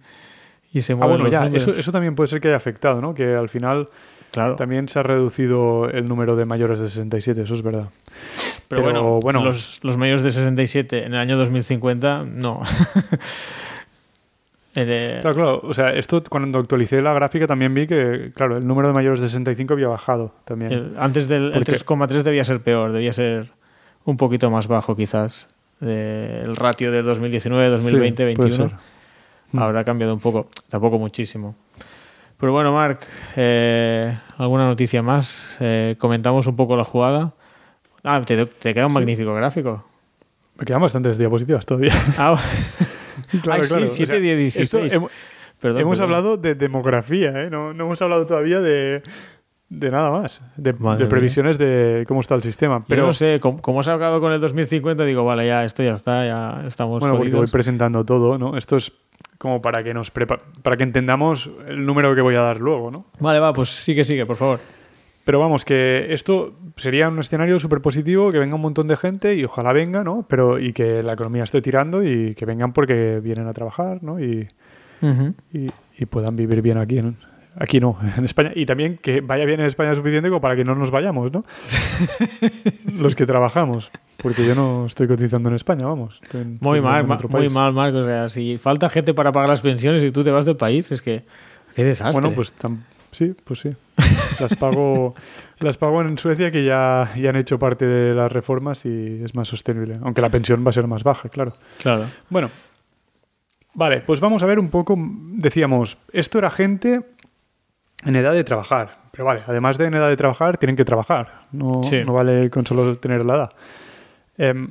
Y 0.73 0.81
se 0.81 0.91
ah, 0.91 0.95
bueno, 0.97 1.29
ya, 1.29 1.45
eso, 1.45 1.71
eso, 1.71 1.93
también 1.93 2.13
puede 2.13 2.27
ser 2.27 2.41
que 2.41 2.49
haya 2.49 2.57
afectado, 2.57 2.99
¿no? 2.99 3.13
Que 3.13 3.35
al 3.35 3.47
final 3.47 3.87
claro. 4.31 4.57
también 4.57 4.89
se 4.89 4.99
ha 4.99 5.03
reducido 5.03 5.89
el 5.89 6.09
número 6.09 6.35
de 6.35 6.43
mayores 6.43 6.81
de 6.81 6.89
67, 6.89 7.43
eso 7.43 7.53
es 7.53 7.61
verdad. 7.61 7.87
Pero, 8.67 9.19
bueno, 9.21 9.43
Los, 9.43 9.79
los, 9.83 9.97
mayores 9.97 10.23
de 10.23 10.31
67 10.31 11.05
en 11.05 11.13
el 11.13 11.19
año 11.19 11.37
2050, 11.37 12.25
no. 12.25 12.61
Claro, 14.85 15.33
claro. 15.33 15.61
O 15.63 15.73
sea, 15.73 15.91
esto 15.91 16.21
cuando 16.29 16.59
actualicé 16.59 17.01
la 17.01 17.11
gráfica 17.11 17.47
también 17.47 17.73
vi 17.73 17.87
que, 17.87 18.31
claro, 18.35 18.57
el 18.57 18.67
número 18.67 18.87
de 18.87 18.93
mayores 18.93 19.19
de 19.21 19.27
65 19.27 19.73
había 19.73 19.87
bajado 19.87 20.35
también. 20.45 20.93
antes 20.99 21.27
del 21.27 21.51
3,3 21.51 22.21
debía 22.21 22.45
ser 22.45 22.61
peor, 22.61 22.91
debía 22.91 23.11
ser 23.11 23.47
un 24.05 24.17
poquito 24.17 24.51
más 24.51 24.67
bajo 24.67 24.95
quizás. 24.95 25.47
el 25.81 26.55
ratio 26.55 26.91
de 26.91 27.01
2019, 27.01 27.69
2020, 27.69 28.35
2021 28.35 28.79
habrá 29.53 29.83
cambiado 29.83 30.13
un 30.13 30.19
poco, 30.19 30.47
tampoco 30.69 30.99
muchísimo. 30.99 31.55
Pero 32.39 32.51
bueno, 32.51 32.71
Marc, 32.71 33.03
eh, 33.35 34.15
¿alguna 34.37 34.67
noticia 34.67 35.01
más? 35.01 35.57
Eh, 35.59 35.95
comentamos 35.97 36.45
un 36.45 36.55
poco 36.55 36.75
la 36.75 36.83
jugada. 36.83 37.33
Ah, 38.07 38.21
te, 38.25 38.73
queda 38.73 38.87
un 38.87 38.93
magnífico 38.93 39.33
gráfico. 39.35 39.83
Me 40.55 40.65
quedan 40.65 40.81
bastantes 40.81 41.17
diapositivas 41.17 41.65
todavía. 41.65 41.93
Ah, 42.17 42.39
claro, 43.43 43.63
claro. 43.67 43.87
Sí, 43.87 44.05
7 44.05 44.19
16. 44.19 44.97
Hemos, 45.61 45.99
hablado 45.99 46.37
de 46.37 46.55
demografía, 46.55 47.43
¿eh? 47.43 47.49
no, 47.49 47.73
no, 47.73 47.85
hemos 47.85 48.01
hablado 48.01 48.25
todavía 48.25 48.61
de, 48.61 49.01
de 49.69 49.91
nada 49.91 50.11
más, 50.11 50.41
de, 50.55 50.73
previsiones 51.07 51.57
de 51.57 52.05
cómo 52.07 52.21
está 52.21 52.35
el 52.35 52.43
sistema. 52.43 52.79
Pero 52.87 53.07
no 53.07 53.11
sé, 53.11 53.39
como, 53.41 53.61
como 53.61 53.81
has 53.81 53.87
hablado 53.89 54.21
con 54.21 54.31
el 54.31 54.39
2050, 54.39 55.03
digo, 55.03 55.25
vale, 55.25 55.45
ya 55.45 55.65
esto 55.65 55.83
ya 55.83 55.93
está, 55.93 56.25
ya 56.25 56.63
estamos. 56.67 57.01
Bueno, 57.01 57.17
porque 57.17 57.31
voy 57.31 57.47
presentando 57.47 58.05
todo, 58.05 58.37
¿no? 58.37 58.55
Esto 58.55 58.77
es 58.77 58.93
como 59.37 59.61
para 59.61 59.83
que 59.83 59.93
nos 59.93 60.11
para 60.11 60.77
que 60.77 60.83
entendamos 60.83 61.49
el 61.67 61.85
número 61.85 62.15
que 62.15 62.21
voy 62.21 62.35
a 62.35 62.41
dar 62.41 62.61
luego, 62.61 62.91
¿no? 62.91 63.05
Vale, 63.19 63.39
va, 63.39 63.51
pues 63.51 63.69
sigue, 63.69 64.03
sigue, 64.03 64.25
por 64.25 64.37
favor. 64.37 64.76
Pero 65.27 65.41
vamos, 65.41 65.65
que 65.65 66.13
esto 66.13 66.53
sería 66.77 67.09
un 67.09 67.19
escenario 67.19 67.59
súper 67.59 67.81
positivo, 67.81 68.31
que 68.31 68.39
venga 68.39 68.55
un 68.55 68.61
montón 68.61 68.87
de 68.87 68.95
gente 68.95 69.35
y 69.35 69.43
ojalá 69.43 69.73
venga, 69.73 70.01
¿no? 70.01 70.25
Pero 70.29 70.57
y 70.57 70.71
que 70.71 71.03
la 71.03 71.13
economía 71.15 71.43
esté 71.43 71.61
tirando 71.61 72.01
y 72.01 72.33
que 72.33 72.45
vengan 72.45 72.71
porque 72.71 73.19
vienen 73.21 73.45
a 73.45 73.51
trabajar, 73.51 74.01
¿no? 74.01 74.21
Y, 74.21 74.47
y, 75.51 76.05
puedan 76.05 76.37
vivir 76.37 76.61
bien 76.61 76.77
aquí, 76.77 77.01
aquí 77.57 77.81
no, 77.81 77.99
en 78.17 78.23
España. 78.23 78.53
Y 78.55 78.65
también 78.65 78.99
que 78.99 79.19
vaya 79.19 79.43
bien 79.43 79.59
en 79.59 79.65
España 79.65 79.93
suficiente 79.95 80.29
como 80.29 80.39
para 80.39 80.55
que 80.55 80.63
no 80.63 80.75
nos 80.75 80.91
vayamos, 80.91 81.29
¿no? 81.33 81.43
Los 83.01 83.13
que 83.13 83.25
trabajamos. 83.25 83.91
Porque 84.23 84.47
yo 84.47 84.55
no 84.55 84.85
estoy 84.85 85.09
cotizando 85.09 85.49
en 85.49 85.55
España, 85.55 85.87
vamos. 85.87 86.21
muy 86.61 86.79
mal, 86.79 87.05
muy 87.05 87.49
mal, 87.49 87.73
Marcos. 87.73 88.05
O 88.05 88.07
sea, 88.07 88.29
si 88.29 88.57
falta 88.57 88.89
gente 88.89 89.13
para 89.13 89.33
pagar 89.33 89.49
las 89.49 89.61
pensiones 89.61 90.01
y 90.05 90.11
tú 90.11 90.23
te 90.23 90.31
vas 90.31 90.45
del 90.45 90.55
país, 90.55 90.89
es 90.93 91.01
que... 91.01 91.23
¡Qué 91.75 91.83
desastre! 91.83 92.21
Bueno, 92.21 92.33
pues 92.33 92.53
Sí, 93.11 93.35
pues 93.43 93.59
sí. 93.59 93.75
Las 94.39 94.55
pago, 94.55 95.15
las 95.59 95.77
pago 95.77 96.01
en 96.01 96.17
Suecia 96.17 96.51
que 96.51 96.63
ya, 96.63 97.11
ya 97.15 97.31
han 97.31 97.35
hecho 97.35 97.57
parte 97.57 97.85
de 97.85 98.13
las 98.13 98.31
reformas 98.31 98.85
y 98.85 99.23
es 99.23 99.33
más 99.33 99.47
sostenible. 99.47 99.99
Aunque 100.03 100.21
la 100.21 100.29
pensión 100.29 100.63
va 100.63 100.69
a 100.69 100.73
ser 100.73 100.85
más 100.85 101.03
baja, 101.03 101.29
claro. 101.29 101.53
Claro. 101.81 102.05
Bueno, 102.29 102.51
vale, 103.73 104.01
pues 104.01 104.19
vamos 104.19 104.43
a 104.43 104.45
ver 104.45 104.59
un 104.59 104.69
poco. 104.69 104.95
Decíamos, 104.97 105.97
esto 106.13 106.37
era 106.37 106.51
gente 106.51 107.01
en 108.05 108.15
edad 108.15 108.33
de 108.33 108.43
trabajar. 108.43 108.99
Pero 109.11 109.25
vale, 109.25 109.41
además 109.47 109.79
de 109.79 109.85
en 109.85 109.95
edad 109.95 110.09
de 110.09 110.15
trabajar, 110.15 110.57
tienen 110.57 110.75
que 110.75 110.85
trabajar. 110.85 111.47
No, 111.51 111.81
no 112.05 112.13
vale 112.13 112.51
con 112.51 112.65
solo 112.67 112.97
tener 112.97 113.25
la 113.25 113.35
edad. 113.35 113.51
Em, 114.37 114.69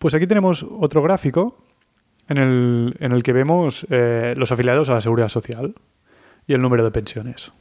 pues 0.00 0.14
aquí 0.14 0.26
tenemos 0.26 0.66
otro 0.68 1.00
gráfico 1.00 1.64
en 2.28 2.38
el, 2.38 2.96
en 2.98 3.12
el 3.12 3.22
que 3.22 3.32
vemos 3.32 3.86
eh, 3.90 4.34
los 4.36 4.50
afiliados 4.50 4.90
a 4.90 4.94
la 4.94 5.00
seguridad 5.00 5.28
social 5.28 5.74
y 6.46 6.54
el 6.54 6.60
número 6.60 6.82
de 6.82 6.90
pensiones. 6.90 7.52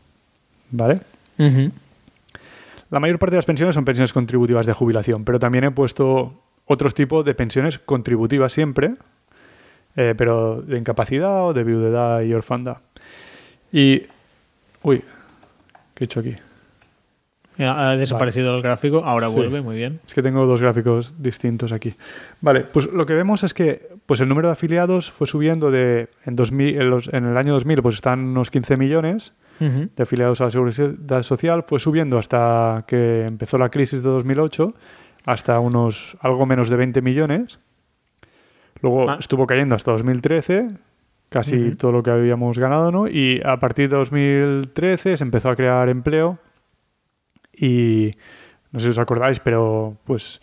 ¿Vale? 0.73 1.01
La 2.89 2.99
mayor 2.99 3.19
parte 3.19 3.35
de 3.35 3.37
las 3.37 3.45
pensiones 3.45 3.75
son 3.75 3.85
pensiones 3.85 4.11
contributivas 4.11 4.65
de 4.65 4.73
jubilación, 4.73 5.23
pero 5.23 5.39
también 5.39 5.63
he 5.65 5.71
puesto 5.71 6.33
otros 6.65 6.95
tipos 6.95 7.23
de 7.23 7.35
pensiones 7.35 7.77
contributivas 7.77 8.51
siempre, 8.51 8.95
eh, 9.95 10.15
pero 10.17 10.63
de 10.63 10.79
incapacidad 10.79 11.45
o 11.45 11.53
de 11.53 11.63
viudedad 11.63 12.21
y 12.21 12.33
orfandad. 12.33 12.77
Y. 13.71 14.03
Uy, 14.81 15.03
¿qué 15.93 16.03
he 16.03 16.05
hecho 16.05 16.19
aquí? 16.19 16.35
Ha 17.59 17.95
desaparecido 17.95 18.55
el 18.55 18.63
gráfico, 18.63 19.03
ahora 19.05 19.27
vuelve, 19.27 19.61
muy 19.61 19.75
bien. 19.75 19.99
Es 20.07 20.15
que 20.15 20.23
tengo 20.23 20.47
dos 20.47 20.59
gráficos 20.59 21.13
distintos 21.19 21.71
aquí. 21.71 21.93
Vale, 22.41 22.61
pues 22.61 22.91
lo 22.91 23.05
que 23.05 23.13
vemos 23.13 23.43
es 23.43 23.53
que 23.53 23.89
pues 24.07 24.21
el 24.21 24.27
número 24.27 24.47
de 24.47 24.53
afiliados 24.53 25.11
fue 25.11 25.27
subiendo 25.27 25.69
de 25.69 26.09
en, 26.25 26.35
2000, 26.35 26.81
en, 27.11 27.25
el 27.25 27.37
año 27.37 27.53
2000 27.53 27.83
pues 27.83 27.95
están 27.95 28.19
unos 28.21 28.49
15 28.49 28.75
millones 28.77 29.33
de 29.95 30.03
afiliados 30.03 30.41
a 30.41 30.45
la 30.45 30.49
seguridad 30.49 31.23
social, 31.23 31.63
fue 31.63 31.79
subiendo 31.79 32.17
hasta 32.17 32.83
que 32.87 33.25
empezó 33.25 33.57
la 33.57 33.69
crisis 33.69 34.03
de 34.03 34.09
2008 34.09 34.73
hasta 35.25 35.59
unos 35.59 36.17
algo 36.21 36.45
menos 36.45 36.69
de 36.69 36.75
20 36.75 37.01
millones. 37.01 37.59
Luego 38.81 39.09
ah. 39.09 39.17
estuvo 39.19 39.47
cayendo 39.47 39.75
hasta 39.75 39.91
2013, 39.91 40.71
casi 41.29 41.75
todo 41.75 41.91
lo 41.91 42.03
que 42.03 42.11
habíamos 42.11 42.59
ganado, 42.59 42.91
¿no? 42.91 43.07
Y 43.07 43.41
a 43.45 43.59
partir 43.59 43.89
de 43.89 43.95
2013 43.95 45.17
se 45.17 45.23
empezó 45.23 45.49
a 45.49 45.55
crear 45.55 45.87
empleo 45.89 46.37
y 47.53 48.15
no 48.71 48.79
sé 48.79 48.87
si 48.87 48.89
os 48.91 48.99
acordáis, 48.99 49.39
pero 49.39 49.97
pues 50.03 50.41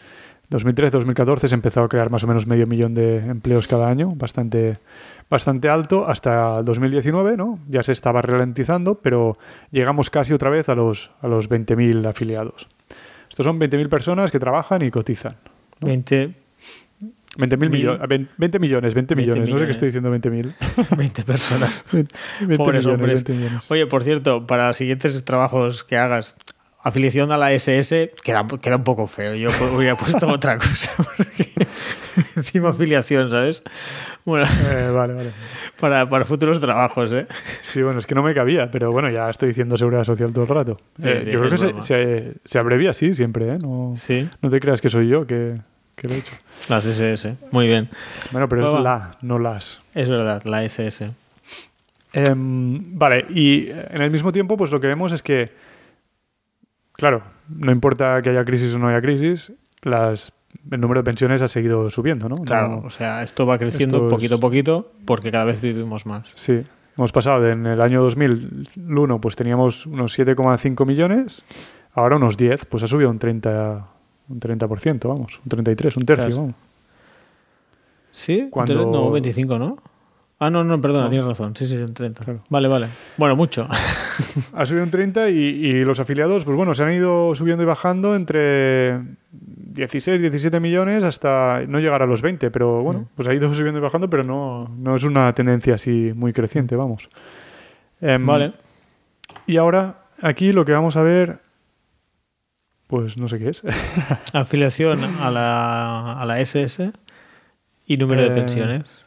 2013-2014 0.51 1.47
se 1.47 1.55
empezó 1.55 1.83
a 1.83 1.89
crear 1.89 2.11
más 2.11 2.25
o 2.25 2.27
menos 2.27 2.47
medio 2.47 2.67
millón 2.67 2.95
de 2.95 3.19
empleos 3.19 3.69
cada 3.69 3.89
año, 3.89 4.13
bastante, 4.17 4.79
bastante 5.29 5.69
alto, 5.69 6.09
hasta 6.09 6.63
2019, 6.63 7.37
¿no? 7.37 7.59
Ya 7.69 7.83
se 7.83 7.93
estaba 7.93 8.21
ralentizando, 8.21 8.97
pero 8.97 9.39
llegamos 9.71 10.11
casi 10.11 10.33
otra 10.33 10.51
vez 10.51 10.69
a 10.69 10.75
los, 10.75 11.11
a 11.23 11.29
los 11.29 11.49
20.000 11.49 12.07
afiliados. 12.09 12.69
Estos 13.29 13.45
son 13.45 13.61
20.000 13.61 13.89
personas 13.89 14.33
que 14.33 14.41
trabajan 14.41 14.83
y 14.83 14.91
cotizan. 14.91 15.37
20 15.81 16.35
20 17.37 17.57
millones, 17.57 18.09
20 18.39 18.59
millones, 18.59 18.95
20 18.95 19.17
millones, 19.17 19.49
no 19.49 19.59
sé 19.59 19.65
qué 19.65 19.71
estoy 19.71 19.87
diciendo 19.87 20.13
20.000. 20.13 20.97
20 20.97 21.23
personas. 21.25 21.85
20, 21.93 22.15
millones, 22.47 23.25
20 23.25 23.33
millones. 23.33 23.71
Oye, 23.71 23.87
por 23.87 24.03
cierto, 24.03 24.47
para 24.47 24.69
los 24.69 24.77
siguientes 24.77 25.25
trabajos 25.25 25.85
que 25.85 25.97
hagas, 25.97 26.35
afiliación 26.83 27.31
a 27.33 27.37
la 27.37 27.53
SS 27.53 28.13
queda, 28.23 28.47
queda 28.61 28.77
un 28.77 28.85
poco 28.85 29.07
feo. 29.07 29.35
Yo 29.35 29.51
hubiera 29.75 29.97
puesto 29.97 30.29
otra 30.33 30.59
cosa. 30.59 30.93
encima 32.37 32.71
afiliación, 32.71 33.31
¿sabes? 33.31 33.63
Bueno, 34.25 34.47
eh, 34.71 34.91
vale, 34.91 35.15
vale. 35.15 35.31
Para, 35.81 36.07
para, 36.07 36.27
futuros 36.27 36.61
trabajos, 36.61 37.11
¿eh? 37.11 37.27
Sí, 37.63 37.81
bueno, 37.81 38.01
es 38.01 38.07
que 38.07 38.15
no 38.15 38.23
me 38.23 38.35
cabía, 38.35 38.71
pero 38.71 38.93
bueno, 38.93 39.09
ya 39.09 39.31
estoy 39.31 39.49
diciendo 39.49 39.79
seguridad 39.79 40.05
social 40.05 40.31
todo 40.31 40.43
el 40.43 40.51
rato. 40.51 40.79
Eh, 41.03 41.23
yo 41.25 41.41
creo 41.41 41.51
que 41.51 41.57
se, 41.57 41.73
se, 41.81 42.35
se, 42.45 42.59
abrevia 42.59 42.91
así 42.91 43.15
siempre, 43.15 43.55
¿eh? 43.55 43.59
No, 43.63 43.95
sí. 43.97 44.29
no 44.43 44.51
te 44.51 44.61
creas 44.61 44.83
que 44.83 44.91
soy 44.91 45.09
yo 45.09 45.27
que, 45.27 45.59
que 45.97 46.07
lo 46.07 46.13
he 46.13 46.19
hecho. 46.19 46.37
Las 46.69 46.85
SS, 46.85 47.35
muy 47.51 47.67
bien. 47.67 47.89
Bueno, 48.31 48.47
pero 48.47 48.77
es 48.77 48.85
la, 48.85 49.17
no 49.23 49.39
las. 49.39 49.81
Es 49.95 50.11
verdad, 50.11 50.43
la 50.45 50.65
SS. 50.65 51.13
Em, 52.13 52.99
vale, 52.99 53.25
y 53.31 53.71
en 53.71 54.03
el 54.03 54.11
mismo 54.11 54.33
tiempo, 54.33 54.59
pues 54.59 54.71
lo 54.71 54.81
que 54.81 54.87
vemos 54.87 55.13
es 55.13 55.23
que 55.23 55.51
claro, 57.01 57.23
no 57.49 57.73
importa 57.73 58.23
que 58.23 58.31
haya 58.31 58.45
crisis 58.45 58.75
o 58.75 58.79
no 58.79 58.89
haya 58.89 59.01
crisis, 59.01 59.53
las, 59.83 60.33
el 60.71 60.81
número 60.81 61.01
de 61.01 61.05
pensiones 61.05 61.43
ha 61.43 61.49
seguido 61.49 61.91
subiendo, 61.91 62.29
¿no? 62.29 62.37
Claro, 62.37 62.69
No- 62.69 62.79
o 62.87 62.91
sea, 62.91 63.23
esto 63.23 63.47
va 63.47 63.59
creciendo 63.59 63.97
Esto 63.97 64.07
es- 64.09 64.13
poquito 64.15 64.35
a 64.37 64.41
poquito 64.41 64.93
porque 65.07 65.31
cada 65.33 65.45
vez 65.45 65.61
vivimos 65.61 66.07
más. 66.07 66.31
Sí, 66.35 66.63
hemos 66.97 67.11
pasado 67.13 67.41
de- 67.41 67.53
en 67.53 67.67
el 67.67 67.81
año 67.81 68.03
2001, 68.03 69.21
pues 69.21 69.35
teníamos 69.37 69.87
unos 69.87 70.13
7,5 70.17 70.85
millones, 70.87 71.43
ahora 71.95 72.17
unos 72.17 72.37
10, 72.37 72.67
pues 72.67 72.83
ha 72.83 72.87
subido 72.87 73.11
un 73.11 73.19
30, 73.19 73.87
un 74.29 74.39
30%, 74.41 75.09
vamos, 75.09 75.41
un 75.43 75.49
33, 75.49 75.97
un 75.97 76.05
tercio, 76.07 76.27
Claro. 76.27 76.41
vamos. 76.43 76.55
¿Sí? 78.13 78.49
Cuando- 78.51 78.87
No, 78.87 79.11
25, 79.11 79.59
¿no? 79.59 79.77
Ah, 80.43 80.49
no, 80.49 80.65
no, 80.65 80.81
perdona, 80.81 81.05
No. 81.05 81.11
tienes 81.11 81.27
razón. 81.27 81.55
Sí, 81.55 81.67
sí, 81.67 81.77
en 81.77 81.93
30. 81.93 82.25
Claro. 82.25 82.43
Vale, 82.49 82.67
vale. 82.67 82.87
Bueno, 83.17 83.37
mucho. 83.37 83.69
Ha 84.55 84.67
subido 84.67 84.85
un 84.85 84.91
30 84.91 85.31
y, 85.31 85.35
y 85.35 85.85
los 85.85 85.99
afiliados, 86.01 86.45
pues 86.45 86.57
bueno, 86.57 86.75
se 86.75 86.83
han 86.83 86.93
ido 86.93 87.35
subiendo 87.35 87.63
y 87.63 87.67
bajando 87.67 88.15
entre 88.17 89.01
16, 89.33 90.21
17 90.21 90.61
millones 90.61 91.05
hasta 91.05 91.63
no 91.67 91.79
llegar 91.79 92.03
a 92.03 92.07
los 92.07 92.21
20, 92.23 92.51
pero 92.51 92.83
bueno, 92.83 93.09
pues 93.15 93.29
ha 93.29 93.35
ido 93.35 93.53
subiendo 93.55 93.79
y 93.79 93.83
bajando, 93.83 94.11
pero 94.11 94.25
no, 94.25 94.69
no 94.79 94.95
es 94.97 95.05
una 95.05 95.33
tendencia 95.35 95.75
así 95.75 96.13
muy 96.15 96.33
creciente, 96.33 96.75
vamos. 96.77 97.09
Em, 98.01 98.25
Vale. 98.27 98.53
Y 99.47 99.57
ahora 99.59 100.05
aquí 100.23 100.53
lo 100.53 100.65
que 100.65 100.73
vamos 100.73 100.97
a 100.97 101.03
ver, 101.03 101.39
pues 102.87 103.17
no 103.17 103.29
sé 103.29 103.39
qué 103.39 103.51
es. 103.51 103.63
Afiliación 104.33 105.03
a 105.21 105.31
la, 105.31 106.13
a 106.21 106.25
la 106.27 106.41
SS 106.41 106.91
y 107.87 107.97
número 107.97 108.23
Eh, 108.23 108.29
de 108.29 108.31
pensiones. 108.35 109.07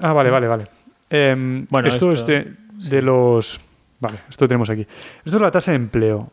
Ah, 0.00 0.12
vale, 0.12 0.30
vale, 0.30 0.46
vale. 0.48 0.66
Em, 1.10 1.66
Bueno, 1.70 1.88
esto, 1.88 2.12
esto- 2.12 2.32
es 2.32 2.44
de, 2.44 2.96
de 2.96 3.02
los... 3.02 3.60
Vale, 4.00 4.20
esto 4.28 4.48
tenemos 4.48 4.70
aquí. 4.70 4.86
Esto 5.24 5.36
es 5.36 5.42
la 5.42 5.50
tasa 5.50 5.72
de 5.72 5.76
empleo. 5.76 6.32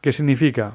¿Qué 0.00 0.12
significa? 0.12 0.74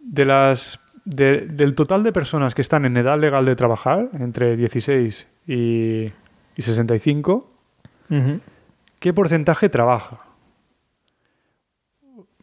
De 0.00 0.24
las, 0.24 0.80
de- 1.04 1.46
del 1.46 1.74
total 1.74 2.02
de 2.02 2.12
personas 2.12 2.54
que 2.54 2.62
están 2.62 2.84
en 2.84 2.96
edad 2.96 3.18
legal 3.18 3.44
de 3.44 3.54
trabajar, 3.56 4.08
entre 4.18 4.56
16 4.56 5.28
y, 5.46 6.04
y 6.56 6.62
65, 6.62 7.50
Ujú. 8.10 8.40
¿qué 8.98 9.12
porcentaje 9.12 9.68
trabaja? 9.68 10.20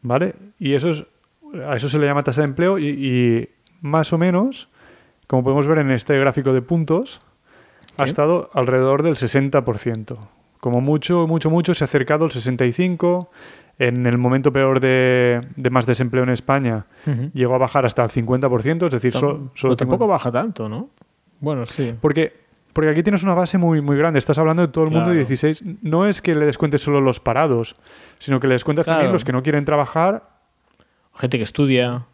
¿Vale? 0.02 0.36
Y 0.60 0.74
eso 0.74 0.90
es, 0.90 1.06
a 1.68 1.76
eso 1.76 1.90
se 1.90 2.00
le 2.00 2.06
llama 2.06 2.22
tasa 2.24 2.42
de 2.42 2.48
empleo 2.48 2.78
y, 2.78 2.88
y 2.88 3.50
más 3.82 4.12
o 4.14 4.18
menos, 4.18 4.70
como 5.34 5.44
podemos 5.44 5.66
ver 5.66 5.80
en 5.80 5.90
este 5.90 6.16
gráfico 6.20 6.54
de 6.54 6.62
puntos, 6.62 7.20
ha 7.98 8.04
estado 8.04 8.52
alrededor 8.54 9.02
del 9.02 9.16
60%. 9.16 10.16
Como 10.60 10.80
mucho, 10.80 11.26
mucho, 11.26 11.50
mucho 11.50 11.74
se 11.74 11.84
ha 11.84 11.86
acercado 11.86 12.26
al 12.26 12.30
65%. 12.30 13.30
En 13.80 14.06
el 14.06 14.20
momento 14.20 14.54
peor 14.54 14.80
de, 14.80 15.42
de 15.56 15.70
más 15.72 15.88
desempleo 15.88 16.22
en 16.22 16.30
España 16.30 16.86
llegó 17.34 17.56
a 17.56 17.58
bajar 17.58 17.88
hasta 17.88 18.04
el 18.04 18.12
50%, 18.12 18.86
es 18.86 18.92
decir, 18.92 19.12
so- 19.12 19.50
solo 19.56 19.76
pero 19.76 19.78
tampoco 19.78 20.06
50%. 20.06 20.08
baja 20.08 20.32
tanto, 20.32 20.70
¿no? 20.70 20.92
Bueno, 21.40 21.66
sí. 21.66 21.96
Porque, 22.00 22.32
porque 22.72 22.92
aquí 22.92 23.02
tienes 23.02 23.24
una 23.24 23.34
base 23.34 23.58
muy, 23.58 23.82
muy 23.82 23.98
grande. 23.98 24.20
Estás 24.20 24.38
hablando 24.38 24.62
de 24.62 24.68
todo 24.68 24.84
el 24.84 24.92
mundo 24.92 25.10
de 25.10 25.16
Claro. 25.16 25.28
16. 25.28 25.64
No 25.82 26.06
es 26.06 26.22
que 26.22 26.36
le 26.36 26.46
descuentes 26.46 26.84
solo 26.84 27.02
los 27.02 27.20
parados, 27.20 27.76
sino 28.20 28.40
que 28.40 28.46
le 28.48 28.54
descuentas 28.54 28.86
también 28.86 29.06
Claro. 29.06 29.14
los 29.14 29.26
que 29.26 29.32
no 29.32 29.42
quieren 29.42 29.66
trabajar, 29.66 30.30
Gente 31.16 31.38
que 31.40 31.44
estudia. 31.44 32.06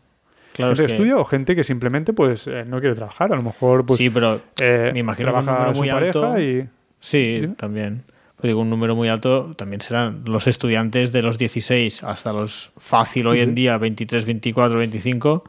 Claro, 0.60 0.76
gente 0.76 0.84
es 0.84 0.88
que 0.88 0.93
estudia 0.95 1.18
o 1.18 1.26
gente 1.26 1.55
que 1.55 1.64
simplemente 1.64 2.14
pues 2.14 2.47
eh, 2.47 2.64
no 2.68 2.80
quiere 2.80 2.95
trabajar. 2.95 3.32
A 3.34 3.36
lo 3.36 3.43
mejor 3.43 3.86
pues 3.86 3.97
sí, 3.97 4.10
pero 4.10 4.41
eh, 4.62 4.91
me 4.93 4.99
imagino 4.99 5.32
trabaja 5.32 5.51
número 5.53 5.74
su 5.74 5.80
muy 5.80 5.89
pareja 5.89 6.20
alto- 6.20 6.39
y 6.39 6.68
sí, 6.99 7.39
Dime. 7.41 7.55
también. 7.55 8.03
Pues 8.36 8.49
digo, 8.51 8.62
un 8.62 8.70
número 8.70 8.95
muy 8.95 9.10
alto 9.10 9.53
también 9.57 9.82
serán 9.82 10.24
los 10.26 10.47
estudiantes 10.47 11.12
de 11.12 11.22
los 11.22 11.38
16 11.38 12.03
hasta 12.03 12.32
los 12.32 12.72
fácil 12.78 13.24
Sí, 13.24 13.28
hoy 13.30 13.38
sí. 13.38 13.43
en 13.43 13.55
día, 13.55 13.78
23, 13.78 14.26
24, 14.26 14.78
25. 14.78 15.43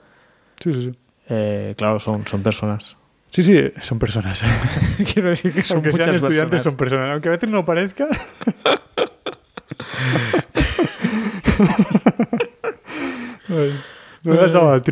sí, 0.59 0.73
sí, 0.75 0.83
sí. 0.83 0.93
eh, 1.29 1.75
claro, 1.77 1.99
son, 2.01 2.27
son 2.27 2.43
personas. 2.43 2.97
Sí, 3.31 3.45
sí, 3.45 3.63
son 3.81 4.01
personas. 4.01 4.43
Quiero 5.15 5.29
decir 5.31 5.53
que 5.53 5.63
son 5.63 5.77
Aunque 5.77 5.93
sean 5.93 6.15
estudiantes, 6.17 6.51
personas. 6.51 6.63
son 6.65 6.77
personas. 6.77 7.13
Aunque 7.13 7.29
a 7.29 7.33
veces 7.33 7.49
no 7.51 7.65
parezca. 7.65 8.09
Ay, 13.49 13.75
no 14.23 14.35
me 14.35 14.41
has 14.41 14.53
dado 14.53 14.71
al. 14.71 14.83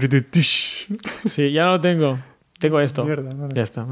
Sí, 1.24 1.50
ya 1.52 1.64
no 1.64 1.72
lo 1.72 1.80
tengo. 1.80 2.18
Tengo 2.58 2.80
esto. 2.80 3.04
Mierda, 3.04 3.34
vale. 3.34 3.54
Ya 3.54 3.62
está. 3.62 3.86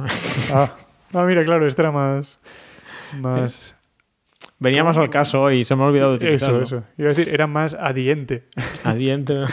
Ah, 0.53 0.75
ah, 1.13 1.25
mira, 1.25 1.45
claro, 1.45 1.67
este 1.67 1.83
era 1.83 1.93
más. 1.93 2.39
Más. 3.21 3.75
Venía 4.59 4.83
más 4.83 4.97
al 4.97 5.11
caso 5.11 5.51
y 5.51 5.65
se 5.65 5.77
me 5.77 5.83
ha 5.83 5.87
olvidado 5.87 6.13
de 6.13 6.17
Eso, 6.17 6.27
utilizarlo. 6.47 6.63
eso. 6.63 6.83
Iba 6.99 7.11
a 7.11 7.15
decir, 7.15 7.33
era 7.33 7.47
más 7.47 7.75
adiente. 7.75 8.45
Adiente. 8.85 9.45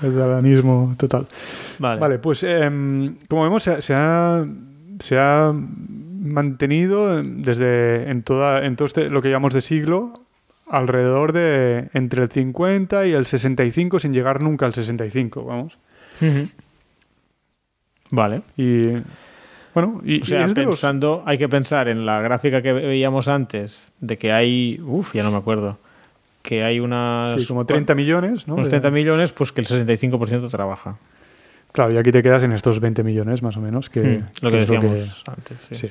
Catalanismo 0.00 0.94
total. 0.98 1.26
Vale. 1.78 2.00
Vale, 2.00 2.18
pues 2.18 2.42
em, 2.42 3.16
como 3.28 3.44
vemos, 3.44 3.62
se, 3.62 3.80
se 3.82 3.94
ha, 3.94 4.44
se 4.98 5.18
ha 5.18 5.52
mantenido 5.52 7.22
desde 7.22 8.10
en 8.10 8.22
toda 8.22 8.64
en 8.64 8.76
todo 8.76 8.86
este, 8.86 9.08
lo 9.10 9.20
que 9.22 9.30
llamamos 9.30 9.54
de 9.54 9.60
siglo 9.60 10.21
alrededor 10.72 11.32
de 11.32 11.88
entre 11.94 12.22
el 12.24 12.28
50 12.30 13.06
y 13.06 13.12
el 13.12 13.26
65 13.26 14.00
sin 14.00 14.12
llegar 14.12 14.40
nunca 14.42 14.66
al 14.66 14.74
65, 14.74 15.44
vamos. 15.44 15.78
Ujú. 16.20 16.48
Vale. 18.10 18.42
Y 18.56 18.82
bueno, 19.74 20.00
y, 20.04 20.20
O 20.20 20.24
sea, 20.24 20.40
y 20.40 20.42
los- 20.44 20.54
pensando, 20.54 21.22
hay 21.26 21.38
que 21.38 21.48
pensar 21.48 21.88
en 21.88 22.04
la 22.04 22.20
gráfica 22.20 22.60
que 22.62 22.72
veíamos 22.72 23.28
antes, 23.28 23.92
de 24.00 24.18
que 24.18 24.32
hay, 24.32 24.80
uff, 24.84 25.14
ya 25.14 25.22
no 25.22 25.30
me 25.30 25.38
acuerdo, 25.38 25.78
que 26.42 26.62
hay 26.64 26.80
unas... 26.80 27.40
sí, 27.40 27.46
como 27.46 27.64
30 27.64 27.94
millones, 27.94 28.46
¿no? 28.48 28.54
unos 28.54 28.66
De- 28.66 28.70
30 28.70 28.90
millones, 28.90 29.32
pues 29.32 29.52
que 29.52 29.60
el 29.62 29.66
65% 29.66 30.50
trabaja. 30.50 30.98
Claro, 31.72 31.94
y 31.94 31.96
aquí 31.96 32.12
te 32.12 32.22
quedas 32.22 32.42
en 32.42 32.52
estos 32.52 32.80
20 32.80 33.02
millones 33.02 33.42
más 33.42 33.56
o 33.56 33.60
menos, 33.60 33.88
que, 33.88 34.00
Hmm, 34.02 34.24
lo 34.42 34.50
que 34.50 34.56
que 34.58 34.62
es 34.62 34.68
lo 34.68 34.74
decíamos 34.80 35.24
antes. 35.26 35.60
Sí. 35.60 35.74
Sí. 35.74 35.90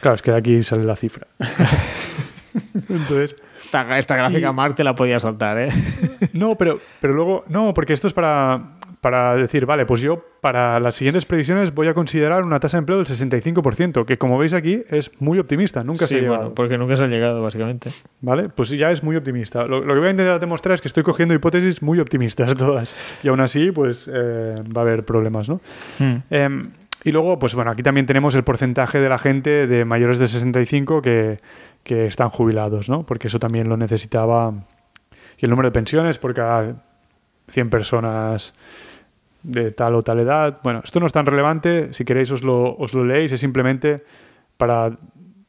Claro, 0.00 0.16
es 0.16 0.22
que 0.22 0.30
de 0.32 0.36
aquí 0.36 0.62
sale 0.62 0.84
la 0.84 0.96
cifra. 0.96 1.26
Entonces, 2.88 3.34
Esta, 3.58 3.98
esta 3.98 4.16
gráfica 4.16 4.50
Y- 4.50 4.52
Mark 4.52 4.74
te 4.74 4.84
la 4.84 4.94
podía 4.94 5.18
saltar, 5.20 5.58
¿eh? 5.58 5.68
no, 6.32 6.56
pero, 6.56 6.80
pero 7.00 7.14
luego, 7.14 7.44
no, 7.48 7.74
porque 7.74 7.92
esto 7.92 8.06
es 8.06 8.12
para, 8.12 8.76
para 9.00 9.34
decir, 9.34 9.66
vale, 9.66 9.86
pues 9.86 10.00
yo 10.00 10.24
para 10.40 10.78
las 10.80 10.94
siguientes 10.94 11.24
previsiones 11.24 11.74
voy 11.74 11.88
a 11.88 11.94
considerar 11.94 12.42
una 12.42 12.60
tasa 12.60 12.76
de 12.76 12.80
empleo 12.80 12.98
del 12.98 13.06
65%, 13.06 14.04
que 14.04 14.18
como 14.18 14.38
veis 14.38 14.52
aquí 14.52 14.82
es 14.90 15.10
muy 15.20 15.38
optimista, 15.38 15.82
nunca 15.82 16.06
se 16.06 16.16
ha 16.16 16.20
llegado. 16.20 16.36
bueno, 16.38 16.54
porque 16.54 16.78
nunca 16.78 16.96
se 16.96 17.04
ha 17.04 17.06
llegado, 17.06 17.42
básicamente. 17.42 17.90
¿Vale? 18.20 18.48
Pues 18.50 18.70
ya 18.70 18.90
es 18.90 19.02
muy 19.02 19.16
optimista. 19.16 19.66
Lo, 19.66 19.80
lo 19.84 19.94
que 19.94 19.98
voy 20.00 20.08
a 20.08 20.12
intentar 20.12 20.38
demostrar 20.40 20.74
es 20.74 20.80
que 20.80 20.88
estoy 20.88 21.02
cogiendo 21.02 21.34
hipótesis 21.34 21.82
muy 21.82 21.98
optimistas 21.98 22.54
todas. 22.56 22.94
Y 23.22 23.28
aún 23.28 23.40
así, 23.40 23.70
pues 23.72 24.08
eh, 24.12 24.54
va 24.76 24.82
a 24.82 24.84
haber 24.84 25.04
problemas, 25.04 25.48
¿no? 25.48 25.60
Hmm. 25.98 26.16
Em, 26.30 26.70
y 27.04 27.10
luego, 27.10 27.38
pues 27.38 27.54
bueno, 27.54 27.70
aquí 27.70 27.82
también 27.82 28.06
tenemos 28.06 28.34
el 28.34 28.44
porcentaje 28.44 28.98
de 28.98 29.08
la 29.10 29.18
gente 29.18 29.66
de 29.66 29.84
mayores 29.84 30.18
de 30.18 30.26
65 30.28 31.02
que, 31.02 31.38
que 31.84 32.06
están 32.06 32.30
jubilados, 32.30 32.88
¿no? 32.88 33.04
Porque 33.04 33.28
eso 33.28 33.38
también 33.38 33.68
lo 33.68 33.76
necesitaba. 33.76 34.52
Y 35.38 35.44
el 35.44 35.50
número 35.50 35.68
de 35.68 35.72
pensiones 35.72 36.18
por 36.18 36.34
cada 36.34 36.82
100 37.48 37.70
personas 37.70 38.54
de 39.42 39.70
tal 39.70 39.94
o 39.94 40.02
tal 40.02 40.18
edad. 40.18 40.60
Bueno, 40.62 40.80
esto 40.82 40.98
no 40.98 41.06
es 41.06 41.12
tan 41.12 41.26
relevante. 41.26 41.92
Si 41.92 42.04
queréis 42.04 42.30
os 42.30 42.42
lo, 42.42 42.76
os 42.76 42.94
lo 42.94 43.04
leéis. 43.04 43.32
Es 43.32 43.40
simplemente 43.40 44.02
para, 44.56 44.96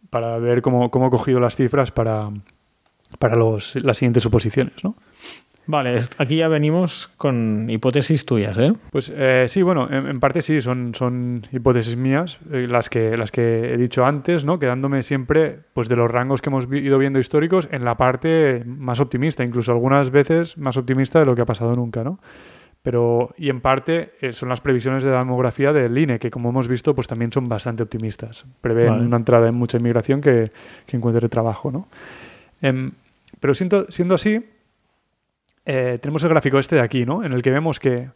para 0.09 0.37
ver 0.37 0.61
cómo, 0.61 0.91
cómo 0.91 1.07
he 1.07 1.09
cogido 1.09 1.39
las 1.39 1.55
cifras 1.55 1.91
para, 1.91 2.29
para 3.17 3.35
los, 3.35 3.75
las 3.75 3.97
siguientes 3.97 4.23
suposiciones, 4.23 4.83
¿no? 4.83 4.95
Vale, 5.67 5.99
aquí 6.17 6.37
ya 6.37 6.47
venimos 6.47 7.07
con 7.17 7.69
hipótesis 7.69 8.25
tuyas, 8.25 8.57
¿eh? 8.59 8.73
Pues 8.91 9.11
eh, 9.15 9.45
sí, 9.47 9.63
bueno, 9.63 9.87
en, 9.91 10.07
en 10.07 10.19
parte 10.19 10.41
sí, 10.41 10.61
son, 10.61 10.93
son 10.93 11.47
hipótesis 11.51 11.95
mías, 11.97 12.37
eh, 12.51 12.67
las, 12.69 12.89
que, 12.89 13.17
las 13.17 13.31
que 13.31 13.73
he 13.73 13.77
dicho 13.77 14.05
antes, 14.05 14.45
¿no? 14.45 14.59
Quedándome 14.59 15.01
siempre 15.01 15.59
pues, 15.73 15.89
de 15.89 15.95
los 15.95 16.09
rangos 16.09 16.41
que 16.41 16.49
hemos 16.49 16.67
ido 16.71 16.99
viendo 16.99 17.19
históricos 17.19 17.67
en 17.71 17.83
la 17.83 17.97
parte 17.97 18.63
más 18.65 18.99
optimista, 18.99 19.43
incluso 19.43 19.71
algunas 19.71 20.11
veces 20.11 20.57
más 20.57 20.77
optimista 20.77 21.19
de 21.19 21.25
lo 21.25 21.35
que 21.35 21.41
ha 21.41 21.45
pasado 21.45 21.75
nunca, 21.75 22.03
¿no? 22.03 22.19
Pero, 22.83 23.33
y 23.35 23.49
en 23.49 23.61
parte 23.61 24.11
eh, 24.21 24.31
son 24.31 24.49
las 24.49 24.61
previsiones 24.61 25.03
de 25.03 25.09
la 25.09 25.17
demografía 25.17 25.73
del 25.73 25.97
INE, 25.97 26.19
que 26.19 26.29
como 26.29 26.49
hemos 26.49 26.67
visto, 26.67 26.93
pues 26.93 27.07
también 27.07 27.31
son 27.31 27.49
bastante 27.49 27.81
optimistas. 27.81 28.45
Prevén 28.61 28.89
Vale. 28.89 29.05
una 29.07 29.17
entrada 29.17 29.47
en 29.47 29.55
mucha 29.55 29.79
inmigración 29.79 30.21
que, 30.21 30.51
que 30.85 30.95
encuentre 30.95 31.27
trabajo, 31.27 31.71
¿no? 31.71 31.87
Em, 32.61 32.91
pero 33.39 33.55
siento, 33.55 33.87
siendo 33.89 34.13
así, 34.13 34.45
eh, 35.65 35.97
tenemos 36.01 36.23
el 36.23 36.29
gráfico 36.29 36.59
este 36.59 36.75
de 36.75 36.81
aquí, 36.81 37.05
¿no? 37.05 37.23
En 37.23 37.33
el 37.33 37.41
que 37.41 37.51
vemos 37.51 37.79
que 37.79 38.09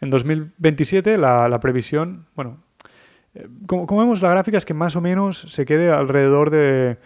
en 0.00 0.10
2027 0.10 1.18
la, 1.18 1.48
la 1.48 1.60
previsión, 1.60 2.26
bueno, 2.34 2.58
eh, 3.34 3.46
como, 3.66 3.86
como 3.86 4.00
vemos 4.00 4.22
la 4.22 4.30
gráfica 4.30 4.58
es 4.58 4.64
que 4.64 4.74
más 4.74 4.96
o 4.96 5.00
menos 5.00 5.40
se 5.40 5.64
quede 5.66 5.90
alrededor 5.90 6.50
de, 6.50 6.98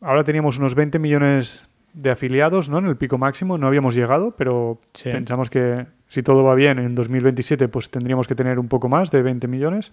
ahora 0.00 0.24
teníamos 0.24 0.58
unos 0.58 0.74
20 0.74 0.98
millones 0.98 1.66
de 1.92 2.10
afiliados, 2.10 2.68
¿no? 2.70 2.78
En 2.78 2.86
el 2.86 2.96
pico 2.96 3.18
máximo, 3.18 3.58
no 3.58 3.66
habíamos 3.66 3.94
llegado, 3.94 4.34
pero 4.36 4.78
Sí. 4.94 5.10
pensamos 5.10 5.50
que 5.50 5.86
si 6.08 6.22
todo 6.22 6.42
va 6.44 6.54
bien 6.54 6.78
en 6.78 6.94
2027 6.94 7.68
pues 7.68 7.90
tendríamos 7.90 8.26
que 8.26 8.34
tener 8.34 8.58
un 8.58 8.68
poco 8.68 8.88
más 8.88 9.10
de 9.10 9.22
20 9.22 9.46
millones. 9.48 9.92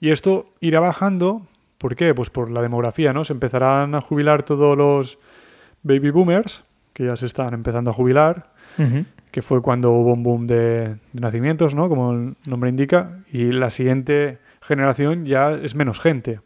Y 0.00 0.10
esto 0.10 0.46
irá 0.60 0.80
bajando, 0.80 1.46
¿por 1.78 1.96
qué? 1.96 2.14
Pues 2.14 2.30
por 2.30 2.50
la 2.50 2.62
demografía, 2.62 3.12
¿no? 3.12 3.24
Se 3.24 3.32
empezarán 3.32 3.94
a 3.94 4.00
jubilar 4.00 4.42
todos 4.42 4.76
los 4.76 5.18
baby 5.82 6.10
boomers, 6.10 6.64
que 6.94 7.04
ya 7.04 7.16
se 7.16 7.26
están 7.26 7.52
empezando 7.52 7.90
a 7.90 7.92
jubilar, 7.92 8.52
que 9.30 9.42
fue 9.42 9.60
cuando 9.60 9.92
hubo 9.92 10.14
un 10.14 10.22
boom 10.22 10.46
de, 10.46 10.96
de 11.12 11.20
nacimientos, 11.20 11.74
¿no? 11.74 11.88
Como 11.90 12.12
el 12.12 12.36
nombre 12.46 12.70
indica, 12.70 13.18
y 13.30 13.52
la 13.52 13.68
siguiente 13.68 14.38
generación 14.62 15.26
ya 15.26 15.52
es 15.52 15.74
menos 15.74 16.00
gente. 16.00 16.40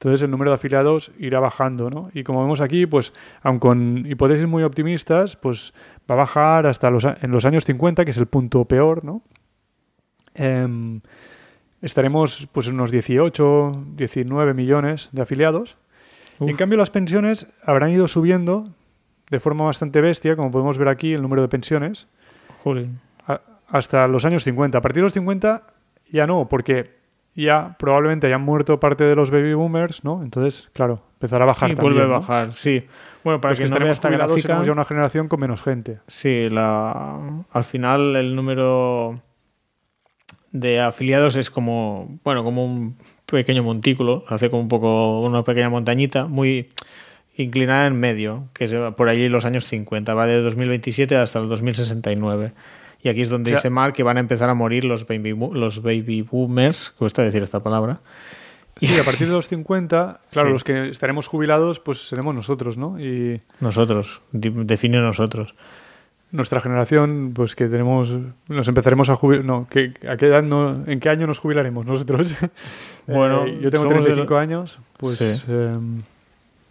Entonces 0.00 0.22
el 0.22 0.30
número 0.30 0.50
de 0.50 0.54
afiliados 0.54 1.12
irá 1.18 1.40
bajando, 1.40 1.90
¿no? 1.90 2.08
Y 2.14 2.22
como 2.24 2.40
vemos 2.40 2.62
aquí, 2.62 2.86
pues, 2.86 3.12
aun 3.42 3.58
con 3.58 4.06
hipótesis 4.06 4.46
muy 4.46 4.62
optimistas, 4.62 5.36
pues 5.36 5.74
va 6.10 6.14
a 6.14 6.18
bajar 6.18 6.66
hasta 6.66 6.88
los, 6.88 7.04
en 7.04 7.30
los 7.30 7.44
años 7.44 7.66
50, 7.66 8.06
que 8.06 8.10
es 8.12 8.16
el 8.16 8.24
punto 8.24 8.64
peor, 8.64 9.04
¿no? 9.04 9.22
Em, 10.34 11.02
estaremos 11.82 12.48
pues 12.50 12.68
en 12.68 12.74
unos 12.74 12.90
18, 12.90 13.84
19 13.96 14.54
millones 14.54 15.10
de 15.12 15.20
afiliados. 15.20 15.76
Y 16.40 16.48
en 16.48 16.56
cambio 16.56 16.78
las 16.78 16.88
pensiones 16.88 17.46
habrán 17.62 17.90
ido 17.90 18.08
subiendo 18.08 18.72
de 19.30 19.40
forma 19.40 19.64
bastante 19.64 20.00
bestia, 20.00 20.36
como 20.36 20.50
podemos 20.50 20.76
ver 20.78 20.88
aquí 20.88 21.12
el 21.14 21.22
número 21.22 21.42
de 21.42 21.48
pensiones, 21.48 22.06
Jolín. 22.62 23.00
a- 23.26 23.40
hasta 23.68 24.06
los 24.08 24.24
años 24.24 24.44
50. 24.44 24.78
A 24.78 24.80
partir 24.80 24.96
de 24.96 25.04
los 25.04 25.12
50 25.12 25.62
ya 26.10 26.26
no, 26.26 26.48
porque 26.48 26.98
ya 27.36 27.76
probablemente 27.78 28.26
hayan 28.26 28.42
muerto 28.42 28.80
parte 28.80 29.04
de 29.04 29.14
los 29.14 29.30
baby 29.30 29.54
boomers, 29.54 30.02
¿no? 30.04 30.22
Entonces, 30.22 30.68
claro, 30.72 31.00
empezará 31.14 31.44
a 31.44 31.46
bajar 31.48 31.70
Y 31.70 31.74
también, 31.76 31.94
vuelve 31.94 32.12
a 32.14 32.18
bajar, 32.18 32.54
sí. 32.54 32.84
Bueno, 33.22 33.40
para 33.40 33.52
Los 33.52 33.58
que 33.60 33.64
que 33.64 33.70
no 33.70 33.78
vea 33.78 33.92
estaremos 33.92 33.98
esta 34.36 34.48
gráfica, 34.48 34.66
ya 34.66 34.72
una 34.72 34.84
generación 34.84 35.28
con 35.28 35.38
menos 35.40 35.62
gente. 35.62 36.00
sí, 36.08 36.48
la, 36.50 37.18
al 37.52 37.64
final 37.64 38.16
el 38.16 38.34
número 38.34 39.20
de 40.52 40.80
afiliados 40.80 41.36
es 41.36 41.50
como, 41.50 42.18
bueno, 42.24 42.42
como 42.42 42.64
un 42.64 42.96
pequeño 43.26 43.62
montículo, 43.62 44.24
hace 44.28 44.50
como 44.50 44.62
un 44.62 44.68
poco 44.68 45.20
una 45.20 45.44
pequeña 45.44 45.68
montañita 45.70 46.26
muy 46.26 46.68
inclinada 47.42 47.86
en 47.86 47.98
medio, 47.98 48.44
que 48.54 48.64
es 48.64 48.74
por 48.96 49.08
allí 49.08 49.28
los 49.28 49.44
años 49.44 49.64
50, 49.66 50.14
va 50.14 50.26
de 50.26 50.40
2027 50.40 51.16
hasta 51.16 51.38
el 51.38 51.48
2069. 51.48 52.52
Y 53.02 53.08
aquí 53.08 53.22
es 53.22 53.28
donde 53.28 53.50
O 53.50 53.52
sea- 53.52 53.58
dice 53.58 53.70
Mark 53.70 53.94
que 53.94 54.02
van 54.02 54.16
a 54.18 54.20
empezar 54.20 54.50
a 54.50 54.54
morir 54.54 54.84
los 54.84 55.06
baby, 55.06 55.34
los 55.52 55.82
baby 55.82 56.22
boomers, 56.22 56.90
cuesta 56.90 57.22
decir 57.22 57.42
esta 57.42 57.60
palabra. 57.62 58.00
Sí, 58.76 58.98
a 58.98 59.04
partir 59.04 59.26
de 59.28 59.34
los 59.34 59.46
50, 59.48 60.20
claro, 60.30 60.48
Sí. 60.48 60.52
los 60.54 60.64
que 60.64 60.88
estaremos 60.88 61.26
jubilados, 61.26 61.80
pues 61.80 62.08
seremos 62.08 62.34
nosotros, 62.34 62.78
¿no? 62.78 62.98
Y 62.98 63.40
Nosotros, 63.60 64.22
define 64.32 64.98
nosotros. 65.00 65.54
nuestra 66.32 66.60
generación, 66.60 67.32
pues 67.34 67.56
que 67.56 67.66
tenemos, 67.66 68.14
nos 68.48 68.68
empezaremos 68.68 69.10
a 69.10 69.16
jubilar, 69.16 69.44
no, 69.44 69.66
que, 69.68 69.92
¿a 70.08 70.16
qué 70.16 70.26
edad 70.28 70.42
no, 70.44 70.84
¿en 70.86 71.00
qué 71.00 71.08
año 71.08 71.26
nos 71.26 71.38
jubilaremos 71.40 71.84
nosotros? 71.86 72.34
Bueno, 73.08 73.44
Eh, 73.46 73.58
yo 73.60 73.70
tengo 73.70 73.84
somos 73.84 74.04
35 74.04 74.34
del- 74.34 74.42
años, 74.42 74.78
pues 74.96 75.16
Sí. 75.18 75.42
em, 75.48 76.02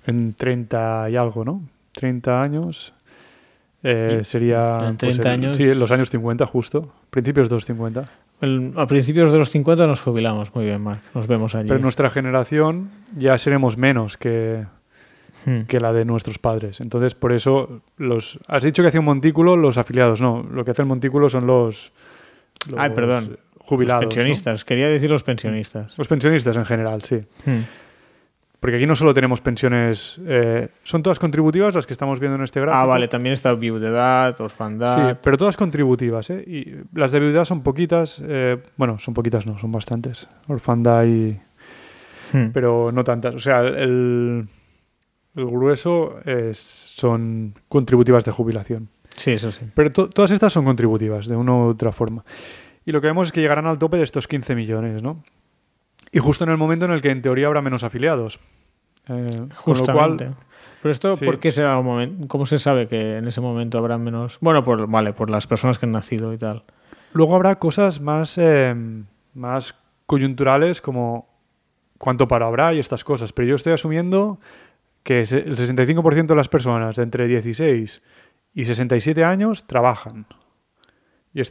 en 0.05 0.33
30 0.33 1.09
y 1.09 1.15
algo, 1.15 1.45
¿no? 1.45 1.61
30 1.93 2.41
años 2.41 2.93
eh, 3.83 4.21
sería... 4.23 4.77
en 4.81 4.97
pues, 4.97 5.19
30 5.19 5.33
el- 5.33 5.39
años- 5.45 5.57
Sí, 5.57 5.73
los 5.75 5.91
años 5.91 6.09
50 6.09 6.45
justo, 6.45 6.91
principios 7.09 7.49
de 7.49 7.55
los 7.55 7.65
50. 7.65 8.05
El- 8.41 8.73
a 8.77 8.87
principios 8.87 9.31
de 9.31 9.37
los 9.37 9.49
50 9.49 9.85
nos 9.87 10.01
jubilamos. 10.01 10.53
Muy 10.55 10.65
bien, 10.65 10.83
Marc. 10.83 11.01
Nos 11.13 11.27
vemos 11.27 11.55
allí. 11.55 11.67
Pero 11.67 11.79
nuestra 11.79 12.09
generación 12.09 12.89
ya 13.17 13.37
seremos 13.37 13.77
menos 13.77 14.17
que, 14.17 14.65
Hmm. 15.45 15.61
que 15.67 15.79
la 15.79 15.93
de 15.93 16.05
nuestros 16.05 16.39
padres. 16.39 16.81
Entonces, 16.81 17.13
por 17.15 17.31
eso, 17.31 17.81
los 17.97 18.39
has 18.47 18.63
dicho 18.63 18.81
que 18.81 18.87
hacía 18.89 18.99
un 18.99 19.05
montículo 19.05 19.55
los 19.55 19.77
afiliados. 19.77 20.21
No, 20.21 20.43
lo 20.51 20.65
que 20.65 20.71
hace 20.71 20.81
el 20.81 20.87
montículo 20.87 21.29
son 21.29 21.45
los, 21.47 21.91
los 22.71 22.79
Ay, 22.79 22.89
perdón. 22.91 23.37
jubilados. 23.59 24.05
Los 24.05 24.09
¿no? 24.15 24.15
pensionistas. 24.15 24.65
Quería 24.65 24.89
decir 24.89 25.09
los 25.11 25.23
pensionistas. 25.23 25.97
Los 25.97 26.07
pensionistas 26.07 26.57
en 26.57 26.65
general, 26.65 27.03
sí. 27.03 27.17
Hmm. 27.45 27.59
Porque 28.59 28.75
aquí 28.75 28.85
no 28.85 28.95
solo 28.95 29.13
tenemos 29.13 29.39
pensiones, 29.39 30.19
eh, 30.27 30.67
son 30.83 31.01
todas 31.01 31.17
contributivas 31.17 31.73
las 31.75 31.87
que 31.87 31.93
estamos 31.93 32.19
viendo 32.19 32.35
en 32.35 32.43
este 32.43 32.59
gráfico. 32.59 32.77
Ah, 32.81 32.85
vale. 32.85 33.07
También 33.07 33.31
está 33.31 33.53
viudedad, 33.53 34.39
orfandad. 34.41 35.11
Sí, 35.13 35.17
pero 35.23 35.37
todas 35.37 35.55
contributivas, 35.55 36.29
¿eh? 36.29 36.43
Y 36.45 36.75
las 36.97 37.11
de 37.13 37.21
viudedad 37.21 37.45
son 37.45 37.63
poquitas, 37.63 38.21
eh, 38.27 38.57
bueno, 38.75 38.99
son 38.99 39.13
poquitas 39.13 39.45
no, 39.45 39.57
son 39.57 39.71
bastantes. 39.71 40.27
Orfandad 40.47 41.05
y... 41.05 41.39
Hmm. 42.33 42.51
pero 42.53 42.91
no 42.91 43.03
tantas. 43.05 43.33
O 43.33 43.39
sea, 43.39 43.61
el, 43.61 44.47
el 45.35 45.45
grueso 45.45 46.19
es- 46.25 46.57
son 46.59 47.53
contributivas 47.69 48.25
de 48.25 48.31
jubilación. 48.31 48.89
Sí, 49.15 49.31
eso 49.31 49.51
sí. 49.51 49.65
Pero 49.73 49.89
to- 49.91 50.09
todas 50.09 50.31
estas 50.31 50.51
son 50.53 50.65
contributivas, 50.65 51.27
de 51.27 51.35
una 51.37 51.53
u 51.53 51.69
otra 51.69 51.91
forma. 51.93 52.23
Y 52.85 52.91
lo 52.91 52.99
que 53.01 53.07
vemos 53.07 53.27
es 53.29 53.31
que 53.31 53.41
llegarán 53.41 53.67
al 53.67 53.79
tope 53.79 53.97
de 53.97 54.03
estos 54.03 54.27
15 54.27 54.53
millones, 54.55 55.01
¿no? 55.01 55.23
Y 56.11 56.19
justo 56.19 56.43
en 56.43 56.49
el 56.49 56.57
momento 56.57 56.85
en 56.85 56.91
el 56.91 57.01
que 57.01 57.11
en 57.11 57.21
teoría 57.21 57.47
habrá 57.47 57.61
menos 57.61 57.83
afiliados. 57.83 58.39
Eh, 59.07 59.27
con 59.31 59.49
lo 59.49 59.55
Justamente. 59.55 60.25
cual, 60.25 60.35
Pero 60.81 60.91
esto, 60.91 61.15
Sí. 61.17 61.25
¿por 61.25 61.39
qué 61.39 61.51
será 61.51 61.77
un 61.77 61.85
momento? 61.85 62.27
¿Cómo 62.27 62.45
se 62.45 62.57
sabe 62.59 62.87
que 62.87 63.17
en 63.17 63.27
ese 63.27 63.41
momento 63.41 63.77
habrá 63.77 63.97
menos? 63.97 64.37
Bueno, 64.41 64.63
por, 64.63 64.87
vale, 64.89 65.13
por 65.13 65.29
las 65.29 65.45
personas 65.47 65.77
que 65.79 65.85
han 65.85 65.91
nacido 65.91 66.33
y 66.33 66.37
tal. 66.37 66.63
luego 67.13 67.35
habrá 67.35 67.57
cosas 67.57 67.99
más, 68.01 68.37
eh, 68.37 68.75
más 69.33 69.75
coyunturales 70.05 70.81
como 70.81 71.27
cuánto 71.97 72.27
paro 72.27 72.45
habrá 72.47 72.73
y 72.73 72.79
estas 72.79 73.03
cosas. 73.03 73.33
Pero 73.33 73.47
yo 73.49 73.55
estoy 73.55 73.73
asumiendo 73.73 74.39
que 75.03 75.21
el 75.21 75.27
65% 75.57 76.27
de 76.27 76.35
las 76.35 76.49
personas 76.49 76.95
de 76.95 77.03
entre 77.03 77.27
16 77.27 78.01
y 78.53 78.65
67 78.65 79.23
años 79.23 79.65
trabajan. 79.67 80.25
Y, 81.33 81.41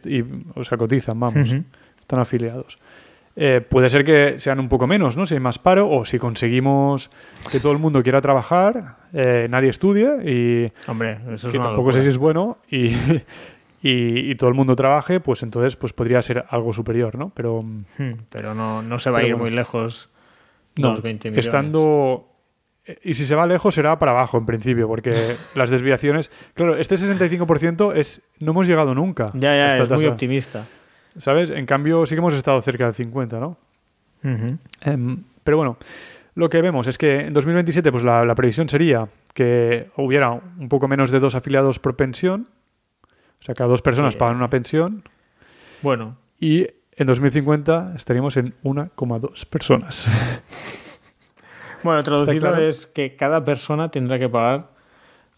o 0.54 0.64
sea, 0.64 0.76
cotizan, 0.78 1.18
vamos. 1.20 1.54
Están 2.00 2.20
afiliados. 2.20 2.78
Eh, 3.40 3.60
puede 3.60 3.88
ser 3.88 4.04
que 4.04 4.40
sean 4.40 4.58
un 4.58 4.68
poco 4.68 4.88
menos, 4.88 5.16
¿no? 5.16 5.24
Si 5.24 5.34
hay 5.34 5.38
más 5.40 5.60
paro 5.60 5.88
o 5.88 6.04
si 6.04 6.18
conseguimos 6.18 7.08
que 7.52 7.60
todo 7.60 7.70
el 7.70 7.78
mundo 7.78 8.02
quiera 8.02 8.20
trabajar, 8.20 8.96
eh, 9.12 9.46
nadie 9.48 9.68
estudie 9.68 10.08
y 10.24 10.72
Hombre, 10.90 11.20
eso 11.32 11.46
es 11.46 11.52
que 11.52 11.58
tampoco 11.60 11.92
sé 11.92 12.02
si 12.02 12.08
es 12.08 12.18
bueno 12.18 12.58
y, 12.68 12.88
y, 13.80 14.30
y 14.30 14.34
todo 14.34 14.50
el 14.50 14.56
mundo 14.56 14.74
trabaje, 14.74 15.20
pues 15.20 15.44
entonces 15.44 15.76
pues 15.76 15.92
podría 15.92 16.20
ser 16.20 16.46
algo 16.50 16.72
superior, 16.72 17.16
¿no? 17.16 17.30
Pero 17.32 17.62
mm, 17.62 17.84
Hmm, 17.98 18.12
Pero 18.28 18.54
no, 18.54 18.82
no 18.82 18.98
se 18.98 19.10
va 19.10 19.18
a 19.18 19.22
ir 19.22 19.34
bueno. 19.34 19.44
muy 19.44 19.50
lejos 19.54 20.10
no, 20.76 20.90
los 20.90 21.02
20 21.02 21.30
millones. 21.30 21.46
estando... 21.46 22.24
Y 23.04 23.14
si 23.14 23.24
se 23.24 23.36
va 23.36 23.46
lejos 23.46 23.72
será 23.72 24.00
para 24.00 24.12
abajo 24.12 24.36
en 24.38 24.46
principio, 24.46 24.88
porque 24.88 25.36
las 25.54 25.70
desviaciones... 25.70 26.32
Claro, 26.54 26.76
este 26.76 26.96
65% 26.96 27.94
es 27.94 28.20
no 28.40 28.50
hemos 28.50 28.66
llegado 28.66 28.96
nunca. 28.96 29.30
Ya, 29.34 29.54
ya, 29.54 29.76
es 29.76 29.90
muy 29.90 30.06
optimista. 30.06 30.64
¿Sabes? 31.16 31.50
En 31.50 31.66
cambio 31.66 32.06
sí 32.06 32.14
que 32.14 32.18
hemos 32.18 32.34
estado 32.34 32.60
cerca 32.62 32.84
del 32.84 32.94
50, 32.94 33.40
¿no? 33.40 33.56
Em, 34.80 35.22
pero 35.44 35.56
bueno, 35.56 35.78
lo 36.34 36.48
que 36.48 36.60
vemos 36.60 36.86
es 36.86 36.98
que 36.98 37.20
en 37.20 37.32
2027 37.32 37.90
pues 37.90 38.04
la, 38.04 38.24
la 38.24 38.34
previsión 38.34 38.68
sería 38.68 39.08
que 39.34 39.90
hubiera 39.96 40.30
un 40.32 40.68
poco 40.68 40.88
menos 40.88 41.10
de 41.10 41.20
dos 41.20 41.34
afiliados 41.34 41.78
por 41.78 41.96
pensión, 41.96 42.48
o 43.40 43.42
sea, 43.42 43.54
cada 43.54 43.70
dos 43.70 43.82
personas 43.82 44.16
pagan 44.16 44.36
una 44.36 44.48
pensión, 44.48 45.04
Bueno, 45.82 46.16
y 46.40 46.66
en 46.96 47.06
2050 47.06 47.92
estaríamos 47.96 48.36
en 48.36 48.54
1,2 48.62 49.46
personas. 49.46 50.08
Bueno, 51.82 52.02
traducido 52.02 52.40
claro? 52.40 52.58
es 52.58 52.88
que 52.88 53.14
cada 53.14 53.44
persona 53.44 53.88
tendrá 53.88 54.18
que 54.18 54.28
pagar 54.28 54.70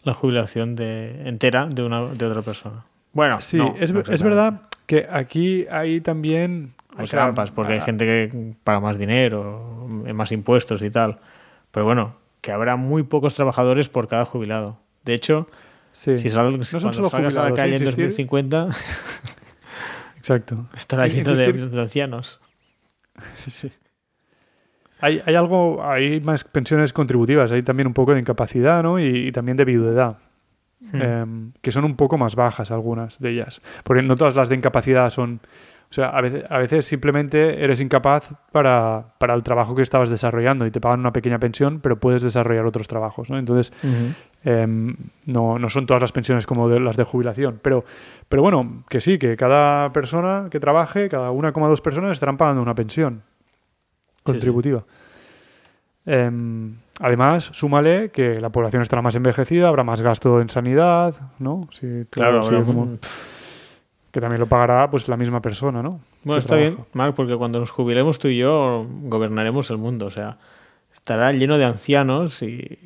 la 0.01 0.15
jubilación 0.15 0.75
de, 0.75 1.27
entera 1.27 1.67
de, 1.67 1.83
una, 1.83 2.07
de 2.07 2.25
otra 2.25 2.41
persona. 2.41 2.83
Bueno, 3.13 3.39
Sí, 3.41 3.57
no, 3.57 3.75
es, 3.79 3.93
no 3.93 3.99
es 3.99 4.23
verdad 4.23 4.61
que 4.91 5.07
aquí 5.09 5.65
hay 5.71 6.01
también... 6.01 6.73
Hay 6.97 7.05
o 7.05 7.07
sea, 7.07 7.21
trampas, 7.21 7.51
porque 7.51 7.73
hay 7.73 7.79
gente 7.79 8.05
que 8.05 8.53
paga 8.65 8.81
más 8.81 8.97
dinero, 8.99 9.87
más 10.13 10.33
impuestos 10.33 10.81
y 10.81 10.89
tal. 10.89 11.19
Pero 11.71 11.85
bueno, 11.85 12.17
que 12.41 12.51
habrá 12.51 12.75
muy 12.75 13.03
pocos 13.03 13.33
trabajadores 13.33 13.87
por 13.87 14.09
cada 14.09 14.25
jubilado. 14.25 14.79
De 15.05 15.13
hecho, 15.13 15.47
Sí, 15.93 16.17
si 16.17 16.29
sal- 16.29 16.63
son 16.65 16.93
solo 16.93 17.07
salgas 17.09 17.37
a 17.37 17.43
la 17.49 17.53
calle 17.53 17.73
¿eh? 17.73 17.77
en 17.77 17.83
Insistir- 17.83 18.05
2050, 18.07 18.67
exacto. 20.17 20.67
estará 20.75 21.07
lleno 21.07 21.33
de, 21.35 21.53
de 21.53 21.81
ancianos. 21.81 22.41
Sí. 23.47 23.71
Hay, 24.99 25.21
hay 25.25 25.35
algo, 25.35 25.83
hay 25.83 26.19
más 26.21 26.43
pensiones 26.43 26.91
contributivas, 26.93 27.51
hay 27.51 27.63
también 27.63 27.87
un 27.87 27.93
poco 27.93 28.13
de 28.13 28.19
incapacidad, 28.19 28.83
¿no? 28.83 28.99
Y, 28.99 29.27
y 29.27 29.31
también 29.31 29.57
de 29.57 29.65
viudedad. 29.65 30.17
Em, 30.93 31.51
que 31.61 31.71
son 31.71 31.85
un 31.85 31.95
poco 31.95 32.17
más 32.17 32.35
bajas 32.35 32.71
algunas 32.71 33.19
de 33.19 33.29
ellas. 33.29 33.61
Porque 33.83 34.01
no 34.01 34.15
todas 34.15 34.35
las 34.35 34.49
de 34.49 34.55
incapacidad 34.55 35.09
son... 35.09 35.39
O 35.89 35.93
sea, 35.93 36.07
a 36.07 36.21
veces, 36.21 36.45
a 36.49 36.57
veces 36.57 36.85
simplemente 36.85 37.61
eres 37.61 37.81
incapaz 37.81 38.31
para, 38.53 39.13
para 39.17 39.33
el 39.33 39.43
trabajo 39.43 39.75
que 39.75 39.81
estabas 39.81 40.09
desarrollando 40.09 40.65
y 40.65 40.71
te 40.71 40.79
pagan 40.79 41.01
una 41.01 41.11
pequeña 41.11 41.37
pensión, 41.37 41.81
pero 41.81 41.99
puedes 41.99 42.23
desarrollar 42.23 42.65
otros 42.65 42.87
trabajos, 42.87 43.29
¿no? 43.29 43.37
Entonces, 43.37 43.73
em, 44.45 44.95
no, 45.25 45.59
no 45.59 45.69
son 45.69 45.85
todas 45.85 45.99
las 45.99 46.13
pensiones 46.13 46.45
como 46.45 46.69
de, 46.69 46.79
las 46.79 46.95
de 46.95 47.03
jubilación. 47.03 47.59
Pero, 47.61 47.83
pero 48.29 48.41
bueno, 48.41 48.85
que 48.87 49.01
sí, 49.01 49.19
que 49.19 49.35
cada 49.35 49.91
persona 49.91 50.47
que 50.49 50.61
trabaje, 50.61 51.09
cada 51.09 51.29
una 51.31 51.51
coma 51.51 51.67
dos 51.67 51.81
personas 51.81 52.13
estarán 52.13 52.37
pagando 52.37 52.61
una 52.61 52.73
pensión 52.73 53.23
contributiva. 54.23 54.85
Em, 56.05 56.75
además, 57.01 57.49
súmale 57.53 58.09
que 58.11 58.39
la 58.39 58.49
población 58.49 58.81
estará 58.81 59.01
más 59.01 59.15
envejecida, 59.15 59.67
habrá 59.67 59.83
más 59.83 60.01
gasto 60.01 60.39
en 60.41 60.49
sanidad, 60.49 61.15
¿no? 61.39 61.67
Todo 61.79 62.05
Claro, 62.09 62.41
como- 62.65 62.97
que 64.11 64.19
también 64.19 64.39
lo 64.41 64.47
pagará 64.47 64.89
pues 64.91 65.07
la 65.07 65.15
misma 65.17 65.41
persona, 65.41 65.81
¿no? 65.81 66.01
Bueno, 66.23 66.39
está 66.39 66.55
bien. 66.55 66.77
Marc, 66.93 67.15
porque 67.15 67.35
cuando 67.37 67.59
nos 67.59 67.71
jubilemos 67.71 68.19
tú 68.19 68.27
y 68.27 68.37
yo 68.37 68.85
gobernaremos 69.03 69.69
el 69.71 69.77
mundo. 69.77 70.07
O 70.07 70.11
sea, 70.11 70.37
estará 70.93 71.31
lleno 71.31 71.57
de 71.57 71.63
ancianos 71.65 72.41
y... 72.41 72.77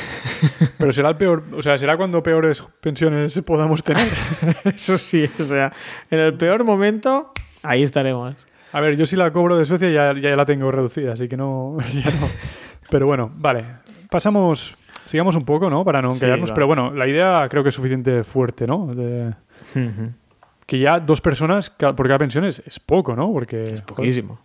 Pero 0.78 0.92
será 0.92 1.10
el 1.10 1.16
peor, 1.16 1.44
o 1.54 1.60
sea, 1.62 1.76
será 1.78 1.96
cuando 1.96 2.22
peores 2.22 2.62
pensiones 2.80 3.40
podamos 3.42 3.82
tener. 3.84 4.08
Eso 4.64 4.96
sí, 4.98 5.28
o 5.38 5.44
sea, 5.44 5.72
en 6.10 6.18
el 6.18 6.34
peor 6.34 6.64
momento, 6.64 7.32
ahí 7.62 7.82
estaremos. 7.82 8.34
A 8.72 8.80
ver, 8.80 8.96
yo 8.96 9.04
si 9.04 9.16
la 9.16 9.30
cobro 9.30 9.58
de 9.58 9.66
Suecia 9.66 9.90
ya, 9.90 10.18
ya 10.18 10.34
la 10.34 10.46
tengo 10.46 10.70
reducida, 10.72 11.12
así 11.12 11.28
que 11.28 11.36
no, 11.36 11.76
ya 11.92 12.10
no. 12.12 12.28
Pero 12.92 13.06
bueno, 13.06 13.30
vale. 13.34 13.64
Pasamos, 14.10 14.76
sigamos 15.06 15.34
un 15.34 15.44
poco, 15.44 15.68
¿no? 15.70 15.84
Para 15.84 16.00
no 16.02 16.10
Sí, 16.12 16.18
encallarnos. 16.18 16.50
va. 16.50 16.54
Pero 16.54 16.66
bueno, 16.68 16.92
la 16.92 17.08
idea 17.08 17.46
creo 17.50 17.62
que 17.62 17.70
es 17.70 17.74
suficiente 17.74 18.22
fuerte, 18.22 18.66
¿no? 18.66 18.94
De- 18.94 19.34
que 20.66 20.78
ya 20.78 21.00
dos 21.00 21.20
personas 21.20 21.70
por 21.70 22.06
cada 22.06 22.18
pensión 22.18 22.44
es, 22.44 22.62
es 22.66 22.78
poco, 22.78 23.16
¿no? 23.16 23.32
Porque, 23.32 23.62
Es 23.62 23.82
poquísimo. 23.82 24.38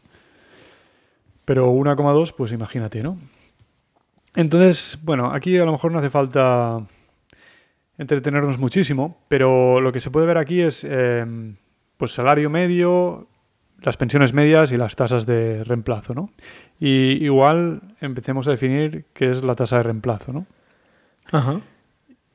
Pero 1.46 1.72
1,2, 1.72 2.34
pues 2.36 2.52
imagínate, 2.52 3.02
¿no? 3.04 3.18
Entonces, 4.36 4.98
bueno, 5.04 5.32
aquí 5.32 5.58
a 5.58 5.66
lo 5.66 5.72
mejor 5.72 5.92
no 5.92 6.00
hace 6.00 6.10
falta 6.10 6.80
entretenernos 7.98 8.58
muchísimo, 8.60 9.18
pero 9.28 9.82
lo 9.82 9.92
que 9.92 10.00
se 10.00 10.12
puede 10.12 10.28
ver 10.28 10.38
aquí 10.38 10.62
es 10.62 10.86
eh, 10.88 11.26
pues 11.98 12.12
salario 12.14 12.50
medio, 12.50 13.28
las 13.82 13.98
pensiones 13.98 14.34
medias 14.34 14.72
y 14.72 14.78
las 14.78 14.96
tasas 14.96 15.26
de 15.26 15.64
reemplazo, 15.64 16.14
¿no? 16.14 16.30
Y 16.80 17.24
igual 17.24 17.82
empecemos 18.02 18.48
a 18.48 18.52
definir 18.52 19.06
qué 19.14 19.32
es 19.32 19.44
la 19.44 19.56
tasa 19.56 19.78
de 19.78 19.84
reemplazo, 19.84 20.34
¿no? 20.34 20.46
Ajá. 21.32 21.62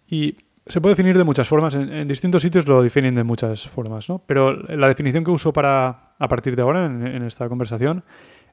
Y 0.09 0.37
se 0.67 0.81
puede 0.81 0.95
definir 0.95 1.19
de 1.19 1.25
muchas 1.25 1.49
formas, 1.49 1.75
en, 1.75 1.93
en 1.93 2.07
distintos 2.07 2.43
sitios 2.43 2.69
lo 2.69 2.83
definen 2.83 3.15
de 3.15 3.25
muchas 3.25 3.69
formas, 3.69 4.09
¿no? 4.09 4.23
Pero 4.27 4.53
la 4.53 4.89
definición 4.89 5.25
que 5.25 5.31
uso 5.31 5.53
para, 5.53 6.15
a 6.19 6.29
partir 6.29 6.55
de 6.55 6.63
ahora 6.63 6.87
en, 6.87 7.07
en 7.07 7.23
esta 7.25 7.49
conversación 7.49 8.05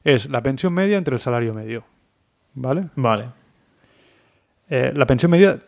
es 0.04 0.28
la 0.28 0.42
pensión 0.42 0.72
media 0.72 0.98
entre 0.98 1.14
el 1.14 1.20
salario 1.20 1.54
medio, 1.54 1.84
¿vale? 2.54 2.86
Vale. 2.96 3.26
Eh, 4.68 4.92
la 4.94 5.06
pensión 5.06 5.32
media, 5.32 5.58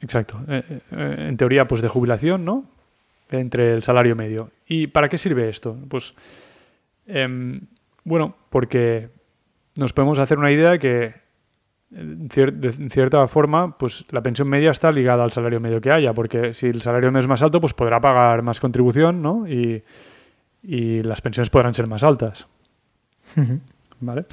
exacto, 0.00 0.40
eh, 0.48 0.80
eh, 0.90 1.26
en 1.28 1.36
teoría 1.36 1.68
pues 1.68 1.82
de 1.82 1.88
jubilación, 1.88 2.44
¿no? 2.44 2.64
Entre 3.40 3.72
el 3.72 3.82
salario 3.82 4.14
medio. 4.16 4.50
¿Y 4.66 4.86
para 4.88 5.08
qué 5.08 5.18
sirve 5.18 5.48
esto? 5.48 5.76
Pues, 5.88 6.14
em, 7.06 7.60
bueno, 8.04 8.36
porque 8.50 9.08
nos 9.78 9.92
podemos 9.92 10.18
hacer 10.18 10.38
una 10.38 10.50
idea 10.50 10.78
que 10.78 11.14
en 11.94 12.28
cier- 12.30 12.52
de 12.52 12.68
en 12.68 12.90
cierta 12.90 13.26
forma, 13.26 13.76
pues 13.78 14.04
la 14.10 14.22
pensión 14.22 14.48
media 14.48 14.70
está 14.70 14.90
ligada 14.90 15.24
al 15.24 15.32
salario 15.32 15.60
medio 15.60 15.80
que 15.80 15.90
haya, 15.90 16.12
porque 16.14 16.54
si 16.54 16.66
el 16.66 16.80
salario 16.82 17.10
medio 17.10 17.20
es 17.20 17.28
más 17.28 17.42
alto, 17.42 17.60
pues 17.60 17.74
podrá 17.74 18.00
pagar 18.00 18.42
más 18.42 18.60
contribución, 18.60 19.20
¿no? 19.22 19.46
Y, 19.46 19.82
y 20.62 21.02
las 21.02 21.20
pensiones 21.20 21.50
podrán 21.50 21.74
ser 21.74 21.86
más 21.86 22.02
altas. 22.02 22.48
¿Vale? 24.00 24.24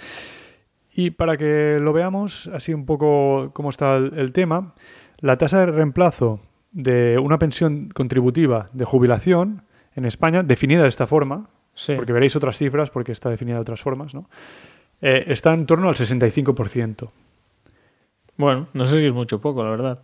Y 0.95 1.11
para 1.11 1.37
que 1.37 1.77
lo 1.79 1.93
veamos 1.93 2.47
así 2.53 2.73
un 2.73 2.85
poco 2.85 3.51
cómo 3.53 3.69
está 3.69 3.95
el, 3.97 4.13
el 4.17 4.33
tema, 4.33 4.73
la 5.19 5.37
tasa 5.37 5.59
de 5.59 5.67
reemplazo 5.67 6.41
de 6.71 7.17
una 7.19 7.39
pensión 7.39 7.89
contributiva 7.89 8.65
de 8.73 8.85
jubilación 8.85 9.63
en 9.95 10.05
España, 10.05 10.43
definida 10.43 10.83
de 10.83 10.89
esta 10.89 11.07
forma, 11.07 11.49
Sí. 11.73 11.93
porque 11.95 12.11
veréis 12.13 12.35
otras 12.35 12.57
cifras 12.57 12.89
porque 12.89 13.11
está 13.11 13.29
definida 13.29 13.55
de 13.55 13.61
otras 13.61 13.81
formas, 13.81 14.13
¿no? 14.13 14.29
Eh, 15.01 15.25
está 15.27 15.53
en 15.53 15.65
torno 15.65 15.87
al 15.87 15.95
65%. 15.95 17.11
Bueno, 18.37 18.67
no 18.73 18.85
sé 18.85 18.99
si 18.99 19.05
es 19.07 19.13
mucho 19.13 19.37
o 19.37 19.41
poco, 19.41 19.63
la 19.63 19.69
verdad. 19.69 19.99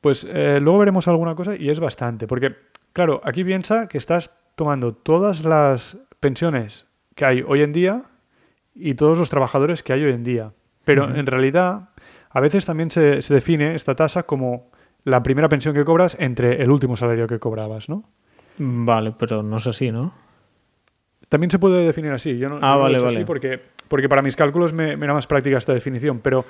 Pues 0.00 0.26
eh, 0.28 0.58
luego 0.60 0.78
veremos 0.78 1.06
alguna 1.08 1.34
cosa 1.34 1.56
y 1.56 1.70
es 1.70 1.78
bastante, 1.78 2.26
porque 2.26 2.54
claro, 2.92 3.20
aquí 3.24 3.44
piensa 3.44 3.86
que 3.88 3.98
estás 3.98 4.32
tomando 4.56 4.94
todas 4.94 5.44
las 5.44 5.96
pensiones 6.20 6.86
que 7.14 7.24
hay 7.24 7.44
hoy 7.46 7.62
en 7.62 7.72
día 7.72 8.02
y 8.74 8.94
todos 8.94 9.18
los 9.18 9.30
trabajadores 9.30 9.82
que 9.82 9.92
hay 9.92 10.02
hoy 10.04 10.12
en 10.12 10.24
día. 10.24 10.52
Pero 10.84 11.14
en 11.14 11.26
realidad, 11.26 11.90
a 12.30 12.40
veces 12.40 12.66
también 12.66 12.90
se, 12.90 13.22
se 13.22 13.34
define 13.34 13.74
esta 13.74 13.94
tasa 13.94 14.24
como 14.24 14.71
la 15.04 15.22
primera 15.22 15.48
pensión 15.48 15.74
que 15.74 15.84
cobras 15.84 16.16
entre 16.20 16.62
el 16.62 16.70
último 16.70 16.96
salario 16.96 17.26
que 17.26 17.38
cobrabas, 17.38 17.88
¿no? 17.88 18.04
Vale, 18.58 19.12
pero 19.18 19.42
no 19.42 19.56
es 19.56 19.66
así, 19.66 19.90
¿no? 19.90 20.14
También 21.28 21.50
se 21.50 21.58
puede 21.58 21.84
definir 21.86 22.12
así. 22.12 22.36
Yo 22.38 22.48
no, 22.48 22.56
Ah, 22.56 22.60
no 22.60 22.66
lo 22.74 22.78
he 22.78 22.82
vale, 22.82 22.94
hecho 22.96 23.04
vale. 23.06 23.16
así 23.18 23.24
porque, 23.24 23.60
porque 23.88 24.08
para 24.08 24.20
mis 24.22 24.36
cálculos 24.36 24.72
me, 24.72 24.96
me 24.96 25.04
era 25.06 25.14
más 25.14 25.26
práctica 25.26 25.56
esta 25.56 25.72
definición. 25.72 26.20
Pero 26.20 26.44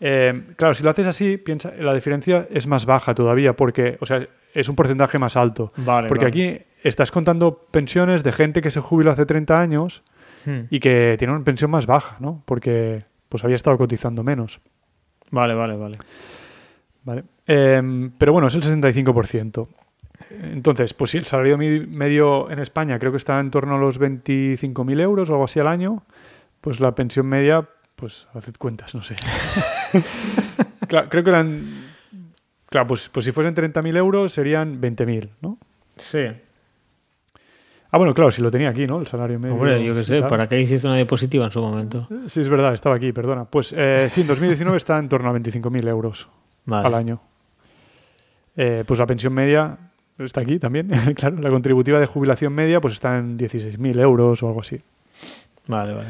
eh, 0.00 0.44
claro, 0.56 0.72
si 0.74 0.84
lo 0.84 0.90
haces 0.90 1.06
así, 1.08 1.36
piensa, 1.36 1.72
la 1.78 1.92
diferencia 1.94 2.46
es 2.50 2.66
más 2.66 2.86
baja 2.86 3.14
todavía 3.14 3.54
porque, 3.54 3.98
o 4.00 4.06
sea, 4.06 4.26
es 4.54 4.68
un 4.68 4.76
porcentaje 4.76 5.18
más 5.18 5.36
alto. 5.36 5.72
Vale. 5.78 6.06
Porque 6.08 6.26
vale. 6.26 6.52
aquí 6.54 6.64
estás 6.84 7.10
contando 7.10 7.66
pensiones 7.70 8.22
de 8.22 8.32
gente 8.32 8.60
que 8.62 8.70
se 8.70 8.80
jubiló 8.80 9.10
hace 9.10 9.26
30 9.26 9.60
años 9.60 10.02
Hmm. 10.46 10.60
y 10.70 10.80
que 10.80 11.16
tiene 11.18 11.34
una 11.34 11.44
pensión 11.44 11.70
más 11.70 11.84
baja, 11.84 12.16
¿no? 12.18 12.42
Porque 12.46 13.04
pues 13.28 13.44
había 13.44 13.56
estado 13.56 13.76
cotizando 13.76 14.22
menos. 14.24 14.58
Vale, 15.30 15.52
vale, 15.52 15.76
vale. 15.76 15.98
¿vale? 17.04 17.24
Em, 17.52 18.12
pero 18.16 18.32
bueno, 18.32 18.46
es 18.46 18.54
el 18.54 18.62
65%. 18.62 19.66
Entonces, 20.30 20.94
pues 20.94 21.10
si 21.10 21.18
el 21.18 21.24
salario 21.24 21.58
medio 21.58 22.48
en 22.48 22.60
España 22.60 22.96
creo 23.00 23.10
que 23.10 23.16
está 23.16 23.40
en 23.40 23.50
torno 23.50 23.74
a 23.74 23.78
los 23.78 24.00
25.000 24.00 25.00
euros 25.00 25.30
o 25.30 25.32
algo 25.32 25.46
así 25.46 25.58
al 25.58 25.66
año, 25.66 26.04
pues 26.60 26.78
la 26.78 26.94
pensión 26.94 27.26
media, 27.26 27.68
pues 27.96 28.28
haced 28.34 28.54
cuentas, 28.56 28.94
no 28.94 29.02
sé. 29.02 29.16
Claro, 30.88 31.08
creo 31.08 31.22
que 31.22 31.30
eran... 31.30 31.84
Claro, 32.66 32.88
pues, 32.88 33.08
pues 33.10 33.24
si 33.24 33.30
fuesen 33.30 33.54
30.000 33.54 33.96
euros 33.96 34.32
serían 34.32 34.80
20.000, 34.80 35.30
¿no? 35.40 35.56
Sí. 35.96 36.26
Ah, 37.92 37.98
bueno, 37.98 38.12
claro, 38.12 38.32
si 38.32 38.42
lo 38.42 38.50
tenía 38.50 38.70
aquí, 38.70 38.86
¿no? 38.86 38.98
El 38.98 39.06
salario 39.06 39.38
medio. 39.38 39.54
Hombre, 39.54 39.84
yo 39.84 39.94
qué 39.94 40.02
sé. 40.02 40.22
¿para 40.22 40.48
qué 40.48 40.60
hiciste 40.60 40.88
una 40.88 40.96
diapositiva 40.96 41.44
en 41.44 41.52
su 41.52 41.60
momento? 41.60 42.08
Sí, 42.26 42.40
es 42.40 42.48
verdad, 42.48 42.74
estaba 42.74 42.96
aquí, 42.96 43.12
perdona. 43.12 43.44
Pues 43.44 43.72
eh, 43.76 44.08
sí, 44.10 44.22
en 44.22 44.26
2019 44.28 44.76
está 44.76 44.98
en 44.98 45.08
torno 45.08 45.30
a 45.30 45.32
25.000 45.32 45.88
euros 45.88 46.28
Vale. 46.64 46.86
al 46.88 46.94
año. 46.94 47.20
Eh, 48.56 48.84
pues 48.86 48.98
la 49.00 49.06
pensión 49.06 49.32
media 49.32 49.76
está 50.18 50.40
aquí 50.42 50.58
también, 50.58 50.88
claro. 51.16 51.36
La 51.40 51.50
contributiva 51.50 51.98
de 52.00 52.06
jubilación 52.06 52.52
media 52.52 52.80
pues 52.80 52.94
está 52.94 53.16
en 53.18 53.38
16.000 53.38 54.00
euros 54.00 54.42
o 54.42 54.48
algo 54.48 54.60
así. 54.60 54.80
Vale, 55.66 55.94
vale. 55.94 56.08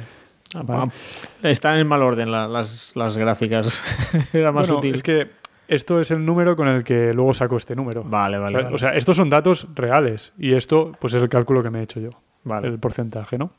Ah, 0.55 0.63
Vale. 0.65 0.91
Están 1.43 1.79
en 1.79 1.87
mal 1.87 2.03
orden 2.03 2.31
la- 2.33 2.49
las, 2.49 2.97
las 2.97 3.17
gráficas. 3.17 3.85
Era 4.33 4.51
más 4.51 4.67
bueno, 4.69 4.79
útil. 4.81 4.95
es 4.97 5.03
que 5.03 5.31
esto 5.69 6.01
es 6.01 6.11
el 6.11 6.25
número 6.25 6.57
con 6.57 6.67
el 6.67 6.83
que 6.83 7.15
luego 7.15 7.33
saco 7.35 7.57
este 7.57 7.77
número. 7.77 8.03
Vale, 8.03 8.37
vale, 8.39 8.57
O 8.57 8.59
sea, 8.59 8.65
vale. 8.65 8.75
O 8.75 8.79
sea, 8.79 8.95
estos 8.95 9.17
son 9.17 9.31
datos 9.31 9.69
reales 9.77 10.33
y 10.39 10.55
esto 10.55 10.91
pues 11.01 11.15
es 11.15 11.23
el 11.23 11.29
cálculo 11.29 11.63
que 11.63 11.71
me 11.71 11.79
he 11.79 11.83
hecho 11.85 12.01
yo. 12.01 12.11
Vale. 12.43 12.69
el 12.69 12.79
porcentaje, 12.79 13.37
¿no? 13.39 13.53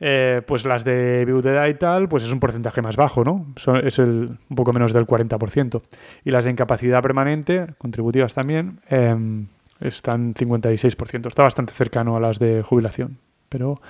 Eh, 0.00 0.42
pues 0.46 0.64
las 0.64 0.84
de 0.84 1.24
viudedad 1.24 1.66
y 1.66 1.74
tal, 1.74 2.08
pues 2.08 2.22
es 2.22 2.30
un 2.32 2.38
porcentaje 2.38 2.80
más 2.82 2.96
bajo, 2.96 3.24
¿no? 3.24 3.46
Es 3.82 3.98
el, 3.98 4.38
un 4.48 4.56
poco 4.56 4.72
menos 4.72 4.92
del 4.92 5.06
40%. 5.06 5.82
Y 6.24 6.30
las 6.30 6.44
de 6.44 6.52
incapacidad 6.52 7.02
permanente, 7.02 7.66
contributivas 7.78 8.32
también, 8.32 8.80
em, 8.88 9.46
están 9.80 10.34
56%. 10.34 11.26
Está 11.28 11.42
bastante 11.42 11.72
cercano 11.74 12.16
a 12.16 12.20
las 12.20 12.38
de 12.38 12.62
jubilación. 12.62 13.18
Pero, 13.48 13.80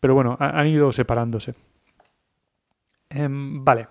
pero 0.00 0.14
bueno, 0.14 0.36
ha- 0.40 0.58
han 0.58 0.66
ido 0.66 0.90
separándose. 0.90 1.54
Em, 3.10 3.64
vale. 3.64 3.86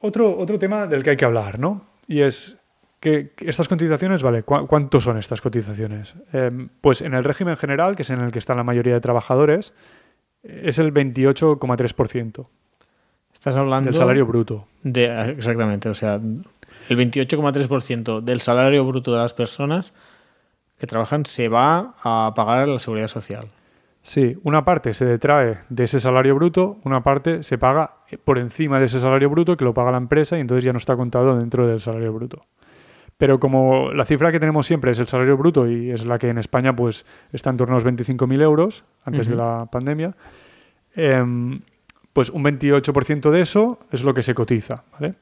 Otro, 0.00 0.36
otro 0.38 0.58
tema 0.58 0.86
del 0.86 1.02
que 1.02 1.10
hay 1.10 1.16
que 1.16 1.24
hablar, 1.24 1.58
¿no? 1.58 1.86
Y 2.06 2.22
es 2.22 2.57
que 3.00 3.32
estas 3.38 3.68
cotizaciones, 3.68 4.22
vale, 4.22 4.42
¿cu- 4.42 4.66
¿cuánto 4.66 5.00
son 5.00 5.18
estas 5.18 5.40
cotizaciones? 5.40 6.14
Em, 6.32 6.68
pues 6.80 7.00
en 7.02 7.14
el 7.14 7.22
régimen 7.24 7.56
general, 7.56 7.94
que 7.96 8.02
es 8.02 8.10
en 8.10 8.20
el 8.20 8.32
que 8.32 8.38
está 8.38 8.54
la 8.54 8.64
mayoría 8.64 8.94
de 8.94 9.00
trabajadores, 9.00 9.72
es 10.42 10.78
el 10.78 10.92
28,3% 10.92 12.48
Estás 13.32 13.56
hablando 13.56 13.90
del 13.90 13.98
salario 13.98 14.26
bruto. 14.26 14.66
de 14.82 15.30
exactamente, 15.30 15.88
o 15.88 15.94
sea, 15.94 16.14
el 16.14 16.96
28,3% 16.96 18.20
del 18.20 18.40
salario 18.40 18.84
bruto 18.84 19.12
de 19.12 19.18
las 19.18 19.32
personas 19.34 19.94
que 20.78 20.86
trabajan 20.86 21.24
se 21.24 21.48
va 21.48 21.94
a 22.02 22.32
pagar 22.34 22.68
la 22.68 22.78
seguridad 22.80 23.08
social. 23.08 23.46
Sí, 24.02 24.36
una 24.42 24.64
parte 24.64 24.94
se 24.94 25.04
detrae 25.04 25.58
de 25.68 25.84
ese 25.84 26.00
salario 26.00 26.34
bruto, 26.34 26.78
una 26.84 27.02
parte 27.02 27.42
se 27.42 27.58
paga 27.58 27.96
por 28.24 28.38
encima 28.38 28.80
de 28.80 28.86
ese 28.86 29.00
salario 29.00 29.28
bruto 29.28 29.56
que 29.56 29.64
lo 29.64 29.74
paga 29.74 29.90
la 29.92 29.98
empresa 29.98 30.36
y 30.36 30.40
entonces 30.40 30.64
ya 30.64 30.72
no 30.72 30.78
está 30.78 30.96
contado 30.96 31.36
dentro 31.36 31.66
del 31.66 31.80
salario 31.80 32.12
bruto. 32.12 32.44
Pero 33.18 33.38
como 33.40 33.92
la 33.92 34.04
cifra 34.06 34.30
que 34.32 34.38
tenemos 34.40 34.66
siempre 34.66 34.92
es 34.92 34.98
el 35.00 35.06
salario 35.08 35.36
bruto 35.36 35.68
y 35.68 35.90
es 35.90 36.06
la 36.06 36.18
que 36.18 36.28
en 36.28 36.38
España 36.38 36.74
pues 36.74 37.04
está 37.32 37.50
en 37.50 37.56
torno 37.58 37.74
a 37.74 37.78
los 37.78 37.84
25.000 37.84 38.40
euros 38.40 38.84
antes 39.04 39.28
de 39.28 39.34
la 39.36 39.66
pandemia, 39.70 40.14
em, 40.94 41.60
pues 42.12 42.30
un 42.30 42.42
28% 42.44 43.30
de 43.30 43.40
eso 43.40 43.80
es 43.92 44.04
lo 44.04 44.14
que 44.14 44.22
se 44.22 44.34
cotiza, 44.34 44.84
¿vale? 44.92 45.14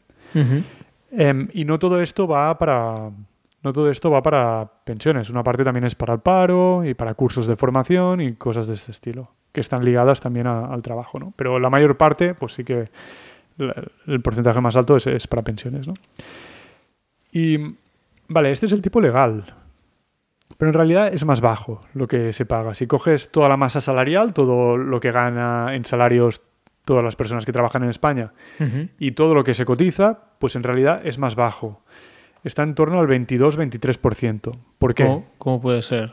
Em, 1.10 1.48
y 1.54 1.64
no 1.64 1.78
todo 1.78 2.00
esto 2.02 2.28
va 2.28 2.56
para 2.58 3.10
no 3.62 3.72
todo 3.72 3.90
esto 3.90 4.10
va 4.10 4.22
para 4.22 4.70
pensiones. 4.84 5.28
Una 5.30 5.42
parte 5.42 5.64
también 5.64 5.84
es 5.84 5.94
para 5.96 6.14
el 6.14 6.20
paro 6.20 6.84
y 6.84 6.94
para 6.94 7.14
cursos 7.14 7.46
de 7.48 7.56
formación 7.56 8.20
y 8.20 8.34
cosas 8.34 8.68
de 8.68 8.74
este 8.74 8.92
estilo, 8.92 9.30
que 9.50 9.60
están 9.60 9.84
ligadas 9.84 10.20
también 10.20 10.46
a- 10.46 10.66
al 10.66 10.82
trabajo, 10.82 11.18
¿no? 11.18 11.32
Pero 11.34 11.58
la 11.58 11.68
mayor 11.70 11.96
parte, 11.96 12.34
pues 12.34 12.52
sí 12.52 12.62
que 12.62 12.88
el 14.06 14.20
porcentaje 14.22 14.60
más 14.60 14.76
alto 14.76 14.94
es, 14.96 15.06
es 15.08 15.26
para 15.26 15.42
pensiones, 15.42 15.88
¿no? 15.88 15.94
Y 17.32 17.58
vale, 18.28 18.50
este 18.50 18.66
es 18.66 18.72
el 18.72 18.82
tipo 18.82 19.00
legal. 19.00 19.54
Pero 20.58 20.70
en 20.70 20.74
realidad 20.74 21.12
es 21.12 21.24
más 21.24 21.40
bajo 21.40 21.82
lo 21.92 22.06
que 22.08 22.32
se 22.32 22.46
paga. 22.46 22.74
Si 22.74 22.86
coges 22.86 23.30
toda 23.30 23.48
la 23.48 23.56
masa 23.56 23.80
salarial, 23.80 24.32
todo 24.32 24.76
lo 24.76 25.00
que 25.00 25.12
gana 25.12 25.74
en 25.74 25.84
salarios 25.84 26.42
todas 26.86 27.02
las 27.04 27.16
personas 27.16 27.44
que 27.44 27.52
trabajan 27.52 27.82
en 27.82 27.90
España, 27.90 28.32
y 28.98 29.10
todo 29.10 29.34
lo 29.34 29.42
que 29.42 29.54
se 29.54 29.64
cotiza, 29.64 30.20
pues 30.38 30.54
en 30.54 30.62
realidad 30.62 31.02
es 31.04 31.18
más 31.18 31.34
bajo. 31.34 31.82
Está 32.44 32.62
en 32.62 32.76
torno 32.76 33.00
al 33.00 33.08
22-23%. 33.08 34.56
¿Por 34.78 34.94
qué? 34.94 35.04
¿Cómo, 35.04 35.26
cómo 35.36 35.60
puede 35.60 35.82
ser? 35.82 36.12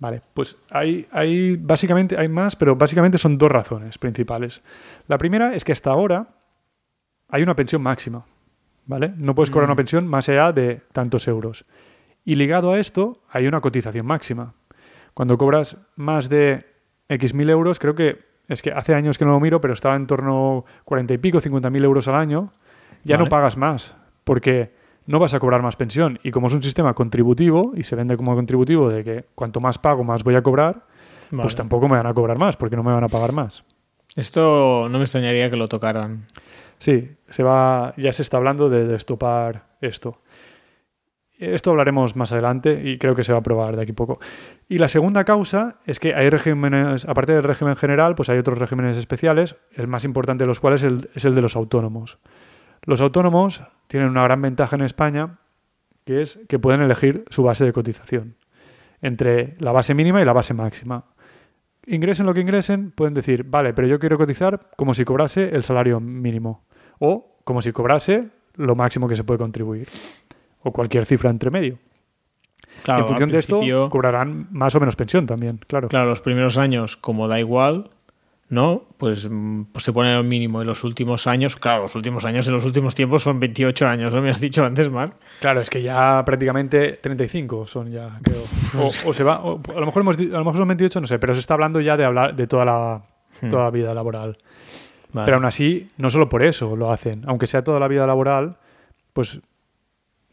Vale, 0.00 0.20
pues 0.34 0.56
hay, 0.70 1.06
hay 1.12 1.56
básicamente 1.56 2.18
hay 2.18 2.28
más, 2.28 2.56
pero 2.56 2.74
básicamente 2.74 3.18
son 3.18 3.38
dos 3.38 3.50
razones 3.50 3.98
principales. 3.98 4.62
La 5.06 5.16
primera 5.16 5.54
es 5.54 5.64
que 5.64 5.72
hasta 5.72 5.90
ahora 5.90 6.28
hay 7.28 7.42
una 7.42 7.54
pensión 7.54 7.80
máxima, 7.80 8.24
¿vale? 8.88 9.12
No 9.16 9.36
puedes 9.36 9.50
cobrar 9.50 9.68
Mm. 9.68 9.70
una 9.70 9.76
pensión 9.76 10.08
más 10.08 10.28
allá 10.28 10.50
de 10.50 10.80
tantos 10.92 11.28
euros. 11.28 11.64
Y 12.24 12.34
ligado 12.34 12.72
a 12.72 12.80
esto 12.80 13.20
hay 13.30 13.46
una 13.46 13.60
cotización 13.60 14.04
máxima. 14.06 14.54
Cuando 15.14 15.38
cobras 15.38 15.76
más 15.94 16.28
de 16.28 16.66
X 17.08 17.32
mil 17.34 17.48
euros, 17.50 17.78
creo 17.78 17.94
que 17.94 18.26
es 18.48 18.62
que 18.62 18.72
hace 18.72 18.94
años 18.94 19.18
que 19.18 19.24
no 19.24 19.30
lo 19.32 19.40
miro, 19.40 19.60
pero 19.60 19.74
estaba 19.74 19.94
en 19.94 20.06
torno 20.06 20.64
a 20.66 20.82
40 20.84 21.14
y 21.14 21.18
pico, 21.18 21.38
50 21.40 21.70
mil 21.70 21.84
euros 21.84 22.08
al 22.08 22.16
año, 22.16 22.50
ya 23.04 23.16
no 23.18 23.26
pagas 23.26 23.56
más, 23.56 23.94
porque 24.24 24.72
no 25.06 25.18
vas 25.18 25.32
a 25.34 25.38
cobrar 25.38 25.62
más 25.62 25.76
pensión. 25.76 26.18
Y 26.22 26.30
como 26.30 26.48
es 26.48 26.54
un 26.54 26.62
sistema 26.62 26.94
contributivo, 26.94 27.72
y 27.74 27.82
se 27.82 27.94
vende 27.96 28.16
como 28.16 28.34
contributivo 28.34 28.88
de 28.90 29.04
que 29.04 29.24
cuanto 29.34 29.60
más 29.60 29.78
pago, 29.78 30.02
más 30.04 30.24
voy 30.24 30.34
a 30.34 30.42
cobrar, 30.42 30.84
Vale. 31.30 31.42
pues 31.42 31.56
tampoco 31.56 31.88
me 31.88 31.96
van 31.98 32.06
a 32.06 32.14
cobrar 32.14 32.38
más, 32.38 32.56
porque 32.56 32.76
no 32.76 32.82
me 32.82 32.92
van 32.92 33.04
a 33.04 33.08
pagar 33.08 33.32
más. 33.32 33.64
Esto 34.16 34.88
no 34.90 34.98
me 34.98 35.04
extrañaría 35.04 35.50
que 35.50 35.56
lo 35.56 35.68
tocaran. 35.68 36.24
Sí, 36.78 37.16
se 37.28 37.42
va, 37.42 37.94
ya 37.96 38.12
se 38.12 38.22
está 38.22 38.36
hablando 38.36 38.68
de 38.68 38.86
destopar 38.86 39.76
esto. 39.80 40.22
Esto 41.38 41.70
hablaremos 41.70 42.16
más 42.16 42.32
adelante 42.32 42.82
y 42.84 42.98
creo 42.98 43.14
que 43.14 43.22
se 43.22 43.32
va 43.32 43.38
a 43.38 43.40
aprobar 43.40 43.76
de 43.76 43.82
aquí 43.82 43.92
a 43.92 43.94
poco. 43.94 44.18
Y 44.68 44.78
la 44.78 44.88
segunda 44.88 45.24
causa 45.24 45.78
es 45.86 46.00
que 46.00 46.14
hay 46.14 46.30
regímenes, 46.30 47.04
aparte 47.04 47.32
del 47.32 47.44
régimen 47.44 47.76
general, 47.76 48.16
pues 48.16 48.28
hay 48.28 48.38
otros 48.38 48.58
regímenes 48.58 48.96
especiales, 48.96 49.56
el 49.72 49.86
más 49.86 50.04
importante 50.04 50.42
de 50.42 50.48
los 50.48 50.60
cuales 50.60 50.82
es 50.82 50.92
el, 50.92 51.10
es 51.14 51.24
el 51.24 51.36
de 51.36 51.42
los 51.42 51.54
autónomos. 51.54 52.18
Los 52.84 53.00
autónomos 53.00 53.62
tienen 53.86 54.08
una 54.08 54.24
gran 54.24 54.42
ventaja 54.42 54.74
en 54.74 54.82
España, 54.82 55.38
que 56.04 56.22
es 56.22 56.40
que 56.48 56.58
pueden 56.58 56.82
elegir 56.82 57.24
su 57.28 57.44
base 57.44 57.64
de 57.64 57.72
cotización 57.72 58.36
entre 59.00 59.56
la 59.58 59.70
base 59.72 59.94
mínima 59.94 60.20
y 60.20 60.24
la 60.24 60.32
base 60.32 60.54
máxima. 60.54 61.04
Ingresen 61.90 62.26
lo 62.26 62.34
que 62.34 62.40
ingresen, 62.40 62.90
pueden 62.90 63.14
decir, 63.14 63.44
vale, 63.44 63.72
pero 63.72 63.88
yo 63.88 63.98
quiero 63.98 64.18
cotizar 64.18 64.70
como 64.76 64.92
si 64.92 65.04
cobrase 65.04 65.48
el 65.54 65.64
salario 65.64 66.00
mínimo 66.00 66.64
o 66.98 67.40
como 67.44 67.62
si 67.62 67.72
cobrase 67.72 68.28
lo 68.56 68.76
máximo 68.76 69.08
que 69.08 69.16
se 69.16 69.24
puede 69.24 69.38
contribuir 69.38 69.88
o 70.62 70.72
cualquier 70.72 71.06
cifra 71.06 71.30
entre 71.30 71.50
medio. 71.50 71.78
Claro, 72.82 73.02
en 73.02 73.08
función 73.08 73.30
de 73.30 73.38
esto 73.38 73.60
cobrarán 73.88 74.48
más 74.50 74.74
o 74.74 74.80
menos 74.80 74.96
pensión 74.96 75.26
también, 75.26 75.60
claro. 75.66 75.88
Claro, 75.88 76.10
los 76.10 76.20
primeros 76.20 76.58
años, 76.58 76.96
como 76.96 77.26
da 77.26 77.40
igual, 77.40 77.90
¿no? 78.50 78.84
Pues, 78.96 79.28
mm, 79.30 79.64
pues 79.72 79.84
se 79.84 79.92
pone 79.92 80.16
el 80.16 80.24
mínimo. 80.24 80.62
Y 80.62 80.64
los 80.64 80.82
últimos 80.84 81.26
años, 81.26 81.56
claro, 81.56 81.82
los 81.82 81.94
últimos 81.94 82.24
años 82.24 82.46
en 82.48 82.54
los 82.54 82.64
últimos 82.64 82.94
tiempos 82.94 83.22
son 83.22 83.38
28 83.40 83.86
años, 83.86 84.14
¿no? 84.14 84.22
Me 84.22 84.30
has 84.30 84.40
dicho 84.40 84.64
antes, 84.64 84.90
Marc. 84.90 85.14
Claro, 85.40 85.60
es 85.60 85.68
que 85.70 85.82
ya 85.82 86.22
prácticamente 86.24 86.92
35 87.00 87.66
son 87.66 87.90
ya, 87.90 88.18
creo. 88.22 88.42
O, 88.82 88.86
o 88.88 89.12
se 89.14 89.22
va, 89.24 89.40
o 89.40 89.60
a 89.76 89.80
lo 89.80 89.86
mejor 89.86 90.02
hemos 90.02 90.16
a 90.18 90.22
lo 90.22 90.38
mejor 90.44 90.56
son 90.56 90.68
28, 90.68 91.00
no 91.00 91.06
sé, 91.06 91.18
pero 91.18 91.34
se 91.34 91.40
está 91.40 91.54
hablando 91.54 91.80
ya 91.80 91.96
de 91.96 92.04
hablar 92.04 92.34
de 92.34 92.46
toda 92.46 92.64
la 92.64 93.02
Hmm. 93.42 93.50
toda 93.50 93.64
la 93.64 93.70
vida 93.70 93.92
laboral. 93.92 94.38
Vale. 95.12 95.26
Pero 95.26 95.36
aún 95.36 95.44
así, 95.44 95.90
no 95.98 96.08
solo 96.08 96.30
por 96.30 96.42
eso 96.42 96.74
lo 96.76 96.90
hacen, 96.90 97.24
aunque 97.26 97.46
sea 97.46 97.62
toda 97.62 97.78
la 97.78 97.86
vida 97.86 98.06
laboral, 98.06 98.56
pues 99.12 99.40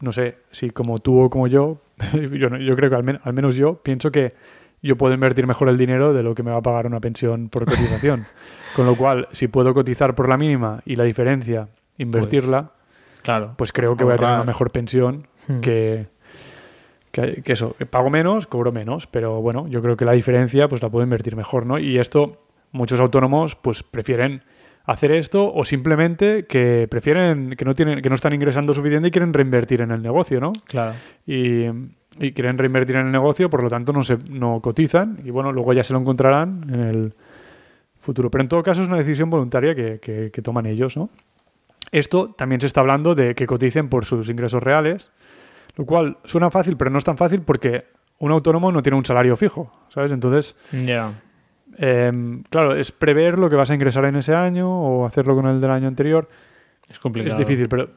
no 0.00 0.12
sé, 0.12 0.38
si 0.50 0.70
como 0.70 0.98
tú 1.00 1.20
o 1.20 1.28
como 1.28 1.46
yo, 1.46 1.82
yo, 2.14 2.48
no- 2.48 2.56
yo 2.58 2.74
creo 2.74 2.88
que 2.88 2.96
al, 2.96 3.04
men- 3.04 3.20
al 3.22 3.34
menos 3.34 3.54
yo 3.56 3.82
pienso 3.82 4.10
que 4.10 4.32
yo 4.82 4.96
puedo 4.96 5.14
invertir 5.14 5.46
mejor 5.46 5.68
el 5.68 5.76
dinero 5.76 6.12
de 6.12 6.22
lo 6.22 6.34
que 6.34 6.42
me 6.42 6.50
va 6.50 6.58
a 6.58 6.62
pagar 6.62 6.86
una 6.86 7.00
pensión 7.00 7.48
por 7.48 7.64
cotización. 7.64 8.24
Con 8.76 8.86
lo 8.86 8.94
cual, 8.94 9.28
si 9.32 9.48
puedo 9.48 9.72
cotizar 9.74 10.14
por 10.14 10.28
la 10.28 10.36
mínima 10.36 10.80
y 10.84 10.96
la 10.96 11.04
diferencia 11.04 11.68
invertirla, 11.98 12.70
Claro. 13.22 13.54
pues 13.56 13.72
creo 13.72 13.96
que 13.96 14.04
voy 14.04 14.14
a 14.14 14.16
tener 14.18 14.34
una 14.34 14.44
mejor 14.44 14.70
pensión 14.70 15.26
Hmm. 15.48 15.60
que, 15.60 16.06
que, 17.10 17.42
que 17.42 17.52
eso, 17.52 17.74
que 17.78 17.86
pago 17.86 18.10
menos, 18.10 18.46
cobro 18.46 18.70
menos, 18.72 19.06
pero 19.06 19.40
bueno, 19.40 19.66
yo 19.68 19.80
creo 19.82 19.96
que 19.96 20.04
la 20.04 20.12
diferencia 20.12 20.68
pues 20.68 20.82
la 20.82 20.90
puedo 20.90 21.02
invertir 21.04 21.34
mejor, 21.36 21.66
¿no? 21.66 21.78
Y 21.78 21.98
esto 21.98 22.42
muchos 22.72 23.00
autónomos 23.00 23.54
pues 23.56 23.82
prefieren 23.82 24.42
hacer 24.84 25.10
esto 25.12 25.52
o 25.52 25.64
simplemente 25.64 26.46
que 26.46 26.86
prefieren 26.90 27.54
que 27.56 27.64
no 27.64 27.74
tienen 27.74 28.02
que 28.02 28.08
no 28.08 28.14
están 28.14 28.32
ingresando 28.34 28.74
suficiente 28.74 29.08
y 29.08 29.10
quieren 29.10 29.32
reinvertir 29.32 29.80
en 29.80 29.90
el 29.90 30.02
negocio, 30.02 30.38
¿no? 30.40 30.52
Claro. 30.66 30.94
Y, 31.26 31.64
y 32.18 32.32
quieren 32.32 32.56
reinvertir 32.58 32.96
en 32.96 33.06
el 33.06 33.12
negocio, 33.12 33.48
por 33.50 33.62
lo 33.62 33.68
tanto 33.68 33.92
no 33.92 34.02
se 34.02 34.16
no 34.30 34.60
cotizan 34.60 35.18
y 35.24 35.30
bueno, 35.30 35.52
luego 35.52 35.72
ya 35.72 35.82
se 35.84 35.92
lo 35.92 35.98
encontrarán 36.00 36.64
en 36.72 36.80
el 36.80 37.14
futuro. 38.00 38.30
Pero 38.30 38.42
en 38.42 38.48
todo 38.48 38.62
caso 38.62 38.82
es 38.82 38.88
una 38.88 38.96
decisión 38.98 39.28
voluntaria 39.30 39.74
que, 39.74 39.98
que- 40.00 40.30
que 40.30 40.42
toman 40.42 40.66
ellos, 40.66 40.96
¿no? 40.96 41.10
Esto 41.92 42.30
también 42.36 42.60
se 42.60 42.66
está 42.66 42.80
hablando 42.80 43.14
de 43.14 43.34
que 43.34 43.46
coticen 43.46 43.88
por 43.88 44.04
sus 44.04 44.28
ingresos 44.28 44.62
reales, 44.62 45.10
lo 45.76 45.84
cual 45.86 46.18
suena 46.24 46.50
fácil, 46.50 46.76
pero 46.76 46.90
no 46.90 46.98
es 46.98 47.04
tan 47.04 47.16
fácil 47.16 47.42
porque 47.42 47.84
un 48.18 48.32
autónomo 48.32 48.72
no 48.72 48.82
tiene 48.82 48.96
un 48.98 49.04
salario 49.04 49.36
fijo, 49.36 49.70
¿sabes? 49.88 50.10
Entonces, 50.10 50.56
Ya. 50.72 51.12
em, 51.78 52.42
claro, 52.44 52.74
es 52.74 52.90
prever 52.92 53.38
lo 53.38 53.50
que 53.50 53.56
vas 53.56 53.70
a 53.70 53.74
ingresar 53.74 54.04
en 54.06 54.16
ese 54.16 54.34
año 54.34 54.68
o 54.70 55.06
hacerlo 55.06 55.34
con 55.34 55.46
el 55.46 55.60
del 55.60 55.70
año 55.70 55.86
anterior. 55.88 56.28
Es 56.88 56.98
complicado. 56.98 57.32
Es 57.40 57.46
difícil, 57.46 57.68
pero 57.68 57.88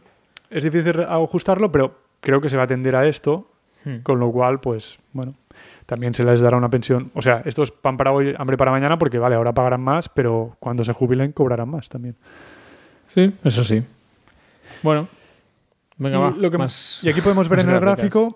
es 0.50 0.64
difícil 0.64 1.00
ajustarlo, 1.02 1.72
pero 1.72 1.96
creo 2.20 2.42
que 2.42 2.50
se 2.50 2.58
va 2.58 2.64
a 2.64 2.66
atender 2.66 2.96
a 2.96 3.08
esto, 3.08 3.50
Hmm. 3.86 4.00
con 4.04 4.20
lo 4.20 4.32
cual, 4.32 4.60
pues, 4.60 5.00
bueno, 5.14 5.36
también 5.86 6.14
se 6.14 6.24
les 6.24 6.42
dará 6.42 6.58
una 6.58 6.70
pensión. 6.70 7.12
O 7.16 7.22
sea, 7.22 7.42
esto 7.46 7.64
es 7.64 7.72
pan 7.72 7.96
para 7.98 8.12
hoy, 8.12 8.36
hambre 8.38 8.58
para 8.58 8.72
mañana, 8.72 8.98
porque 9.00 9.18
vale, 9.20 9.36
ahora 9.36 9.54
pagarán 9.54 9.82
más, 9.82 10.10
pero 10.10 10.58
cuando 10.60 10.84
se 10.84 10.92
jubilen 10.94 11.32
cobrarán 11.32 11.70
más 11.70 11.88
también. 11.90 12.16
Sí, 13.14 13.34
eso 13.44 13.64
sí. 13.64 13.82
Bueno. 14.84 15.08
Venga, 15.98 16.18
y, 16.18 16.22
va. 16.22 16.30
lo 16.32 16.52
que- 16.52 16.58
más- 16.58 17.02
y 17.04 17.10
aquí 17.10 17.22
podemos 17.22 17.48
ver 17.50 17.60
en 17.62 17.70
el 17.72 17.80
gráfico, 17.80 18.36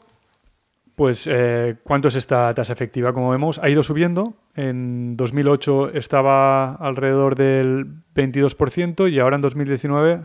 pues, 0.95 1.27
eh, 1.31 1.75
cuánto 1.83 2.07
es 2.07 2.15
esta 2.15 2.53
tasa 2.53 2.73
efectiva. 2.73 3.13
Como 3.13 3.29
vemos, 3.31 3.59
ha 3.59 3.69
ido 3.69 3.83
subiendo. 3.83 4.33
En 4.55 5.15
2008 5.17 5.89
estaba 5.93 6.75
alrededor 6.75 7.35
del 7.35 7.85
22% 8.15 9.07
y 9.07 9.19
ahora 9.19 9.35
en 9.37 9.41
2019 9.41 10.21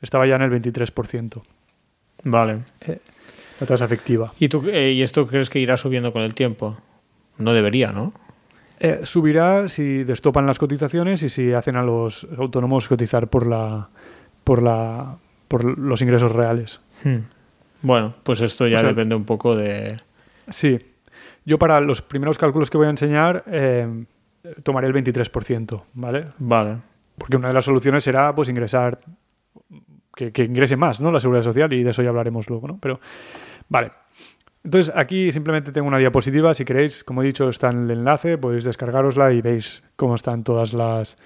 estaba 0.00 0.26
ya 0.26 0.36
en 0.36 0.42
el 0.42 0.50
23%. 0.50 1.42
Vale. 2.24 2.58
La 2.86 2.98
tasa 3.66 3.84
efectiva. 3.84 4.32
¿Y, 4.38 4.48
tú, 4.48 4.64
eh, 4.68 4.92
¿Y 4.92 5.02
esto 5.02 5.26
crees 5.26 5.50
que 5.50 5.58
irá 5.58 5.76
subiendo 5.76 6.12
con 6.12 6.22
el 6.22 6.34
tiempo? 6.34 6.76
No 7.38 7.52
debería, 7.52 7.92
¿no? 7.92 8.12
Eh, 8.80 9.00
subirá 9.02 9.68
si 9.68 10.04
destopan 10.04 10.46
las 10.46 10.58
cotizaciones 10.58 11.22
y 11.22 11.28
si 11.28 11.52
hacen 11.52 11.76
a 11.76 11.82
los 11.82 12.26
autónomos 12.36 12.88
cotizar 12.88 13.28
por 13.28 13.46
la 13.46 13.88
por 14.44 14.62
la 14.62 15.16
por 15.48 15.78
los 15.78 16.00
ingresos 16.02 16.32
reales. 16.32 16.80
Hmm. 17.02 17.18
Bueno, 17.82 18.14
pues 18.22 18.40
esto 18.40 18.66
ya 18.68 18.76
O 18.78 18.80
sea- 18.80 18.88
depende 18.90 19.14
un 19.14 19.24
poco 19.24 19.56
de... 19.56 20.00
Sí. 20.48 20.78
Yo 21.44 21.58
para 21.58 21.80
los 21.80 22.02
primeros 22.02 22.36
cálculos 22.38 22.70
que 22.70 22.76
voy 22.76 22.86
a 22.86 22.90
enseñar 22.90 23.44
eh, 23.46 24.04
tomaré 24.62 24.86
el 24.88 24.94
23%, 24.94 25.82
¿vale? 25.94 26.26
Vale. 26.38 26.76
Porque 27.16 27.36
una 27.36 27.48
de 27.48 27.54
las 27.54 27.64
soluciones 27.64 28.04
será 28.04 28.34
pues 28.34 28.48
ingresar 28.48 29.00
que, 30.14 30.30
que 30.32 30.44
ingrese 30.44 30.76
más, 30.76 31.00
¿no? 31.00 31.10
La 31.10 31.20
seguridad 31.20 31.42
social 31.44 31.72
y 31.72 31.82
de 31.82 31.90
eso 31.90 32.02
ya 32.02 32.10
hablaremos 32.10 32.48
luego, 32.50 32.68
¿no? 32.68 32.78
Pero 32.80 33.00
vale. 33.68 33.92
Entonces 34.64 34.92
aquí 34.94 35.32
simplemente 35.32 35.72
tengo 35.72 35.86
una 35.88 35.98
diapositiva, 35.98 36.52
si 36.54 36.64
queréis, 36.64 37.04
como 37.04 37.22
he 37.22 37.26
dicho, 37.26 37.48
está 37.48 37.70
en 37.70 37.84
el 37.84 37.90
enlace, 37.92 38.36
podéis 38.38 38.64
descargarosla 38.64 39.32
y 39.32 39.40
veis 39.40 39.82
cómo 39.96 40.14
están 40.14 40.44
todas 40.44 40.72
las 40.74 41.16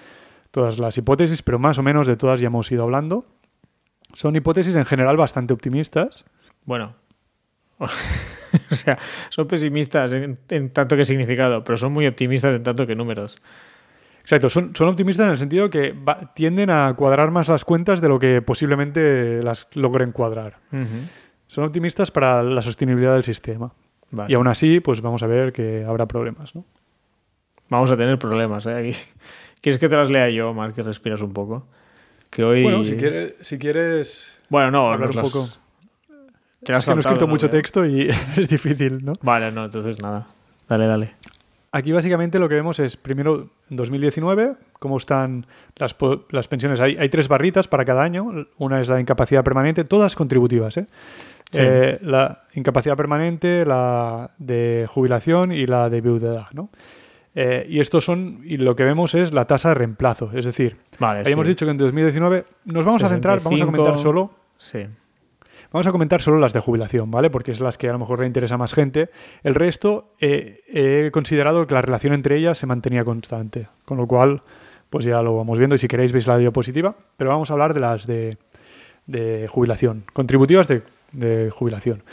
todas 0.51 0.77
las 0.79 0.95
hipótesis, 0.97 1.41
pero 1.41 1.57
más 1.57 1.79
o 1.79 1.83
menos 1.83 2.05
de 2.05 2.15
todas 2.15 2.39
ya 2.39 2.47
hemos 2.47 2.71
ido 2.71 2.83
hablando. 2.83 3.25
Son 4.13 4.35
hipótesis 4.35 4.75
en 4.75 4.85
general 4.85 5.17
bastante 5.17 5.51
optimistas. 5.53 6.25
Bueno. 6.63 6.95
o 7.79 8.75
sea, 8.75 8.97
son 9.29 9.47
pesimistas 9.47 10.13
en, 10.13 10.37
en 10.49 10.69
tanto 10.69 10.95
que 10.95 11.05
significado, 11.05 11.63
pero 11.63 11.75
son 11.75 11.91
muy 11.91 12.05
optimistas 12.05 12.55
en 12.55 12.61
tanto 12.63 12.85
que 12.85 12.95
números. 12.95 13.41
Exacto, 14.21 14.47
son, 14.49 14.75
son 14.75 14.87
optimistas 14.89 15.25
en 15.25 15.31
el 15.31 15.37
sentido 15.37 15.69
que 15.71 15.91
va- 15.91 16.33
tienden 16.33 16.69
a 16.69 16.93
cuadrar 16.95 17.31
más 17.31 17.49
las 17.49 17.65
cuentas 17.65 17.99
de 17.99 18.07
lo 18.09 18.19
que 18.19 18.41
posiblemente 18.41 19.41
las 19.43 19.67
logren 19.73 20.11
cuadrar. 20.11 20.59
Son 21.53 21.63
optimistas 21.65 22.09
para 22.09 22.41
la 22.41 22.63
sostenibilidad 22.63 23.13
del 23.13 23.23
sistema. 23.23 23.71
Vale. 24.09 24.31
Y 24.31 24.33
aún 24.33 24.47
así, 24.47 24.79
pues 24.79 25.01
vamos 25.01 25.21
a 25.21 25.27
ver 25.27 25.53
que 25.53 25.85
habrá 25.87 26.07
problemas, 26.07 26.55
¿no? 26.55 26.65
Vamos 27.69 27.91
a 27.91 27.95
tener 27.95 28.17
problemas, 28.17 28.65
¿eh? 28.65 28.73
Aquí. 28.73 28.95
¿Quieres 29.61 29.77
que 29.79 29.87
te 29.87 29.95
las 29.95 30.09
lea 30.09 30.31
yo, 30.31 30.51
Marc, 30.55 30.73
que 30.73 30.81
respiras 30.81 31.21
un 31.21 31.31
poco? 31.31 31.67
Que 32.31 32.43
hoy... 32.43 32.63
Bueno, 32.63 32.83
si 32.83 32.95
quieres, 32.95 33.35
si 33.41 33.59
quieres 33.59 34.35
Bueno, 34.49 34.71
no, 34.71 34.87
hablar 34.91 35.11
un 35.11 35.15
las- 35.17 35.29
poco. 35.29 35.47
Te 36.63 36.75
Es 36.75 36.85
que 36.85 36.91
no 36.91 36.97
he 36.97 36.99
escrito 37.01 37.27
mucho 37.27 37.51
texto 37.51 37.85
y 37.85 38.09
es 38.35 38.49
difícil, 38.49 39.05
¿no? 39.05 39.13
Vale, 39.21 39.51
no, 39.51 39.65
entonces 39.65 40.01
nada. 40.01 40.25
Dale, 40.67 40.87
dale. 40.87 41.13
Aquí 41.71 41.91
básicamente 41.91 42.39
lo 42.39 42.49
que 42.49 42.55
vemos 42.55 42.79
es, 42.79 42.97
primero, 42.97 43.49
en 43.69 43.77
2019, 43.77 44.55
cómo 44.79 44.97
están 44.97 45.45
las, 45.75 45.95
las 46.31 46.47
pensiones. 46.47 46.79
Hay, 46.79 46.97
hay 46.97 47.09
tres 47.09 47.27
barritas 47.27 47.67
para 47.67 47.85
cada 47.85 48.01
año. 48.01 48.47
Una 48.57 48.81
es 48.81 48.87
la 48.87 48.99
incapacidad 48.99 49.43
permanente, 49.43 49.83
todas 49.83 50.15
contributivas, 50.15 50.77
¿eh? 50.77 50.87
Sí. 51.51 51.59
Eh, 51.61 51.99
la 52.01 52.43
incapacidad 52.55 52.97
permanente, 52.97 53.65
la 53.65 54.31
de 54.37 54.85
jubilación 54.89 55.51
y 55.51 55.65
la 55.67 55.89
de 55.89 56.01
viudedad, 56.01 56.47
¿no? 56.53 56.69
Eh, 57.35 57.65
y 57.67 57.79
estos 57.79 58.05
son, 58.05 58.41
y 58.43 58.57
lo 58.57 58.75
que 58.75 58.83
vemos 58.83 59.15
es 59.15 59.33
la 59.33 59.45
tasa 59.45 59.69
de 59.69 59.75
reemplazo, 59.75 60.31
es 60.33 60.45
decir, 60.45 60.77
Vale, 60.99 61.21
Habíamos 61.21 61.45
sí. 61.47 61.53
dicho 61.53 61.65
que 61.65 61.71
en 61.71 61.77
2019 61.77 62.45
nos 62.65 62.85
vamos 62.85 63.03
a 63.03 63.09
centrar, 63.09 63.41
vamos 63.43 63.59
a 63.61 63.65
comentar 63.65 63.95
65. 63.95 64.01
solo 64.01 64.31
Sí. 64.57 64.85
Vamos 65.71 65.87
a 65.87 65.91
comentar 65.91 66.21
solo 66.21 66.37
las 66.37 66.53
de 66.53 66.59
jubilación, 66.59 67.09
¿vale? 67.09 67.31
Porque 67.31 67.49
es 67.49 67.59
las 67.59 67.79
que 67.79 67.89
a 67.89 67.93
lo 67.93 67.97
mejor 67.97 68.19
le 68.19 68.27
interesa 68.27 68.55
a 68.55 68.57
más 68.59 68.75
gente. 68.75 69.09
El 69.41 69.55
resto 69.55 70.13
eh, 70.19 70.61
he 70.67 71.09
considerado 71.09 71.65
que 71.65 71.73
la 71.73 71.81
relación 71.81 72.13
entre 72.13 72.37
ellas 72.37 72.59
se 72.59 72.67
mantenía 72.67 73.03
constante, 73.03 73.67
con 73.83 73.97
lo 73.97 74.05
cual, 74.05 74.43
pues 74.91 75.03
ya 75.03 75.23
lo 75.23 75.35
vamos 75.35 75.57
viendo 75.57 75.75
y 75.75 75.79
si 75.79 75.87
queréis 75.87 76.11
veis 76.11 76.27
la 76.27 76.37
diapositiva, 76.37 76.95
pero 77.17 77.31
vamos 77.31 77.49
a 77.49 77.53
hablar 77.53 77.73
de 77.73 77.79
las 77.79 78.05
de, 78.05 78.37
de 79.07 79.47
jubilación, 79.49 80.03
contributivas 80.13 80.67
de, 80.67 80.83
de 81.13 81.49
jubilación. 81.51 82.03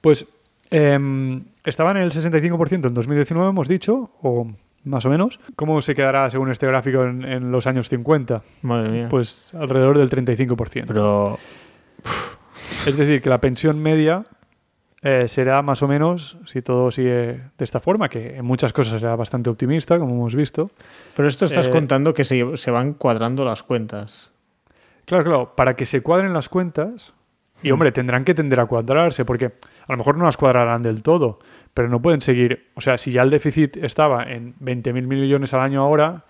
Pues 0.00 0.26
em, 0.70 1.44
estaban 1.64 1.96
en 1.96 2.04
el 2.04 2.12
65% 2.12 2.86
en 2.88 2.94
2019, 2.94 3.50
hemos 3.50 3.68
dicho, 3.68 4.10
o 4.22 4.50
más 4.84 5.04
o 5.04 5.10
menos. 5.10 5.38
¿Cómo 5.56 5.82
se 5.82 5.94
quedará 5.94 6.30
según 6.30 6.50
este 6.50 6.66
gráfico 6.66 7.04
en, 7.04 7.24
en 7.24 7.50
los 7.50 7.66
años 7.66 7.88
50? 7.88 8.42
Madre 8.62 8.90
mía. 8.90 9.08
Pues 9.10 9.52
alrededor 9.54 9.98
del 9.98 10.08
35%. 10.08 10.84
Pero. 10.86 11.38
Es 12.86 12.96
decir, 12.96 13.20
que 13.22 13.28
la 13.28 13.38
pensión 13.38 13.78
media 13.80 14.24
eh, 15.02 15.28
será 15.28 15.62
más 15.62 15.82
o 15.82 15.88
menos, 15.88 16.38
si 16.44 16.62
todo 16.62 16.90
sigue 16.90 17.40
de 17.56 17.64
esta 17.64 17.80
forma, 17.80 18.08
que 18.08 18.36
en 18.36 18.44
muchas 18.44 18.72
cosas 18.72 19.00
será 19.00 19.14
bastante 19.14 19.50
optimista, 19.50 19.98
como 19.98 20.14
hemos 20.14 20.34
visto. 20.34 20.70
Pero 21.14 21.28
esto 21.28 21.44
estás 21.44 21.66
Eh, 21.68 21.70
contando 21.70 22.14
que 22.14 22.24
se, 22.24 22.56
se 22.56 22.70
van 22.70 22.94
cuadrando 22.94 23.44
las 23.44 23.62
cuentas. 23.62 24.32
Claro, 25.04 25.24
claro, 25.24 25.52
para 25.56 25.74
que 25.76 25.86
se 25.86 26.02
cuadren 26.02 26.32
las 26.32 26.48
cuentas, 26.48 27.14
y 27.62 27.70
hombre, 27.70 27.92
tendrán 27.92 28.24
que 28.24 28.34
tender 28.34 28.60
a 28.60 28.66
cuadrarse, 28.66 29.24
porque 29.24 29.46
a 29.46 29.92
lo 29.92 29.96
mejor 29.98 30.16
no 30.16 30.24
las 30.24 30.36
cuadrarán 30.36 30.82
del 30.82 31.02
todo, 31.02 31.38
pero 31.74 31.88
no 31.88 32.00
pueden 32.00 32.20
seguir, 32.20 32.66
o 32.74 32.80
sea, 32.80 32.98
si 32.98 33.12
ya 33.12 33.22
el 33.22 33.30
déficit 33.30 33.76
estaba 33.78 34.24
en 34.24 34.54
20.000 34.60 34.92
millones 35.06 35.54
al 35.54 35.60
año 35.60 35.82
ahora, 35.82 36.24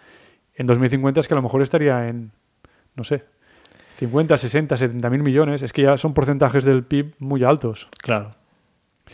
en 0.54 0.66
2050 0.66 1.20
es 1.20 1.28
que 1.28 1.34
a 1.34 1.36
lo 1.36 1.42
mejor 1.42 1.62
estaría 1.62 2.08
en, 2.08 2.30
no 2.94 3.04
sé, 3.04 3.24
50, 3.96 4.36
60, 4.38 4.76
70 4.76 5.10
mil 5.10 5.22
millones, 5.22 5.62
es 5.62 5.72
que 5.72 5.82
ya 5.82 5.96
son 5.96 6.14
porcentajes 6.14 6.64
del 6.64 6.84
PIB 6.84 7.14
muy 7.18 7.42
altos. 7.44 7.88
Claro. 8.00 8.34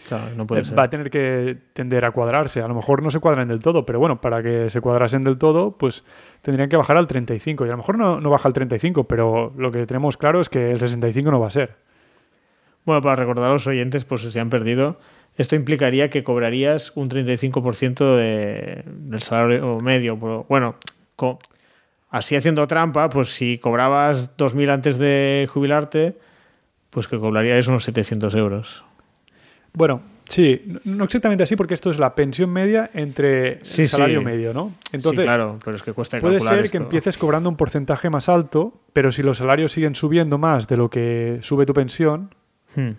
Claro, 0.09 0.25
no 0.37 0.47
puede 0.47 0.63
Eh, 0.63 0.65
ser. 0.67 0.79
va 0.79 0.83
a 0.83 0.91
tener 0.91 1.09
que 1.09 1.57
tender 1.73 2.05
a 2.05 2.11
cuadrarse. 2.11 2.61
A 2.61 2.69
lo 2.69 2.75
mejor 2.75 3.03
no 3.03 3.11
se 3.11 3.21
cuadran 3.21 3.49
del 3.49 3.61
todo, 3.61 3.87
pero 3.87 3.99
bueno, 4.01 4.21
para 4.21 4.43
que 4.43 4.69
se 4.69 4.81
cuadrasen 4.83 5.25
del 5.25 5.39
todo, 5.39 5.79
pues 5.79 6.05
tendrían 6.43 6.69
que 6.69 6.77
bajar 6.77 6.97
al 6.99 7.07
35. 7.07 7.65
Y 7.65 7.69
a 7.69 7.73
lo 7.73 7.77
mejor 7.79 7.97
no, 7.97 8.21
no 8.21 8.29
baja 8.29 8.49
al 8.49 8.53
35, 8.53 9.05
pero 9.05 9.53
lo 9.57 9.71
que 9.71 9.87
tenemos 9.87 10.17
claro 10.19 10.41
es 10.41 10.49
que 10.51 10.71
el 10.73 10.81
65 10.81 11.31
no 11.31 11.41
va 11.41 11.47
a 11.47 11.51
ser. 11.51 11.77
Bueno, 12.85 13.01
para 13.03 13.17
recordar 13.17 13.51
a 13.51 13.53
los 13.55 13.67
oyentes, 13.67 14.05
pues 14.05 14.21
si 14.23 14.31
se 14.31 14.41
han 14.41 14.51
perdido, 14.51 14.99
esto 15.37 15.57
implicaría 15.57 16.11
que 16.11 16.23
cobrarías 16.23 16.93
un 16.97 17.09
35% 17.09 18.17
de, 18.17 18.85
del 18.87 19.23
salario 19.23 19.81
medio. 19.81 20.17
Bueno, 20.17 20.77
co- 21.17 21.39
así 22.11 22.37
haciendo 22.37 22.67
trampa, 22.67 23.09
pues 23.09 23.31
si 23.31 23.59
cobrabas 23.59 24.37
2.000 24.37 24.71
antes 24.71 24.99
de 24.99 25.49
jubilarte, 25.53 26.17
pues 26.91 27.09
que 27.09 27.19
cobraríais 27.19 27.67
unos 27.69 27.85
700 27.85 28.35
euros. 28.35 28.85
Bueno, 29.73 30.03
sí, 30.27 30.63
no- 30.85 31.05
exactamente 31.05 31.43
así, 31.43 31.57
porque 31.57 31.75
esto 31.75 31.91
es 31.91 31.99
la 31.99 32.15
pensión 32.15 32.51
media 32.53 32.91
entre 32.95 33.59
Sí, 33.65 33.83
el 33.83 33.89
salario 33.89 34.21
sí. 34.21 34.25
medio, 34.27 34.53
¿no? 34.55 34.73
sí, 34.85 34.91
Entonces, 34.93 35.25
claro, 35.25 35.59
pero 35.65 35.75
es 35.77 35.83
que 35.83 35.93
cuesta 35.93 36.21
puede 36.21 36.35
calcular 36.35 36.55
ser 36.57 36.65
esto. 36.67 36.71
que 36.79 36.85
empieces 36.85 37.17
cobrando 37.19 37.49
un 37.49 37.57
porcentaje 37.57 38.09
más 38.11 38.29
alto, 38.29 38.81
pero 38.93 39.11
si 39.11 39.23
los 39.25 39.39
salarios 39.39 39.73
siguen 39.73 39.95
subiendo 39.97 40.39
más 40.39 40.69
de 40.69 40.77
lo 40.77 40.91
que 40.91 41.39
sube 41.41 41.67
tu 41.67 41.75
pensión, 41.75 42.33
Hmm, 42.77 42.91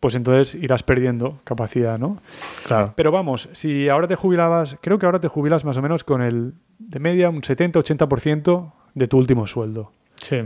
pues 0.00 0.14
entonces 0.16 0.54
irás 0.54 0.82
perdiendo 0.82 1.40
capacidad, 1.44 1.98
¿no? 1.98 2.18
claro. 2.66 2.92
Pero 2.96 3.10
vamos, 3.10 3.48
si 3.52 3.88
ahora 3.88 4.06
te 4.06 4.16
jubilabas, 4.16 4.76
creo 4.80 4.98
que 4.98 5.06
ahora 5.06 5.20
te 5.20 5.28
jubilas 5.28 5.64
más 5.64 5.76
o 5.78 5.82
menos 5.82 6.04
con 6.04 6.20
el 6.22 6.54
de 6.78 6.98
media 7.00 7.30
un 7.30 7.40
70-80% 7.42 8.72
de 8.94 9.08
tu 9.08 9.16
último 9.18 9.46
sueldo, 9.46 9.92
Sí. 10.20 10.42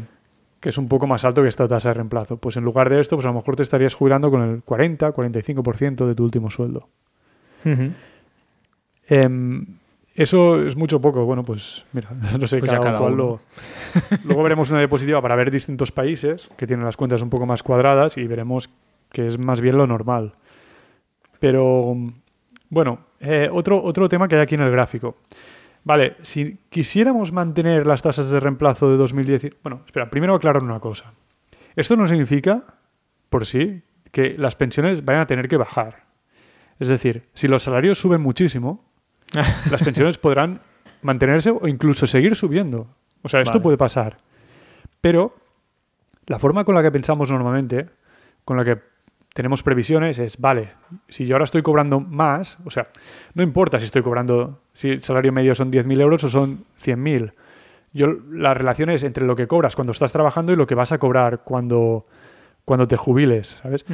que 0.60 0.68
es 0.68 0.78
un 0.78 0.88
poco 0.88 1.06
más 1.06 1.24
alto 1.24 1.42
que 1.42 1.48
esta 1.48 1.66
tasa 1.66 1.88
de 1.90 1.94
reemplazo. 1.94 2.36
Pues 2.36 2.56
en 2.56 2.64
lugar 2.64 2.88
de 2.90 3.00
esto, 3.00 3.16
pues 3.16 3.26
a 3.26 3.30
lo 3.30 3.34
mejor 3.34 3.56
te 3.56 3.62
estarías 3.62 3.94
jubilando 3.94 4.30
con 4.30 4.42
el 4.42 4.62
40-45% 4.64 6.06
de 6.06 6.14
tu 6.14 6.24
último 6.24 6.50
sueldo. 6.50 6.88
Eso 10.18 10.62
es 10.64 10.76
mucho 10.76 11.00
poco. 11.00 11.24
Bueno, 11.24 11.42
pues 11.44 11.84
mira, 11.92 12.10
no 12.38 12.46
sé, 12.46 12.58
Pues 12.58 12.70
ya 12.70 12.78
cada, 12.78 12.86
cada 12.90 12.98
cual 12.98 13.12
uno. 13.14 13.22
lo- 13.24 14.18
Luego 14.24 14.42
veremos 14.42 14.70
una 14.70 14.80
diapositiva 14.80 15.22
para 15.22 15.34
ver 15.36 15.50
distintos 15.50 15.92
países 15.92 16.50
que 16.56 16.66
tienen 16.66 16.84
las 16.84 16.96
cuentas 16.96 17.22
un 17.22 17.30
poco 17.30 17.46
más 17.46 17.62
cuadradas 17.62 18.18
y 18.18 18.26
veremos 18.26 18.70
que 19.10 19.26
es 19.26 19.38
más 19.38 19.60
bien 19.60 19.76
lo 19.78 19.86
normal. 19.86 20.34
Pero, 21.40 21.94
bueno, 22.68 22.98
eh, 23.20 23.48
otro, 23.52 23.82
otro 23.82 24.08
tema 24.08 24.28
que 24.28 24.36
hay 24.36 24.42
aquí 24.42 24.54
en 24.54 24.62
el 24.62 24.70
gráfico. 24.70 25.16
Vale, 25.84 26.16
si 26.22 26.58
quisiéramos 26.68 27.32
mantener 27.32 27.86
las 27.86 28.02
tasas 28.02 28.28
de 28.28 28.40
reemplazo 28.40 28.90
de 28.90 28.96
2010... 28.96 29.54
Bueno, 29.62 29.82
espera, 29.86 30.10
primero 30.10 30.34
aclarar 30.34 30.62
una 30.62 30.80
cosa. 30.80 31.12
Esto 31.76 31.96
no 31.96 32.06
significa, 32.08 32.64
por 33.30 33.46
sí, 33.46 33.82
que 34.10 34.36
las 34.36 34.56
pensiones 34.56 35.04
vayan 35.04 35.22
a 35.22 35.26
tener 35.26 35.48
que 35.48 35.56
bajar. 35.56 36.04
Es 36.80 36.88
decir, 36.88 37.28
si 37.32 37.48
los 37.48 37.62
salarios 37.62 37.98
suben 37.98 38.20
muchísimo, 38.20 38.84
las 39.70 39.82
pensiones 39.82 40.18
podrán 40.18 40.60
mantenerse 41.02 41.50
o 41.50 41.66
incluso 41.68 42.06
seguir 42.06 42.34
subiendo. 42.34 42.88
O 43.22 43.28
sea, 43.28 43.40
esto 43.40 43.54
Vale. 43.54 43.62
puede 43.62 43.76
pasar. 43.76 44.18
Pero 45.00 45.34
la 46.26 46.38
forma 46.38 46.64
con 46.64 46.74
la 46.74 46.82
que 46.82 46.90
pensamos 46.90 47.30
normalmente, 47.30 47.88
con 48.44 48.56
la 48.56 48.64
que 48.64 48.78
tenemos 49.34 49.62
previsiones, 49.62 50.18
es, 50.18 50.38
vale, 50.38 50.70
si 51.08 51.26
yo 51.26 51.36
ahora 51.36 51.44
estoy 51.44 51.62
cobrando 51.62 52.00
más, 52.00 52.58
o 52.64 52.70
sea, 52.70 52.88
no 53.34 53.42
importa 53.42 53.78
si 53.78 53.84
estoy 53.84 54.02
cobrando, 54.02 54.60
si 54.72 54.90
el 54.90 55.02
salario 55.02 55.32
medio 55.32 55.54
son 55.54 55.70
10.000 55.70 56.00
euros 56.00 56.24
o 56.24 56.30
son 56.30 56.64
100.000. 56.80 57.32
Yo, 57.92 58.08
la 58.30 58.52
relación 58.54 58.90
es 58.90 59.04
entre 59.04 59.24
lo 59.26 59.36
que 59.36 59.46
cobras 59.46 59.76
cuando 59.76 59.92
estás 59.92 60.12
trabajando 60.12 60.52
y 60.52 60.56
lo 60.56 60.66
que 60.66 60.74
vas 60.74 60.92
a 60.92 60.98
cobrar 60.98 61.42
cuando, 61.44 62.06
cuando 62.64 62.88
te 62.88 62.96
jubiles, 62.96 63.58
¿sabes? 63.62 63.84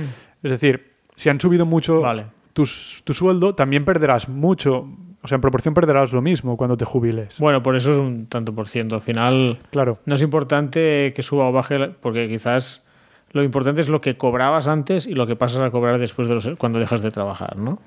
Es 0.42 0.50
decir, 0.50 0.94
si 1.14 1.28
han 1.28 1.40
subido 1.40 1.66
mucho 1.66 2.00
Vale. 2.00 2.26
tu, 2.52 2.64
tu 3.04 3.14
sueldo, 3.14 3.54
también 3.54 3.84
perderás 3.84 4.28
mucho. 4.28 4.88
O 5.24 5.28
sea, 5.28 5.36
en 5.36 5.40
proporción 5.40 5.72
perderás 5.74 6.12
lo 6.12 6.20
mismo 6.20 6.56
cuando 6.58 6.76
te 6.76 6.84
jubiles. 6.84 7.40
Bueno, 7.40 7.62
por 7.62 7.74
eso 7.76 7.92
es 7.92 7.98
un 7.98 8.26
tanto 8.26 8.54
por 8.54 8.68
ciento. 8.68 8.94
Al 8.94 9.00
final 9.00 9.58
Claro. 9.70 9.94
no 10.04 10.14
es 10.14 10.22
importante 10.22 11.12
que 11.16 11.22
suba 11.22 11.48
o 11.48 11.52
baje, 11.52 11.88
porque 12.00 12.28
quizás 12.28 12.86
lo 13.32 13.42
importante 13.42 13.80
es 13.80 13.88
lo 13.88 14.00
que 14.02 14.16
cobrabas 14.18 14.68
antes 14.68 15.06
y 15.06 15.14
lo 15.14 15.26
que 15.26 15.34
pasas 15.34 15.62
a 15.62 15.70
cobrar 15.70 15.98
después 15.98 16.28
de 16.28 16.34
los, 16.34 16.48
cuando 16.58 16.78
dejas 16.78 17.00
de 17.00 17.10
trabajar, 17.10 17.58
¿no? 17.58 17.78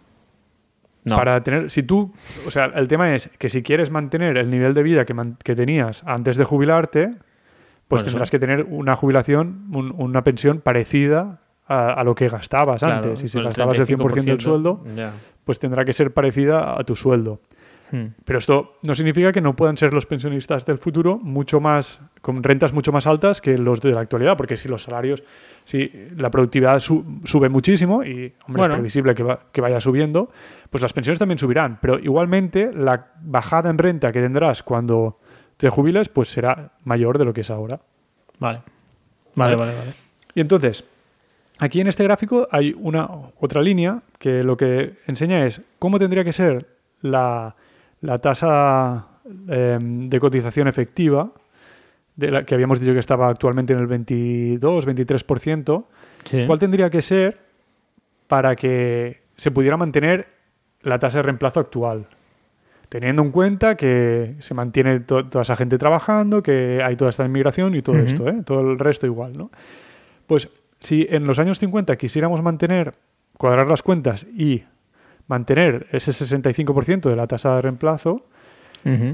No. 1.05 1.15
Para 1.15 1.41
tener, 1.41 1.69
si 1.71 1.83
tú, 1.83 2.11
o 2.47 2.51
sea, 2.51 2.65
el 2.75 2.87
tema 2.89 3.15
es 3.15 3.29
que 3.37 3.47
si 3.49 3.63
quieres 3.63 3.91
mantener 3.91 4.37
el 4.37 4.49
nivel 4.49 4.73
de 4.73 4.83
vida 4.83 5.05
que, 5.05 5.13
man- 5.13 5.37
que 5.41 5.55
tenías 5.55 6.03
antes 6.05 6.35
de 6.35 6.43
jubilarte, 6.43 7.05
pues 7.87 8.01
Bueno, 8.01 8.05
tendrás 8.05 8.29
que 8.31 8.39
tener 8.39 8.63
una 8.69 8.95
jubilación, 8.97 9.67
un- 9.71 9.93
una 9.97 10.23
pensión 10.25 10.59
parecida 10.59 11.39
a, 11.65 11.93
a 11.93 12.03
lo 12.03 12.13
que 12.15 12.27
gastabas 12.27 12.79
Claro, 12.81 12.95
antes. 12.95 13.23
Y 13.23 13.29
si 13.29 13.41
gastabas 13.41 13.75
el 13.79 13.85
100% 13.85 14.23
del 14.25 14.37
35%, 14.37 14.41
sueldo. 14.41 14.83
Pues 15.47 15.57
tendrá 15.57 15.83
que 15.83 15.93
ser 15.93 16.13
parecida 16.13 16.79
a 16.79 16.83
tu 16.83 16.95
sueldo. 16.95 17.39
Hmm. 17.89 18.07
Pero 18.25 18.37
esto 18.37 18.73
no 18.83 18.93
significa 18.95 19.31
que 19.31 19.39
no 19.39 19.55
puedan 19.55 19.77
ser 19.77 19.93
los 19.93 20.05
pensionistas 20.05 20.65
del 20.65 20.77
futuro 20.77 21.17
mucho 21.17 21.61
más, 21.61 22.01
con 22.21 22.43
rentas 22.43 22.73
mucho 22.73 22.91
más 22.91 23.07
altas 23.07 23.39
que 23.39 23.57
los 23.57 23.79
de 23.79 23.93
la 23.93 24.01
actualidad, 24.01 24.35
porque 24.35 24.57
si 24.57 24.67
los 24.67 24.83
salarios, 24.83 25.23
si 25.63 25.89
la 26.17 26.29
productividad 26.29 26.79
su- 26.79 27.21
sube 27.23 27.47
muchísimo 27.47 28.03
y 28.03 28.33
hombre, 28.45 28.59
Bueno. 28.59 28.73
es 28.73 28.79
previsible 28.79 29.15
que, 29.15 29.23
va- 29.23 29.39
que 29.53 29.61
vaya 29.61 29.79
subiendo, 29.79 30.29
pues 30.69 30.81
las 30.81 30.91
pensiones 30.91 31.17
también 31.17 31.39
subirán. 31.39 31.79
Pero 31.81 31.97
igualmente 31.97 32.71
la 32.73 33.07
bajada 33.21 33.69
en 33.69 33.77
renta 33.77 34.11
que 34.11 34.19
tendrás 34.19 34.63
cuando 34.63 35.19
te 35.55 35.69
jubiles, 35.69 36.09
pues 36.09 36.27
será 36.29 36.73
mayor 36.83 37.17
de 37.17 37.23
lo 37.23 37.31
que 37.33 37.39
es 37.41 37.49
ahora. 37.49 37.79
Vale. 38.39 38.59
Vale, 39.33 39.55
vale, 39.55 39.73
vale. 39.73 39.93
Y 40.35 40.41
entonces, 40.41 40.83
aquí 41.59 41.81
en 41.81 41.87
este 41.87 42.03
gráfico 42.03 42.47
hay 42.51 42.75
una 42.77 43.07
otra 43.39 43.61
línea 43.61 44.01
que 44.19 44.43
lo 44.43 44.55
que 44.57 44.93
enseña 45.07 45.45
es 45.45 45.61
cómo 45.79 45.99
tendría 45.99 46.23
que 46.23 46.33
ser 46.33 46.67
la, 47.01 47.55
la 48.01 48.17
tasa 48.19 49.07
eh, 49.49 49.77
de 49.81 50.19
cotización 50.19 50.67
efectiva, 50.67 51.31
de 52.15 52.31
la 52.31 52.43
que 52.43 52.55
habíamos 52.55 52.79
dicho 52.79 52.93
que 52.93 52.99
estaba 52.99 53.29
actualmente 53.29 53.73
en 53.73 53.79
el 53.79 53.87
22-23%, 53.87 55.83
Sí. 56.23 56.43
¿cuál 56.45 56.59
tendría 56.59 56.89
que 56.89 57.01
ser 57.01 57.37
para 58.27 58.55
que 58.55 59.21
se 59.37 59.51
pudiera 59.51 59.77
mantener 59.77 60.27
la 60.81 60.99
tasa 60.99 61.19
de 61.19 61.23
reemplazo 61.23 61.59
actual? 61.61 62.07
Teniendo 62.89 63.21
en 63.21 63.31
cuenta 63.31 63.75
que 63.75 64.35
se 64.39 64.53
mantiene 64.53 64.99
to- 65.01 65.25
toda 65.27 65.43
esa 65.43 65.55
gente 65.55 65.77
trabajando, 65.77 66.41
que 66.43 66.81
hay 66.83 66.95
toda 66.97 67.11
esta 67.11 67.25
inmigración 67.25 67.75
y 67.75 67.81
todo 67.81 67.97
esto, 67.99 68.27
¿eh? 68.27 68.41
todo 68.45 68.59
el 68.71 68.79
resto 68.79 69.05
igual, 69.05 69.37
¿no? 69.37 69.51
Pues 70.25 70.49
si 70.79 71.05
en 71.09 71.25
los 71.25 71.39
años 71.39 71.59
50 71.59 71.95
quisiéramos 71.97 72.41
mantener, 72.41 72.95
cuadrar 73.37 73.67
las 73.67 73.81
cuentas 73.81 74.25
y 74.25 74.63
mantener 75.27 75.87
ese 75.91 76.11
65% 76.11 77.09
de 77.09 77.15
la 77.15 77.27
tasa 77.27 77.55
de 77.55 77.61
reemplazo, 77.61 78.25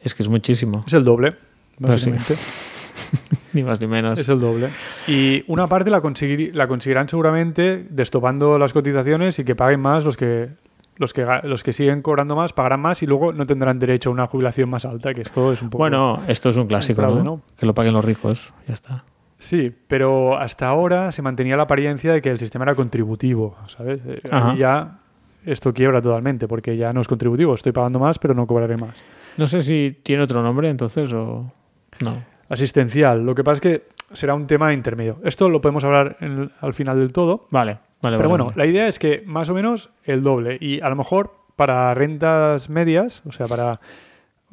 es, 0.00 0.14
que 0.14 0.22
es 0.22 0.28
muchísimo. 0.28 0.84
Es 0.86 0.92
el 0.94 1.04
doble, 1.04 1.36
básicamente. 1.78 2.34
Ni 3.52 3.62
más 3.62 3.80
ni 3.80 3.86
menos. 3.86 4.18
Es 4.18 4.28
el 4.28 4.40
doble. 4.40 4.68
Y 5.06 5.44
una 5.46 5.68
parte 5.68 5.88
la, 5.90 6.00
conseguir- 6.02 6.52
la 6.54 6.66
conseguirán 6.66 7.08
seguramente 7.08 7.86
destopando 7.88 8.58
las 8.58 8.72
cotizaciones 8.72 9.38
y 9.38 9.44
que 9.44 9.54
paguen 9.54 9.80
más 9.80 10.04
los 10.04 10.16
que 10.16 10.48
los 10.96 11.12
que 11.12 11.24
los 11.44 11.62
que 11.64 11.72
siguen 11.72 12.02
cobrando 12.02 12.34
más 12.36 12.52
pagarán 12.52 12.80
más 12.80 13.02
y 13.02 13.06
luego 13.06 13.32
no 13.32 13.46
tendrán 13.46 13.78
derecho 13.80 14.10
a 14.10 14.12
una 14.12 14.26
jubilación 14.28 14.68
más 14.70 14.84
alta, 14.84 15.12
que 15.12 15.22
esto 15.22 15.52
es 15.52 15.60
un 15.62 15.70
poco 15.70 15.78
Bueno, 15.82 16.20
esto 16.28 16.48
es 16.50 16.56
un 16.56 16.66
clásico, 16.68 17.02
fraude, 17.02 17.18
¿no? 17.18 17.24
¿no? 17.24 17.40
Que 17.56 17.66
lo 17.66 17.74
paguen 17.74 17.94
los 17.94 18.04
ricos. 18.04 18.52
Ya 18.68 18.74
está. 18.74 19.04
Sí, 19.44 19.70
pero 19.88 20.38
hasta 20.38 20.68
ahora 20.68 21.12
se 21.12 21.20
mantenía 21.20 21.56
la 21.56 21.64
apariencia 21.64 22.12
de 22.14 22.22
que 22.22 22.30
el 22.30 22.38
sistema 22.38 22.64
era 22.64 22.74
contributivo, 22.74 23.56
¿sabes? 23.66 24.00
Eh, 24.06 24.16
Ajá. 24.30 24.52
ahí 24.52 24.58
ya 24.58 24.98
esto 25.44 25.74
quiebra 25.74 26.00
totalmente 26.00 26.48
porque 26.48 26.76
ya 26.78 26.94
no 26.94 27.02
es 27.02 27.08
contributivo, 27.08 27.52
estoy 27.54 27.72
pagando 27.72 27.98
más 27.98 28.18
pero 28.18 28.32
no 28.32 28.46
cobraré 28.46 28.78
más. 28.78 29.02
No 29.36 29.46
sé 29.46 29.60
si 29.60 29.98
tiene 30.02 30.22
otro 30.22 30.42
nombre 30.42 30.70
entonces 30.70 31.12
o 31.12 31.52
no. 32.00 32.22
Asistencial, 32.48 33.24
lo 33.26 33.34
que 33.34 33.44
pasa 33.44 33.54
es 33.56 33.60
que 33.60 33.82
será 34.14 34.34
un 34.34 34.46
tema 34.46 34.72
intermedio. 34.72 35.18
Esto 35.24 35.50
lo 35.50 35.60
podemos 35.60 35.84
hablar 35.84 36.16
en 36.20 36.32
el- 36.38 36.52
al 36.60 36.72
final 36.72 36.98
del 36.98 37.12
todo, 37.12 37.46
Vale, 37.50 37.78
vale. 38.02 38.16
Pero 38.16 38.18
vale, 38.18 38.28
bueno, 38.28 38.44
vale. 38.46 38.56
la 38.56 38.66
idea 38.66 38.88
es 38.88 38.98
que 38.98 39.22
más 39.26 39.50
o 39.50 39.54
menos 39.54 39.90
el 40.04 40.22
doble. 40.22 40.56
Y 40.58 40.80
a 40.80 40.88
lo 40.88 40.96
mejor 40.96 41.34
para 41.56 41.92
rentas 41.92 42.70
medias, 42.70 43.22
o 43.26 43.32
sea, 43.32 43.46
para 43.46 43.80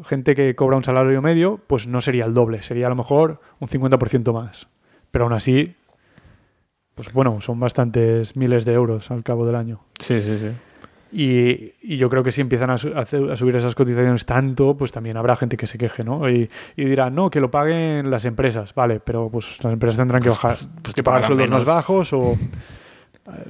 gente 0.04 0.36
que 0.36 0.56
cobra 0.56 0.78
un 0.78 0.84
salario 0.84 1.22
medio, 1.22 1.60
pues 1.68 1.88
no 1.88 2.02
sería 2.02 2.26
el 2.26 2.34
doble, 2.34 2.62
sería 2.62 2.88
a 2.88 2.90
lo 2.90 2.96
mejor 2.96 3.40
un 3.60 3.68
50% 3.70 4.34
más. 4.34 4.68
Pero 5.12 5.26
aún 5.26 5.34
así, 5.34 5.76
pues 6.96 7.12
bueno, 7.14 7.42
son 7.42 7.60
bastantes 7.60 8.36
miles 8.36 8.66
de 8.66 8.74
euros 8.74 9.12
al 9.12 9.24
cabo 9.24 9.46
del 9.46 9.56
año. 9.56 9.82
Sí, 10.00 10.22
sí, 10.22 10.38
sí. 10.38 10.50
Y, 11.14 11.74
y 11.82 11.98
yo 11.98 12.10
creo 12.10 12.24
que 12.24 12.32
si 12.32 12.40
empiezan 12.40 12.70
a, 12.70 12.78
su- 12.78 12.94
a 12.96 13.02
hacer- 13.02 13.30
a 13.30 13.36
subir 13.36 13.54
esas 13.58 13.76
cotizaciones 13.76 14.26
tanto, 14.26 14.78
pues 14.78 14.94
también 14.94 15.18
habrá 15.18 15.36
gente 15.36 15.58
que 15.58 15.68
se 15.68 15.78
queje, 15.78 16.06
¿no? 16.06 16.30
Y, 16.30 16.50
y 16.78 16.86
dirá, 16.86 17.10
no, 17.10 17.30
que 17.30 17.42
lo 17.42 17.52
paguen 17.52 18.10
las 18.10 18.24
empresas. 18.24 18.74
Vale, 18.74 19.02
pero 19.02 19.30
pues 19.30 19.62
las 19.62 19.74
empresas 19.74 19.98
tendrán 19.98 20.22
que 20.22 20.30
bajar, 20.30 20.56
pues 20.82 20.94
que 20.94 21.02
te 21.02 21.04
pagar 21.04 21.26
sueldos 21.26 21.50
más 21.52 21.66
bajos 21.66 22.14
o 22.14 22.22
eh, 22.32 22.38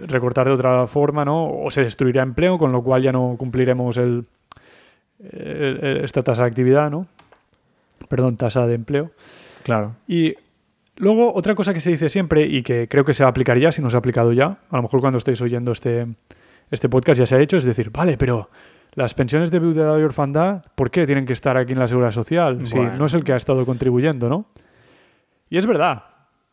recortar 0.07 0.47
de 0.47 0.53
otra 0.53 0.87
forma, 0.87 1.23
¿no? 1.23 1.47
O 1.51 1.69
se 1.69 1.83
destruirá 1.83 2.23
empleo, 2.23 2.57
con 2.57 2.71
lo 2.71 2.81
cual 2.81 3.03
ya 3.03 3.11
no 3.11 3.35
cumpliremos 3.37 3.97
el, 3.97 4.25
el- 5.19 5.79
el- 5.83 5.97
esta 6.03 6.23
tasa 6.23 6.43
de 6.43 6.49
actividad, 6.49 6.89
¿no? 6.89 7.05
Perdón, 8.09 8.37
tasa 8.37 8.65
de 8.65 8.73
empleo. 8.73 9.11
Claro. 9.61 9.93
Y 10.07 10.33
luego, 10.97 11.33
otra 11.33 11.55
cosa 11.55 11.73
que 11.73 11.79
se 11.79 11.91
dice 11.91 12.09
siempre 12.09 12.43
y 12.45 12.63
que 12.63 12.87
creo 12.87 13.03
que 13.05 13.13
se 13.13 13.23
va 13.23 13.27
a 13.27 13.31
aplicar 13.31 13.57
ya, 13.57 13.71
si 13.71 13.81
no 13.81 13.89
se 13.89 13.97
ha 13.97 13.99
aplicado 13.99 14.33
ya, 14.33 14.59
a 14.69 14.75
lo 14.77 14.83
mejor 14.83 14.99
cuando 15.01 15.17
estéis 15.17 15.41
oyendo 15.41 15.71
este, 15.71 16.07
este 16.69 16.89
podcast 16.89 17.19
ya 17.19 17.25
se 17.25 17.35
ha 17.35 17.39
hecho, 17.39 17.57
es 17.57 17.63
decir, 17.65 17.89
vale, 17.91 18.17
pero 18.17 18.49
las 18.93 19.13
pensiones 19.13 19.51
de 19.51 19.59
viudedad 19.59 19.97
y 19.97 20.03
orfandad, 20.03 20.63
¿por 20.75 20.91
qué 20.91 21.05
tienen 21.05 21.25
que 21.25 21.33
estar 21.33 21.55
aquí 21.57 21.73
en 21.73 21.79
la 21.79 21.87
seguridad 21.87 22.11
social? 22.11 22.67
Si 22.67 22.77
no 22.77 23.05
es 23.05 23.13
el 23.13 23.23
que 23.23 23.33
ha 23.33 23.37
estado 23.37 23.65
contribuyendo, 23.65 24.27
¿no? 24.29 24.45
Y 25.49 25.57
es 25.57 25.65
verdad, 25.65 26.03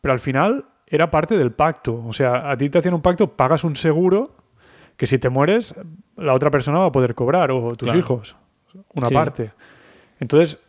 pero 0.01 0.13
al 0.13 0.19
final 0.19 0.65
era 0.87 1.11
parte 1.11 1.37
del 1.37 1.51
pacto. 1.51 2.01
O 2.05 2.13
sea, 2.13 2.49
a 2.49 2.57
ti 2.57 2.69
te 2.69 2.79
hacían 2.79 2.93
un 2.93 3.01
pacto, 3.01 3.35
pagas 3.35 3.63
un 3.63 3.75
seguro 3.75 4.35
que 4.97 5.05
si 5.05 5.19
te 5.19 5.29
mueres, 5.29 5.75
la 6.17 6.33
otra 6.33 6.49
persona 6.49 6.79
va 6.79 6.85
a 6.87 6.91
poder 6.91 7.13
cobrar, 7.15 7.51
o 7.51 7.75
tus 7.75 7.85
Claro. 7.87 7.99
hijos, 7.99 8.35
una 8.95 9.07
Sí. 9.07 9.13
parte. 9.13 9.51
Entonces, 10.19 10.59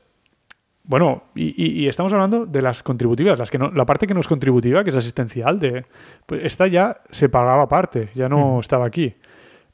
bueno, 0.90 1.22
y, 1.36 1.54
y- 1.56 1.84
y 1.84 1.88
estamos 1.88 2.12
hablando 2.12 2.46
de 2.46 2.60
las 2.62 2.82
contributivas, 2.82 3.38
las 3.38 3.48
que 3.48 3.58
no, 3.58 3.70
la 3.70 3.86
parte 3.86 4.08
que 4.08 4.14
no 4.14 4.18
es 4.18 4.26
contributiva, 4.26 4.82
que 4.82 4.90
es 4.90 4.96
asistencial, 4.96 5.60
de, 5.60 5.86
pues 6.26 6.40
esta 6.44 6.66
ya 6.66 6.96
se 7.10 7.28
pagaba 7.28 7.62
aparte, 7.62 8.08
ya 8.16 8.28
no 8.28 8.56
Hmm. 8.56 8.58
estaba 8.60 8.86
aquí. 8.86 9.14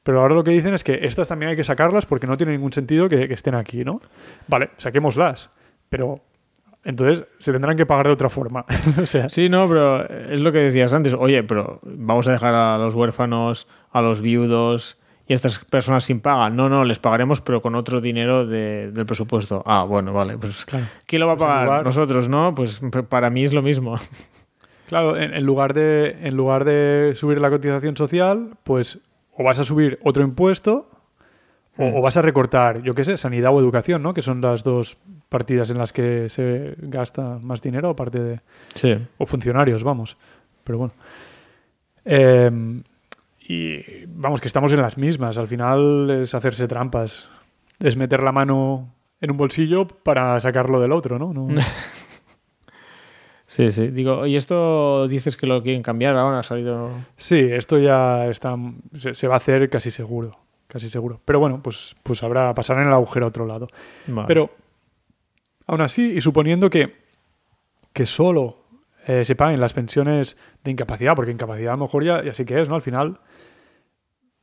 Pero 0.03 0.21
ahora 0.21 0.35
lo 0.35 0.45
que 0.45 0.51
dicen 0.51 0.75
es 0.75 0.85
que 0.85 1.01
estas 1.03 1.27
también 1.29 1.49
hay 1.51 1.57
que 1.57 1.65
sacarlas 1.65 2.05
porque 2.05 2.27
no 2.27 2.37
tiene 2.37 2.53
ningún 2.53 2.73
sentido 2.73 3.09
que, 3.09 3.27
que 3.29 3.33
estén 3.35 3.55
aquí, 3.55 3.83
¿no? 3.83 3.99
Vale, 4.47 4.71
saquémoslas, 4.77 5.49
pero 5.89 6.21
entonces 6.85 7.25
se 7.39 7.51
tendrán 7.51 7.77
que 7.79 7.87
pagar 7.87 8.07
de 8.09 8.13
otra 8.13 8.29
forma. 8.29 8.67
o 9.03 9.07
sea, 9.07 9.29
Sí, 9.31 9.49
no, 9.49 9.67
pero 9.69 10.07
es 10.09 10.39
lo 10.39 10.53
que 10.53 10.59
decías 10.59 10.93
antes. 10.93 11.15
Oye, 11.15 11.43
pero 11.45 11.81
vamos 11.83 12.29
a 12.29 12.33
dejar 12.33 12.53
a 12.55 12.77
los 12.79 12.95
huérfanos, 12.95 13.67
a 13.91 14.03
los 14.03 14.21
viudos 14.21 15.01
y 15.29 15.33
estas 15.35 15.59
personas 15.65 16.05
sin 16.05 16.21
paga. 16.21 16.51
No, 16.51 16.69
no, 16.69 16.85
les 16.85 16.99
pagaremos, 16.99 17.41
pero 17.41 17.61
con 17.63 17.75
otro 17.75 18.01
dinero 18.01 18.47
de- 18.47 18.93
del 18.93 19.07
presupuesto. 19.07 19.63
Ah, 19.67 19.85
bueno, 19.85 20.13
vale. 20.13 20.39
Pues, 20.39 20.65
Claro. 20.65 20.87
¿quién 21.07 21.21
lo 21.21 21.27
va 21.27 21.33
a 21.33 21.37
Pues 21.37 21.49
pagar? 21.49 21.65
lugar- 21.65 21.85
Nosotros, 21.85 22.29
¿no? 22.29 22.55
Pues 22.55 22.81
p- 22.81 23.03
para 23.03 23.31
mí 23.31 23.43
es 23.45 23.53
lo 23.53 23.63
mismo. 23.63 23.97
Claro, 24.89 25.17
en, 25.17 25.35
en 25.35 25.45
lugar 25.45 25.75
de, 25.75 26.17
en 26.23 26.37
lugar 26.37 26.65
de 26.65 27.11
subir 27.17 27.41
la 27.41 27.51
cotización 27.51 27.97
social, 27.97 28.51
pues 28.63 29.01
o 29.33 29.43
vas 29.43 29.59
a 29.59 29.65
subir 29.65 29.99
otro 30.05 30.23
impuesto 30.23 30.89
o, 31.77 31.83
Hmm. 31.91 31.97
o 31.97 32.01
vas 32.03 32.17
a 32.17 32.23
recortar, 32.23 32.83
yo 32.83 32.93
qué 32.93 33.03
sé, 33.03 33.17
sanidad 33.17 33.53
o 33.53 33.59
educación, 33.59 34.01
¿no? 34.05 34.15
Que 34.15 34.23
son 34.23 34.41
las 34.41 34.63
dos 34.63 34.97
partidas 35.29 35.71
en 35.71 35.79
las 35.79 35.93
que 35.93 36.29
se 36.29 36.77
gasta 36.79 37.41
más 37.43 37.63
dinero, 37.63 37.89
aparte 37.91 38.21
de... 38.21 38.41
Sí. 38.75 38.97
o 39.19 39.27
funcionarios, 39.27 39.83
vamos. 39.83 40.17
Pero 40.63 40.79
bueno. 40.79 40.95
Eh, 42.05 42.51
y 43.49 44.05
vamos, 44.07 44.41
que 44.41 44.49
estamos 44.49 44.73
en 44.73 44.83
las 44.83 44.99
mismas. 44.99 45.39
Al 45.39 45.49
final 45.49 46.11
es 46.11 46.35
hacerse 46.35 46.67
trampas. 46.67 47.29
Es 47.79 47.97
meter 47.97 48.23
la 48.23 48.33
mano 48.33 48.93
en 49.21 49.31
un 49.31 49.37
bolsillo 49.37 49.87
para 49.87 50.39
sacarlo 50.41 50.81
del 50.81 50.93
otro, 50.93 51.19
¿no? 51.19 51.33
no 51.33 51.47
Sí, 53.47 53.71
sí. 53.71 53.89
Digo, 53.89 54.27
y 54.27 54.35
esto 54.37 55.07
dices 55.07 55.37
que 55.37 55.47
lo 55.47 55.63
quieren 55.63 55.83
cambiar 55.83 56.17
ahora, 56.17 56.41
ha 56.41 56.43
salido. 56.43 56.91
Sí, 57.17 57.39
esto 57.39 57.79
ya 57.79 58.27
está, 58.27 58.57
se, 58.93 59.15
se 59.15 59.29
va 59.29 59.35
a 59.35 59.37
hacer 59.37 59.71
casi 59.71 59.91
seguro. 59.91 60.39
Casi 60.67 60.89
seguro. 60.89 61.21
Pero 61.25 61.39
bueno, 61.39 61.63
pues, 61.63 61.95
pues 62.03 62.23
habrá 62.25 62.53
pasar 62.55 62.79
en 62.79 62.89
el 62.89 62.93
agujero 62.93 63.27
a 63.27 63.29
otro 63.29 63.47
lado. 63.47 63.69
Vale. 64.09 64.27
Pero 64.27 64.51
aún 65.67 65.81
así, 65.81 66.15
y 66.17 66.21
suponiendo 66.21 66.69
que, 66.69 66.97
que 67.93 68.05
solo 68.05 68.59
eh, 69.07 69.25
se 69.25 69.37
paguen 69.37 69.61
las 69.61 69.73
pensiones 69.73 70.37
de 70.65 70.73
incapacidad, 70.73 71.15
porque 71.15 71.31
incapacidad 71.31 71.75
a 71.75 71.77
lo 71.77 71.85
mejor 71.85 72.05
ya, 72.05 72.25
ya 72.25 72.35
sí 72.35 72.45
que 72.45 72.61
es, 72.61 72.69
¿no? 72.69 72.75
Al 72.75 72.83
final, 72.83 73.21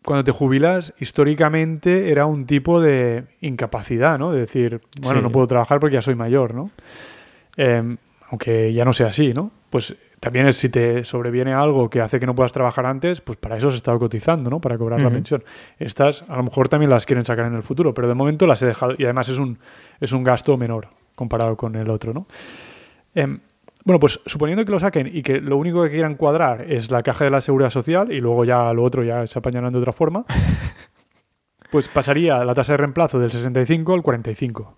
cuando 0.05 0.23
te 0.23 0.31
jubilas, 0.31 0.93
históricamente 0.99 2.11
era 2.11 2.25
un 2.25 2.45
tipo 2.45 2.81
de 2.81 3.25
incapacidad, 3.41 4.19
¿no? 4.19 4.31
De 4.31 4.41
decir, 4.41 4.81
bueno, 5.01 5.19
Sí. 5.19 5.23
no 5.23 5.31
puedo 5.31 5.47
trabajar 5.47 5.79
porque 5.79 5.95
ya 5.95 6.01
soy 6.01 6.15
mayor, 6.15 6.53
¿no? 6.53 6.71
Eh, 7.57 7.95
aunque 8.29 8.73
ya 8.73 8.83
no 8.85 8.93
sea 8.93 9.07
así, 9.07 9.33
¿no? 9.33 9.51
Pues 9.69 9.95
también 10.19 10.47
es 10.47 10.57
si 10.57 10.69
te 10.69 11.03
sobreviene 11.03 11.53
algo 11.53 11.89
que 11.89 12.01
hace 12.01 12.19
que 12.19 12.25
no 12.25 12.33
puedas 12.33 12.53
trabajar 12.53 12.85
antes, 12.85 13.21
pues 13.21 13.37
para 13.37 13.57
eso 13.57 13.67
has 13.67 13.75
estado 13.75 13.99
cotizando, 13.99 14.49
¿no? 14.49 14.59
Para 14.61 14.77
cobrar 14.77 15.01
la 15.01 15.09
pensión. 15.09 15.43
Estas 15.79 16.23
a 16.29 16.37
lo 16.37 16.43
mejor 16.43 16.69
también 16.69 16.89
las 16.89 17.05
quieren 17.05 17.25
sacar 17.25 17.45
en 17.45 17.55
el 17.55 17.63
futuro, 17.63 17.93
pero 17.93 18.07
de 18.07 18.13
momento 18.13 18.47
las 18.47 18.61
he 18.61 18.65
dejado 18.67 18.93
y 18.97 19.03
además 19.03 19.29
es 19.29 19.37
un, 19.37 19.59
es 19.99 20.11
un 20.13 20.23
gasto 20.23 20.57
menor 20.57 20.87
comparado 21.15 21.55
con 21.57 21.75
el 21.75 21.89
otro, 21.89 22.13
¿no? 22.13 22.25
Em, 23.15 23.39
bueno, 23.85 23.99
pues 23.99 24.19
suponiendo 24.25 24.63
que 24.65 24.71
lo 24.71 24.79
saquen 24.79 25.09
y 25.13 25.23
que 25.23 25.41
lo 25.41 25.57
único 25.57 25.83
que 25.83 25.89
quieran 25.89 26.15
cuadrar 26.15 26.71
es 26.71 26.89
la 26.91 27.03
caja 27.03 27.25
de 27.25 27.31
la 27.31 27.41
seguridad 27.41 27.69
social 27.69 28.11
y 28.11 28.21
luego 28.21 28.45
ya 28.45 28.71
lo 28.73 28.83
otro 28.83 29.03
ya 29.03 29.27
se 29.27 29.39
apañarán 29.39 29.73
de 29.73 29.79
otra 29.79 29.91
forma, 29.93 30.25
pues 31.71 31.87
pasaría 31.87 32.43
la 32.43 32.53
tasa 32.53 32.73
de 32.73 32.77
reemplazo 32.77 33.19
del 33.19 33.31
65 33.31 33.93
al 33.93 34.01
45. 34.01 34.77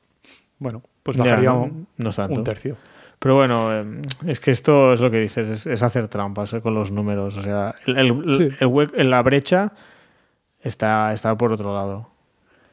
Bueno, 0.59 0.81
pues 1.03 1.17
Ya, 1.17 1.23
bajaría 1.23 1.49
no, 1.49 1.63
un, 1.63 1.87
no 1.97 2.09
tanto. 2.11 2.33
un 2.39 2.43
tercio. 2.43 2.77
Pero 3.19 3.35
bueno, 3.35 3.73
eh, 3.73 4.01
es 4.27 4.39
que 4.39 4.51
esto 4.51 4.93
es 4.93 4.99
lo 5.01 5.09
que 5.11 5.19
dices, 5.19 5.47
es, 5.49 5.65
es 5.67 5.83
hacer 5.83 6.07
trampas 6.07 6.53
eh, 6.53 6.61
con 6.61 6.73
los 6.73 6.91
números. 6.91 7.35
O 7.37 7.41
sea, 7.41 7.73
el, 7.87 7.97
el- 7.97 8.37
Sí. 8.37 8.55
el 8.59 8.67
hue- 8.67 8.91
la 9.03 9.21
brecha 9.23 9.73
está, 10.61 11.11
está 11.13 11.37
por 11.37 11.51
otro 11.51 11.73
lado. 11.73 12.09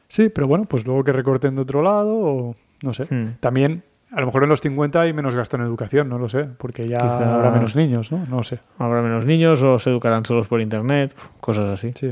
Sí, 0.07 0.29
pero 0.29 0.47
bueno, 0.47 0.65
pues 0.65 0.85
luego 0.85 1.03
que 1.03 1.11
recorten 1.11 1.55
de 1.55 1.61
otro 1.61 1.81
lado 1.81 2.15
o 2.15 2.55
no 2.81 2.93
sé. 2.93 3.05
Hmm. 3.13 3.35
También, 3.39 3.83
a 4.15 4.19
lo 4.19 4.25
mejor 4.27 4.43
en 4.43 4.49
los 4.49 4.61
50 4.61 5.01
hay 5.01 5.13
menos 5.13 5.35
gasto 5.35 5.57
en 5.57 5.63
educación, 5.63 6.07
no 6.09 6.17
lo 6.19 6.29
sé, 6.29 6.43
porque 6.57 6.83
ya 6.83 6.97
Quizá- 6.97 7.33
habrá 7.35 7.51
menos 7.51 7.75
niños, 7.75 8.11
¿no? 8.11 8.25
No 8.29 8.37
lo 8.37 8.43
sé. 8.43 8.59
Habrá 8.77 9.01
menos 9.01 9.25
niños 9.25 9.61
o 9.63 9.79
se 9.79 9.89
educarán 9.89 10.25
solos 10.25 10.47
por 10.47 10.61
internet, 10.61 11.15
cosas 11.41 11.69
así. 11.69 11.91
Sí. 11.95 12.07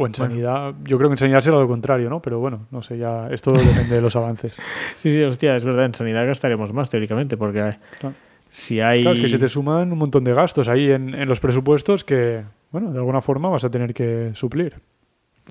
O 0.00 0.06
en 0.06 0.12
Bueno. 0.12 0.14
sanidad, 0.14 0.74
yo 0.84 0.96
creo 0.96 1.10
que 1.10 1.14
en 1.14 1.18
sanidad 1.18 1.40
será 1.40 1.58
lo 1.58 1.66
contrario, 1.66 2.08
¿no? 2.08 2.20
Pero 2.22 2.38
bueno, 2.38 2.66
no 2.70 2.82
sé, 2.82 2.98
ya 2.98 3.28
esto 3.30 3.50
depende 3.52 3.94
de 3.96 4.00
los 4.00 4.14
avances. 4.16 4.56
Sí, 4.96 5.10
sí, 5.12 5.22
hostia, 5.22 5.56
es 5.56 5.64
verdad, 5.64 5.84
en 5.86 5.94
sanidad 5.94 6.24
gastaremos 6.26 6.72
más 6.72 6.88
teóricamente, 6.88 7.36
porque 7.36 7.62
hay- 7.62 7.72
Claro. 8.00 8.14
si 8.48 8.80
hay... 8.80 9.02
Claro, 9.02 9.16
es 9.16 9.20
que 9.22 9.28
se 9.28 9.38
te 9.38 9.48
suman 9.48 9.90
un 9.92 9.98
montón 9.98 10.22
de 10.24 10.32
gastos 10.34 10.68
ahí 10.68 10.90
en, 10.90 11.14
en 11.14 11.28
los 11.28 11.40
presupuestos 11.40 12.04
que, 12.04 12.42
bueno, 12.70 12.90
de 12.92 12.98
alguna 12.98 13.20
forma 13.20 13.48
vas 13.48 13.64
a 13.64 13.70
tener 13.70 13.92
que 13.92 14.30
suplir. 14.34 14.74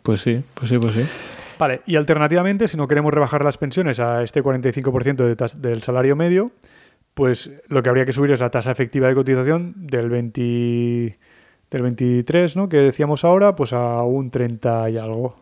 Pues 0.02 0.22
sí, 0.22 0.42
pues 0.54 0.70
sí, 0.70 0.78
pues 0.80 0.96
sí. 0.96 1.06
Vale, 1.60 1.82
y 1.86 1.96
alternativamente, 1.96 2.68
si 2.68 2.78
no 2.78 2.88
queremos 2.88 3.14
rebajar 3.14 3.44
las 3.44 3.58
pensiones 3.58 4.00
a 4.00 4.24
este 4.24 4.42
45% 4.44 5.16
de 5.26 5.36
tas- 5.36 5.56
del 5.56 5.82
salario 5.82 6.16
medio, 6.16 6.52
pues 7.14 7.52
lo 7.68 7.82
que 7.82 7.90
habría 7.90 8.06
que 8.06 8.14
subir 8.14 8.32
es 8.32 8.40
la 8.40 8.52
tasa 8.52 8.72
efectiva 8.72 9.08
de 9.08 9.16
cotización 9.16 9.74
del 9.88 10.10
20, 10.10 11.18
del 11.72 11.82
23, 11.82 12.56
¿no? 12.58 12.70
Que 12.70 12.78
decíamos 12.78 13.24
ahora, 13.26 13.56
pues 13.56 13.74
a 13.74 14.04
un 14.04 14.30
30 14.30 14.90
y 14.92 14.98
algo. 14.98 15.36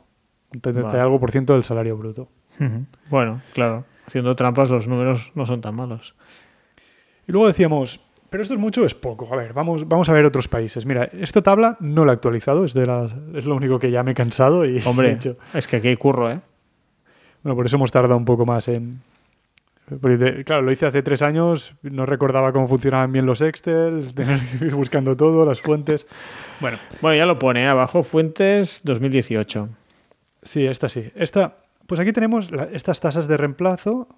Un 0.53 0.61
30 0.61 0.79
y 0.81 0.83
Vale. 0.83 0.99
algo 0.99 1.19
por 1.19 1.31
ciento 1.31 1.53
del 1.53 1.63
salario 1.65 1.97
bruto. 1.97 2.29
Bueno, 3.09 3.41
claro, 3.53 3.83
haciendo 4.07 4.35
trampas 4.37 4.69
los 4.69 4.87
números 4.87 5.31
no 5.35 5.45
son 5.45 5.59
tan 5.59 5.75
malos. 5.75 6.15
Y 7.27 7.31
luego 7.33 7.47
decíamos, 7.47 8.04
pero 8.35 8.41
esto 8.41 8.53
es 8.53 8.59
mucho 8.59 8.81
o 8.81 8.85
es 8.85 8.93
poco. 8.93 9.33
A 9.33 9.37
ver, 9.37 9.53
vamos, 9.53 9.87
vamos 9.87 10.09
a 10.09 10.13
ver 10.13 10.25
otros 10.25 10.49
países. 10.49 10.85
Mira, 10.85 11.05
esta 11.13 11.41
tabla 11.41 11.77
no 11.79 12.03
la 12.03 12.11
he 12.11 12.15
actualizado, 12.15 12.65
es, 12.65 12.73
de 12.73 12.85
las, 12.85 13.09
es 13.33 13.45
lo 13.45 13.55
único 13.55 13.79
que 13.79 13.89
ya 13.91 14.03
me 14.03 14.11
he 14.11 14.13
cansado 14.13 14.65
y 14.65 14.81
Hombre, 14.85 15.07
he 15.11 15.13
hecho. 15.13 15.37
es 15.53 15.65
que 15.67 15.77
aquí 15.77 15.87
hay 15.87 15.95
curro, 15.95 16.29
¿eh? 16.29 16.41
Bueno, 17.43 17.55
por 17.55 17.65
eso 17.65 17.77
hemos 17.77 17.93
tardado 17.93 18.17
un 18.17 18.25
poco 18.25 18.45
más 18.45 18.67
en... 18.67 18.99
porque 20.01 20.43
claro, 20.43 20.63
lo 20.63 20.71
hice 20.73 20.85
hace 20.85 21.01
tres 21.01 21.21
años, 21.21 21.75
no 21.81 22.05
recordaba 22.05 22.51
cómo 22.51 22.67
funcionaban 22.67 23.13
bien 23.13 23.25
los 23.25 23.39
Excel, 23.41 24.13
tener 24.15 24.41
que 24.59 24.65
ir 24.65 24.75
buscando 24.75 25.15
todo, 25.15 25.45
las 25.45 25.61
fuentes. 25.61 26.05
Bueno, 26.59 26.77
Bueno, 27.01 27.15
ya 27.17 27.25
lo 27.25 27.39
pone 27.39 27.63
¿eh? 27.63 27.67
abajo, 27.67 28.03
Fuentes 28.03 28.81
2018. 28.83 29.69
sí, 30.43 30.67
esta 30.67 30.89
sí. 30.89 31.09
Esta, 31.15 31.57
pues 31.87 32.01
aquí 32.01 32.11
tenemos 32.11 32.51
la- 32.51 32.65
estas 32.73 32.99
tasas 32.99 33.29
de 33.29 33.37
reemplazo. 33.37 34.09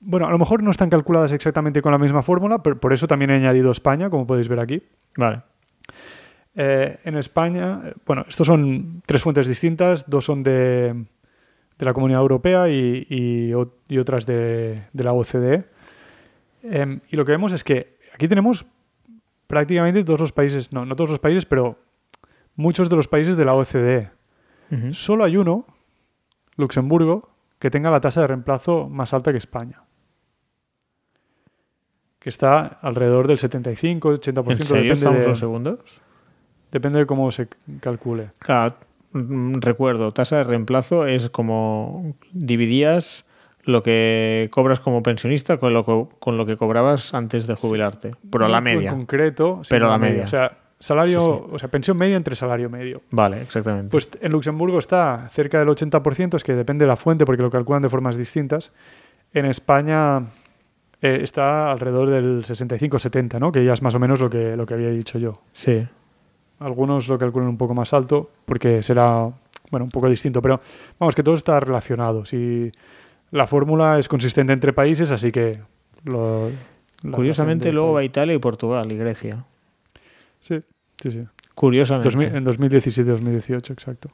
Bueno, 0.00 0.26
a 0.26 0.30
lo 0.30 0.38
mejor 0.38 0.62
no 0.62 0.70
están 0.70 0.90
calculadas 0.90 1.32
exactamente 1.32 1.82
con 1.82 1.92
la 1.92 1.98
misma 1.98 2.22
fórmula, 2.22 2.62
pero 2.62 2.78
por 2.78 2.92
eso 2.92 3.06
también 3.08 3.30
he 3.30 3.34
añadido 3.36 3.70
España, 3.70 4.10
como 4.10 4.26
podéis 4.26 4.48
ver 4.48 4.60
aquí. 4.60 4.82
Vale. 5.16 5.42
Eh, 6.54 6.98
en 7.04 7.16
España, 7.16 7.80
eh, 7.84 7.94
bueno, 8.06 8.24
estos 8.28 8.46
son 8.46 9.02
tres 9.06 9.22
fuentes 9.22 9.46
distintas, 9.46 10.08
dos 10.08 10.24
son 10.24 10.42
de, 10.42 11.04
de 11.78 11.84
la 11.84 11.92
Comunidad 11.92 12.20
Europea 12.22 12.68
y, 12.68 13.06
y 13.08 13.52
o- 13.54 13.74
y 13.88 13.98
otras 13.98 14.24
de, 14.26 14.84
de 14.92 15.04
la 15.04 15.12
OCDE. 15.12 15.64
Em, 16.62 17.00
y 17.10 17.16
lo 17.16 17.24
que 17.24 17.32
vemos 17.32 17.52
es 17.52 17.62
que 17.64 17.98
aquí 18.14 18.26
tenemos 18.28 18.64
prácticamente 19.46 20.02
todos 20.04 20.20
los 20.20 20.32
países, 20.32 20.72
no, 20.72 20.84
no 20.86 20.96
todos 20.96 21.10
los 21.10 21.20
países, 21.20 21.44
pero 21.46 21.78
muchos 22.54 22.88
de 22.88 22.96
los 22.96 23.06
países 23.08 23.36
de 23.36 23.44
la 23.44 23.54
OCDE. 23.54 24.10
Solo 24.92 25.24
hay 25.24 25.36
uno, 25.36 25.64
Luxemburgo, 26.56 27.30
que 27.58 27.70
tenga 27.70 27.90
la 27.90 28.00
tasa 28.00 28.22
de 28.22 28.26
reemplazo 28.28 28.88
más 28.88 29.12
alta 29.14 29.30
que 29.30 29.38
España. 29.38 29.82
Que 32.26 32.30
está 32.30 32.78
alrededor 32.82 33.28
del 33.28 33.38
75-80%. 33.38 34.50
¿En 34.50 34.56
serio 34.58 34.82
depende 34.82 34.92
estamos 34.94 35.20
de- 35.20 35.28
los 35.28 35.38
segundos? 35.38 35.78
Depende 36.72 36.98
de 36.98 37.06
cómo 37.06 37.30
se 37.30 37.46
calcule. 37.78 38.30
Claro, 38.40 38.74
mm, 39.12 39.60
recuerdo, 39.60 40.10
tasa 40.10 40.38
de 40.38 40.42
reemplazo 40.42 41.06
es 41.06 41.30
como 41.30 42.16
dividías 42.32 43.26
lo 43.62 43.84
que 43.84 44.48
cobras 44.50 44.80
como 44.80 45.04
pensionista 45.04 45.58
con 45.58 45.72
lo 45.72 45.84
que, 45.86 46.16
con 46.18 46.36
lo 46.36 46.46
que 46.46 46.56
cobrabas 46.56 47.14
antes 47.14 47.46
de 47.46 47.54
jubilarte. 47.54 48.10
Pero 48.28 48.48
la 48.48 48.60
media. 48.60 48.90
En 48.90 48.96
concreto, 48.96 49.60
sí, 49.62 49.68
Pero 49.70 49.88
la 49.88 49.96
media. 49.98 50.24
O 50.24 50.26
sea, 50.26 50.50
salario, 50.80 51.20
Sí, 51.20 51.50
o 51.52 51.58
sea, 51.60 51.68
pensión 51.68 51.96
media 51.96 52.16
entre 52.16 52.34
salario 52.34 52.68
medio. 52.68 53.02
Vale, 53.12 53.40
exactamente. 53.42 53.90
Pues 53.92 54.08
en 54.20 54.32
Luxemburgo 54.32 54.80
está 54.80 55.28
cerca 55.30 55.60
del 55.60 55.68
80%, 55.68 56.34
es 56.36 56.42
que 56.42 56.54
depende 56.54 56.86
de 56.86 56.88
la 56.88 56.96
fuente 56.96 57.24
porque 57.24 57.42
lo 57.44 57.50
calculan 57.52 57.82
de 57.82 57.88
formas 57.88 58.16
distintas. 58.16 58.72
En 59.32 59.46
España 59.46 60.24
eh, 61.14 61.22
está 61.22 61.70
alrededor 61.70 62.10
del 62.10 62.44
65-70, 62.44 63.38
¿no? 63.38 63.52
Que 63.52 63.64
ya 63.64 63.72
es 63.72 63.82
más 63.82 63.94
o 63.94 63.98
menos 63.98 64.20
lo 64.20 64.28
que, 64.30 64.56
lo 64.56 64.66
que 64.66 64.74
había 64.74 64.90
dicho 64.90 65.18
yo. 65.18 65.40
sí. 65.52 65.86
Algunos 66.58 67.06
lo 67.08 67.18
calculan 67.18 67.50
un 67.50 67.58
poco 67.58 67.74
más 67.74 67.92
alto 67.92 68.30
porque 68.46 68.82
será, 68.82 69.28
bueno, 69.70 69.84
un 69.84 69.90
poco 69.90 70.08
distinto, 70.08 70.40
pero 70.40 70.58
vamos, 70.98 71.14
que 71.14 71.22
todo 71.22 71.34
está 71.34 71.60
relacionado. 71.60 72.24
Si 72.24 72.72
la 73.30 73.46
fórmula 73.46 73.98
es 73.98 74.08
consistente 74.08 74.54
entre 74.54 74.72
países, 74.72 75.10
así 75.10 75.30
que... 75.30 75.60
lo- 76.04 76.48
la 77.02 77.10
Curiosamente 77.12 77.70
luego 77.72 77.92
va. 77.92 78.04
Italia 78.04 78.34
y 78.34 78.38
Portugal 78.38 78.90
y 78.90 78.96
Grecia. 78.96 79.44
Sí, 80.40 80.60
sí, 80.98 81.10
sí. 81.10 81.24
Curiosamente. 81.54 82.08
2000 82.10 82.36
en 82.36 82.46
2017-2018, 82.46 83.70
exacto. 83.72 84.08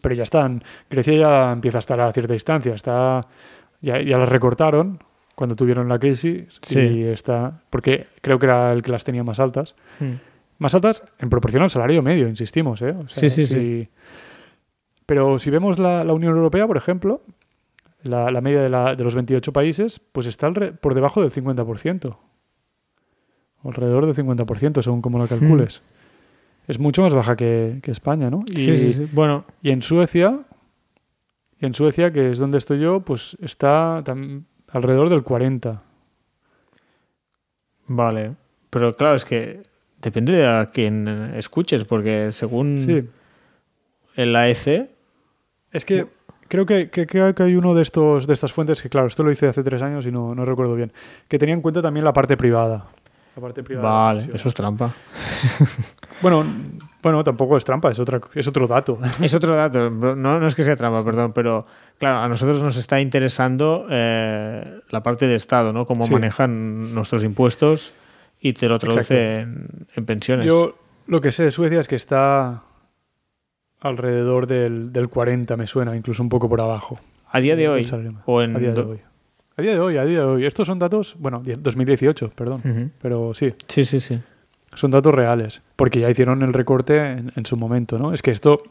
Pero 0.00 0.14
ya 0.14 0.22
están. 0.22 0.64
Grecia 0.88 1.12
ya 1.18 1.52
empieza 1.52 1.76
a 1.78 1.80
estar 1.80 2.00
a 2.00 2.10
cierta 2.12 2.32
distancia. 2.32 2.72
Está, 2.72 3.26
ya, 3.82 4.00
ya 4.00 4.16
las 4.16 4.28
recortaron 4.30 5.00
cuando 5.36 5.54
tuvieron 5.54 5.88
la 5.88 5.98
crisis. 6.00 6.58
Sí. 6.62 6.80
Y 6.80 7.02
está. 7.04 7.62
Porque 7.70 8.08
creo 8.22 8.40
que 8.40 8.46
era 8.46 8.72
el 8.72 8.82
que 8.82 8.90
las 8.90 9.04
tenía 9.04 9.22
más 9.22 9.38
altas. 9.38 9.76
Más 10.58 10.74
altas 10.74 11.04
en 11.20 11.30
proporción 11.30 11.62
al 11.62 11.70
salario 11.70 12.02
medio, 12.02 12.26
insistimos. 12.28 12.82
¿eh? 12.82 12.90
O 12.90 13.06
Sí, 13.08 13.28
sí, 13.28 13.44
si- 13.44 13.54
sí. 13.54 13.88
Pero 15.06 15.38
si 15.38 15.50
vemos 15.50 15.78
la, 15.78 16.02
la 16.02 16.12
Unión 16.14 16.34
Europea, 16.34 16.66
por 16.66 16.76
ejemplo, 16.76 17.20
la, 18.02 18.30
la 18.32 18.40
media 18.40 18.62
de, 18.62 18.68
la- 18.70 18.96
de 18.96 19.04
los 19.04 19.14
28 19.14 19.52
países, 19.52 20.00
pues 20.12 20.26
está 20.26 20.50
por 20.80 20.94
debajo 20.94 21.20
del 21.22 21.30
50%. 21.30 22.16
Alrededor 23.64 24.06
del 24.06 24.14
50%, 24.26 24.82
según 24.82 25.02
como 25.02 25.18
lo 25.18 25.26
calcules. 25.26 25.82
Es 26.68 26.78
mucho 26.78 27.02
más 27.02 27.14
baja 27.14 27.36
que, 27.36 27.80
que 27.82 27.90
España, 27.90 28.30
¿no? 28.30 28.40
Y, 28.46 28.56
Sí, 28.60 28.76
sí, 28.76 28.92
sí. 28.92 29.08
Bueno, 29.12 29.44
y 29.62 29.70
en 29.70 29.82
Suecia, 29.82 30.40
y 31.60 31.66
en 31.66 31.74
Suecia, 31.74 32.12
que 32.12 32.30
es 32.30 32.38
donde 32.38 32.58
estoy 32.58 32.80
yo, 32.80 33.00
pues 33.00 33.36
está 33.40 34.02
tam- 34.04 34.44
alrededor 34.76 35.08
del 35.08 35.22
40. 35.22 35.82
vale. 37.88 38.32
Pero 38.70 38.96
claro, 38.96 39.14
es 39.14 39.24
que 39.24 39.62
depende 40.02 40.32
de 40.32 40.46
a 40.46 40.66
quién 40.72 41.06
escuches, 41.36 41.84
porque 41.84 42.30
según 42.32 42.78
Sí. 42.78 43.08
el 44.16 44.34
AEC, 44.36 44.90
Es 45.72 45.84
que 45.84 46.06
creo 46.48 46.64
que, 46.66 46.90
que, 46.90 47.06
que 47.06 47.20
hay 47.42 47.54
uno 47.56 47.74
de 47.74 47.82
estos 47.82 48.26
de 48.26 48.32
estas 48.32 48.52
fuentes 48.52 48.80
que, 48.82 48.88
claro, 48.88 49.06
esto 49.08 49.22
lo 49.22 49.30
hice 49.30 49.46
hace 49.48 49.62
tres 49.62 49.82
años 49.82 50.06
y 50.06 50.12
no, 50.12 50.34
no 50.34 50.44
recuerdo 50.44 50.74
bien, 50.74 50.92
que 51.28 51.38
tenía 51.38 51.54
en 51.54 51.60
cuenta 51.60 51.82
también 51.82 52.04
la 52.04 52.12
parte 52.12 52.36
privada. 52.36 52.86
La 53.36 53.42
parte 53.42 53.62
privada. 53.62 53.86
de 53.86 53.92
la 53.92 54.24
vale, 54.24 54.34
eso 54.34 54.48
es 54.48 54.54
trampa. 54.54 54.92
Bueno, 56.22 56.46
bueno, 57.02 57.22
tampoco 57.22 57.58
es 57.58 57.64
trampa, 57.66 57.90
es, 57.90 57.98
otra, 57.98 58.18
es 58.34 58.48
otro 58.48 58.66
dato. 58.66 58.98
Es 59.20 59.34
otro 59.34 59.54
dato, 59.54 59.90
no, 59.90 60.16
no 60.40 60.46
es 60.46 60.54
que 60.54 60.62
sea 60.62 60.74
trampa, 60.76 61.04
perdón, 61.04 61.32
pero 61.34 61.66
claro, 61.98 62.20
a 62.20 62.28
nosotros 62.28 62.62
nos 62.62 62.76
está 62.78 62.98
interesando 63.00 63.86
eh, 63.90 64.80
la 64.88 65.02
parte 65.02 65.26
de 65.26 65.34
Estado, 65.34 65.74
¿no? 65.74 65.86
Cómo 65.86 66.04
Sí. 66.04 66.12
manejan 66.14 66.94
nuestros 66.94 67.22
impuestos 67.22 67.92
y 68.40 68.54
te 68.54 68.68
lo 68.70 68.78
traduce 68.78 69.40
en, 69.40 69.66
en 69.94 70.06
pensiones. 70.06 70.46
Yo 70.46 70.78
lo 71.06 71.20
que 71.20 71.30
sé 71.32 71.44
de 71.44 71.50
Suecia 71.50 71.80
es 71.80 71.88
que 71.88 71.96
está 71.96 72.62
alrededor 73.80 74.46
del, 74.46 74.92
del 74.92 75.08
40, 75.10 75.54
me 75.58 75.66
suena, 75.66 75.94
incluso 75.94 76.22
un 76.22 76.30
poco 76.30 76.48
por 76.48 76.62
abajo. 76.62 76.98
a 77.30 77.40
día 77.40 77.56
de 77.56 77.68
hoy, 77.68 77.86
o 78.24 78.40
en 78.42 78.56
A 78.56 78.58
día 78.58 78.72
de 78.72 78.80
hoy. 78.80 79.00
A 79.58 79.62
día 79.62 79.72
de 79.72 79.80
hoy, 79.80 79.96
a 79.96 80.04
día 80.04 80.18
de 80.20 80.24
hoy. 80.24 80.44
Estos 80.46 80.66
son 80.66 80.78
datos, 80.78 81.16
bueno, 81.18 81.40
die- 81.44 81.56
2018, 81.56 82.30
perdón. 82.34 82.60
Ujú. 82.64 82.90
Pero 83.00 83.32
sí, 83.34 83.54
Sí, 83.68 83.84
sí, 83.84 84.00
sí. 84.00 84.20
son 84.74 84.90
datos 84.90 85.14
reales. 85.14 85.62
Porque 85.76 86.00
ya 86.00 86.10
hicieron 86.10 86.42
el 86.42 86.52
recorte 86.52 86.98
en, 86.98 87.32
en 87.34 87.46
su 87.46 87.56
momento, 87.56 87.98
¿no? 87.98 88.12
Es 88.12 88.20
que 88.22 88.30
esto, 88.32 88.62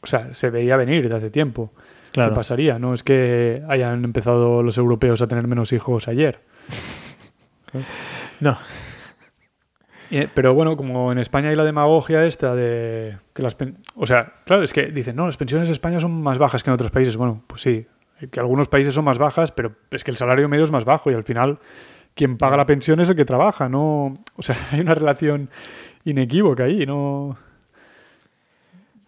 o 0.00 0.06
sea, 0.06 0.32
se 0.34 0.50
veía 0.50 0.76
venir 0.76 1.08
de 1.08 1.16
hace 1.16 1.30
tiempo. 1.30 1.72
Claro. 2.12 2.30
¿Qué 2.30 2.36
pasaría? 2.36 2.78
No 2.78 2.94
es 2.94 3.02
que 3.02 3.62
hayan 3.68 4.04
empezado 4.04 4.62
los 4.62 4.78
europeos 4.78 5.20
a 5.22 5.26
tener 5.26 5.46
menos 5.48 5.72
hijos 5.72 6.08
ayer. 6.08 6.40
No, 8.40 8.56
Eh, 10.10 10.26
Pero 10.32 10.54
bueno, 10.54 10.76
como 10.76 11.12
en 11.12 11.18
España 11.18 11.50
hay 11.50 11.56
la 11.56 11.64
demagogia 11.64 12.24
esta 12.24 12.54
de 12.54 13.18
que 13.34 13.42
las... 13.42 13.56
O 13.94 14.06
sea, 14.06 14.32
claro, 14.46 14.62
es 14.62 14.72
que 14.72 14.86
dicen, 14.86 15.16
no, 15.16 15.26
las 15.26 15.36
pensiones 15.36 15.68
en 15.68 15.72
España 15.72 16.00
son 16.00 16.22
más 16.22 16.38
bajas 16.38 16.62
que 16.62 16.70
en 16.70 16.74
otros 16.74 16.90
países. 16.90 17.16
Bueno, 17.18 17.42
pues 17.46 17.60
sí, 17.60 17.86
que 18.30 18.40
algunos 18.40 18.68
países 18.68 18.94
son 18.94 19.04
más 19.04 19.18
bajas, 19.18 19.52
pero 19.52 19.72
es 19.90 20.02
que 20.04 20.10
el 20.10 20.16
salario 20.16 20.48
medio 20.48 20.64
es 20.64 20.70
más 20.70 20.84
bajo 20.84 21.10
y 21.10 21.14
al 21.14 21.22
final 21.24 21.58
quien 22.14 22.36
paga 22.36 22.56
la 22.56 22.66
pensión 22.66 22.98
es 23.00 23.08
el 23.08 23.16
que 23.16 23.24
trabaja, 23.24 23.68
no... 23.68 24.18
O 24.36 24.42
sea, 24.42 24.56
hay 24.72 24.80
una 24.80 24.94
relación 24.94 25.50
inequívoca 26.04 26.64
ahí, 26.64 26.84
no... 26.86 27.36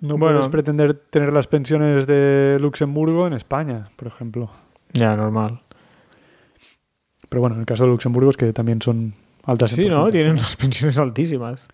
No 0.00 0.16
Bueno. 0.16 0.36
puedes 0.36 0.48
pretender 0.48 0.94
tener 0.94 1.32
las 1.32 1.46
pensiones 1.46 2.06
de 2.06 2.56
Luxemburgo 2.60 3.26
en 3.26 3.34
España, 3.34 3.90
por 3.96 4.08
ejemplo. 4.08 4.50
ya, 4.92 5.14
normal. 5.14 5.60
Pero 7.28 7.40
bueno, 7.42 7.54
en 7.56 7.60
el 7.60 7.66
caso 7.66 7.84
de 7.84 7.90
Luxemburgo 7.90 8.30
es 8.30 8.36
que 8.36 8.52
también 8.52 8.80
son 8.80 9.14
altas 9.44 9.72
en 9.72 9.84
Sí, 9.84 9.88
¿no? 9.88 10.10
Tienen 10.10 10.32
unas 10.32 10.56
pensiones 10.56 10.98
altísimas. 10.98 11.68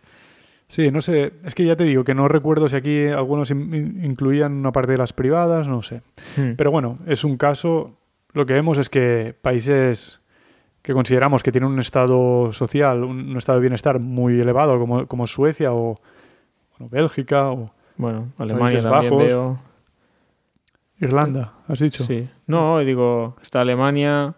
Sí, 0.69 0.91
no 0.91 1.01
sé. 1.01 1.33
Es 1.45 1.55
que 1.55 1.65
ya 1.65 1.77
te 1.77 1.85
digo 1.85 2.03
que 2.05 2.15
no 2.15 2.27
recuerdo 2.29 2.69
si 2.69 2.77
aquí 2.77 3.07
algunos 3.07 3.51
in- 3.51 3.73
in- 3.75 4.05
incluían 4.05 4.53
una 4.53 4.73
parte 4.73 4.93
de 4.93 4.99
las 4.99 5.13
privadas, 5.13 5.69
no 5.69 5.81
sé. 5.83 6.03
Hmm. 6.37 6.55
Pero 6.57 6.71
bueno, 6.73 6.99
es 7.07 7.23
un 7.25 7.37
caso. 7.37 7.97
Lo 8.33 8.47
que 8.47 8.53
vemos 8.55 8.77
es 8.79 8.89
que 8.89 9.35
países 9.41 10.21
que 10.83 10.93
consideramos 10.93 11.43
que 11.43 11.53
tienen 11.53 11.71
un 11.71 11.79
estado 11.79 12.53
social, 12.53 13.05
un, 13.05 13.31
un 13.31 13.37
estado 13.37 13.59
de 13.59 13.63
bienestar 13.63 13.99
muy 14.01 14.41
elevado, 14.41 14.79
como, 14.79 15.07
como 15.07 15.27
Suecia 15.27 15.73
o 15.73 16.01
bueno, 16.79 16.91
Bélgica 16.91 17.49
o 17.51 17.71
Bueno, 17.97 18.29
Alemania 18.39 18.81
también 18.83 19.11
Bajos. 19.13 19.25
veo. 19.25 19.59
Irlanda, 21.01 21.53
has 21.69 21.79
dicho. 21.81 22.05
Sí. 22.05 22.29
No, 22.47 22.79
digo, 22.81 23.37
está 23.43 23.61
Alemania, 23.61 24.35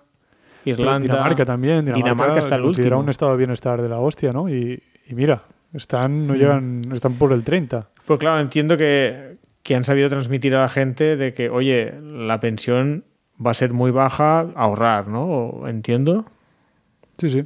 Pero 0.64 0.78
Irlanda. 0.80 1.06
Dinamarca 1.06 1.44
también. 1.44 1.84
Dinamarca, 1.84 2.04
Dinamarca 2.04 2.38
está 2.38 2.56
el 2.56 2.64
último. 2.64 2.98
un 2.98 3.08
estado 3.08 3.32
de 3.32 3.38
bienestar 3.38 3.80
de 3.80 3.88
la 3.88 3.98
hostia, 3.98 4.32
¿no? 4.32 4.48
Y, 4.48 4.82
y 5.06 5.14
mira, 5.14 5.42
están, 5.74 6.26
no 6.26 6.34
Sí. 6.34 6.38
llegan, 6.40 6.82
están 6.92 7.14
por 7.14 7.32
el 7.32 7.44
30. 7.44 7.88
Pues 8.06 8.18
claro, 8.18 8.40
entiendo 8.40 8.76
que, 8.76 9.36
que 9.62 9.74
han 9.74 9.84
sabido 9.84 10.08
transmitir 10.08 10.54
a 10.56 10.62
la 10.62 10.68
gente 10.68 11.16
de 11.16 11.34
que, 11.34 11.50
oye, 11.50 11.92
la 12.02 12.40
pensión 12.40 13.04
va 13.44 13.50
a 13.52 13.54
ser 13.54 13.72
muy 13.72 13.90
baja, 13.90 14.40
ahorrar, 14.54 15.08
¿no? 15.08 15.62
Entiendo. 15.66 16.24
Sí, 17.18 17.30
sí. 17.30 17.44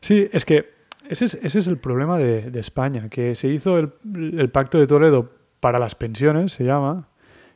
Sí, 0.00 0.28
es 0.32 0.44
que 0.44 0.70
ese 1.08 1.24
es, 1.26 1.38
ese 1.42 1.58
es 1.60 1.68
el 1.68 1.78
problema 1.78 2.18
de, 2.18 2.50
de 2.50 2.60
España, 2.60 3.08
que 3.08 3.34
se 3.34 3.48
hizo 3.48 3.78
el, 3.78 3.92
el 4.38 4.50
Pacto 4.50 4.78
de 4.78 4.86
Toledo 4.86 5.30
para 5.60 5.78
las 5.78 5.94
pensiones, 5.94 6.52
se 6.52 6.64
llama, 6.64 7.08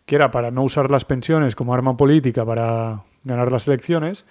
que 0.05 0.15
era 0.15 0.31
para 0.31 0.51
no 0.51 0.63
usar 0.63 0.91
las 0.91 1.05
pensiones 1.05 1.57
como 1.57 1.75
arma 1.75 1.97
política 1.97 2.45
para 2.45 3.03
ganar 3.25 3.51
las 3.51 3.67
elecciones, 3.67 4.25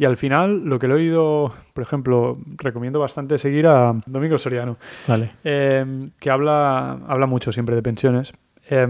Y 0.00 0.06
al 0.06 0.16
final, 0.16 0.64
lo 0.64 0.78
que 0.78 0.88
le 0.88 0.94
he 0.94 0.96
oído, 0.96 1.52
por 1.74 1.82
ejemplo, 1.82 2.38
recomiendo 2.56 2.98
bastante 2.98 3.36
seguir 3.36 3.66
a 3.66 3.94
Domingo 4.06 4.38
Soriano, 4.38 4.78
Vale. 5.06 5.32
eh, 5.44 5.84
que 6.18 6.30
habla, 6.30 6.92
habla 7.06 7.26
mucho 7.26 7.52
siempre 7.52 7.76
de 7.76 7.82
pensiones. 7.82 8.32
Eh, 8.70 8.88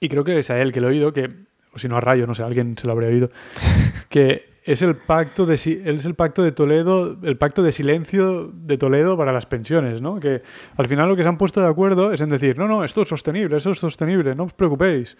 y 0.00 0.08
creo 0.08 0.24
que 0.24 0.38
es 0.38 0.48
a 0.48 0.58
él 0.58 0.72
que 0.72 0.80
lo 0.80 0.86
he 0.86 0.92
oído, 0.92 1.12
que, 1.12 1.30
o 1.74 1.78
si 1.78 1.88
no 1.88 1.98
a 1.98 2.00
Rayo, 2.00 2.26
no 2.26 2.32
sé, 2.32 2.42
alguien 2.42 2.74
se 2.78 2.86
lo 2.86 2.94
habría 2.94 3.10
oído, 3.10 3.28
que 4.08 4.46
es 4.64 4.80
el 4.80 4.96
pacto 4.96 5.44
de 5.44 5.56
es 5.56 6.06
el 6.06 6.14
pacto 6.14 6.42
de 6.42 6.52
Toledo, 6.52 7.18
el 7.22 7.36
pacto 7.36 7.62
de 7.62 7.70
silencio 7.70 8.50
de 8.50 8.78
Toledo 8.78 9.18
para 9.18 9.34
las 9.34 9.44
pensiones, 9.44 10.00
¿no? 10.00 10.20
Que 10.20 10.40
al 10.74 10.86
final 10.86 11.06
lo 11.10 11.16
que 11.16 11.22
se 11.22 11.28
han 11.28 11.36
puesto 11.36 11.60
de 11.60 11.68
acuerdo 11.68 12.14
es 12.14 12.22
en 12.22 12.30
decir, 12.30 12.56
no, 12.56 12.66
no, 12.66 12.82
esto 12.82 13.02
es 13.02 13.08
sostenible, 13.08 13.58
eso 13.58 13.72
es 13.72 13.78
sostenible, 13.78 14.34
no 14.34 14.44
os 14.44 14.54
preocupéis. 14.54 15.18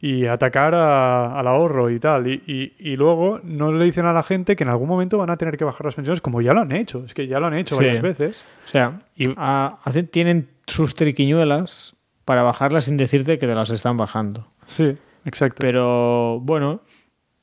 Y 0.00 0.26
atacar 0.26 0.74
a- 0.74 1.38
al 1.38 1.46
ahorro 1.46 1.90
y 1.90 1.98
tal. 1.98 2.26
Y, 2.26 2.42
y- 2.46 2.72
y 2.92 2.96
luego 2.96 3.40
no 3.42 3.72
le 3.72 3.84
dicen 3.84 4.04
a 4.06 4.12
la 4.12 4.22
gente 4.22 4.54
que 4.54 4.64
en 4.64 4.70
algún 4.70 4.88
momento 4.88 5.16
van 5.18 5.30
a 5.30 5.36
tener 5.36 5.56
que 5.56 5.64
bajar 5.64 5.84
las 5.86 5.94
pensiones, 5.94 6.20
como 6.20 6.40
ya 6.42 6.52
lo 6.52 6.60
han 6.60 6.72
hecho. 6.72 7.02
Es 7.06 7.14
que 7.14 7.26
ya 7.26 7.40
lo 7.40 7.46
han 7.46 7.56
hecho 7.56 7.76
Sí. 7.76 7.84
varias 7.84 8.02
veces. 8.02 8.44
O 8.64 8.68
sea, 8.68 9.00
Y- 9.16 9.30
a- 9.36 9.78
hacen- 9.84 10.06
tienen 10.08 10.48
sus 10.66 10.94
triquiñuelas 10.94 11.94
para 12.24 12.42
bajarlas 12.42 12.84
sin 12.84 12.96
decirte 12.96 13.38
que 13.38 13.46
te 13.46 13.54
las 13.54 13.70
están 13.70 13.96
bajando. 13.96 14.46
Sí, 14.66 14.96
exacto. 15.24 15.58
Pero 15.60 16.40
bueno, 16.40 16.80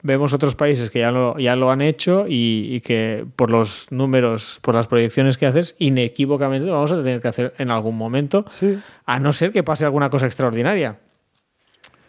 vemos 0.03 0.33
otros 0.33 0.55
países 0.55 0.89
que 0.91 0.99
ya 0.99 1.09
lo, 1.11 1.37
ya 1.39 1.55
lo 1.55 1.71
han 1.71 1.81
hecho 1.81 2.25
y, 2.27 2.67
y 2.69 2.81
que 2.81 3.25
por 3.35 3.49
los 3.49 3.91
números, 3.91 4.59
por 4.61 4.75
las 4.75 4.87
proyecciones 4.87 5.37
que 5.37 5.45
haces, 5.47 5.75
inequívocamente 5.79 6.67
lo 6.67 6.73
vamos 6.73 6.91
a 6.91 6.97
tener 6.97 7.21
que 7.21 7.27
hacer 7.29 7.53
en 7.57 7.71
algún 7.71 7.97
momento, 7.97 8.45
sí. 8.51 8.77
a 9.05 9.19
no 9.19 9.31
ser 9.33 9.51
que 9.53 9.63
pase 9.63 9.85
alguna 9.85 10.09
cosa 10.09 10.25
extraordinaria. 10.25 10.99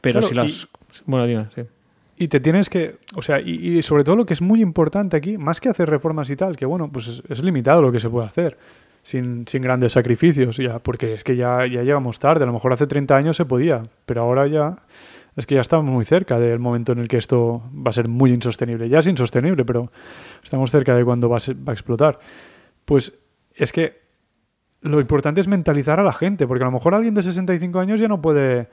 Pero 0.05 0.21
Claro, 0.21 0.27
si 0.29 0.35
las... 0.35 0.69
Bueno, 1.07 1.27
dime, 1.27 1.47
sí. 1.55 1.63
Y 2.17 2.29
te 2.29 2.39
tienes 2.39 2.71
que, 2.71 2.99
o 3.17 3.23
sea, 3.23 3.41
y, 3.41 3.79
y 3.79 3.83
sobre 3.83 4.05
todo 4.05 4.15
lo 4.15 4.25
que 4.25 4.35
es 4.35 4.41
muy 4.43 4.61
importante 4.63 5.17
aquí, 5.17 5.37
más 5.37 5.61
que 5.61 5.69
hacer 5.69 5.91
reformas 5.91 6.31
y 6.31 6.37
tal, 6.37 6.57
que 6.57 6.65
bueno, 6.65 6.89
pues 6.93 7.09
es, 7.09 7.23
es 7.29 7.43
limitado 7.43 7.83
lo 7.83 7.91
que 7.91 7.99
se 7.99 8.09
puede 8.09 8.29
hacer, 8.29 8.57
sin, 9.03 9.47
sin 9.49 9.63
grandes 9.63 9.91
sacrificios, 9.93 10.57
ya, 10.59 10.79
porque 10.79 11.15
es 11.15 11.25
que 11.25 11.35
ya, 11.35 11.67
ya 11.67 11.83
llegamos 11.83 12.21
tarde, 12.21 12.45
a 12.45 12.47
lo 12.47 12.53
mejor 12.53 12.73
hace 12.73 12.87
30 12.87 13.17
años 13.17 13.37
se 13.37 13.45
podía, 13.45 13.83
pero 14.07 14.23
ahora 14.23 14.47
ya 14.47 14.77
es 15.37 15.45
que 15.47 15.57
ya 15.57 15.61
estamos 15.61 15.85
muy 15.87 16.05
cerca 16.05 16.39
del 16.39 16.61
momento 16.61 16.93
en 16.93 17.01
el 17.01 17.09
que 17.09 17.17
esto 17.17 17.65
va 17.75 17.89
a 17.91 17.93
ser 17.93 18.07
muy 18.07 18.33
insostenible. 18.33 18.89
Ya 18.89 19.01
es 19.01 19.07
insostenible, 19.09 19.65
pero 19.65 19.91
estamos 20.45 20.71
cerca 20.71 20.95
de 20.95 21.05
cuando 21.05 21.29
va 21.29 21.39
a, 21.39 21.41
ser- 21.41 21.57
va 21.57 21.73
a 21.73 21.75
explotar. 21.75 22.21
Pues 22.85 23.13
es 23.57 23.73
que 23.73 24.01
lo 24.83 25.01
importante 25.01 25.41
es 25.41 25.49
mentalizar 25.49 25.99
a 25.99 26.05
la 26.05 26.13
gente, 26.13 26.47
porque 26.47 26.63
a 26.63 26.67
lo 26.67 26.73
mejor 26.73 26.95
alguien 26.95 27.15
de 27.15 27.23
65 27.25 27.81
años 27.81 27.99
ya 27.99 28.07
no 28.07 28.23
puede, 28.23 28.69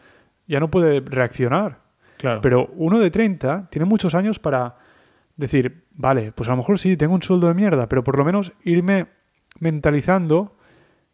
ya 0.48 0.60
no 0.60 0.70
puede 0.70 1.00
reaccionar. 1.02 1.80
Claro. 2.18 2.42
Pero 2.42 2.70
uno 2.76 3.00
de 3.00 3.10
30 3.10 3.70
tiene 3.70 3.86
muchos 3.86 4.16
años 4.16 4.40
para 4.40 4.76
decir, 5.38 5.84
vale, 5.94 6.32
pues 6.32 6.48
a 6.50 6.52
lo 6.52 6.58
mejor 6.58 6.80
sí, 6.80 6.98
tengo 6.98 7.16
un 7.16 7.24
sueldo 7.24 7.48
de 7.48 7.54
mierda, 7.54 7.88
pero 7.88 8.04
por 8.04 8.18
lo 8.18 8.26
menos 8.26 8.54
irme 8.64 9.08
mentalizando 9.60 10.56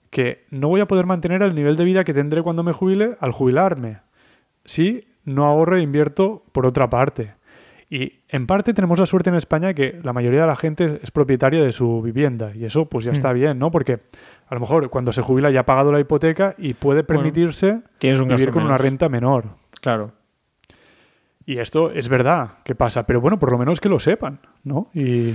que 0.09 0.45
no 0.51 0.69
voy 0.69 0.81
a 0.81 0.87
poder 0.87 1.05
mantener 1.05 1.41
el 1.41 1.55
nivel 1.55 1.75
de 1.75 1.85
vida 1.85 2.03
que 2.03 2.13
tendré 2.13 2.41
cuando 2.41 2.63
me 2.63 2.73
jubile 2.73 3.17
al 3.19 3.31
jubilarme. 3.31 3.99
Si 4.65 5.07
no 5.25 5.45
ahorro 5.45 5.77
e 5.77 5.81
invierto 5.81 6.43
por 6.51 6.65
otra 6.65 6.89
parte. 6.89 7.35
Y 7.89 8.19
en 8.27 8.47
parte 8.47 8.73
tenemos 8.73 8.99
la 8.99 9.05
suerte 9.05 9.29
en 9.29 9.35
España 9.35 9.73
que 9.73 9.99
la 10.03 10.11
mayoría 10.11 10.41
de 10.41 10.47
la 10.47 10.55
gente 10.55 10.99
es 11.01 11.11
propietaria 11.11 11.61
de 11.61 11.71
su 11.71 12.01
vivienda. 12.01 12.51
Y 12.53 12.65
eso 12.65 12.85
pues 12.85 13.05
ya 13.05 13.11
está 13.11 13.31
bien, 13.31 13.59
¿no? 13.59 13.71
Porque 13.71 13.99
a 14.47 14.53
lo 14.55 14.61
mejor 14.61 14.89
cuando 14.89 15.11
se 15.11 15.21
jubila 15.21 15.51
ya 15.51 15.61
ha 15.61 15.65
pagado 15.65 15.91
la 15.91 15.99
hipoteca 15.99 16.55
y 16.57 16.73
puede 16.73 17.03
permitirse 17.03 17.81
Tienes 17.97 18.19
un 18.19 18.29
vivir 18.29 18.51
con 18.51 18.63
una 18.63 18.77
renta 18.77 19.09
menor. 19.09 19.45
Claro. 19.81 20.11
Y 21.45 21.59
esto 21.59 21.91
es 21.91 22.09
verdad 22.09 22.59
que 22.63 22.75
pasa, 22.75 23.05
pero 23.05 23.21
bueno, 23.21 23.39
por 23.39 23.51
lo 23.51 23.57
menos 23.57 23.79
que 23.79 23.89
lo 23.89 23.99
sepan, 23.99 24.39
¿no? 24.63 24.89
Y 24.93 25.33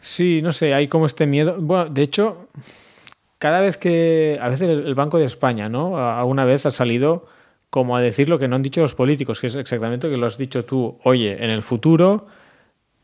Sí, 0.00 0.40
no 0.42 0.52
sé, 0.52 0.74
hay 0.74 0.88
como 0.88 1.06
este 1.06 1.26
miedo. 1.26 1.56
Bueno, 1.58 1.90
de 1.90 2.02
hecho, 2.02 2.48
cada 3.38 3.60
vez 3.60 3.76
que. 3.76 4.38
A 4.40 4.48
veces 4.48 4.68
el 4.68 4.94
Banco 4.94 5.18
de 5.18 5.24
España, 5.24 5.68
¿no? 5.68 5.98
Alguna 5.98 6.44
vez 6.44 6.66
ha 6.66 6.70
salido 6.70 7.26
como 7.70 7.96
a 7.96 8.00
decir 8.00 8.28
lo 8.28 8.38
que 8.38 8.48
no 8.48 8.56
han 8.56 8.62
dicho 8.62 8.80
los 8.80 8.94
políticos, 8.94 9.40
que 9.40 9.48
es 9.48 9.56
exactamente 9.56 10.06
lo 10.06 10.14
que 10.14 10.20
lo 10.20 10.26
has 10.26 10.38
dicho 10.38 10.64
tú. 10.64 10.98
Oye, 11.04 11.44
en 11.44 11.50
el 11.50 11.62
futuro. 11.62 12.26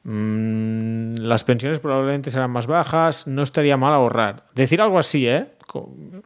Mm, 0.05 1.17
las 1.17 1.45
pensiones 1.45 1.79
probablemente 1.79 2.31
serán 2.31 2.51
más 2.51 2.67
bajas, 2.67 3.27
no 3.27 3.43
estaría 3.43 3.77
mal 3.77 3.95
ahorrar. 3.95 4.45
Decir 4.55 4.81
algo 4.81 4.99
así, 4.99 5.27
¿eh? 5.27 5.47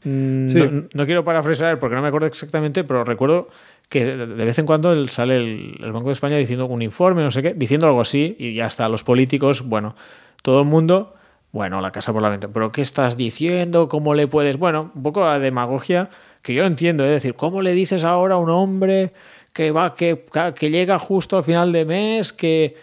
Mm, 0.04 0.48
Sí. 0.48 0.58
No, 0.58 0.88
no 0.92 1.06
quiero 1.06 1.24
parafrasear 1.24 1.78
porque 1.78 1.96
no 1.96 2.02
me 2.02 2.08
acuerdo 2.08 2.26
exactamente, 2.26 2.84
pero 2.84 3.04
recuerdo 3.04 3.48
que 3.88 4.04
de 4.04 4.44
vez 4.44 4.58
en 4.58 4.66
cuando 4.66 5.08
sale 5.08 5.36
el, 5.36 5.76
el 5.82 5.92
Banco 5.92 6.08
de 6.08 6.12
España 6.12 6.36
diciendo 6.36 6.66
un 6.66 6.82
informe, 6.82 7.22
no 7.22 7.30
sé 7.30 7.42
qué, 7.42 7.54
diciendo 7.54 7.86
algo 7.86 8.02
así, 8.02 8.36
y 8.38 8.52
ya 8.54 8.66
está, 8.66 8.88
los 8.88 9.02
políticos, 9.02 9.62
bueno, 9.66 9.94
todo 10.42 10.60
el 10.60 10.66
mundo, 10.66 11.14
bueno, 11.52 11.80
la 11.80 11.90
casa 11.90 12.12
por 12.12 12.20
la 12.20 12.28
ventana, 12.28 12.52
pero 12.52 12.70
¿qué 12.70 12.82
estás 12.82 13.16
diciendo? 13.16 13.88
¿Cómo 13.88 14.12
le 14.12 14.26
puedes? 14.26 14.58
Bueno, 14.58 14.92
un 14.94 15.02
poco 15.02 15.24
la 15.24 15.38
demagogia 15.38 16.10
que 16.42 16.52
yo 16.52 16.64
entiendo, 16.66 17.04
es 17.04 17.10
decir, 17.10 17.34
¿cómo 17.34 17.62
le 17.62 17.72
dices 17.72 18.04
ahora 18.04 18.34
a 18.34 18.38
un 18.38 18.50
hombre 18.50 19.12
que 19.54 19.70
va, 19.70 19.94
que, 19.94 20.26
que 20.54 20.70
llega 20.70 20.98
justo 20.98 21.38
al 21.38 21.44
final 21.44 21.72
de 21.72 21.84
mes, 21.86 22.34
que, 22.34 22.76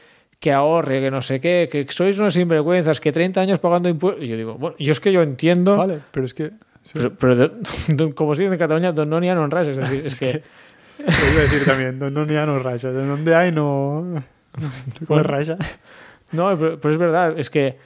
que 0.46 0.52
ahorre, 0.54 1.02
que 1.02 1.10
no 1.10 1.24
sé 1.26 1.42
qué, 1.42 1.66
que 1.72 1.88
sois 1.90 2.14
unos 2.22 2.36
sinvergüenzas, 2.38 3.02
que 3.02 3.10
30 3.12 3.42
años 3.42 3.58
pagando 3.58 3.90
impuestos? 3.90 4.22
Y 4.24 4.28
yo 4.30 4.38
digo, 4.38 4.54
bueno, 4.62 4.76
yo 4.78 4.92
es 4.94 5.00
que 5.02 5.10
yo 5.12 5.24
entiendo, 5.26 5.74
vale, 5.76 6.02
pero 6.14 6.28
es 6.30 6.36
que 6.38 6.52
sí, 6.86 6.94
pero, 6.94 7.16
pero 7.18 7.34
de- 7.36 8.14
como 8.14 8.36
se 8.36 8.44
dice 8.44 8.54
en 8.54 8.60
Cataluña, 8.60 8.92
don 8.94 9.10
no 9.10 9.18
ni 9.20 9.26
a 9.28 9.34
non 9.34 9.50
res, 9.50 9.74
es 9.74 9.78
decir, 9.82 10.06
es 10.06 10.14
que... 10.22 10.46
lo 11.02 11.32
iba 11.34 11.42
a 11.42 11.48
decir 11.50 11.66
también, 11.66 11.98
no, 11.98 12.12
no, 12.14 12.30
ni 12.30 12.36
a 12.38 12.46
no 12.46 12.60
raya, 12.62 12.92
de 12.94 13.02
donde 13.04 13.34
hay 13.34 13.52
no, 13.52 14.22
no 15.10 15.24
raya. 15.24 15.58
No, 16.32 16.54
pero, 16.58 16.78
pero 16.80 16.92
es 16.94 16.98
verdad, 17.02 17.34
es 17.42 17.50
que 17.50 17.78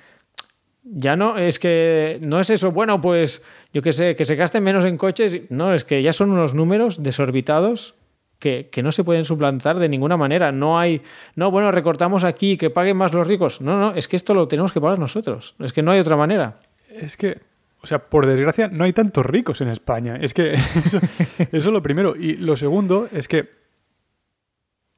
ya 0.84 1.15
no, 1.15 1.38
es 1.40 1.60
que 1.60 2.19
no 2.27 2.40
es 2.41 2.49
eso, 2.49 2.72
bueno, 2.76 2.99
pues 2.99 3.41
yo 3.72 3.81
qué 3.81 3.94
sé, 3.94 4.15
que 4.18 4.26
se 4.26 4.36
gasten 4.36 4.64
menos 4.64 4.84
en 4.84 4.98
coches, 4.98 5.40
no, 5.49 5.73
es 5.73 5.84
que 5.88 6.03
ya 6.03 6.11
son 6.11 6.31
unos 6.31 6.53
números 6.53 7.02
desorbitados 7.03 7.95
que, 8.39 8.69
que 8.71 8.81
no 8.81 8.91
se 8.91 9.03
pueden 9.03 9.25
suplantar 9.25 9.77
de 9.77 9.89
ninguna 9.89 10.17
manera. 10.17 10.51
No 10.51 10.79
hay, 10.79 11.01
no, 11.35 11.51
bueno, 11.51 11.71
recortamos 11.71 12.23
aquí, 12.23 12.57
que 12.57 12.69
paguen 12.69 12.97
más 12.97 13.13
los 13.13 13.27
ricos. 13.27 13.61
No, 13.61 13.79
no, 13.79 13.93
es 13.93 14.07
que 14.07 14.15
esto 14.15 14.33
lo 14.33 14.47
tenemos 14.47 14.71
que 14.71 14.81
pagar 14.81 14.97
nosotros, 14.97 15.55
es 15.59 15.73
que 15.73 15.83
no 15.83 15.91
hay 15.91 15.99
otra 15.99 16.15
manera. 16.15 16.61
Es 16.89 17.17
que, 17.17 17.41
o 17.81 17.87
sea, 17.87 17.99
por 17.99 18.25
desgracia, 18.25 18.69
no 18.69 18.85
hay 18.85 18.93
tantos 18.93 19.25
ricos 19.25 19.61
en 19.61 19.67
España. 19.67 20.17
Es 20.19 20.33
que 20.33 20.49
eso, 20.85 20.99
eso 21.37 21.49
es 21.51 21.65
lo 21.65 21.83
primero. 21.83 22.15
Y 22.15 22.37
lo 22.37 22.55
segundo 22.55 23.09
es 23.11 23.27
que, 23.27 23.49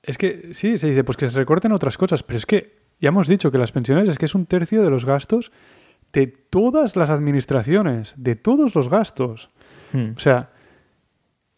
es 0.03 0.17
que 0.17 0.53
sí, 0.53 0.77
se 0.77 0.87
dice, 0.87 1.03
pues 1.03 1.17
que 1.17 1.29
se 1.29 1.37
recorten 1.37 1.71
otras 1.71 1.97
cosas, 1.97 2.23
pero 2.23 2.37
es 2.37 2.45
que 2.45 2.79
ya 2.99 3.09
hemos 3.09 3.27
dicho 3.27 3.51
que 3.51 3.57
las 3.57 3.71
pensiones 3.71 4.07
es 4.07 4.19
que 4.19 4.25
es 4.25 4.35
un 4.35 4.45
tercio 4.45 4.83
de 4.83 4.89
los 4.91 5.05
gastos 5.05 5.51
de 6.13 6.27
todas 6.27 6.95
las 6.95 7.09
administraciones, 7.09 8.13
de 8.17 8.35
todos 8.35 8.75
los 8.75 8.89
gastos. 8.89 9.49
Hmm. 9.93 10.11
O 10.15 10.19
sea, 10.19 10.51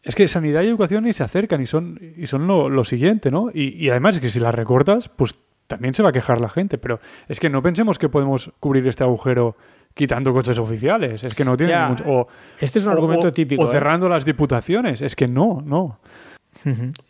es 0.03 0.15
que 0.15 0.27
sanidad 0.27 0.61
y 0.63 0.67
educación 0.67 1.05
ni 1.05 1.13
se 1.13 1.23
acercan 1.23 1.61
y 1.61 1.65
son, 1.65 1.99
y 2.17 2.27
son 2.27 2.45
lo, 2.45 2.69
lo 2.69 2.83
siguiente, 2.83 3.31
¿no? 3.31 3.49
Y, 3.53 3.69
y 3.83 3.89
además 3.89 4.15
es 4.15 4.21
que 4.21 4.29
si 4.29 4.39
las 4.39 4.53
recortas, 4.53 5.09
pues 5.09 5.35
también 5.67 5.93
se 5.93 6.03
va 6.03 6.09
a 6.09 6.11
quejar 6.11 6.41
la 6.41 6.49
gente. 6.49 6.77
Pero 6.77 6.99
es 7.27 7.39
que 7.39 7.49
no 7.49 7.61
pensemos 7.63 7.97
que 7.97 8.09
podemos 8.09 8.51
cubrir 8.59 8.85
este 8.87 9.03
agujero 9.03 9.55
quitando 9.93 10.33
coches 10.33 10.59
oficiales. 10.59 11.23
Es 11.23 11.33
que 11.35 11.45
no 11.45 11.55
tiene 11.55 11.77
mucho. 11.87 12.03
O, 12.05 12.27
Este 12.59 12.79
es 12.79 12.85
un 12.85 12.91
o- 12.91 12.93
argumento 12.95 13.31
típico. 13.31 13.63
O 13.63 13.69
¿eh? 13.69 13.71
cerrando 13.71 14.09
las 14.09 14.25
diputaciones. 14.25 15.01
Es 15.01 15.15
que 15.15 15.27
no, 15.27 15.61
no. 15.65 15.99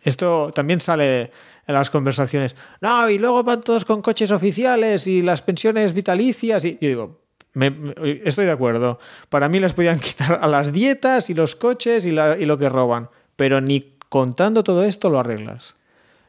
Esto 0.02 0.50
también 0.54 0.80
sale 0.80 1.30
en 1.66 1.74
las 1.74 1.90
conversaciones. 1.90 2.54
No, 2.80 3.08
y 3.10 3.18
luego 3.18 3.42
van 3.42 3.60
todos 3.60 3.84
con 3.84 4.02
coches 4.02 4.30
oficiales 4.30 5.06
y 5.06 5.20
las 5.22 5.42
pensiones 5.42 5.92
vitalicias. 5.94 6.64
Y 6.64 6.78
yo 6.80 6.88
digo, 6.88 7.20
me- 7.54 7.70
me- 7.70 7.94
estoy 8.24 8.44
de 8.46 8.52
acuerdo. 8.52 8.98
Para 9.28 9.48
mí 9.48 9.58
les 9.60 9.72
podían 9.72 9.98
quitar 10.00 10.38
a 10.42 10.46
las 10.46 10.72
dietas 10.72 11.30
y 11.30 11.34
los 11.34 11.56
coches 11.56 12.06
y, 12.06 12.10
la- 12.10 12.36
y 12.38 12.44
lo 12.44 12.58
que 12.58 12.68
roban. 12.68 13.08
Pero 13.36 13.60
ni 13.60 13.96
contando 14.08 14.62
todo 14.62 14.84
esto 14.84 15.10
lo 15.10 15.18
arreglas. 15.18 15.74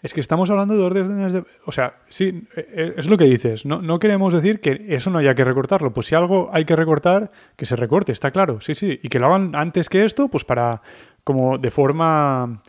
Es 0.02 0.14
que 0.14 0.22
estamos 0.22 0.52
hablando 0.52 0.76
de 0.78 0.84
órdenes 0.84 1.34
de... 1.34 1.44
O 1.66 1.72
sea, 1.72 1.94
sí, 2.10 2.48
eh, 2.56 2.94
es 2.96 3.08
lo 3.10 3.18
que 3.18 3.26
dices. 3.26 3.66
No 3.66 3.98
queremos 3.98 4.32
decir 4.34 4.62
que 4.62 4.86
eso 4.90 5.10
no 5.10 5.18
haya 5.18 5.34
que 5.34 5.44
recortarlo. 5.44 5.94
Pues 5.94 6.06
si 6.08 6.14
algo 6.14 6.50
hay 6.54 6.64
que 6.66 6.76
recortar, 6.76 7.32
que 7.56 7.66
se 7.66 7.76
recorte, 7.76 8.12
está 8.12 8.30
claro. 8.30 8.62
Sí, 8.62 8.76
sí. 8.76 9.00
Y 9.02 9.10
que 9.10 9.18
lo 9.18 9.26
hagan 9.26 9.56
antes 9.56 9.90
que 9.90 10.06
esto, 10.06 10.28
pues 10.28 10.44
para... 10.46 10.82
Como 11.24 11.58
de 11.58 11.72
forma... 11.72 12.62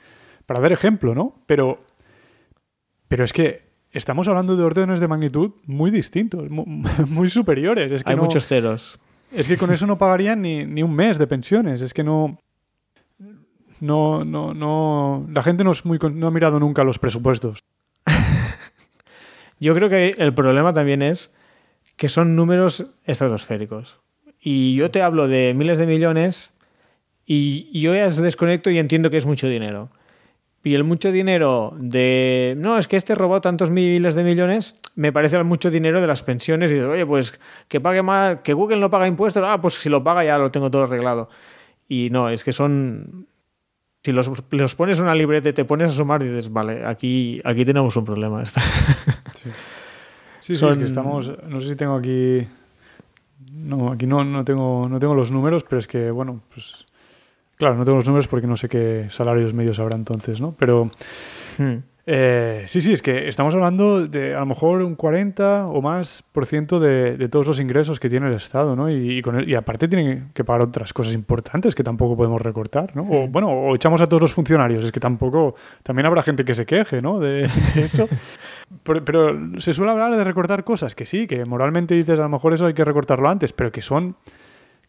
Para 0.46 0.60
dar 0.60 0.72
ejemplo, 0.72 1.14
¿no? 1.14 1.42
Pero... 1.46 1.84
Pero 3.08 3.24
es 3.24 3.34
que 3.34 3.65
estamos 3.96 4.28
hablando 4.28 4.56
de 4.56 4.62
órdenes 4.64 5.00
de 5.00 5.08
magnitud 5.08 5.52
muy 5.66 5.90
distintos, 5.90 6.48
mu- 6.50 6.64
muy, 7.08 7.28
superiores. 7.30 7.90
Es 7.92 8.04
que 8.04 8.10
Hay 8.10 8.16
no- 8.16 8.22
muchos 8.22 8.46
ceros. 8.46 8.98
es 9.32 9.48
que 9.48 9.56
con 9.56 9.72
eso 9.72 9.86
no 9.86 9.96
pagarían 9.98 10.42
ni, 10.42 10.64
ni 10.64 10.82
un 10.82 10.94
mes 10.94 11.18
de 11.18 11.26
pensiones. 11.26 11.82
Es 11.82 11.92
que 11.94 12.04
no. 12.04 12.38
No, 13.80 14.24
no, 14.24 14.54
no. 14.54 15.26
La 15.32 15.42
gente 15.42 15.62
no, 15.62 15.72
es 15.72 15.84
muy, 15.84 15.98
no 16.12 16.26
ha 16.26 16.30
mirado 16.30 16.58
nunca 16.58 16.82
los 16.84 16.98
presupuestos. 16.98 17.60
Yo 19.60 19.74
creo 19.74 19.88
que 19.88 20.14
el 20.18 20.34
problema 20.34 20.72
también 20.72 21.02
es 21.02 21.34
que 21.96 22.08
son 22.08 22.36
números 22.36 22.86
estratosféricos. 23.04 23.98
Y 24.40 24.76
yo 24.76 24.90
te 24.90 25.02
hablo 25.02 25.28
de 25.28 25.54
miles 25.54 25.78
de 25.78 25.86
millones 25.86 26.52
y, 27.24 27.68
y 27.72 27.80
yo 27.80 27.94
ya 27.94 28.08
desconecto 28.08 28.70
y 28.70 28.78
entiendo 28.78 29.10
que 29.10 29.16
es 29.16 29.26
mucho 29.26 29.48
dinero. 29.48 29.90
Y 30.64 30.74
el 30.74 30.82
mucho 30.82 31.12
dinero 31.12 31.74
de. 31.78 32.54
No, 32.58 32.76
es 32.76 32.88
que 32.88 32.96
este 32.96 33.14
robó 33.14 33.40
tantos 33.40 33.70
miles 33.70 34.16
de 34.16 34.24
millones, 34.24 34.80
me 34.96 35.12
parece 35.12 35.36
el 35.36 35.44
mucho 35.44 35.70
dinero 35.70 36.00
de 36.00 36.08
las 36.08 36.24
pensiones. 36.24 36.70
Y 36.70 36.74
dices, 36.74 36.88
oye, 36.88 37.06
pues 37.06 37.38
que 37.68 37.80
pague 37.80 38.02
más, 38.02 38.40
que 38.40 38.52
Google 38.52 38.78
no 38.78 38.90
paga 38.90 39.06
impuestos. 39.06 39.44
Ah, 39.46 39.60
pues 39.60 39.74
si 39.74 39.88
lo 39.88 40.02
paga 40.02 40.24
ya 40.24 40.38
lo 40.38 40.50
tengo 40.50 40.70
todo 40.70 40.82
arreglado. 40.82 41.28
Y 41.88 42.08
no, 42.10 42.28
es 42.28 42.42
que 42.42 42.52
son. 42.52 43.28
Si 44.02 44.12
los, 44.12 44.30
los 44.50 44.74
pones 44.74 45.00
una 45.00 45.14
libreta 45.14 45.48
y 45.48 45.52
te 45.52 45.64
pones 45.64 45.92
a 45.92 45.94
sumar, 45.94 46.22
dices, 46.22 46.52
vale, 46.52 46.84
aquí, 46.84 47.40
aquí 47.44 47.64
tenemos 47.64 47.96
un 47.96 48.04
problema. 48.04 48.44
sí, 48.46 49.50
sí, 50.40 50.54
sí 50.54 50.66
es 50.66 50.76
que 50.76 50.84
estamos. 50.84 51.32
No 51.48 51.60
sé 51.60 51.68
si 51.68 51.76
tengo 51.76 51.96
aquí. 51.96 52.46
No, 53.52 53.92
aquí 53.92 54.06
no, 54.06 54.24
no, 54.24 54.44
tengo, 54.44 54.88
no 54.88 54.98
tengo 54.98 55.14
los 55.14 55.30
números, 55.30 55.64
pero 55.64 55.78
es 55.78 55.86
que, 55.86 56.10
bueno, 56.10 56.40
pues 56.52 56.86
Claro, 57.56 57.76
no 57.76 57.84
tengo 57.84 57.96
los 57.96 58.06
números 58.06 58.28
porque 58.28 58.46
no 58.46 58.56
sé 58.56 58.68
qué 58.68 59.06
salarios 59.08 59.54
medios 59.54 59.78
habrá 59.80 59.96
entonces, 59.96 60.42
¿no? 60.42 60.54
Pero 60.58 60.90
hmm. 61.56 61.76
eh, 62.04 62.64
sí, 62.66 62.82
sí, 62.82 62.92
es 62.92 63.00
que 63.00 63.28
estamos 63.28 63.54
hablando 63.54 64.06
de 64.06 64.34
a 64.34 64.40
lo 64.40 64.46
mejor 64.46 64.82
un 64.82 64.94
40 64.94 65.64
o 65.66 65.80
más 65.80 66.22
por 66.32 66.44
ciento 66.44 66.78
de, 66.78 67.28
todos 67.30 67.46
los 67.46 67.58
ingresos 67.58 67.98
que 67.98 68.10
tiene 68.10 68.28
el 68.28 68.34
Estado, 68.34 68.76
¿no? 68.76 68.90
Y, 68.90 69.22
con 69.22 69.48
y, 69.48 69.54
aparte 69.54 69.88
tienen 69.88 70.32
que 70.34 70.44
pagar 70.44 70.66
otras 70.66 70.92
cosas 70.92 71.14
importantes 71.14 71.74
que 71.74 71.82
tampoco 71.82 72.14
podemos 72.14 72.42
recortar, 72.42 72.94
¿no? 72.94 73.04
O, 73.04 73.26
bueno, 73.26 73.48
o 73.48 73.74
echamos 73.74 74.02
a 74.02 74.06
todos 74.06 74.20
los 74.20 74.34
funcionarios, 74.34 74.84
es 74.84 74.92
que 74.92 75.00
tampoco, 75.00 75.54
también 75.82 76.04
habrá 76.04 76.22
gente 76.22 76.44
que 76.44 76.54
se 76.54 76.66
queje, 76.66 77.00
¿no? 77.00 77.18
De, 77.20 77.44
esto. 77.76 78.06
pero, 78.82 79.02
pero 79.02 79.60
se 79.60 79.72
suele 79.72 79.92
hablar 79.92 80.14
de 80.14 80.24
recortar 80.24 80.62
cosas 80.62 80.94
que 80.94 81.06
sí, 81.06 81.26
que 81.26 81.46
moralmente 81.46 81.94
dices 81.94 82.18
a 82.18 82.24
lo 82.24 82.28
mejor 82.28 82.52
eso 82.52 82.66
hay 82.66 82.74
que 82.74 82.84
recortarlo 82.84 83.30
antes, 83.30 83.54
pero 83.54 83.72
que 83.72 83.80
son 83.80 84.14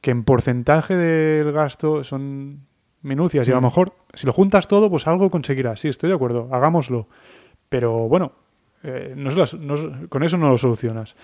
que 0.08 0.12
en 0.12 0.24
porcentaje 0.24 0.96
del 0.96 1.52
gasto 1.52 2.02
son 2.06 2.62
minucias 3.02 3.46
y 3.46 3.52
a 3.52 3.56
lo 3.56 3.62
mejor 3.62 3.92
si 4.14 4.26
lo 4.26 4.32
juntas 4.32 4.70
todo, 4.70 4.90
pues 4.90 5.06
algo 5.06 5.30
conseguirás. 5.30 5.82
Sí, 5.82 5.90
estoy 5.90 6.08
de 6.08 6.16
acuerdo, 6.16 6.48
hagámoslo. 6.50 7.10
Pero 7.68 8.08
bueno, 8.08 8.32
eh, 8.84 9.14
con 10.08 10.24
eso 10.24 10.38
no 10.38 10.48
lo 10.48 10.58
solucionas. 10.58 11.18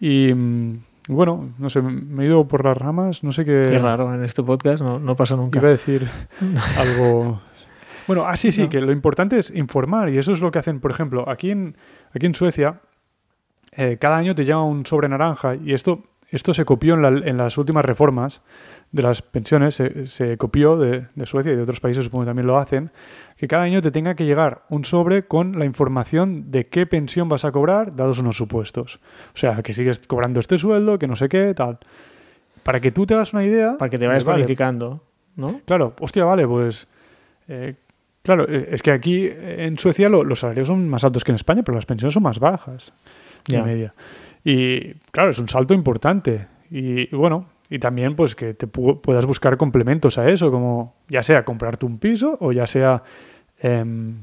Y 0.00 0.34
mm, 0.34 0.80
bueno, 1.08 1.54
no 1.56 1.70
sé, 1.70 1.80
me 1.80 2.24
he 2.24 2.26
ido 2.26 2.46
por 2.46 2.62
las 2.66 2.76
ramas, 2.76 3.24
no 3.24 3.32
sé 3.32 3.46
qué... 3.46 3.68
Qué 3.70 3.78
raro, 3.78 4.14
en 4.14 4.22
este 4.22 4.42
podcast 4.42 4.82
no, 4.82 5.16
pasa 5.16 5.34
nunca. 5.34 5.58
Iba 5.60 5.68
a 5.68 5.72
decir 5.72 6.06
algo... 6.76 7.40
Bueno, 8.06 8.26
ah, 8.26 8.36
sí, 8.36 8.52
sí, 8.52 8.68
que 8.68 8.82
lo 8.82 8.92
importante 8.92 9.38
es 9.38 9.50
informar 9.50 10.10
y 10.10 10.18
eso 10.18 10.32
es 10.32 10.42
lo 10.42 10.50
que 10.50 10.58
hacen, 10.58 10.78
por 10.78 10.90
ejemplo, 10.90 11.26
aquí 11.26 11.52
en, 11.52 11.74
aquí 12.12 12.26
en 12.26 12.34
Suecia, 12.34 12.82
eh, 13.72 13.96
cada 13.98 14.18
año 14.18 14.34
te 14.34 14.44
llama 14.44 14.64
un 14.64 14.84
sobre 14.84 15.08
naranja 15.08 15.56
y 15.56 15.72
esto 15.72 16.04
esto 16.34 16.52
se 16.52 16.64
copió 16.64 16.94
en, 16.94 17.36
las 17.36 17.58
últimas 17.58 17.84
reformas 17.84 18.42
de 18.90 19.02
las 19.02 19.22
pensiones, 19.22 19.76
se, 19.76 20.36
copió 20.36 20.76
de, 20.76 21.06
Suecia 21.24 21.52
y 21.52 21.56
de 21.56 21.62
otros 21.62 21.78
países, 21.80 22.04
supongo 22.04 22.24
que 22.24 22.30
también 22.30 22.46
lo 22.46 22.58
hacen, 22.58 22.90
que 23.36 23.46
cada 23.46 23.62
año 23.62 23.80
te 23.80 23.92
tenga 23.92 24.14
que 24.16 24.24
llegar 24.24 24.62
un 24.68 24.84
sobre 24.84 25.26
con 25.26 25.58
la 25.58 25.64
información 25.64 26.50
de 26.50 26.66
qué 26.66 26.86
pensión 26.86 27.28
vas 27.28 27.44
a 27.44 27.52
cobrar, 27.52 27.94
dados 27.94 28.18
unos 28.18 28.36
supuestos. 28.36 29.00
O 29.34 29.36
sea, 29.36 29.62
que 29.62 29.72
sigues 29.72 30.00
cobrando 30.06 30.40
este 30.40 30.58
sueldo, 30.58 30.98
que 30.98 31.06
no 31.06 31.14
sé 31.14 31.28
qué, 31.28 31.54
tal. 31.54 31.78
Para 32.64 32.80
que 32.80 32.90
tú 32.90 33.06
te 33.06 33.14
hagas 33.14 33.32
una 33.32 33.44
idea. 33.44 33.76
Para 33.78 33.90
que 33.90 33.98
te 33.98 34.06
vayas 34.08 34.24
planificando, 34.24 35.04
¿no? 35.36 35.60
Claro, 35.66 35.94
hostia, 36.00 36.24
vale, 36.24 36.48
pues. 36.48 36.88
Eh, 37.46 37.74
claro, 38.22 38.48
eh, 38.48 38.70
es 38.72 38.82
que 38.82 38.90
aquí 38.90 39.28
en 39.30 39.78
Suecia 39.78 40.08
los 40.08 40.40
salarios 40.40 40.66
son 40.66 40.88
más 40.88 41.04
altos 41.04 41.22
que 41.22 41.30
en 41.30 41.36
España, 41.36 41.62
pero 41.62 41.76
las 41.76 41.86
pensiones 41.86 42.14
son 42.14 42.24
más 42.24 42.40
bajas. 42.40 42.92
De 43.46 43.62
media. 43.62 43.94
Y 44.44 44.94
claro, 45.10 45.30
es 45.30 45.38
un 45.38 45.48
salto 45.48 45.74
importante. 45.74 46.46
Y, 46.70 47.06
bueno, 47.14 47.46
y 47.70 47.78
también 47.78 48.14
pues 48.14 48.34
que 48.34 48.54
te 48.54 48.66
puedas 48.66 49.26
buscar 49.26 49.56
complementos 49.56 50.18
a 50.18 50.28
eso, 50.28 50.50
como 50.50 50.94
ya 51.08 51.22
sea 51.22 51.44
comprarte 51.44 51.86
un 51.86 51.98
piso 51.98 52.36
o 52.40 52.52
ya 52.52 52.66
sea 52.66 53.02
em, 53.58 54.16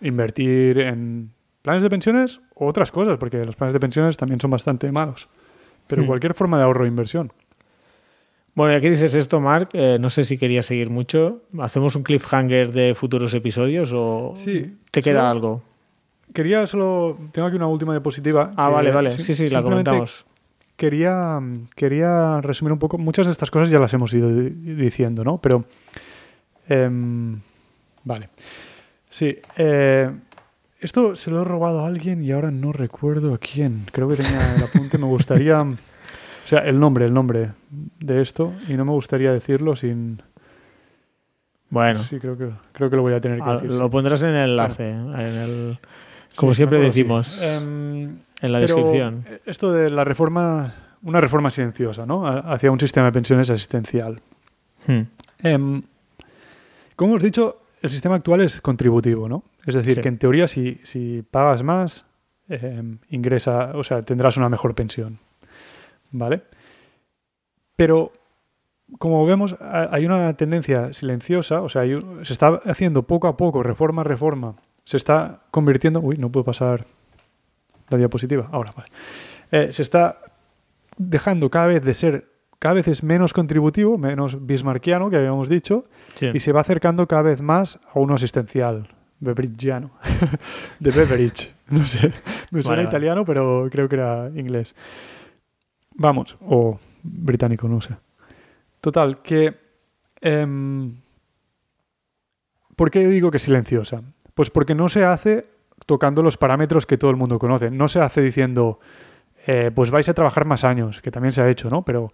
invertir 0.00 0.78
en 0.78 1.30
planes 1.62 1.82
de 1.82 1.90
pensiones 1.90 2.40
o 2.54 2.66
otras 2.66 2.92
cosas, 2.92 3.18
porque 3.18 3.44
los 3.44 3.56
planes 3.56 3.72
de 3.72 3.80
pensiones 3.80 4.16
también 4.16 4.38
son 4.38 4.50
bastante 4.50 4.90
malos. 4.92 5.28
Pero 5.88 6.06
cualquier 6.06 6.34
forma 6.34 6.56
de 6.56 6.64
ahorro 6.64 6.84
o 6.84 6.86
inversión. 6.86 7.32
Bueno, 8.54 8.72
y 8.72 8.76
aquí 8.76 8.88
dices 8.88 9.14
esto, 9.14 9.40
Mark. 9.40 9.70
Eh, 9.72 9.98
no 10.00 10.08
sé 10.08 10.24
si 10.24 10.38
querías 10.38 10.66
seguir 10.66 10.88
mucho. 10.88 11.42
¿Hacemos 11.58 11.96
un 11.96 12.04
cliffhanger 12.04 12.72
de 12.72 12.94
futuros 12.94 13.34
episodios 13.34 13.92
o 13.92 14.32
sí, 14.36 14.76
te 14.90 15.02
queda 15.02 15.30
algo? 15.30 15.62
Quería 16.34 16.66
solo. 16.66 17.16
Tengo 17.32 17.48
aquí 17.48 17.56
una 17.56 17.68
última 17.68 17.94
diapositiva. 17.94 18.52
Ah, 18.56 18.68
vale, 18.68 18.90
vale. 18.90 19.10
Sí, 19.12 19.32
sí, 19.32 19.48
la 19.48 19.62
comentamos. 19.62 20.26
Quería, 20.76 21.40
quería 21.76 22.40
resumir 22.42 22.72
un 22.72 22.78
poco. 22.78 22.98
Muchas 22.98 23.26
de 23.26 23.32
estas 23.32 23.50
cosas 23.50 23.70
ya 23.70 23.78
las 23.78 23.94
hemos 23.94 24.12
ido 24.12 24.28
diciendo, 24.28 25.24
¿no? 25.24 25.38
Pero. 25.38 25.64
Em, 26.68 27.40
vale. 28.02 28.28
Sí. 29.08 29.38
Eh, 29.56 30.10
esto 30.80 31.16
se 31.16 31.30
lo 31.30 31.42
he 31.42 31.44
robado 31.44 31.80
a 31.80 31.86
alguien 31.86 32.22
y 32.22 32.32
ahora 32.32 32.50
no 32.50 32.72
recuerdo 32.72 33.32
a 33.32 33.38
quién. 33.38 33.86
Creo 33.90 34.08
que 34.08 34.16
tenía 34.16 34.54
el 34.56 34.62
apunte. 34.64 34.98
Me 34.98 35.06
gustaría. 35.06 35.62
O 35.62 36.46
sea, 36.46 36.58
el 36.58 36.78
nombre, 36.78 37.06
el 37.06 37.14
nombre 37.14 37.52
de 38.00 38.20
esto. 38.20 38.52
Y 38.68 38.74
no 38.74 38.84
me 38.84 38.92
gustaría 38.92 39.32
decirlo 39.32 39.76
sin. 39.76 40.20
Bueno. 41.70 42.00
Sí, 42.00 42.18
creo 42.18 42.36
que, 42.36 42.50
creo 42.72 42.90
que 42.90 42.96
lo 42.96 43.02
voy 43.02 43.14
a 43.14 43.20
tener 43.20 43.40
que 43.40 43.50
decir. 43.50 43.70
Lo 43.70 43.88
pondrás 43.88 44.22
en 44.22 44.30
el 44.30 44.50
enlace. 44.50 44.90
En 44.90 45.14
el... 45.16 45.78
Como 46.36 46.54
siempre 46.54 46.80
decimos 46.80 47.42
em, 47.42 48.18
en 48.40 48.52
la 48.52 48.60
descripción. 48.60 49.24
Esto 49.46 49.72
de 49.72 49.90
la 49.90 50.04
reforma, 50.04 50.74
una 51.02 51.20
reforma 51.20 51.50
silenciosa, 51.50 52.06
¿no? 52.06 52.26
Hacia 52.26 52.70
un 52.70 52.80
sistema 52.80 53.06
de 53.06 53.12
pensiones 53.12 53.50
asistencial. 53.50 54.20
Hmm. 54.86 55.02
Em, 55.42 55.82
como 56.96 57.12
hemos 57.12 57.22
dicho, 57.22 57.62
el 57.82 57.90
sistema 57.90 58.16
actual 58.16 58.40
es 58.40 58.60
contributivo, 58.60 59.28
¿no? 59.28 59.44
Es 59.66 59.74
decir, 59.74 60.00
que 60.00 60.08
en 60.08 60.18
teoría 60.18 60.48
si, 60.48 60.80
si 60.82 61.22
pagas 61.30 61.62
más, 61.62 62.04
em, 62.48 62.98
ingresa, 63.10 63.70
o 63.74 63.84
sea, 63.84 64.00
tendrás 64.00 64.36
una 64.36 64.48
mejor 64.48 64.74
pensión. 64.74 65.18
¿Vale? 66.10 66.42
Pero 67.76 68.12
como 68.98 69.24
vemos, 69.26 69.56
hay 69.60 70.06
una 70.06 70.34
tendencia 70.34 70.92
silenciosa, 70.92 71.62
o 71.62 71.68
sea, 71.68 71.82
se 72.22 72.32
está 72.32 72.60
haciendo 72.64 73.04
poco 73.04 73.26
a 73.28 73.36
poco, 73.36 73.62
reforma 73.62 74.02
a 74.02 74.04
reforma, 74.04 74.56
se 74.84 74.96
está 74.96 75.40
convirtiendo. 75.50 76.00
Uy, 76.00 76.16
no 76.16 76.30
puedo 76.30 76.44
pasar 76.44 76.86
la 77.88 77.98
diapositiva. 77.98 78.48
Ahora, 78.52 78.72
vale. 78.76 78.90
Eh, 79.50 79.72
se 79.72 79.82
está 79.82 80.18
dejando 80.96 81.50
cada 81.50 81.66
vez 81.66 81.84
de 81.84 81.94
ser. 81.94 82.34
Cada 82.58 82.74
vez 82.76 82.88
es 82.88 83.02
menos 83.02 83.34
contributivo, 83.34 83.98
menos 83.98 84.46
bismarckiano, 84.46 85.10
que 85.10 85.16
habíamos 85.16 85.50
dicho, 85.50 85.84
y 86.32 86.40
se 86.40 86.52
va 86.52 86.62
acercando 86.62 87.06
cada 87.06 87.22
vez 87.22 87.42
más 87.42 87.78
a 87.92 87.98
uno 87.98 88.14
asistencial, 88.14 88.88
beveridgeano, 89.20 89.90
de 90.78 90.90
Beveridge. 90.90 91.52
No 91.68 91.86
sé, 91.86 92.12
me 92.52 92.62
suena 92.62 92.82
italiano, 92.82 93.24
pero 93.26 93.68
creo 93.70 93.86
que 93.88 93.96
era 93.96 94.30
inglés. 94.34 94.74
Vamos, 95.94 96.38
o 96.40 96.78
británico, 97.02 97.68
no 97.68 97.80
sé. 97.82 97.96
Total, 98.80 99.20
que... 99.20 99.54
Em, 100.22 100.94
¿Por 102.76 102.90
qué 102.90 103.06
digo 103.08 103.30
que 103.30 103.38
silenciosa? 103.38 104.02
Pues 104.34 104.50
porque 104.50 104.74
no 104.74 104.88
se 104.88 105.04
hace 105.04 105.46
tocando 105.86 106.22
los 106.22 106.36
parámetros 106.36 106.86
que 106.86 106.98
todo 106.98 107.10
el 107.10 107.16
mundo 107.16 107.38
conoce. 107.38 107.70
No 107.70 107.88
se 107.88 108.00
hace 108.00 108.20
diciendo, 108.22 108.80
eh, 109.46 109.70
pues 109.74 109.90
vais 109.90 110.08
a 110.08 110.14
trabajar 110.14 110.44
más 110.44 110.64
años, 110.64 111.02
que 111.02 111.10
también 111.10 111.32
se 111.32 111.42
ha 111.42 111.48
hecho, 111.48 111.70
¿no? 111.70 111.82
Pero 111.82 112.10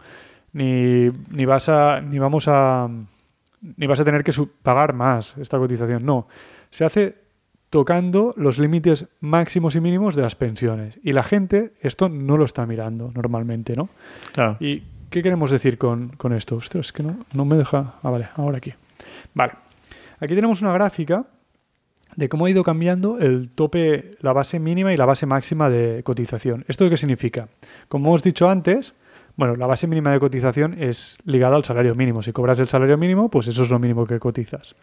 ni, 0.53 1.11
ni 1.31 1.45
vas 1.45 1.69
a, 1.69 2.01
ni 2.01 2.19
vamos 2.19 2.47
a, 2.49 2.89
ni 3.77 3.87
vas 3.87 4.01
a 4.01 4.05
tener 4.05 4.25
que 4.25 4.33
pagar 4.63 4.93
más 4.93 5.37
esta 5.39 5.59
cotización. 5.59 6.05
No, 6.05 6.27
se 6.71 6.85
hace 6.85 7.17
tocando 7.71 8.35
los 8.37 8.59
límites 8.59 9.07
máximos 9.21 9.77
y 9.77 9.81
mínimos 9.81 10.17
de 10.17 10.23
las 10.23 10.35
pensiones. 10.35 10.99
Y 11.05 11.13
la 11.13 11.23
gente 11.23 11.73
esto 11.81 12.09
no 12.09 12.37
lo 12.37 12.45
está 12.45 12.67
mirando 12.67 13.13
normalmente, 13.15 13.77
¿no? 13.77 13.89
Claro. 14.33 14.57
¿Y 14.59 14.83
qué 15.11 15.23
queremos 15.23 15.51
decir 15.53 15.79
con, 15.79 16.09
con 16.11 16.33
esto? 16.33 16.57
Ostras, 16.57 16.87
es 16.87 16.93
que 16.93 17.05
no, 17.05 17.17
no 17.33 17.45
me 17.45 17.57
deja... 17.57 17.95
Ah, 18.03 18.11
vale, 18.11 18.29
ahora 18.35 18.59
aquí. 18.59 18.75
Vale. 19.35 19.53
Aquí 20.19 20.35
tenemos 20.35 20.61
una 20.63 20.73
gráfica 20.73 21.25
de 22.17 22.29
cómo 22.29 22.47
ha 22.47 22.51
ido 22.51 22.63
cambiando 22.63 23.19
el 23.19 23.51
tope, 23.51 24.17
la 24.21 24.33
base 24.33 24.59
mínima 24.59 24.93
y 24.93 24.97
la 24.97 25.07
base 25.07 25.27
máxima 25.27 25.71
de 25.71 26.03
cotización. 26.03 26.65
¿Esto 26.69 26.89
qué 26.91 26.97
significa? 26.97 27.49
Como 27.89 28.09
hemos 28.09 28.23
dicho 28.23 28.49
antes, 28.49 28.95
bueno, 29.37 29.55
la 29.55 29.67
base 29.67 29.87
mínima 29.87 30.13
de 30.13 30.21
cotización 30.21 30.77
es 30.79 31.17
ligada 31.25 31.57
al 31.57 31.65
salario 31.65 31.95
mínimo. 31.95 32.23
Si 32.23 32.33
cobras 32.33 32.61
el 32.61 32.69
salario 32.69 32.99
mínimo, 32.99 33.31
pues 33.31 33.49
eso 33.49 33.63
es 33.63 33.71
lo 33.71 33.79
mínimo 33.79 34.07
que 34.07 34.19
cotizas. 34.19 34.77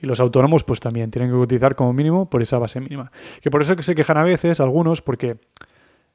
Y 0.00 0.06
los 0.06 0.18
autónomos, 0.18 0.64
pues 0.64 0.80
también 0.80 1.10
tienen 1.10 1.30
que 1.30 1.36
cotizar 1.36 1.76
como 1.76 1.92
mínimo 1.92 2.28
por 2.28 2.42
esa 2.42 2.58
base 2.58 2.80
mínima. 2.80 3.12
Que 3.40 3.50
por 3.50 3.62
eso 3.62 3.76
que 3.76 3.82
se 3.82 3.94
quejan 3.94 4.16
a 4.16 4.24
veces 4.24 4.60
algunos, 4.60 5.02
porque 5.02 5.38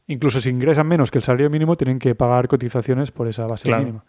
incluso 0.08 0.42
si 0.42 0.50
ingresan 0.50 0.88
menos 0.88 1.12
que 1.12 1.20
el 1.20 1.24
salario 1.24 1.50
mínimo, 1.50 1.76
tienen 1.76 2.00
que 2.00 2.14
pagar 2.14 2.48
cotizaciones 2.48 3.12
por 3.12 3.28
esa 3.28 3.46
base 3.46 3.74
mínima. 3.74 4.04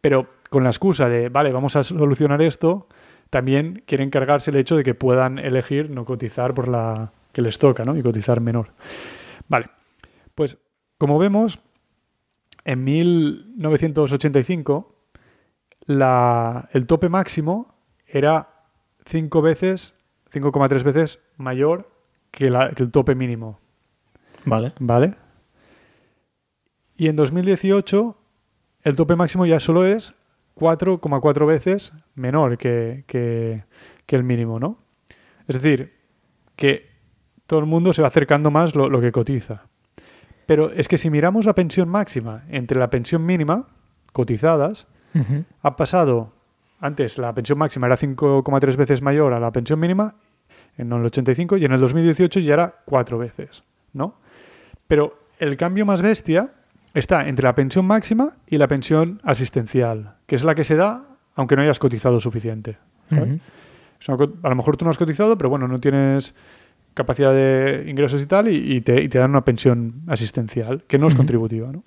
Pero 0.00 0.28
con 0.50 0.62
la 0.62 0.70
excusa 0.70 1.08
de, 1.08 1.30
vale, 1.30 1.50
vamos 1.50 1.74
a 1.76 1.82
solucionar 1.82 2.42
esto, 2.42 2.86
también 3.34 3.82
quieren 3.84 4.10
cargarse 4.10 4.52
el 4.52 4.56
hecho 4.58 4.76
de 4.76 4.84
que 4.84 4.94
puedan 4.94 5.40
elegir 5.40 5.90
no 5.90 6.04
cotizar 6.04 6.54
por 6.54 6.68
la 6.68 7.10
que 7.32 7.42
les 7.42 7.58
toca, 7.58 7.84
¿no? 7.84 7.96
Y 7.96 8.02
cotizar 8.04 8.40
menor. 8.40 8.68
Vale, 9.48 9.70
pues 10.36 10.56
como 10.98 11.18
vemos, 11.18 11.58
en 12.64 12.84
1985 12.84 14.94
la, 15.86 16.68
el 16.72 16.86
tope 16.86 17.08
máximo 17.08 17.74
era 18.06 18.46
cinco 19.04 19.42
veces 19.42 19.94
5,3 20.32 20.84
veces 20.84 21.18
mayor 21.36 21.90
que, 22.30 22.50
la- 22.50 22.70
que 22.70 22.84
el 22.84 22.92
tope 22.92 23.16
mínimo. 23.16 23.58
Vale. 24.44 24.74
¿Vale? 24.78 25.16
Y 26.96 27.08
en 27.08 27.16
2018 27.16 28.16
el 28.84 28.94
tope 28.94 29.16
máximo 29.16 29.44
ya 29.44 29.58
solo 29.58 29.84
es 29.84 30.14
4,4 30.56 31.46
veces 31.46 31.92
menor 32.14 32.58
que, 32.58 33.04
que- 33.06 33.64
que 34.06 34.16
el 34.16 34.24
mínimo, 34.24 34.58
¿no? 34.58 34.78
Es 35.48 35.60
decir, 35.60 35.92
que 36.56 36.90
todo 37.46 37.60
el 37.60 37.66
mundo 37.66 37.92
se 37.92 38.02
va 38.02 38.08
acercando 38.08 38.50
más 38.50 38.74
lo, 38.74 38.88
lo 38.88 39.00
que 39.00 39.12
cotiza. 39.12 39.62
Pero 40.46 40.70
es 40.72 40.88
que 40.88 40.98
si 40.98 41.10
miramos 41.10 41.46
la 41.46 41.54
pensión 41.54 41.88
máxima 41.88 42.44
entre 42.48 42.78
la 42.78 42.90
pensión 42.90 43.24
mínima, 43.24 43.66
cotizadas, 44.12 44.86
ha 45.62 45.76
pasado, 45.76 46.32
antes 46.80 47.18
la 47.18 47.32
pensión 47.32 47.56
máxima 47.58 47.86
era 47.86 47.96
5,3 47.96 48.76
veces 48.76 49.00
mayor 49.00 49.32
a 49.32 49.40
la 49.40 49.52
pensión 49.52 49.78
mínima 49.80 50.16
en 50.76 50.92
el 50.92 51.04
85 51.04 51.56
y 51.56 51.64
en 51.64 51.72
el 51.72 51.80
2018 51.80 52.40
ya 52.40 52.54
era 52.54 52.74
4 52.84 53.16
veces, 53.16 53.64
¿no? 53.92 54.16
Pero 54.88 55.18
el 55.38 55.56
cambio 55.56 55.86
más 55.86 56.02
bestia 56.02 56.50
está 56.94 57.28
entre 57.28 57.44
la 57.44 57.54
pensión 57.54 57.84
máxima 57.84 58.32
y 58.46 58.58
la 58.58 58.68
pensión 58.68 59.20
asistencial, 59.24 60.14
que 60.26 60.36
es 60.36 60.44
la 60.44 60.54
que 60.54 60.64
se 60.64 60.76
da 60.76 61.04
aunque 61.34 61.56
no 61.56 61.62
hayas 61.62 61.78
cotizado 61.78 62.20
suficiente. 62.20 62.78
a 63.10 64.48
lo 64.48 64.54
mejor 64.54 64.76
tú 64.76 64.84
no 64.84 64.90
has 64.90 64.98
cotizado, 64.98 65.36
pero 65.36 65.50
bueno, 65.50 65.66
no 65.68 65.80
tienes 65.80 66.34
capacidad 66.94 67.32
de 67.32 67.86
ingresos 67.88 68.22
y 68.22 68.26
tal, 68.26 68.48
y, 68.48 68.76
y 68.76 68.80
te, 68.80 69.02
y 69.02 69.08
te 69.08 69.18
dan 69.18 69.30
una 69.30 69.44
pensión 69.44 70.02
asistencial, 70.06 70.84
que 70.86 70.98
no 70.98 71.08
es 71.08 71.14
contributiva, 71.14 71.72
¿no? 71.72 71.82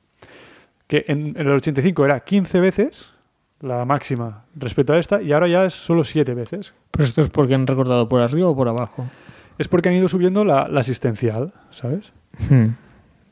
Que 0.87 1.05
en, 1.07 1.27
en 1.27 1.47
el 1.47 1.53
85 1.53 2.05
era 2.05 2.19
15 2.21 2.59
veces 2.59 3.13
la 3.61 3.85
máxima 3.85 4.43
respecto 4.55 4.93
a 4.93 4.99
esta, 4.99 5.21
y 5.21 5.31
ahora 5.31 5.47
ya 5.47 5.65
es 5.65 5.73
solo 5.73 6.03
7 6.03 6.33
veces. 6.33 6.73
Pero 6.91 7.05
esto 7.05 7.21
es 7.21 7.29
porque 7.29 7.55
han 7.55 7.67
recortado 7.67 8.09
por 8.09 8.21
arriba 8.21 8.49
o 8.49 8.55
por 8.55 8.67
abajo. 8.67 9.05
Es 9.57 9.67
porque 9.67 9.89
han 9.89 9.95
ido 9.95 10.09
subiendo 10.09 10.43
la, 10.43 10.67
la 10.67 10.81
asistencial, 10.81 11.53
¿sabes? 11.71 12.11
Hmm. 12.49 12.71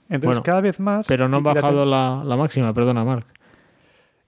Entonces 0.10 0.38
Bueno, 0.38 0.44
cada 0.44 0.62
vez 0.62 0.80
más... 0.80 1.08
Pero 1.08 1.28
no 1.28 1.38
han 1.38 1.44
bajado 1.44 1.86
la, 1.86 2.22
la 2.24 2.38
máxima, 2.38 2.74
perdona, 2.74 3.04
Marc. 3.04 3.28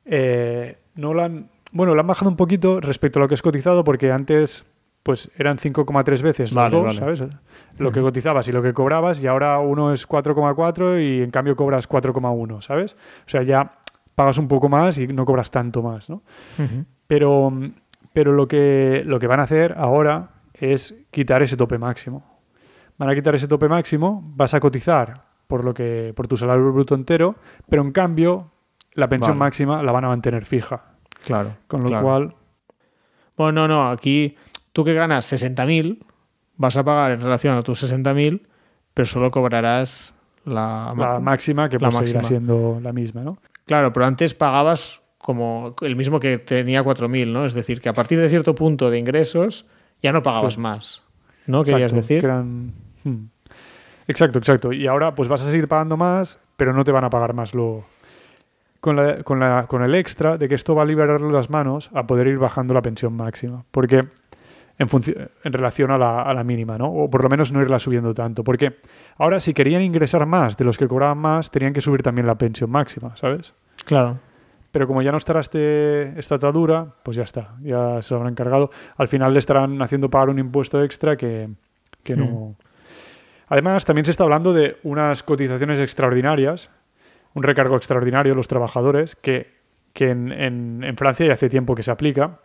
Eh, 0.05 0.77
no 0.95 1.13
la 1.13 1.25
han, 1.25 1.49
bueno, 1.71 1.93
la 1.93 2.01
han 2.01 2.07
bajado 2.07 2.29
un 2.29 2.37
poquito 2.37 2.79
respecto 2.81 3.19
a 3.19 3.21
lo 3.23 3.27
que 3.27 3.35
es 3.35 3.41
cotizado 3.41 3.83
porque 3.83 4.11
antes 4.11 4.65
pues 5.03 5.31
eran 5.37 5.57
5,3 5.57 6.21
veces 6.21 6.51
los 6.51 6.55
Vale, 6.55 6.75
dos, 6.75 6.99
vale. 6.99 7.15
¿sabes? 7.15 7.33
Lo 7.77 7.91
que 7.93 8.01
cotizabas 8.01 8.47
y 8.49 8.51
lo 8.51 8.61
que 8.61 8.73
cobrabas 8.73 9.21
y 9.21 9.27
ahora 9.27 9.59
uno 9.59 9.93
es 9.93 10.07
4,4 10.07 11.01
y 11.01 11.23
en 11.23 11.31
cambio 11.31 11.55
cobras 11.55 11.87
4,1, 11.87 12.61
¿sabes? 12.61 12.93
O 13.25 13.29
sea, 13.29 13.43
ya 13.43 13.77
pagas 14.15 14.37
un 14.37 14.49
poco 14.49 14.67
más 14.67 14.97
y 14.97 15.07
no 15.07 15.23
cobras 15.23 15.49
tanto 15.49 15.81
más, 15.81 16.09
¿no? 16.09 16.23
Pero, 17.07 17.53
pero 18.11 18.33
lo, 18.33 18.49
que, 18.49 19.03
lo 19.05 19.17
que 19.19 19.27
van 19.27 19.39
a 19.39 19.43
hacer 19.43 19.75
ahora 19.77 20.31
es 20.53 20.93
quitar 21.09 21.41
ese 21.41 21.55
tope 21.55 21.77
máximo. 21.77 22.41
Van 22.97 23.09
a 23.09 23.15
quitar 23.15 23.35
ese 23.35 23.47
tope 23.47 23.69
máximo, 23.69 24.21
vas 24.35 24.55
a 24.55 24.59
cotizar 24.59 25.26
por, 25.47 25.63
lo 25.65 25.73
que, 25.73 26.13
por 26.15 26.27
tu 26.27 26.37
salario 26.37 26.71
bruto 26.71 26.95
entero, 26.95 27.35
pero 27.69 27.81
en 27.81 27.91
cambio 27.91 28.51
la 28.93 29.07
pensión 29.07 29.37
Vale. 29.39 29.47
máxima 29.47 29.81
la 29.83 29.91
van 29.91 30.05
a 30.05 30.07
mantener 30.09 30.45
fija. 30.45 30.83
Claro. 31.25 31.55
Con 31.67 31.81
lo 31.81 31.87
claro. 31.87 32.03
cual, 32.05 32.35
Bueno, 33.35 33.67
no, 33.67 33.67
no, 33.67 33.89
aquí 33.91 34.35
tú 34.73 34.83
que 34.83 34.93
ganas 34.93 35.31
60.000 35.31 35.99
vas 36.57 36.77
a 36.77 36.83
pagar 36.83 37.11
en 37.11 37.21
relación 37.21 37.55
a 37.57 37.61
tus 37.61 37.83
60.000, 37.83 38.41
pero 38.93 39.05
solo 39.05 39.29
cobrarás 39.31 40.13
la, 40.45 40.93
la 40.97 41.19
máxima 41.19 41.69
que 41.69 41.77
la 41.77 41.89
pues 41.89 41.97
seguirá 41.97 42.19
máxima. 42.19 42.27
siendo 42.39 42.79
la 42.81 42.93
misma, 42.93 43.21
¿no? 43.23 43.37
Claro, 43.65 43.91
pero 43.93 44.05
antes 44.05 44.33
pagabas 44.33 45.01
como 45.17 45.75
el 45.81 45.95
mismo 45.95 46.19
que 46.19 46.37
tenía 46.37 46.83
4.000, 46.83 47.31
¿no? 47.31 47.45
Es 47.45 47.53
decir, 47.53 47.81
que 47.81 47.89
a 47.89 47.93
partir 47.93 48.17
de 48.19 48.29
cierto 48.29 48.55
punto 48.55 48.89
de 48.89 48.97
ingresos 48.97 49.65
ya 50.01 50.11
no 50.13 50.23
pagabas 50.23 50.53
Sí. 50.55 50.59
más. 50.59 51.03
¿No? 51.47 51.63
Querías 51.63 51.91
Exacto, 51.93 51.95
decir. 52.01 52.19
que 52.21 52.25
eran- 52.25 52.73
hmm. 53.03 53.25
Exacto, 54.07 54.39
exacto. 54.39 54.71
Y 54.73 54.87
ahora 54.87 55.13
pues 55.15 55.29
vas 55.29 55.41
a 55.41 55.51
seguir 55.51 55.67
pagando 55.67 55.97
más, 55.97 56.39
pero 56.55 56.73
no 56.73 56.83
te 56.83 56.91
van 56.91 57.03
a 57.03 57.09
pagar 57.09 57.33
más 57.33 57.53
lo... 57.53 57.85
Con, 58.79 58.95
la- 58.95 59.23
con, 59.23 59.39
la- 59.39 59.65
con 59.67 59.81
el 59.83 59.95
extra 59.95 60.37
de 60.37 60.47
que 60.47 60.55
esto 60.55 60.75
va 60.75 60.83
a 60.83 60.85
liberar 60.85 61.19
las 61.21 61.49
manos 61.49 61.89
a 61.93 62.05
poder 62.07 62.27
ir 62.27 62.37
bajando 62.37 62.73
la 62.73 62.81
pensión 62.81 63.13
máxima. 63.13 63.63
Porque 63.71 63.97
en, 64.77 64.87
en 65.43 65.53
relación 65.53 65.91
a 65.91 65.97
la, 65.97 66.21
a 66.21 66.33
la 66.33 66.43
mínima, 66.43 66.77
¿no? 66.77 66.87
O 66.91 67.09
por 67.09 67.23
lo 67.23 67.29
menos 67.29 67.51
no 67.51 67.61
irla 67.61 67.79
subiendo 67.79 68.13
tanto. 68.13 68.43
Porque 68.43 68.77
ahora 69.17 69.39
si 69.39 69.53
querían 69.53 69.81
ingresar 69.81 70.25
más 70.27 70.55
de 70.57 70.63
los 70.65 70.77
que 70.77 70.87
cobraban 70.87 71.17
más, 71.17 71.49
tenían 71.51 71.73
que 71.73 71.81
subir 71.81 72.03
también 72.03 72.27
la 72.27 72.35
pensión 72.37 72.69
máxima, 72.69 73.15
¿sabes? 73.15 73.53
Claro. 73.83 74.19
Pero 74.71 74.85
como 74.85 75.01
ya 75.01 75.11
no 75.11 75.17
estará 75.17 75.39
este, 75.39 76.17
esta 76.19 76.35
atadura, 76.35 76.85
pues 77.01 77.17
ya 77.17 77.23
está, 77.23 77.55
ya 77.61 77.99
se 78.03 78.13
lo 78.13 78.19
habrán 78.19 78.35
cargado. 78.35 78.69
Al 78.97 79.07
final 79.07 79.33
le 79.33 79.39
estarán 79.39 79.81
haciendo 79.81 80.09
pagar 80.09 80.29
un 80.29 80.37
impuesto 80.39 80.83
extra 80.83 81.17
que, 81.17 81.49
que 82.03 82.15
no. 82.15 82.55
Además, 83.47 83.85
también 83.85 84.05
se 84.05 84.11
está 84.11 84.23
hablando 84.23 84.53
de 84.53 84.77
unas 84.83 85.23
cotizaciones 85.23 85.79
extraordinarias, 85.79 86.69
un 87.33 87.43
recargo 87.43 87.75
extraordinario 87.77 88.33
a 88.33 88.35
los 88.35 88.47
trabajadores, 88.47 89.15
que, 89.15 89.53
que 89.93 90.09
en, 90.09 90.31
en- 90.31 90.83
en 90.83 90.97
Francia 90.97 91.25
ya 91.25 91.33
hace 91.33 91.49
tiempo 91.49 91.75
que 91.75 91.83
se 91.83 91.91
aplica. 91.91 92.39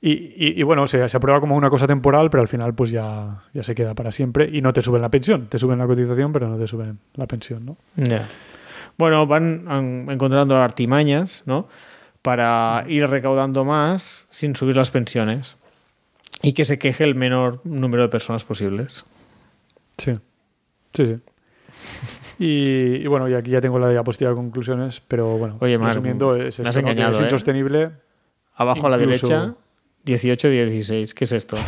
Y, 0.00 0.12
y- 0.12 0.54
y 0.60 0.62
bueno, 0.64 0.86
se, 0.86 1.08
se 1.08 1.16
aprueba 1.16 1.40
como 1.40 1.56
una 1.56 1.70
cosa 1.70 1.86
temporal, 1.86 2.28
pero 2.28 2.42
al 2.42 2.48
final 2.48 2.74
pues 2.74 2.90
ya, 2.90 3.42
ya 3.54 3.62
se 3.62 3.74
queda 3.74 3.94
para 3.94 4.12
siempre 4.12 4.48
y 4.52 4.60
no 4.60 4.72
te 4.74 4.82
suben 4.82 5.00
la 5.00 5.08
pensión. 5.08 5.46
Te 5.46 5.58
suben 5.58 5.78
la 5.78 5.86
cotización, 5.86 6.30
pero 6.32 6.46
no 6.48 6.58
te 6.58 6.66
suben 6.66 6.98
la 7.14 7.26
pensión, 7.26 7.64
¿no? 7.64 7.76
Ya. 7.96 8.28
Bueno, 8.98 9.26
van 9.26 9.64
an- 9.66 10.06
encontrando 10.10 10.56
artimañas, 10.58 11.44
¿no? 11.46 11.68
Para 12.20 12.84
ir 12.86 13.06
recaudando 13.06 13.64
más 13.64 14.26
sin 14.30 14.54
subir 14.56 14.76
las 14.76 14.90
pensiones 14.90 15.56
y 16.42 16.52
que 16.52 16.64
se 16.66 16.78
queje 16.78 17.04
el 17.04 17.14
menor 17.14 17.60
número 17.64 18.02
de 18.02 18.08
personas 18.10 18.44
posibles. 18.44 19.04
Sí, 19.96 20.18
sí, 20.94 21.06
sí. 21.06 21.16
Y, 22.38 22.96
y 22.96 23.06
bueno, 23.06 23.28
y 23.28 23.34
aquí 23.34 23.50
ya 23.50 23.60
tengo 23.60 23.78
la 23.78 23.88
diapositiva 23.90 24.30
de 24.30 24.36
conclusiones, 24.36 25.00
pero 25.06 25.38
bueno, 25.38 25.56
Oye, 25.60 25.78
resumiendo, 25.78 26.34
es, 26.34 26.58
esto, 26.58 26.80
engañado, 26.80 27.20
¿eh? 27.24 27.90
Abajo 28.56 28.86
a 28.86 28.90
la 28.90 28.98
derecha, 28.98 29.54
18 30.04 30.48
y 30.48 30.50
16. 30.50 31.14
¿Qué 31.14 31.24
es 31.24 31.32
esto? 31.32 31.56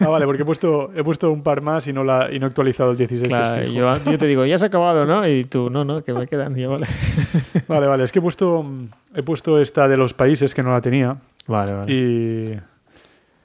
Ah, 0.00 0.08
vale, 0.08 0.26
porque 0.26 0.42
he 0.42 0.44
puesto, 0.44 0.92
he 0.94 1.02
puesto 1.02 1.30
un 1.30 1.42
par 1.42 1.60
más 1.62 1.86
y 1.86 1.92
no, 1.92 2.04
la, 2.04 2.28
y 2.30 2.38
no 2.38 2.46
he 2.46 2.48
actualizado 2.48 2.90
el 2.90 2.96
16. 2.96 3.28
que 3.28 3.34
es 3.34 3.40
Claro, 3.40 3.62
fijo. 3.62 3.74
yo, 3.74 4.12
yo 4.12 4.18
te 4.18 4.26
digo, 4.26 4.44
ya 4.44 4.56
has 4.56 4.62
acabado, 4.62 5.06
¿no? 5.06 5.26
Y 5.26 5.44
tú, 5.44 5.70
no, 5.70 5.84
no, 5.84 6.04
que 6.04 6.12
me 6.12 6.26
quedan. 6.26 6.54
Yo, 6.56 6.70
vale. 6.70 6.86
Vale, 7.68 7.86
vale, 7.86 8.04
es 8.04 8.12
que 8.12 8.18
he 8.18 8.22
puesto, 8.22 8.64
he 9.14 9.22
puesto 9.22 9.58
esta 9.60 9.88
de 9.88 9.96
los 9.96 10.12
países 10.12 10.54
que 10.54 10.62
no 10.62 10.70
la 10.72 10.80
tenía 10.82 11.16
Vale, 11.46 11.72
vale. 11.72 11.92
y, 11.92 12.60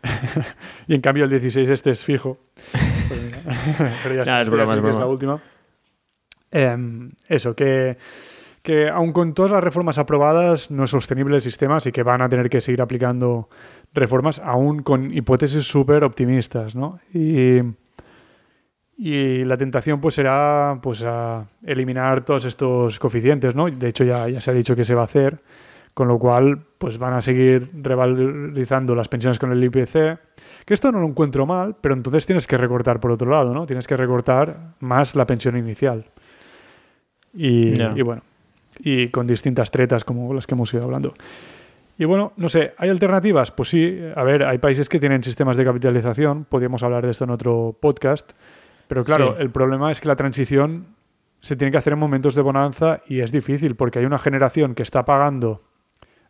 y 0.87 0.95
en 0.95 1.01
cambio 1.01 1.23
el 1.25 1.29
16 1.29 1.69
este 1.69 1.91
es 1.91 2.03
fijo. 2.03 2.37
Pues 3.07 3.23
mira, 3.23 3.39
Pero 4.03 4.15
ya, 4.15 4.25
Nah, 4.25 4.41
es 4.41 4.49
broma, 4.49 4.73
es 4.73 4.81
broma. 4.81 4.99
la 4.99 5.05
última. 5.07 5.41
Em, 6.51 7.11
eso, 7.27 7.55
que, 7.55 7.97
que 8.61 8.89
aun 8.89 9.13
con 9.13 9.33
todas 9.33 9.51
las 9.51 9.63
reformas 9.63 9.97
aprobadas 9.97 10.71
no 10.71 10.85
es 10.85 10.89
sostenible 10.89 11.35
el 11.35 11.41
sistema, 11.41 11.77
así 11.77 11.91
que 11.91 12.03
van 12.03 12.21
a 12.21 12.29
tener 12.29 12.49
que 12.49 12.61
seguir 12.61 12.81
aplicando 12.81 13.49
reformas, 13.93 14.39
aún 14.39 14.81
con 14.83 15.13
hipótesis 15.13 15.63
súper 15.65 16.03
optimistas, 16.03 16.75
¿no? 16.75 16.99
Y, 17.13 17.59
y 18.97 19.43
la 19.45 19.57
tentación 19.57 20.01
pues 20.01 20.15
será 20.15 20.79
pues 20.81 21.03
a 21.03 21.45
eliminar 21.63 22.25
todos 22.25 22.45
estos 22.45 22.99
coeficientes, 22.99 23.55
¿no? 23.55 23.69
De 23.69 23.87
hecho 23.87 24.03
ya, 24.03 24.27
ya 24.27 24.41
se 24.41 24.51
ha 24.51 24.53
dicho 24.53 24.75
que 24.75 24.83
se 24.83 24.95
va 24.95 25.01
a 25.01 25.05
hacer, 25.05 25.39
con 25.99 26.07
lo 26.07 26.17
cual 26.17 26.61
pues 26.77 26.97
van 26.97 27.11
a 27.11 27.19
seguir 27.19 27.71
revalorizando 27.73 28.95
las 28.95 29.09
pensiones 29.09 29.37
con 29.37 29.51
el 29.51 29.61
IPC, 29.61 29.91
que 30.63 30.73
esto 30.73 30.93
no 30.93 31.01
lo 31.01 31.07
encuentro 31.07 31.45
mal, 31.45 31.75
pero 31.81 31.93
entonces 31.93 32.25
tienes 32.25 32.47
que 32.47 32.55
recortar 32.55 33.01
por 33.01 33.11
otro 33.11 33.29
lado, 33.29 33.53
¿no? 33.53 33.65
Tienes 33.65 33.85
que 33.85 33.97
recortar 33.97 34.75
más 34.79 35.13
la 35.13 35.27
pensión 35.27 35.57
inicial. 35.57 36.05
Y, 37.33 38.01
bueno, 38.01 38.21
y 38.79 39.09
con 39.09 39.27
distintas 39.27 39.71
tretas 39.71 40.05
como 40.05 40.33
las 40.33 40.47
que 40.47 40.55
hemos 40.55 40.73
ido 40.73 40.85
hablando. 40.85 41.13
Y 41.97 42.05
bueno, 42.05 42.31
no 42.37 42.47
sé, 42.47 42.75
¿hay 42.77 42.89
alternativas? 42.89 43.51
Pues 43.51 43.67
sí, 43.67 43.99
a 44.15 44.23
ver, 44.23 44.45
hay 44.45 44.57
países 44.59 44.87
que 44.87 45.01
tienen 45.01 45.21
sistemas 45.21 45.57
de 45.57 45.65
capitalización, 45.65 46.45
podríamos 46.45 46.81
hablar 46.81 47.03
de 47.03 47.11
esto 47.11 47.25
en 47.25 47.31
otro 47.31 47.75
podcast, 47.77 48.31
pero 48.87 49.03
claro, 49.03 49.35
Sí. 49.35 49.41
el 49.41 49.49
problema 49.49 49.91
es 49.91 49.99
que 49.99 50.07
la 50.07 50.15
transición 50.15 50.95
se 51.41 51.57
tiene 51.57 51.71
que 51.73 51.77
hacer 51.77 51.91
en 51.91 51.99
momentos 51.99 52.35
de 52.35 52.41
bonanza 52.41 53.01
y 53.05 53.19
es 53.19 53.33
difícil 53.33 53.75
porque 53.75 53.99
hay 53.99 54.05
una 54.05 54.17
generación 54.17 54.75
que 54.75 54.83
está 54.83 55.03
pagando 55.03 55.61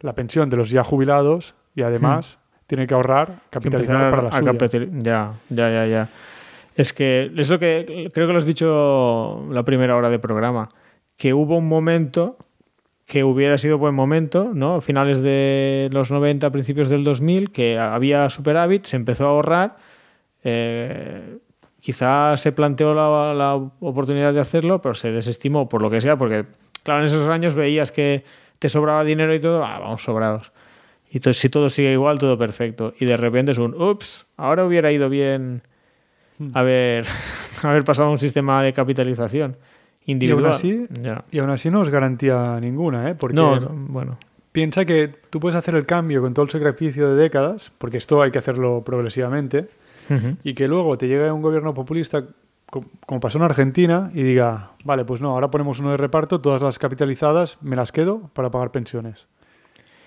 la 0.02 0.14
pensión 0.14 0.50
de 0.50 0.58
los 0.58 0.70
ya 0.70 0.84
jubilados 0.84 1.56
y 1.76 1.82
además 1.82 2.38
tiene 2.68 2.86
que 2.88 2.94
ahorrar, 2.94 3.40
capitalizar 3.50 4.10
para 4.12 4.22
la 4.24 4.30
a 4.30 4.40
suya. 4.40 4.52
capital- 4.54 4.90
Ya, 5.02 5.34
ya, 5.50 5.70
ya, 5.70 5.86
ya. 5.88 6.10
Es 6.76 6.94
que 6.94 7.32
es 7.36 7.50
lo 7.50 7.60
que 7.60 8.10
creo 8.14 8.28
que 8.28 8.34
lo 8.34 8.38
has 8.38 8.46
dicho 8.46 9.46
la 9.52 9.64
primera 9.64 9.96
hora 9.96 10.10
de 10.10 10.20
programa, 10.20 10.70
que 11.18 11.34
hubo 11.34 11.58
un 11.58 11.68
momento 11.68 12.38
que 13.06 13.24
hubiera 13.24 13.58
sido 13.58 13.80
buen 13.80 13.96
momento, 13.96 14.52
¿no? 14.54 14.82
Finales 14.82 15.22
de 15.22 15.90
los 15.92 16.12
90, 16.12 16.52
principios 16.52 16.90
del 16.90 17.04
2000, 17.04 17.52
que 17.52 17.78
había 17.80 18.30
superávit, 18.30 18.86
se 18.86 18.98
empezó 18.98 19.26
a 19.26 19.30
ahorrar, 19.32 19.78
eh, 20.44 21.38
quizá 21.80 22.38
se 22.38 22.52
planteó 22.52 22.94
la, 22.94 23.34
la 23.34 23.56
oportunidad 23.56 24.34
de 24.34 24.40
hacerlo, 24.40 24.82
pero 24.82 24.94
se 24.96 25.12
desestimó 25.12 25.68
por 25.68 25.82
lo 25.82 25.90
que 25.90 26.02
sea, 26.02 26.18
porque 26.18 26.46
claro, 26.84 27.00
en 27.02 27.08
esos 27.08 27.28
años 27.30 27.56
veías 27.56 27.92
que 27.92 28.24
te 28.60 28.70
sobraba 28.70 29.04
dinero 29.04 29.34
y 29.34 29.40
todo, 29.40 29.64
ah, 29.66 29.80
vamos 29.80 30.04
sobrados. 30.04 30.52
Y 31.12 31.18
entonces, 31.18 31.42
si 31.42 31.50
todo 31.50 31.70
sigue 31.70 31.92
igual, 31.94 32.20
todo 32.20 32.38
perfecto. 32.38 32.94
Y 33.00 33.06
de 33.06 33.18
repente 33.18 33.52
es 33.54 33.58
un, 33.58 33.74
ups, 33.82 34.28
ahora 34.38 34.66
hubiera 34.66 34.92
ido 34.92 35.10
bien 35.10 35.64
Hmm. 36.42 36.52
haber, 36.54 37.04
haber 37.64 37.84
pasado 37.84 38.08
a 38.08 38.12
un 38.12 38.18
sistema 38.18 38.64
de 38.64 38.72
capitalización 38.72 39.58
individual. 40.06 40.44
Y 40.44 40.46
aún 40.46 40.54
así, 40.54 40.88
Ya. 41.02 41.26
y 41.32 41.40
aún 41.40 41.50
así 41.50 41.70
no 41.70 41.82
es 41.82 41.90
garantía 41.90 42.58
ninguna, 42.62 43.10
¿eh? 43.10 43.16
Porque 43.16 43.36
No, 43.36 43.60
no, 43.60 43.70
bueno. 43.74 44.18
piensa 44.54 44.86
que 44.86 45.10
tú 45.30 45.42
puedes 45.42 45.56
hacer 45.58 45.76
el 45.76 45.86
cambio 45.86 46.22
con 46.22 46.34
todo 46.34 46.46
el 46.46 46.50
sacrificio 46.50 47.10
de 47.14 47.22
décadas, 47.22 47.74
porque 47.78 47.98
esto 47.98 48.22
hay 48.22 48.32
que 48.32 48.38
hacerlo 48.40 48.84
progresivamente, 48.86 49.68
y 50.44 50.54
que 50.54 50.68
luego 50.70 50.98
te 50.98 51.08
llegue 51.10 51.30
un 51.30 51.42
gobierno 51.42 51.74
populista, 51.74 52.24
como 52.70 53.20
pasó 53.20 53.38
en 53.38 53.46
Argentina, 53.46 54.12
y 54.14 54.24
diga, 54.24 54.72
vale, 54.84 55.06
pues 55.06 55.22
no, 55.22 55.32
ahora 55.32 55.50
ponemos 55.50 55.80
uno 55.80 55.92
de 55.92 55.98
reparto, 55.98 56.40
todas 56.42 56.62
las 56.62 56.78
capitalizadas 56.78 57.58
me 57.62 57.76
las 57.76 57.92
quedo 57.92 58.30
para 58.34 58.52
pagar 58.52 58.72
pensiones. 58.72 59.28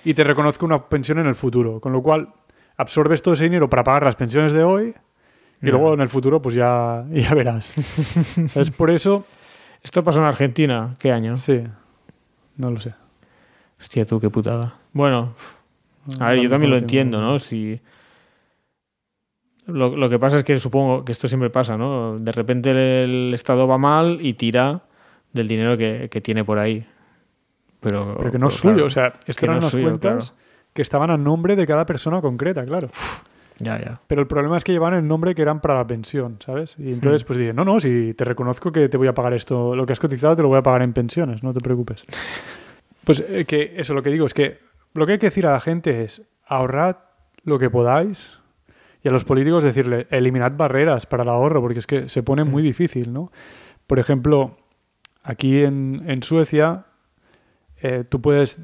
Y 0.04 0.14
te 0.14 0.24
reconozco 0.24 0.64
una 0.64 0.88
pensión 0.88 1.18
en 1.18 1.26
el 1.26 1.34
futuro, 1.34 1.80
con 1.80 1.92
lo 1.92 2.02
cual 2.02 2.28
absorbes 2.76 3.22
todo 3.22 3.34
ese 3.34 3.44
dinero 3.44 3.68
para 3.68 3.84
pagar 3.84 4.04
las 4.04 4.16
pensiones 4.16 4.52
de 4.52 4.62
hoy, 4.62 4.94
y 5.60 5.66
luego 5.66 5.94
en 5.94 6.00
el 6.00 6.08
futuro 6.08 6.42
pues 6.42 6.54
ya, 6.54 7.04
ya 7.10 7.34
verás. 7.34 7.78
es 8.56 8.70
por 8.70 8.90
eso, 8.90 9.24
¿Esto 9.82 10.04
pasó 10.04 10.20
en 10.20 10.26
Argentina? 10.26 10.94
¿Qué 10.98 11.10
año? 11.10 11.36
sí, 11.36 11.62
no 12.56 12.70
lo 12.70 12.78
sé. 12.78 12.94
Hostia, 13.80 14.04
tú, 14.04 14.20
qué 14.20 14.30
putada. 14.30 14.76
Bueno, 14.92 15.34
a 16.20 16.30
ver, 16.30 16.40
yo 16.40 16.48
también 16.48 16.70
lo 16.70 16.76
entiendo, 16.76 17.20
¿no? 17.20 17.38
Si... 17.38 17.80
Lo, 19.66 19.96
lo 19.96 20.10
que 20.10 20.18
pasa 20.18 20.38
es 20.38 20.44
que 20.44 20.58
supongo 20.58 21.04
que 21.04 21.12
esto 21.12 21.28
siempre 21.28 21.50
pasa, 21.50 21.76
¿no? 21.76 22.18
De 22.18 22.32
repente 22.32 22.70
el, 23.04 23.32
Estado 23.32 23.66
va 23.68 23.78
mal 23.78 24.18
y 24.20 24.34
tira 24.34 24.82
del 25.32 25.48
dinero 25.48 25.76
que, 25.76 26.08
que 26.10 26.20
tiene 26.20 26.44
por 26.44 26.58
ahí. 26.58 26.84
Pero, 27.80 28.16
Pero 28.18 28.30
que 28.32 28.38
no 28.38 28.48
es 28.48 28.60
claro, 28.60 28.76
suyo, 28.76 28.86
o 28.86 28.90
sea, 28.90 29.14
esto 29.26 29.46
eran 29.46 29.56
no 29.56 29.60
unas 29.60 29.70
suyo, 29.70 29.84
cuentas 29.84 30.30
claro. 30.30 30.42
que 30.72 30.82
estaban 30.82 31.10
a 31.10 31.16
nombre 31.16 31.56
de 31.56 31.66
cada 31.66 31.84
persona 31.84 32.20
concreta, 32.20 32.64
claro. 32.64 32.88
Ya, 33.58 33.78
ya. 33.78 34.00
Pero 34.06 34.20
el 34.20 34.26
problema 34.26 34.56
es 34.56 34.64
que 34.64 34.72
llevaban 34.72 34.94
el 34.94 35.06
nombre 35.06 35.34
que 35.34 35.42
eran 35.42 35.60
para 35.60 35.76
la 35.76 35.86
pensión, 35.86 36.36
¿sabes? 36.40 36.76
Y 36.78 36.92
entonces 36.92 37.24
pues 37.24 37.38
dije, 37.38 37.52
no, 37.52 37.64
no, 37.64 37.80
si 37.80 38.14
te 38.14 38.24
reconozco 38.24 38.72
que 38.72 38.88
te 38.88 38.96
voy 38.96 39.08
a 39.08 39.14
pagar 39.14 39.34
esto, 39.34 39.76
lo 39.76 39.86
que 39.86 39.92
has 39.92 40.00
cotizado 40.00 40.34
te 40.34 40.42
lo 40.42 40.48
voy 40.48 40.58
a 40.58 40.62
pagar 40.62 40.82
en 40.82 40.92
pensiones, 40.92 41.42
no 41.42 41.52
te 41.52 41.60
preocupes. 41.60 42.04
pues 43.04 43.24
eh, 43.28 43.44
que 43.46 43.74
eso 43.76 43.94
lo 43.94 44.02
que 44.02 44.10
digo 44.10 44.26
es 44.26 44.34
que 44.34 44.58
lo 44.94 45.06
que 45.06 45.12
hay 45.12 45.18
que 45.18 45.26
decir 45.26 45.46
a 45.46 45.52
la 45.52 45.60
gente 45.60 46.02
es 46.02 46.22
ahorrad 46.46 46.96
lo 47.44 47.58
que 47.58 47.70
podáis 47.70 48.38
y 49.02 49.08
a 49.08 49.12
los 49.12 49.24
políticos 49.24 49.64
decirle, 49.64 50.06
eliminad 50.10 50.52
barreras 50.56 51.06
para 51.06 51.22
el 51.24 51.28
ahorro, 51.28 51.60
porque 51.60 51.78
es 51.80 51.86
que 51.86 52.08
se 52.08 52.22
pone 52.22 52.44
muy 52.44 52.62
difícil, 52.62 53.12
¿no? 53.12 53.32
Por 53.86 53.98
ejemplo, 53.98 54.56
aquí 55.22 55.62
en, 55.64 56.02
en 56.06 56.22
Suecia, 56.22 56.84
eh, 57.82 58.04
tú 58.08 58.20
puedes, 58.20 58.60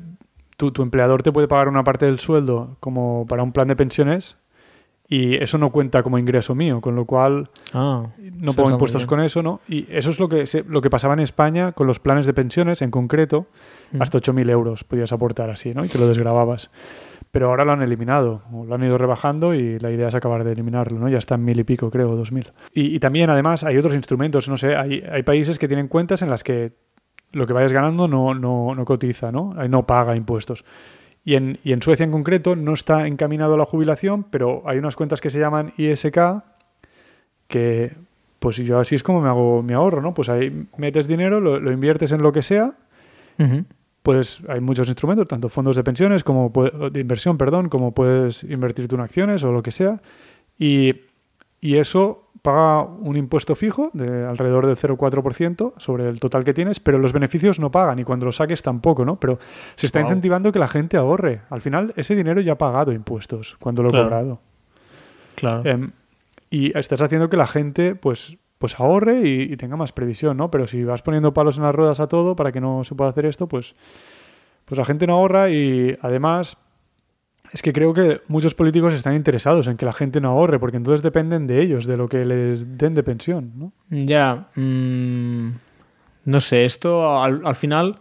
tu, 0.56 0.70
tu 0.72 0.82
empleador 0.82 1.22
te 1.22 1.32
puede 1.32 1.48
pagar 1.48 1.68
una 1.68 1.82
parte 1.84 2.06
del 2.06 2.18
sueldo 2.20 2.76
como 2.80 3.26
para 3.28 3.42
un 3.42 3.52
plan 3.52 3.68
de 3.68 3.76
pensiones 3.76 4.36
y 5.10 5.42
eso 5.42 5.56
no 5.58 5.70
cuenta 5.70 6.02
como 6.02 6.18
ingreso 6.18 6.54
mío, 6.54 6.80
con 6.82 6.94
lo 6.94 7.04
cual 7.06 7.48
Ah, 7.72 8.06
no 8.18 8.52
pago 8.52 8.70
impuestos 8.70 9.06
con 9.06 9.20
eso, 9.20 9.42
¿no? 9.42 9.60
Y 9.66 9.86
eso 9.90 10.10
es 10.10 10.20
lo 10.20 10.28
que, 10.28 10.46
se- 10.46 10.64
lo 10.64 10.82
que 10.82 10.90
pasaba 10.90 11.14
en 11.14 11.20
España 11.20 11.72
con 11.72 11.86
los 11.86 11.98
planes 11.98 12.26
de 12.26 12.34
pensiones 12.34 12.82
en 12.82 12.90
concreto, 12.90 13.46
Mm. 13.90 14.02
hasta 14.02 14.18
8.000 14.18 14.50
euros 14.50 14.84
podías 14.84 15.12
aportar 15.12 15.48
así, 15.48 15.72
¿no? 15.72 15.82
Y 15.84 15.88
te 15.88 15.98
lo 15.98 16.06
desgrababas. 16.06 16.70
Pero 17.30 17.50
ahora 17.50 17.64
lo 17.64 17.72
han 17.72 17.82
eliminado, 17.82 18.42
lo 18.50 18.74
han 18.74 18.82
ido 18.82 18.96
rebajando 18.96 19.54
y 19.54 19.78
la 19.78 19.90
idea 19.90 20.08
es 20.08 20.14
acabar 20.14 20.44
de 20.44 20.52
eliminarlo, 20.52 20.98
¿no? 20.98 21.08
Ya 21.08 21.18
está 21.18 21.34
en 21.34 21.44
mil 21.44 21.60
y 21.60 21.64
pico, 21.64 21.90
creo, 21.90 22.16
dos 22.16 22.32
mil. 22.32 22.50
Y, 22.72 22.98
también, 23.00 23.28
además, 23.28 23.64
hay 23.64 23.76
otros 23.76 23.94
instrumentos, 23.94 24.48
no 24.48 24.56
sé, 24.56 24.74
hay, 24.74 25.22
países 25.24 25.58
que 25.58 25.68
tienen 25.68 25.88
cuentas 25.88 26.22
en 26.22 26.30
las 26.30 26.42
que 26.42 26.72
lo 27.32 27.46
que 27.46 27.52
vayas 27.52 27.72
ganando 27.72 28.08
no, 28.08 28.32
no, 28.34 28.74
no 28.74 28.84
cotiza, 28.86 29.30
¿no? 29.30 29.52
No 29.68 29.86
paga 29.86 30.16
impuestos. 30.16 30.64
Y 31.22 31.34
en, 31.34 31.58
y 31.62 31.72
en 31.72 31.82
Suecia 31.82 32.04
en 32.04 32.12
concreto 32.12 32.56
no 32.56 32.72
está 32.72 33.06
encaminado 33.06 33.54
a 33.54 33.58
la 33.58 33.66
jubilación, 33.66 34.24
pero 34.24 34.62
hay 34.64 34.78
unas 34.78 34.96
cuentas 34.96 35.20
que 35.20 35.28
se 35.28 35.38
llaman 35.38 35.74
ISK 35.76 36.18
que, 37.48 37.92
pues 38.38 38.56
yo 38.56 38.78
así 38.78 38.94
es 38.94 39.02
como 39.02 39.20
me 39.20 39.28
hago 39.28 39.62
mi 39.62 39.72
ahorro, 39.72 40.00
¿no? 40.00 40.14
Pues 40.14 40.28
ahí 40.28 40.66
metes 40.76 41.08
dinero, 41.08 41.40
lo, 41.40 41.58
lo 41.58 41.72
inviertes 41.72 42.12
en 42.12 42.22
lo 42.22 42.32
que 42.32 42.42
sea. 42.42 42.74
Pues 44.02 44.42
hay 44.48 44.60
muchos 44.60 44.88
instrumentos, 44.88 45.28
tanto 45.28 45.48
fondos 45.48 45.76
de 45.76 45.84
pensiones 45.84 46.24
como 46.24 46.50
de 46.90 47.00
inversión, 47.00 47.36
perdón, 47.36 47.68
como 47.68 47.92
puedes 47.92 48.44
invertir 48.44 48.88
tú 48.88 48.94
en 48.94 49.02
acciones 49.02 49.44
o 49.44 49.52
lo 49.52 49.62
que 49.62 49.70
sea. 49.70 50.00
Y, 50.58 50.94
y 51.60 51.76
eso 51.76 52.24
paga 52.40 52.82
un 52.84 53.16
impuesto 53.16 53.54
fijo 53.56 53.90
de 53.92 54.24
alrededor 54.24 54.66
del 54.66 54.76
0,4% 54.76 55.74
sobre 55.76 56.08
el 56.08 56.20
total 56.20 56.44
que 56.44 56.54
tienes, 56.54 56.78
pero 56.80 56.96
los 56.98 57.12
beneficios 57.12 57.58
no 57.58 57.70
pagan 57.70 57.98
y 57.98 58.04
cuando 58.04 58.26
los 58.26 58.36
saques 58.36 58.62
tampoco, 58.62 59.04
¿no? 59.04 59.16
Pero 59.18 59.38
se 59.74 59.86
está 59.86 59.98
Wow. 59.98 60.08
incentivando 60.08 60.52
que 60.52 60.58
la 60.60 60.68
gente 60.68 60.96
ahorre. 60.96 61.42
Al 61.50 61.60
final, 61.60 61.92
ese 61.96 62.14
dinero 62.14 62.40
ya 62.40 62.52
ha 62.52 62.58
pagado 62.58 62.92
impuestos 62.92 63.56
cuando 63.58 63.82
lo 63.82 63.88
he 63.88 63.92
Claro. 63.92 64.04
cobrado. 64.06 64.40
Claro. 65.34 65.68
Em, 65.68 65.90
y 66.50 66.76
estás 66.78 67.02
haciendo 67.02 67.28
que 67.28 67.36
la 67.36 67.46
gente 67.46 67.94
pues, 67.96 68.36
pues 68.58 68.78
ahorre 68.78 69.20
y, 69.24 69.56
tenga 69.56 69.76
más 69.76 69.92
previsión, 69.92 70.36
¿no? 70.36 70.50
Pero 70.50 70.66
si 70.66 70.84
vas 70.84 71.02
poniendo 71.02 71.32
palos 71.32 71.56
en 71.56 71.62
las 71.64 71.74
ruedas 71.74 72.00
a 72.00 72.08
todo 72.08 72.34
para 72.36 72.52
que 72.52 72.60
no 72.60 72.84
se 72.84 72.94
pueda 72.94 73.10
hacer 73.10 73.26
esto, 73.26 73.46
pues, 73.46 73.74
pues 74.64 74.78
la 74.78 74.84
gente 74.84 75.06
no 75.06 75.14
ahorra 75.14 75.48
y 75.50 75.96
además 76.02 76.56
es 77.52 77.62
que 77.62 77.72
creo 77.72 77.94
que 77.94 78.20
muchos 78.28 78.54
políticos 78.54 78.92
están 78.92 79.14
interesados 79.14 79.68
en 79.68 79.76
que 79.76 79.86
la 79.86 79.92
gente 79.92 80.20
no 80.20 80.30
ahorre 80.30 80.58
porque 80.58 80.76
entonces 80.76 81.02
dependen 81.02 81.46
de 81.46 81.62
ellos, 81.62 81.86
de 81.86 81.96
lo 81.96 82.08
que 82.08 82.24
les 82.24 82.76
den 82.76 82.94
de 82.94 83.02
pensión, 83.02 83.52
¿no? 83.56 83.72
Ya. 83.90 84.48
mm, 84.54 85.50
no 86.24 86.40
sé, 86.40 86.64
esto 86.64 87.22
al, 87.22 87.46
al 87.46 87.54
final 87.54 88.00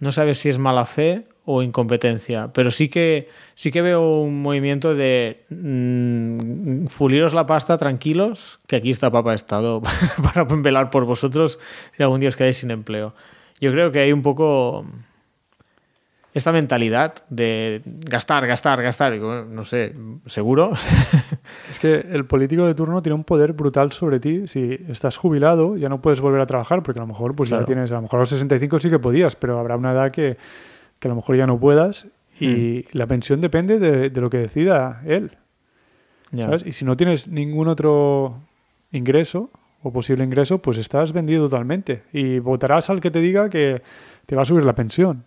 no 0.00 0.10
sabes 0.12 0.38
si 0.38 0.48
es 0.48 0.58
mala 0.58 0.84
fe 0.84 1.28
o 1.44 1.62
incompetencia, 1.62 2.50
pero 2.52 2.70
sí 2.70 2.88
que 2.88 3.28
sí 3.54 3.70
que 3.72 3.82
veo 3.82 4.20
un 4.20 4.42
movimiento 4.42 4.94
de 4.94 5.42
mm, 5.50 6.86
fuliros 6.86 7.34
la 7.34 7.46
pasta 7.46 7.76
tranquilos, 7.78 8.60
que 8.66 8.76
aquí 8.76 8.90
está 8.90 9.10
Papa 9.10 9.34
Estado 9.34 9.82
para 10.22 10.44
velar 10.44 10.90
por 10.90 11.04
vosotros 11.04 11.58
si 11.96 12.02
algún 12.02 12.20
día 12.20 12.28
os 12.28 12.36
quedáis 12.36 12.56
sin 12.58 12.70
empleo. 12.70 13.14
Yo 13.60 13.72
creo 13.72 13.90
que 13.92 14.00
hay 14.00 14.12
un 14.12 14.22
poco 14.22 14.84
esta 16.34 16.50
mentalidad 16.50 17.14
de 17.28 17.82
gastar, 17.84 18.46
gastar, 18.46 18.82
gastar, 18.82 19.18
bueno, 19.18 19.44
no 19.44 19.64
sé, 19.64 19.94
seguro. 20.26 20.72
Es 21.70 21.78
que 21.78 22.06
el 22.10 22.24
político 22.26 22.66
de 22.66 22.74
turno 22.74 23.02
tiene 23.02 23.14
un 23.14 23.24
poder 23.24 23.52
brutal 23.52 23.92
sobre 23.92 24.20
ti. 24.20 24.46
Si 24.48 24.78
estás 24.88 25.16
jubilado, 25.16 25.76
ya 25.76 25.88
no 25.88 26.00
puedes 26.00 26.20
volver 26.20 26.40
a 26.40 26.46
trabajar, 26.46 26.82
porque 26.82 27.00
a 27.00 27.02
lo 27.02 27.06
mejor, 27.08 27.34
pues 27.34 27.48
Claro. 27.50 27.62
ya 27.62 27.66
tienes, 27.66 27.90
a 27.92 27.96
lo 27.96 28.02
mejor 28.02 28.18
a 28.18 28.22
los 28.22 28.28
65 28.30 28.78
sí 28.78 28.90
que 28.90 28.98
podías, 28.98 29.36
pero 29.36 29.58
habrá 29.58 29.76
una 29.76 29.92
edad 29.92 30.10
que, 30.10 30.36
que 31.02 31.08
a 31.08 31.10
lo 31.10 31.16
mejor 31.16 31.36
ya 31.36 31.46
no 31.48 31.58
puedas. 31.58 32.06
Y 32.38 32.86
la 32.92 33.06
pensión 33.06 33.40
depende 33.40 33.78
de, 33.78 34.08
de 34.10 34.20
lo 34.20 34.30
que 34.30 34.38
decida 34.38 35.02
él. 35.04 35.36
Y 36.64 36.72
si 36.72 36.84
no 36.84 36.96
tienes 36.96 37.26
ningún 37.28 37.68
otro 37.68 38.38
ingreso 38.92 39.50
o 39.82 39.92
posible 39.92 40.24
ingreso, 40.24 40.58
pues 40.58 40.78
estás 40.78 41.12
vendido 41.12 41.48
totalmente. 41.48 42.04
Y 42.12 42.38
votarás 42.38 42.88
al 42.88 43.00
que 43.00 43.10
te 43.10 43.20
diga 43.20 43.50
que 43.50 43.82
te 44.26 44.36
va 44.36 44.42
a 44.42 44.44
subir 44.44 44.64
la 44.64 44.74
pensión. 44.74 45.24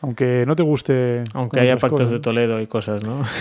Aunque 0.00 0.44
no 0.46 0.56
te 0.56 0.62
guste. 0.62 1.22
Aunque 1.34 1.60
haya 1.60 1.76
pactos 1.76 2.00
cosas, 2.00 2.10
de. 2.10 2.20
Toledo 2.20 2.60
y 2.60 2.66
cosas, 2.66 3.04
¿no? 3.04 3.24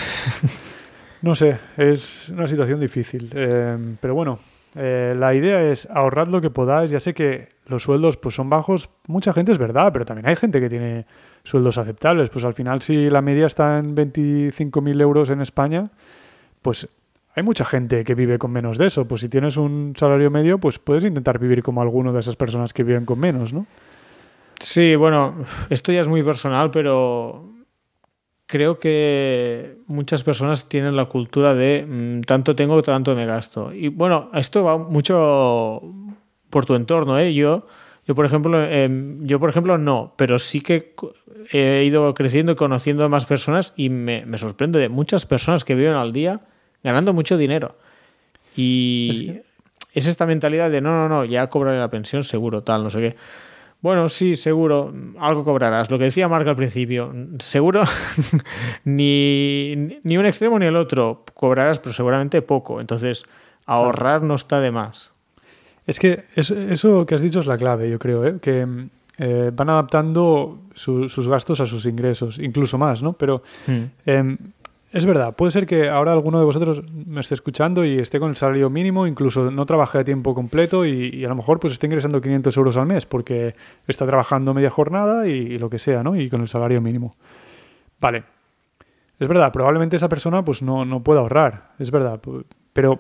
No 1.21 1.35
sé, 1.35 1.57
es 1.77 2.29
una 2.35 2.47
situación 2.47 2.81
difícil. 2.81 3.31
eh, 3.33 3.77
pero 4.01 4.13
bueno, 4.13 4.39
eh, 4.75 5.15
la 5.17 5.33
idea 5.33 5.63
es 5.71 5.87
ahorrad 5.89 6.27
lo 6.27 6.41
que 6.41 6.49
podáis. 6.49 6.91
Ya 6.91 6.99
sé 6.99 7.13
que 7.13 7.47
los 7.65 7.83
sueldos 7.83 8.17
pues, 8.17 8.35
son 8.35 8.49
bajos. 8.49 8.89
Mucha 9.07 9.31
gente 9.31 9.53
es 9.53 9.57
verdad, 9.57 9.91
pero 9.93 10.05
también 10.05 10.27
hay 10.27 10.35
gente 10.35 10.59
que 10.59 10.67
tiene 10.69 11.05
sueldos 11.43 11.77
aceptables. 11.77 12.29
Pues 12.29 12.45
al 12.45 12.53
final, 12.53 12.81
si 12.81 13.09
la 13.09 13.21
media 13.21 13.47
está 13.47 13.79
en 13.79 13.95
25.000 13.95 15.01
euros 15.01 15.29
en 15.29 15.41
España, 15.41 15.91
pues 16.61 16.87
hay 17.35 17.43
mucha 17.43 17.65
gente 17.65 18.03
que 18.03 18.15
vive 18.15 18.37
con 18.37 18.51
menos 18.51 18.77
de 18.77 18.87
eso. 18.87 19.07
Pues 19.07 19.21
si 19.21 19.29
tienes 19.29 19.57
un 19.57 19.93
salario 19.97 20.29
medio, 20.29 20.59
pues 20.59 20.79
puedes 20.79 21.03
intentar 21.03 21.39
vivir 21.39 21.63
como 21.63 21.81
alguno 21.81 22.13
de 22.13 22.19
esas 22.19 22.35
personas 22.35 22.73
que 22.73 22.83
viven 22.83 23.05
con 23.05 23.19
menos, 23.19 23.53
¿no? 23.53 23.65
Sí, 24.59 24.95
bueno, 24.95 25.35
esto 25.69 25.91
ya 25.91 26.01
es 26.01 26.07
muy 26.07 26.23
personal, 26.23 26.71
pero 26.71 27.49
creo 28.45 28.77
que 28.77 29.79
muchas 29.87 30.23
personas 30.23 30.69
tienen 30.69 30.95
la 30.95 31.05
cultura 31.05 31.55
de 31.55 31.85
mm, 31.87 32.21
tanto 32.21 32.55
tengo, 32.55 32.81
tanto 32.81 33.15
me 33.15 33.25
gasto. 33.25 33.73
Y 33.73 33.87
bueno, 33.87 34.29
esto 34.33 34.63
va 34.63 34.77
mucho 34.77 35.81
por 36.49 36.65
tu 36.65 36.75
entorno, 36.75 37.17
¿eh? 37.17 37.33
Yo, 37.33 37.65
yo 38.05 38.13
por 38.13 38.25
ejemplo, 38.25 38.63
em, 38.63 39.25
yo 39.25 39.39
por 39.39 39.49
ejemplo 39.49 39.77
no, 39.77 40.13
pero 40.17 40.37
sí 40.37 40.61
que 40.61 40.93
he 41.51 41.83
ido 41.85 42.13
creciendo 42.13 42.51
y 42.53 42.55
conociendo 42.55 43.03
a 43.03 43.09
más 43.09 43.25
personas 43.25 43.73
y 43.75 43.89
me, 43.89 44.25
me 44.25 44.37
sorprende 44.37 44.79
de 44.79 44.89
muchas 44.89 45.25
personas 45.25 45.63
que 45.63 45.75
viven 45.75 45.93
al 45.93 46.13
día 46.13 46.41
ganando 46.83 47.13
mucho 47.13 47.37
dinero. 47.37 47.77
Y 48.55 49.39
es 49.93 50.05
esta 50.07 50.25
mentalidad 50.25 50.69
de 50.71 50.81
no, 50.81 50.91
no, 50.91 51.09
no, 51.09 51.25
ya 51.25 51.47
cobraré 51.49 51.79
la 51.79 51.89
pensión 51.89 52.23
seguro, 52.23 52.63
tal, 52.63 52.83
no 52.83 52.89
sé 52.89 52.99
qué. 52.99 53.15
Bueno, 53.81 54.07
sí, 54.07 54.35
seguro, 54.37 54.93
algo 55.19 55.43
cobrarás. 55.43 55.91
Lo 55.91 55.97
que 55.97 56.05
decía 56.05 56.29
Marc 56.29 56.47
al 56.47 56.55
principio, 56.55 57.13
seguro 57.39 57.83
ni, 58.85 59.99
ni 60.03 60.17
un 60.17 60.25
extremo 60.25 60.57
ni 60.59 60.65
el 60.65 60.75
otro 60.75 61.23
cobrarás, 61.33 61.79
pero 61.79 61.93
seguramente 61.93 62.41
poco. 62.41 62.79
Entonces, 62.79 63.23
ahorrar 63.65 64.23
no 64.23 64.35
está 64.35 64.59
de 64.61 64.71
más. 64.71 65.11
Es 65.85 65.99
que 65.99 66.25
es- 66.35 66.51
eso 66.51 67.05
que 67.05 67.15
has 67.15 67.21
dicho 67.21 67.39
es 67.41 67.45
la 67.45 67.57
clave, 67.57 67.89
yo 67.89 67.99
creo, 67.99 68.25
¿eh? 68.25 68.35
que, 68.41 68.65
eh, 69.17 69.51
van 69.53 69.69
adaptando 69.69 70.59
su- 70.73 71.07
sus 71.09 71.27
gastos 71.27 71.59
a 71.61 71.65
sus 71.65 71.85
ingresos, 71.85 72.39
incluso 72.39 72.77
más, 72.77 73.03
¿no? 73.03 73.13
Pero 73.13 73.43
Mm. 73.67 73.81
eh, 74.05 74.37
es 74.91 75.05
verdad, 75.05 75.35
puede 75.35 75.51
ser 75.51 75.65
que 75.65 75.89
ahora 75.89 76.13
alguno 76.13 76.37
de 76.39 76.45
vosotros 76.45 76.83
me 76.93 77.21
esté 77.21 77.33
escuchando 77.33 77.83
y 77.83 77.97
esté 77.97 78.19
con 78.19 78.29
el 78.29 78.37
salario 78.37 78.69
mínimo, 78.69 79.07
incluso 79.07 79.49
no 79.49 79.65
trabaje 79.65 79.97
a 79.97 80.03
tiempo 80.03 80.35
completo 80.35 80.85
y, 80.85 81.09
y 81.15 81.25
a 81.25 81.29
lo 81.29 81.35
mejor 81.35 81.59
pues 81.59 81.73
esté 81.73 81.87
ingresando 81.87 82.21
500 82.21 82.55
euros 82.57 82.77
al 82.77 82.85
mes 82.85 83.05
porque 83.07 83.55
está 83.87 84.05
trabajando 84.05 84.53
media 84.53 84.69
jornada 84.69 85.27
y, 85.27 85.31
y 85.31 85.57
lo 85.57 85.69
que 85.69 85.79
sea, 85.79 86.03
¿no? 86.03 86.15
Y 86.15 86.29
con 86.29 86.41
el 86.41 86.47
salario 86.47 86.79
mínimo. 86.81 87.15
Vale. 87.99 88.23
Es 89.19 89.27
verdad, 89.27 89.51
probablemente 89.51 89.95
esa 89.95 90.09
persona 90.09 90.43
pues 90.43 90.61
no, 90.61 90.85
no 90.85 91.01
pueda 91.01 91.21
ahorrar, 91.21 91.71
es 91.79 91.89
verdad. 91.91 92.19
Pero, 92.73 92.93
o 92.93 92.99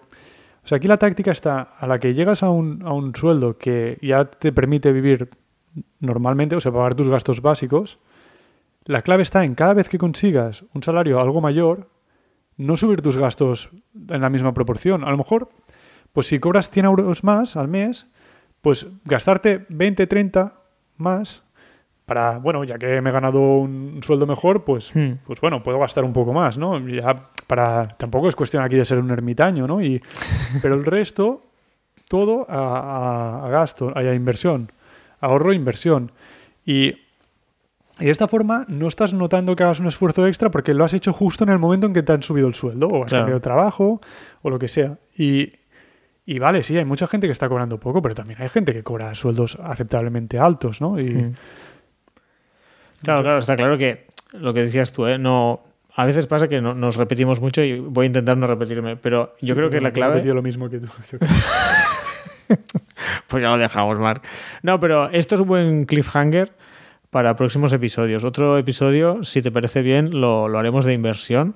sea, 0.67 0.77
aquí 0.77 0.87
la 0.87 0.97
táctica 0.97 1.31
está 1.31 1.61
a 1.77 1.85
la 1.87 1.99
que 1.99 2.13
llegas 2.13 2.43
a 2.43 2.49
un, 2.49 2.81
a 2.85 2.93
un 2.93 3.13
sueldo 3.15 3.57
que 3.57 3.97
ya 4.01 4.25
te 4.25 4.51
permite 4.51 4.91
vivir 4.93 5.29
normalmente, 5.99 6.55
o 6.55 6.59
sea, 6.59 6.71
pagar 6.71 6.95
tus 6.95 7.09
gastos 7.09 7.41
básicos. 7.41 7.99
La 8.85 9.01
clave 9.01 9.23
está 9.23 9.43
en 9.45 9.55
cada 9.55 9.73
vez 9.73 9.89
que 9.89 9.97
consigas 9.97 10.65
un 10.73 10.83
salario 10.83 11.19
algo 11.19 11.39
mayor, 11.41 11.89
no 12.57 12.77
subir 12.77 13.01
tus 13.01 13.17
gastos 13.17 13.69
en 14.09 14.21
la 14.21 14.29
misma 14.29 14.53
proporción. 14.53 15.03
A 15.03 15.09
lo 15.11 15.17
mejor, 15.17 15.49
pues 16.11 16.27
si 16.27 16.39
cobras 16.39 16.69
100 16.69 16.85
euros 16.85 17.23
más 17.23 17.55
al 17.55 17.67
mes, 17.67 18.07
pues 18.61 18.85
gastarte 19.05 19.65
20, 19.69 20.05
30 20.07 20.53
más 20.97 21.43
para, 22.05 22.37
bueno, 22.37 22.65
ya 22.65 22.77
que 22.77 23.01
me 23.01 23.09
he 23.09 23.13
ganado 23.13 23.39
un 23.39 24.01
sueldo 24.03 24.27
mejor, 24.27 24.65
pues, 24.65 24.93
Hmm. 24.93 25.13
pues 25.25 25.39
bueno, 25.39 25.63
puedo 25.63 25.79
gastar 25.79 26.03
un 26.03 26.11
poco 26.13 26.33
más, 26.33 26.57
¿no? 26.57 26.77
Ya 26.87 27.15
para, 27.47 27.87
tampoco 27.97 28.27
es 28.27 28.35
cuestión 28.35 28.61
aquí 28.61 28.75
de 28.75 28.83
ser 28.85 28.99
un 28.99 29.09
ermitaño, 29.09 29.65
¿no? 29.67 29.81
Y, 29.81 30.01
pero 30.61 30.75
el 30.75 30.83
resto, 30.83 31.41
todo 32.09 32.45
a, 32.49 32.57
a- 32.57 33.45
a 33.47 33.49
gasto, 33.49 33.91
a 33.97 34.03
inversión, 34.13 34.69
ahorro, 35.23 35.53
inversión. 35.53 36.11
Y, 36.65 36.89
y 37.99 38.05
de 38.05 38.11
esta 38.11 38.27
forma 38.27 38.65
no 38.67 38.87
estás 38.87 39.13
notando 39.13 39.55
que 39.55 39.63
hagas 39.63 39.79
un 39.79 39.87
esfuerzo 39.87 40.25
extra 40.27 40.49
porque 40.51 40.73
lo 40.73 40.83
has 40.83 40.93
hecho 40.93 41.13
justo 41.13 41.43
en 41.43 41.49
el 41.51 41.59
momento 41.59 41.87
en 41.87 41.93
que 41.93 42.03
te 42.03 42.11
han 42.13 42.23
subido 42.23 42.47
el 42.47 42.55
sueldo 42.55 42.87
o 42.87 43.03
has 43.03 43.09
Claro. 43.09 43.23
cambiado 43.23 43.39
de 43.39 43.43
trabajo 43.43 44.01
o 44.41 44.49
lo 44.49 44.57
que 44.59 44.67
sea. 44.67 44.97
Y, 45.17 45.53
y 46.25 46.39
vale, 46.39 46.63
sí, 46.63 46.77
hay 46.77 46.85
mucha 46.85 47.05
gente 47.07 47.27
que 47.27 47.31
está 47.33 47.47
cobrando 47.49 47.79
poco, 47.79 48.01
pero 48.01 48.15
también 48.15 48.41
hay 48.41 48.49
gente 48.49 48.73
que 48.73 48.81
cobra 48.83 49.13
sueldos 49.13 49.57
aceptablemente 49.63 50.39
altos, 50.39 50.81
¿no? 50.81 50.99
Y, 50.99 51.13
Mm. 51.13 51.33
Claro, 53.03 53.21
claro, 53.21 53.39
está 53.39 53.55
claro 53.57 53.77
que 53.77 54.07
lo 54.31 54.53
que 54.53 54.61
decías 54.61 54.93
tú, 54.93 55.05
¿eh? 55.07 55.17
No, 55.17 55.59
a 55.95 56.05
veces 56.05 56.25
pasa 56.25 56.47
que 56.47 56.61
no- 56.61 56.73
nos 56.73 56.95
repetimos 56.95 57.41
mucho 57.41 57.61
y 57.61 57.77
voy 57.79 58.05
a 58.05 58.07
intentar 58.07 58.37
no 58.37 58.47
repetirme, 58.47 58.95
pero 58.95 59.35
yo 59.41 59.53
Sí, 59.53 59.59
creo 59.59 59.69
que 59.69 59.81
la 59.81 59.89
he 59.89 59.91
clave... 59.91 60.13
repetido 60.13 60.33
lo 60.35 60.41
mismo 60.41 60.69
que 60.69 60.79
tú. 60.79 60.87
Pues 63.27 63.43
ya 63.43 63.49
lo 63.49 63.57
dejamos, 63.57 63.99
Mark. 63.99 64.21
No, 64.61 64.79
pero 64.79 65.09
esto 65.09 65.35
es 65.35 65.41
un 65.41 65.47
buen 65.47 65.85
cliffhanger 65.85 66.51
para 67.09 67.35
próximos 67.35 67.73
episodios. 67.73 68.23
Otro 68.23 68.57
episodio, 68.57 69.23
si 69.23 69.41
te 69.41 69.51
parece 69.51 69.81
bien, 69.81 70.19
lo, 70.21 70.47
lo 70.47 70.59
haremos 70.59 70.85
de 70.85 70.93
inversión, 70.93 71.55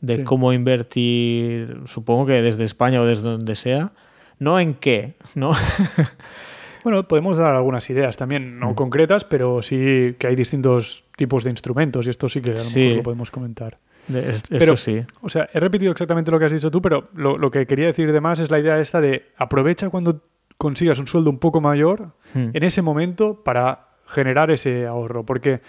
de 0.00 0.16
Sí. 0.16 0.24
cómo 0.24 0.52
invertir, 0.52 1.80
supongo 1.86 2.26
que 2.26 2.42
desde 2.42 2.64
España 2.64 3.00
o 3.00 3.06
desde 3.06 3.22
donde 3.24 3.54
sea. 3.56 3.92
No 4.38 4.60
en 4.60 4.74
qué, 4.74 5.14
¿no? 5.34 5.52
Bueno, 6.84 7.08
podemos 7.08 7.36
dar 7.36 7.56
algunas 7.56 7.90
ideas 7.90 8.16
también, 8.16 8.60
no 8.60 8.76
concretas, 8.76 9.24
pero 9.24 9.60
sí 9.60 10.14
que 10.20 10.28
hay 10.28 10.36
distintos 10.36 11.02
tipos 11.16 11.42
de 11.42 11.50
instrumentos 11.50 12.06
y 12.06 12.10
esto 12.10 12.28
sí 12.28 12.40
que 12.40 12.52
a 12.52 12.54
lo 12.54 12.58
Sí. 12.60 12.78
mejor 12.80 12.96
lo 12.98 13.02
podemos 13.02 13.30
comentar. 13.32 13.78
Es- 14.14 14.42
Pero- 14.48 14.76
sí. 14.76 15.00
O 15.22 15.28
sea, 15.28 15.48
he 15.52 15.58
repetido 15.60 15.92
exactamente 15.92 16.30
lo 16.30 16.38
que 16.38 16.44
has 16.46 16.52
dicho 16.52 16.70
tú, 16.70 16.80
pero 16.82 17.08
lo, 17.14 17.38
lo 17.38 17.50
que 17.50 17.66
quería 17.66 17.86
decir 17.86 18.12
de 18.12 18.20
más 18.20 18.38
es 18.38 18.50
la 18.50 18.58
idea 18.58 18.78
esta 18.80 19.00
de 19.00 19.26
aprovecha 19.36 19.88
cuando 19.90 20.22
consigas 20.58 20.98
un 20.98 21.06
sueldo 21.06 21.30
un 21.30 21.38
poco 21.38 21.60
mayor 21.60 22.12
Hmm. 22.34 22.50
en 22.54 22.62
ese 22.62 22.82
momento 22.82 23.42
para 23.44 23.88
generar 24.06 24.50
ese 24.50 24.86
ahorro, 24.86 25.24
porque 25.24 25.60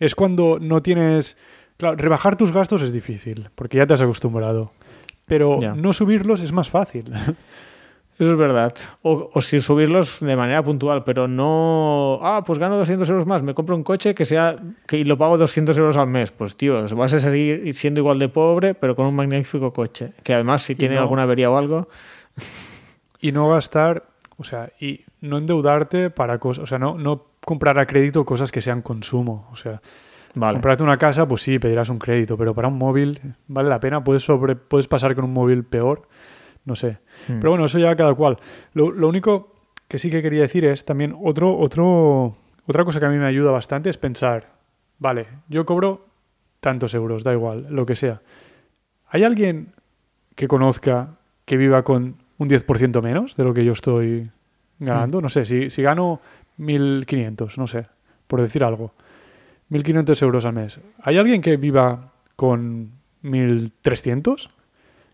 es 0.00 0.14
cuando 0.14 0.58
no 0.60 0.82
tienes... 0.82 1.36
Claro, 1.76 1.96
rebajar 1.96 2.36
tus 2.36 2.52
gastos 2.52 2.82
es 2.82 2.92
difícil, 2.92 3.48
porque 3.54 3.78
ya 3.78 3.86
te 3.86 3.94
has 3.94 4.02
acostumbrado, 4.02 4.70
pero 5.26 5.58
no 5.76 5.92
subirlos 5.92 6.40
es 6.42 6.52
más 6.52 6.70
fácil. 6.70 7.12
Eso 8.18 8.30
es 8.30 8.36
verdad. 8.36 8.74
O, 9.02 9.28
o 9.34 9.40
si 9.42 9.58
subirlos 9.60 10.20
de 10.20 10.36
manera 10.36 10.62
puntual, 10.62 11.02
pero 11.02 11.26
no. 11.26 12.20
Ah, 12.22 12.44
pues 12.46 12.58
gano 12.60 12.76
200 12.78 13.10
euros 13.10 13.26
más, 13.26 13.42
me 13.42 13.54
compro 13.54 13.74
un 13.74 13.82
coche 13.82 14.14
que 14.14 14.24
sea. 14.24 14.54
Que, 14.86 14.98
y 14.98 15.04
lo 15.04 15.18
pago 15.18 15.36
200 15.36 15.76
euros 15.78 15.96
al 15.96 16.06
mes. 16.06 16.30
Pues 16.30 16.56
tío, 16.56 16.84
vas 16.96 17.12
a 17.14 17.18
seguir 17.18 17.74
siendo 17.74 18.00
igual 18.00 18.18
de 18.20 18.28
pobre, 18.28 18.74
pero 18.74 18.94
con 18.94 19.06
un 19.06 19.16
magnífico 19.16 19.72
coche. 19.72 20.12
Que 20.22 20.32
además, 20.34 20.62
si 20.62 20.74
tiene 20.76 20.94
no- 20.94 21.00
alguna 21.02 21.22
avería 21.24 21.50
o 21.50 21.56
algo. 21.56 21.88
y 23.20 23.32
no 23.32 23.48
gastar, 23.48 24.04
o 24.36 24.44
sea, 24.44 24.70
y 24.80 25.00
no 25.20 25.38
endeudarte 25.38 26.10
para 26.10 26.38
cosas, 26.38 26.64
o 26.64 26.66
sea, 26.66 26.78
no, 26.78 26.98
no 26.98 27.24
comprar 27.44 27.78
a 27.78 27.86
crédito 27.86 28.24
cosas 28.24 28.52
que 28.52 28.60
sean 28.60 28.82
consumo, 28.82 29.48
o 29.50 29.56
sea, 29.56 29.80
Vale. 30.34 30.54
comprarte 30.56 30.82
una 30.82 30.98
casa, 30.98 31.26
pues 31.26 31.42
sí, 31.42 31.58
pedirás 31.58 31.88
un 31.88 31.98
crédito, 31.98 32.36
pero 32.36 32.54
para 32.54 32.68
un 32.68 32.76
móvil 32.76 33.20
vale 33.48 33.68
la 33.68 33.80
pena, 33.80 34.04
puedes, 34.04 34.22
sobre, 34.22 34.56
puedes 34.56 34.88
pasar 34.88 35.14
con 35.14 35.24
un 35.24 35.32
móvil 35.32 35.64
peor, 35.64 36.02
no 36.64 36.76
sé. 36.76 36.98
Hmm. 37.28 37.40
Pero 37.40 37.50
bueno, 37.50 37.64
eso 37.66 37.78
ya 37.78 37.94
cada 37.96 38.14
cual. 38.14 38.38
Lo, 38.72 38.90
lo 38.90 39.08
único 39.08 39.54
que 39.88 39.98
sí 39.98 40.10
que 40.10 40.22
quería 40.22 40.42
decir 40.42 40.64
es 40.64 40.84
también 40.84 41.14
otro, 41.22 41.56
otro, 41.58 42.36
otra 42.66 42.84
cosa 42.84 43.00
que 43.00 43.06
a 43.06 43.10
mí 43.10 43.16
me 43.16 43.26
ayuda 43.26 43.50
bastante 43.50 43.90
es 43.90 43.98
pensar, 43.98 44.52
vale, 44.98 45.26
yo 45.48 45.64
cobro 45.64 46.06
tantos 46.60 46.94
euros, 46.94 47.22
da 47.22 47.32
igual, 47.32 47.66
lo 47.70 47.84
que 47.86 47.94
sea. 47.94 48.22
¿Hay 49.08 49.22
alguien 49.22 49.74
que 50.34 50.48
conozca 50.48 51.18
que 51.44 51.56
viva 51.56 51.84
con 51.84 52.16
un 52.38 52.48
10% 52.48 53.02
menos 53.02 53.36
de 53.36 53.44
lo 53.44 53.54
que 53.54 53.64
yo 53.64 53.72
estoy 53.72 54.30
ganando? 54.78 55.20
No 55.20 55.28
sé, 55.28 55.44
si, 55.44 55.70
si 55.70 55.82
gano 55.82 56.20
1.500, 56.58 57.58
no 57.58 57.66
sé, 57.66 57.86
por 58.26 58.40
decir 58.40 58.64
algo. 58.64 58.92
1.500 59.70 60.22
euros 60.22 60.44
al 60.46 60.54
mes. 60.54 60.80
¿Hay 61.02 61.18
alguien 61.18 61.42
que 61.42 61.56
viva 61.56 62.12
con 62.36 62.92
1.300 63.22 64.48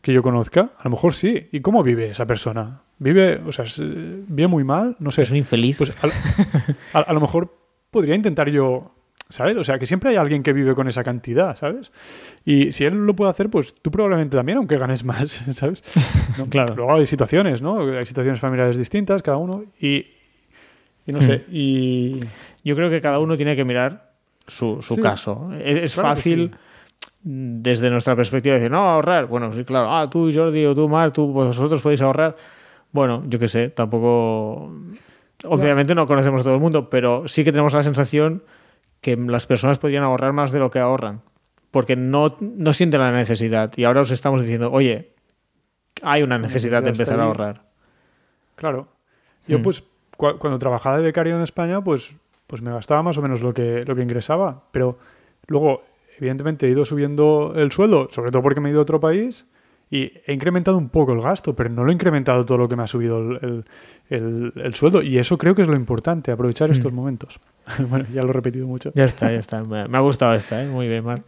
que 0.02 0.12
yo 0.12 0.22
conozca? 0.22 0.72
A 0.78 0.85
lo 0.85 0.90
mejor 0.90 1.14
sí. 1.14 1.48
¿Y 1.52 1.60
cómo 1.60 1.82
vive 1.82 2.10
esa 2.10 2.27
persona? 2.27 2.82
¿Vive, 2.98 3.40
o 3.47 3.52
sea, 3.52 3.64
vive 3.78 4.48
muy 4.48 4.64
mal? 4.64 4.97
No 4.98 5.10
sé. 5.10 5.22
Es 5.22 5.31
un 5.31 5.36
infeliz. 5.36 5.78
Pues 5.78 5.97
a, 6.93 6.98
a- 6.98 7.02
a 7.02 7.12
lo 7.12 7.20
mejor 7.20 7.55
podría 7.90 8.14
intentar 8.14 8.48
yo, 8.51 8.94
¿sabes? 9.28 9.56
O 9.56 9.64
sea, 9.64 9.78
que 9.78 9.86
siempre 9.86 10.10
hay 10.10 10.16
alguien 10.16 10.43
que 10.43 10.52
vive 10.52 10.74
con 10.74 10.86
esa 10.89 11.02
cantidad, 11.02 11.56
¿sabes? 11.56 11.93
Y 12.44 12.72
si 12.72 12.85
él 12.85 13.06
lo 13.06 13.14
puede 13.16 13.31
hacer, 13.31 13.51
pues 13.51 13.74
tú 13.82 13.90
probablemente 13.90 14.36
también, 14.36 14.59
aunque 14.59 14.77
ganes 14.78 15.05
más, 15.05 15.31
¿sabes? 15.55 15.82
No, 16.39 16.47
Claro. 16.47 16.74
Luego 16.77 16.94
hay 16.94 17.06
situaciones, 17.06 17.62
¿no? 17.62 17.81
Hay 17.97 18.06
situaciones 18.06 18.40
familiares 18.40 18.78
distintas, 18.78 19.22
cada 19.22 19.36
uno, 19.39 19.64
y, 19.81 20.06
y 21.06 21.12
no 21.12 21.20
sé, 21.20 21.44
y... 21.51 22.20
Yo 22.62 22.77
creo 22.77 22.90
que 22.90 23.01
cada 23.01 23.18
uno 23.20 23.39
tiene 23.39 23.56
que 23.56 23.64
mirar 23.64 24.12
su, 24.47 24.82
su 24.82 24.97
Sí. 24.97 25.01
caso. 25.01 25.51
Es, 25.55 25.77
es 25.85 25.94
Claro 25.94 26.09
que 26.10 26.14
fácil 26.14 26.51
sí. 26.52 26.56
Desde 27.23 27.91
nuestra 27.91 28.17
perspectiva 28.17 28.55
decir, 28.55 28.71
no, 28.71 28.79
ahorrar. 28.91 29.27
Bueno, 29.27 29.53
sí, 29.53 29.65
claro. 29.65 29.91
Ah, 29.93 30.09
tú, 30.09 30.31
Jordi, 30.33 30.65
o 30.67 30.75
tú, 30.75 30.89
Mar, 30.89 31.13
tú, 31.13 31.27
vosotros 31.33 31.83
podéis 31.83 32.01
ahorrar. 32.03 32.37
Bueno, 32.93 33.23
yo 33.29 33.39
qué 33.39 33.49
sé, 33.49 33.69
tampoco. 33.69 34.73
Obviamente 35.45 35.95
no 35.95 36.07
conocemos 36.07 36.41
a 36.43 36.45
todo 36.45 36.55
el 36.55 36.61
mundo, 36.61 36.91
pero 36.91 37.27
sí 37.29 37.45
que 37.45 37.53
tenemos 37.53 37.73
la 37.73 37.83
sensación 37.83 38.43
que 39.01 39.17
las 39.17 39.47
personas 39.47 39.79
podrían 39.79 40.03
ahorrar 40.03 40.33
más 40.33 40.53
de 40.53 40.59
lo 40.59 40.71
que 40.71 40.79
ahorran. 40.79 41.23
Porque 41.71 41.95
no, 41.97 42.37
no 42.41 42.73
sienten 42.75 43.01
la 43.01 43.13
necesidad. 43.13 43.73
Y 43.77 43.85
ahora 43.85 44.01
os 44.01 44.11
estamos 44.11 44.43
diciendo, 44.43 44.71
oye, 44.73 45.13
hay 46.03 46.23
una 46.23 46.37
necesidad 46.37 46.83
de 46.83 46.91
necesidad 46.91 47.15
empezar 47.15 47.21
a 47.21 47.25
ahorrar. 47.25 47.63
Claro. 48.57 48.89
Yo, 49.47 49.59
Hmm. 49.59 49.63
pues, 49.63 49.85
cua- 50.19 50.37
cuando 50.39 50.59
trabajaba 50.59 50.99
de 50.99 51.05
becario 51.05 51.37
en 51.37 51.43
España, 51.43 51.83
pues, 51.83 52.15
pues 52.47 52.61
me 52.61 52.73
gastaba 52.73 53.03
más 53.03 53.17
o 53.17 53.23
menos 53.23 53.41
lo 53.41 53.55
que, 53.55 53.85
lo 53.87 53.95
que 53.95 54.03
ingresaba. 54.03 54.65
Pero 54.73 54.99
luego, 55.47 55.83
evidentemente, 56.21 56.67
he 56.67 56.71
ido 56.71 56.85
subiendo 56.85 57.53
el 57.57 57.73
sueldo, 57.73 58.09
sobre 58.11 58.31
todo 58.31 58.43
porque 58.43 58.61
me 58.61 58.69
he 58.69 58.73
ido 58.73 58.81
a 58.81 58.83
otro 58.83 59.01
país, 59.01 59.47
y 59.91 60.13
he 60.25 60.33
incrementado 60.33 60.79
un 60.79 60.89
poco 60.89 61.13
el 61.13 61.21
gasto, 61.21 61.57
pero 61.57 61.69
no 61.69 61.83
lo 61.83 61.91
he 61.91 61.95
incrementado 61.95 62.45
todo 62.45 62.59
lo 62.59 62.69
que 62.69 62.77
me 62.77 62.85
ha 62.85 62.87
subido 62.87 63.19
el, 63.19 63.39
el- 63.43 63.65
el- 64.09 64.53
el 64.57 64.75
sueldo. 64.75 65.03
Y 65.03 65.19
eso 65.19 65.37
creo 65.37 65.55
que 65.57 65.63
es 65.63 65.69
lo 65.69 65.75
importante, 65.75 66.31
aprovechar 66.31 66.69
Hmm. 66.69 66.73
estos 66.75 66.93
momentos. 66.93 67.41
bueno, 67.91 68.07
ya 68.15 68.23
lo 68.23 68.31
he 68.31 68.33
repetido 68.33 68.67
mucho. 68.69 68.93
Ya 68.95 69.05
está, 69.05 69.33
ya 69.33 69.39
está. 69.41 69.65
Me 69.65 69.89
me 69.89 69.99
ha 69.99 70.01
gustado 70.01 70.35
esta, 70.35 70.63
¿eh? 70.63 70.69
Muy 70.69 70.87
bien, 70.87 71.05
Marc. 71.05 71.25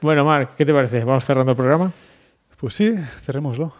Bueno, 0.00 0.24
Marc, 0.24 0.56
¿qué 0.56 0.64
te 0.66 0.72
parece? 0.72 1.04
¿Vamos 1.04 1.24
cerrando 1.24 1.52
el 1.52 1.56
programa? 1.56 1.92
Pues 2.58 2.74
sí, 2.74 2.94
cerrémoslo. 3.20 3.72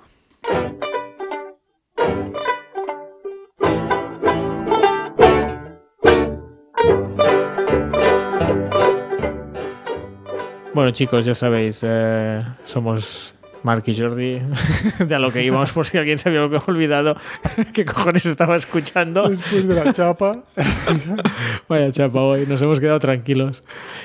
Bueno, 10.74 10.90
chicos, 10.90 11.24
ya 11.24 11.34
sabéis, 11.34 11.80
eh, 11.86 12.42
somos 12.64 13.34
Mark 13.62 13.84
y 13.86 13.96
Jordi, 13.96 14.40
de 14.98 15.14
a 15.14 15.18
lo 15.20 15.30
que 15.30 15.42
íbamos, 15.44 15.70
por 15.72 15.86
si 15.86 15.96
alguien 15.98 16.18
se 16.18 16.28
había 16.28 16.42
olvidado 16.44 17.16
qué 17.72 17.84
cojones 17.84 18.26
estaba 18.26 18.56
escuchando. 18.56 19.28
Después 19.28 19.66
de 19.68 19.74
la 19.84 19.92
chapa. 19.92 20.42
Vaya 21.68 21.90
chapa 21.92 22.18
hoy, 22.18 22.46
nos 22.46 22.60
hemos 22.62 22.80
quedado 22.80 22.98
tranquilos. 22.98 23.62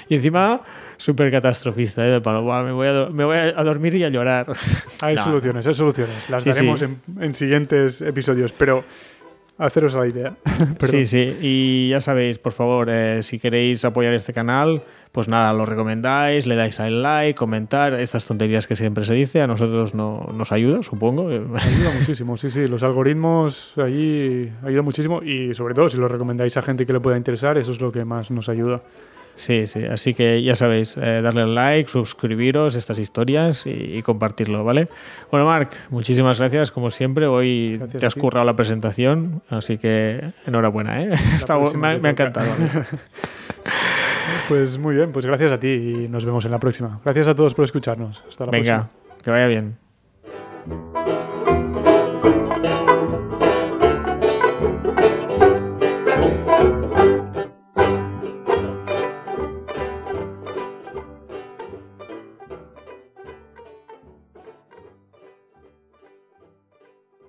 Y 0.10 0.16
encima, 0.16 0.62
súper 0.98 1.32
catastrofista, 1.32 2.06
¿eh? 2.06 2.12
Del 2.12 2.22
palo, 2.22 2.44
"Buah, 2.44 2.64
me, 2.64 2.72
voy 2.72 2.88
a, 2.88 3.08
me 3.10 3.26
voy 3.26 3.38
a 3.38 3.64
dormir 3.64 3.96
y 3.96 4.04
a 4.04 4.10
llorar. 4.10 4.46
Hay 5.02 5.16
No. 5.16 5.24
soluciones, 5.24 5.66
hay 5.66 5.74
soluciones. 5.74 6.30
Las 6.30 6.44
Sí, 6.44 6.52
daremos 6.52 6.80
sí. 6.80 6.86
En, 6.86 7.02
en 7.24 7.34
siguientes 7.34 8.00
episodios. 8.02 8.52
Pero 8.52 8.84
haceros 9.58 9.96
la 9.96 10.08
idea. 10.08 10.36
sí, 10.82 11.04
sí. 11.06 11.36
Y 11.42 11.90
ya 11.90 12.00
sabéis, 12.00 12.38
por 12.38 12.54
favor, 12.54 12.90
eh, 12.92 13.24
si 13.24 13.40
queréis 13.40 13.84
apoyar 13.84 14.14
este 14.14 14.34
canal, 14.34 14.84
pues 15.12 15.28
nada, 15.28 15.54
lo 15.54 15.66
recomendáis, 15.66 16.46
le 16.46 16.56
dais 16.56 16.80
al 16.80 17.02
like, 17.02 17.36
comentar, 17.36 17.94
estas 17.96 18.26
tonterías 18.26 18.68
que 18.68 18.76
siempre 18.76 19.06
se 19.06 19.14
dice, 19.14 19.42
a 19.42 19.48
nosotros 19.48 19.96
no, 19.96 20.30
nos 20.34 20.52
ayuda, 20.52 20.84
supongo. 20.84 21.30
Ayuda 21.30 21.92
muchísimo, 21.98 22.38
sí, 22.38 22.50
sí. 22.50 22.68
Los 22.68 22.84
algoritmos 22.84 23.74
allí 23.78 24.52
ayudan 24.64 24.86
muchísimo 24.86 25.24
y 25.24 25.54
sobre 25.54 25.74
todo 25.74 25.90
si 25.90 25.98
lo 25.98 26.08
recomendáis 26.08 26.58
a 26.58 26.62
gente 26.62 26.86
que 26.86 26.94
le 26.94 27.00
pueda 27.00 27.18
interesar, 27.18 27.58
eso 27.58 27.72
es 27.72 27.82
lo 27.82 27.92
que 27.92 28.06
más 28.06 28.30
nos 28.30 28.50
ayuda. 28.50 28.82
Sí, 29.40 29.68
sí, 29.68 29.86
así 29.86 30.14
que 30.14 30.44
ya 30.44 30.54
sabéis, 30.54 30.98
eh, 30.98 31.22
darle 31.24 31.44
al 31.44 31.56
like, 31.56 31.90
suscribiros 31.90 32.76
estas 32.76 33.00
historias 33.00 33.66
y, 33.68 34.02
compartirlo, 34.02 34.66
¿vale? 34.66 34.90
Bueno, 35.32 35.46
Marc, 35.46 35.72
muchísimas 35.90 36.40
gracias, 36.40 36.72
como 36.72 36.90
siempre. 36.90 37.26
Hoy 37.26 37.82
te 37.98 38.06
has 38.06 38.16
currado 38.16 38.46
la 38.46 38.58
presentación, 38.58 39.42
así 39.50 39.78
que 39.78 40.34
enhorabuena, 40.46 41.02
¿eh? 41.04 41.12
me, 41.76 41.88
ha 41.88 42.10
encantado. 42.10 42.52
Pues 44.48 44.78
muy 44.78 44.96
bien, 44.96 45.12
pues 45.12 45.26
gracias 45.26 45.52
a 45.52 45.60
ti 45.60 45.68
y 45.68 46.08
nos 46.08 46.26
vemos 46.26 46.46
en 46.46 46.52
la 46.52 46.60
próxima. 46.60 47.00
Gracias 47.04 47.28
a 47.28 47.36
todos 47.36 47.54
por 47.54 47.66
escucharnos. 47.66 48.24
Hasta 48.28 48.46
la 48.46 48.52
próxima. 48.52 48.78
Venga, 48.78 48.90
que 49.24 49.32
vaya 49.32 49.48
bien. 49.48 49.78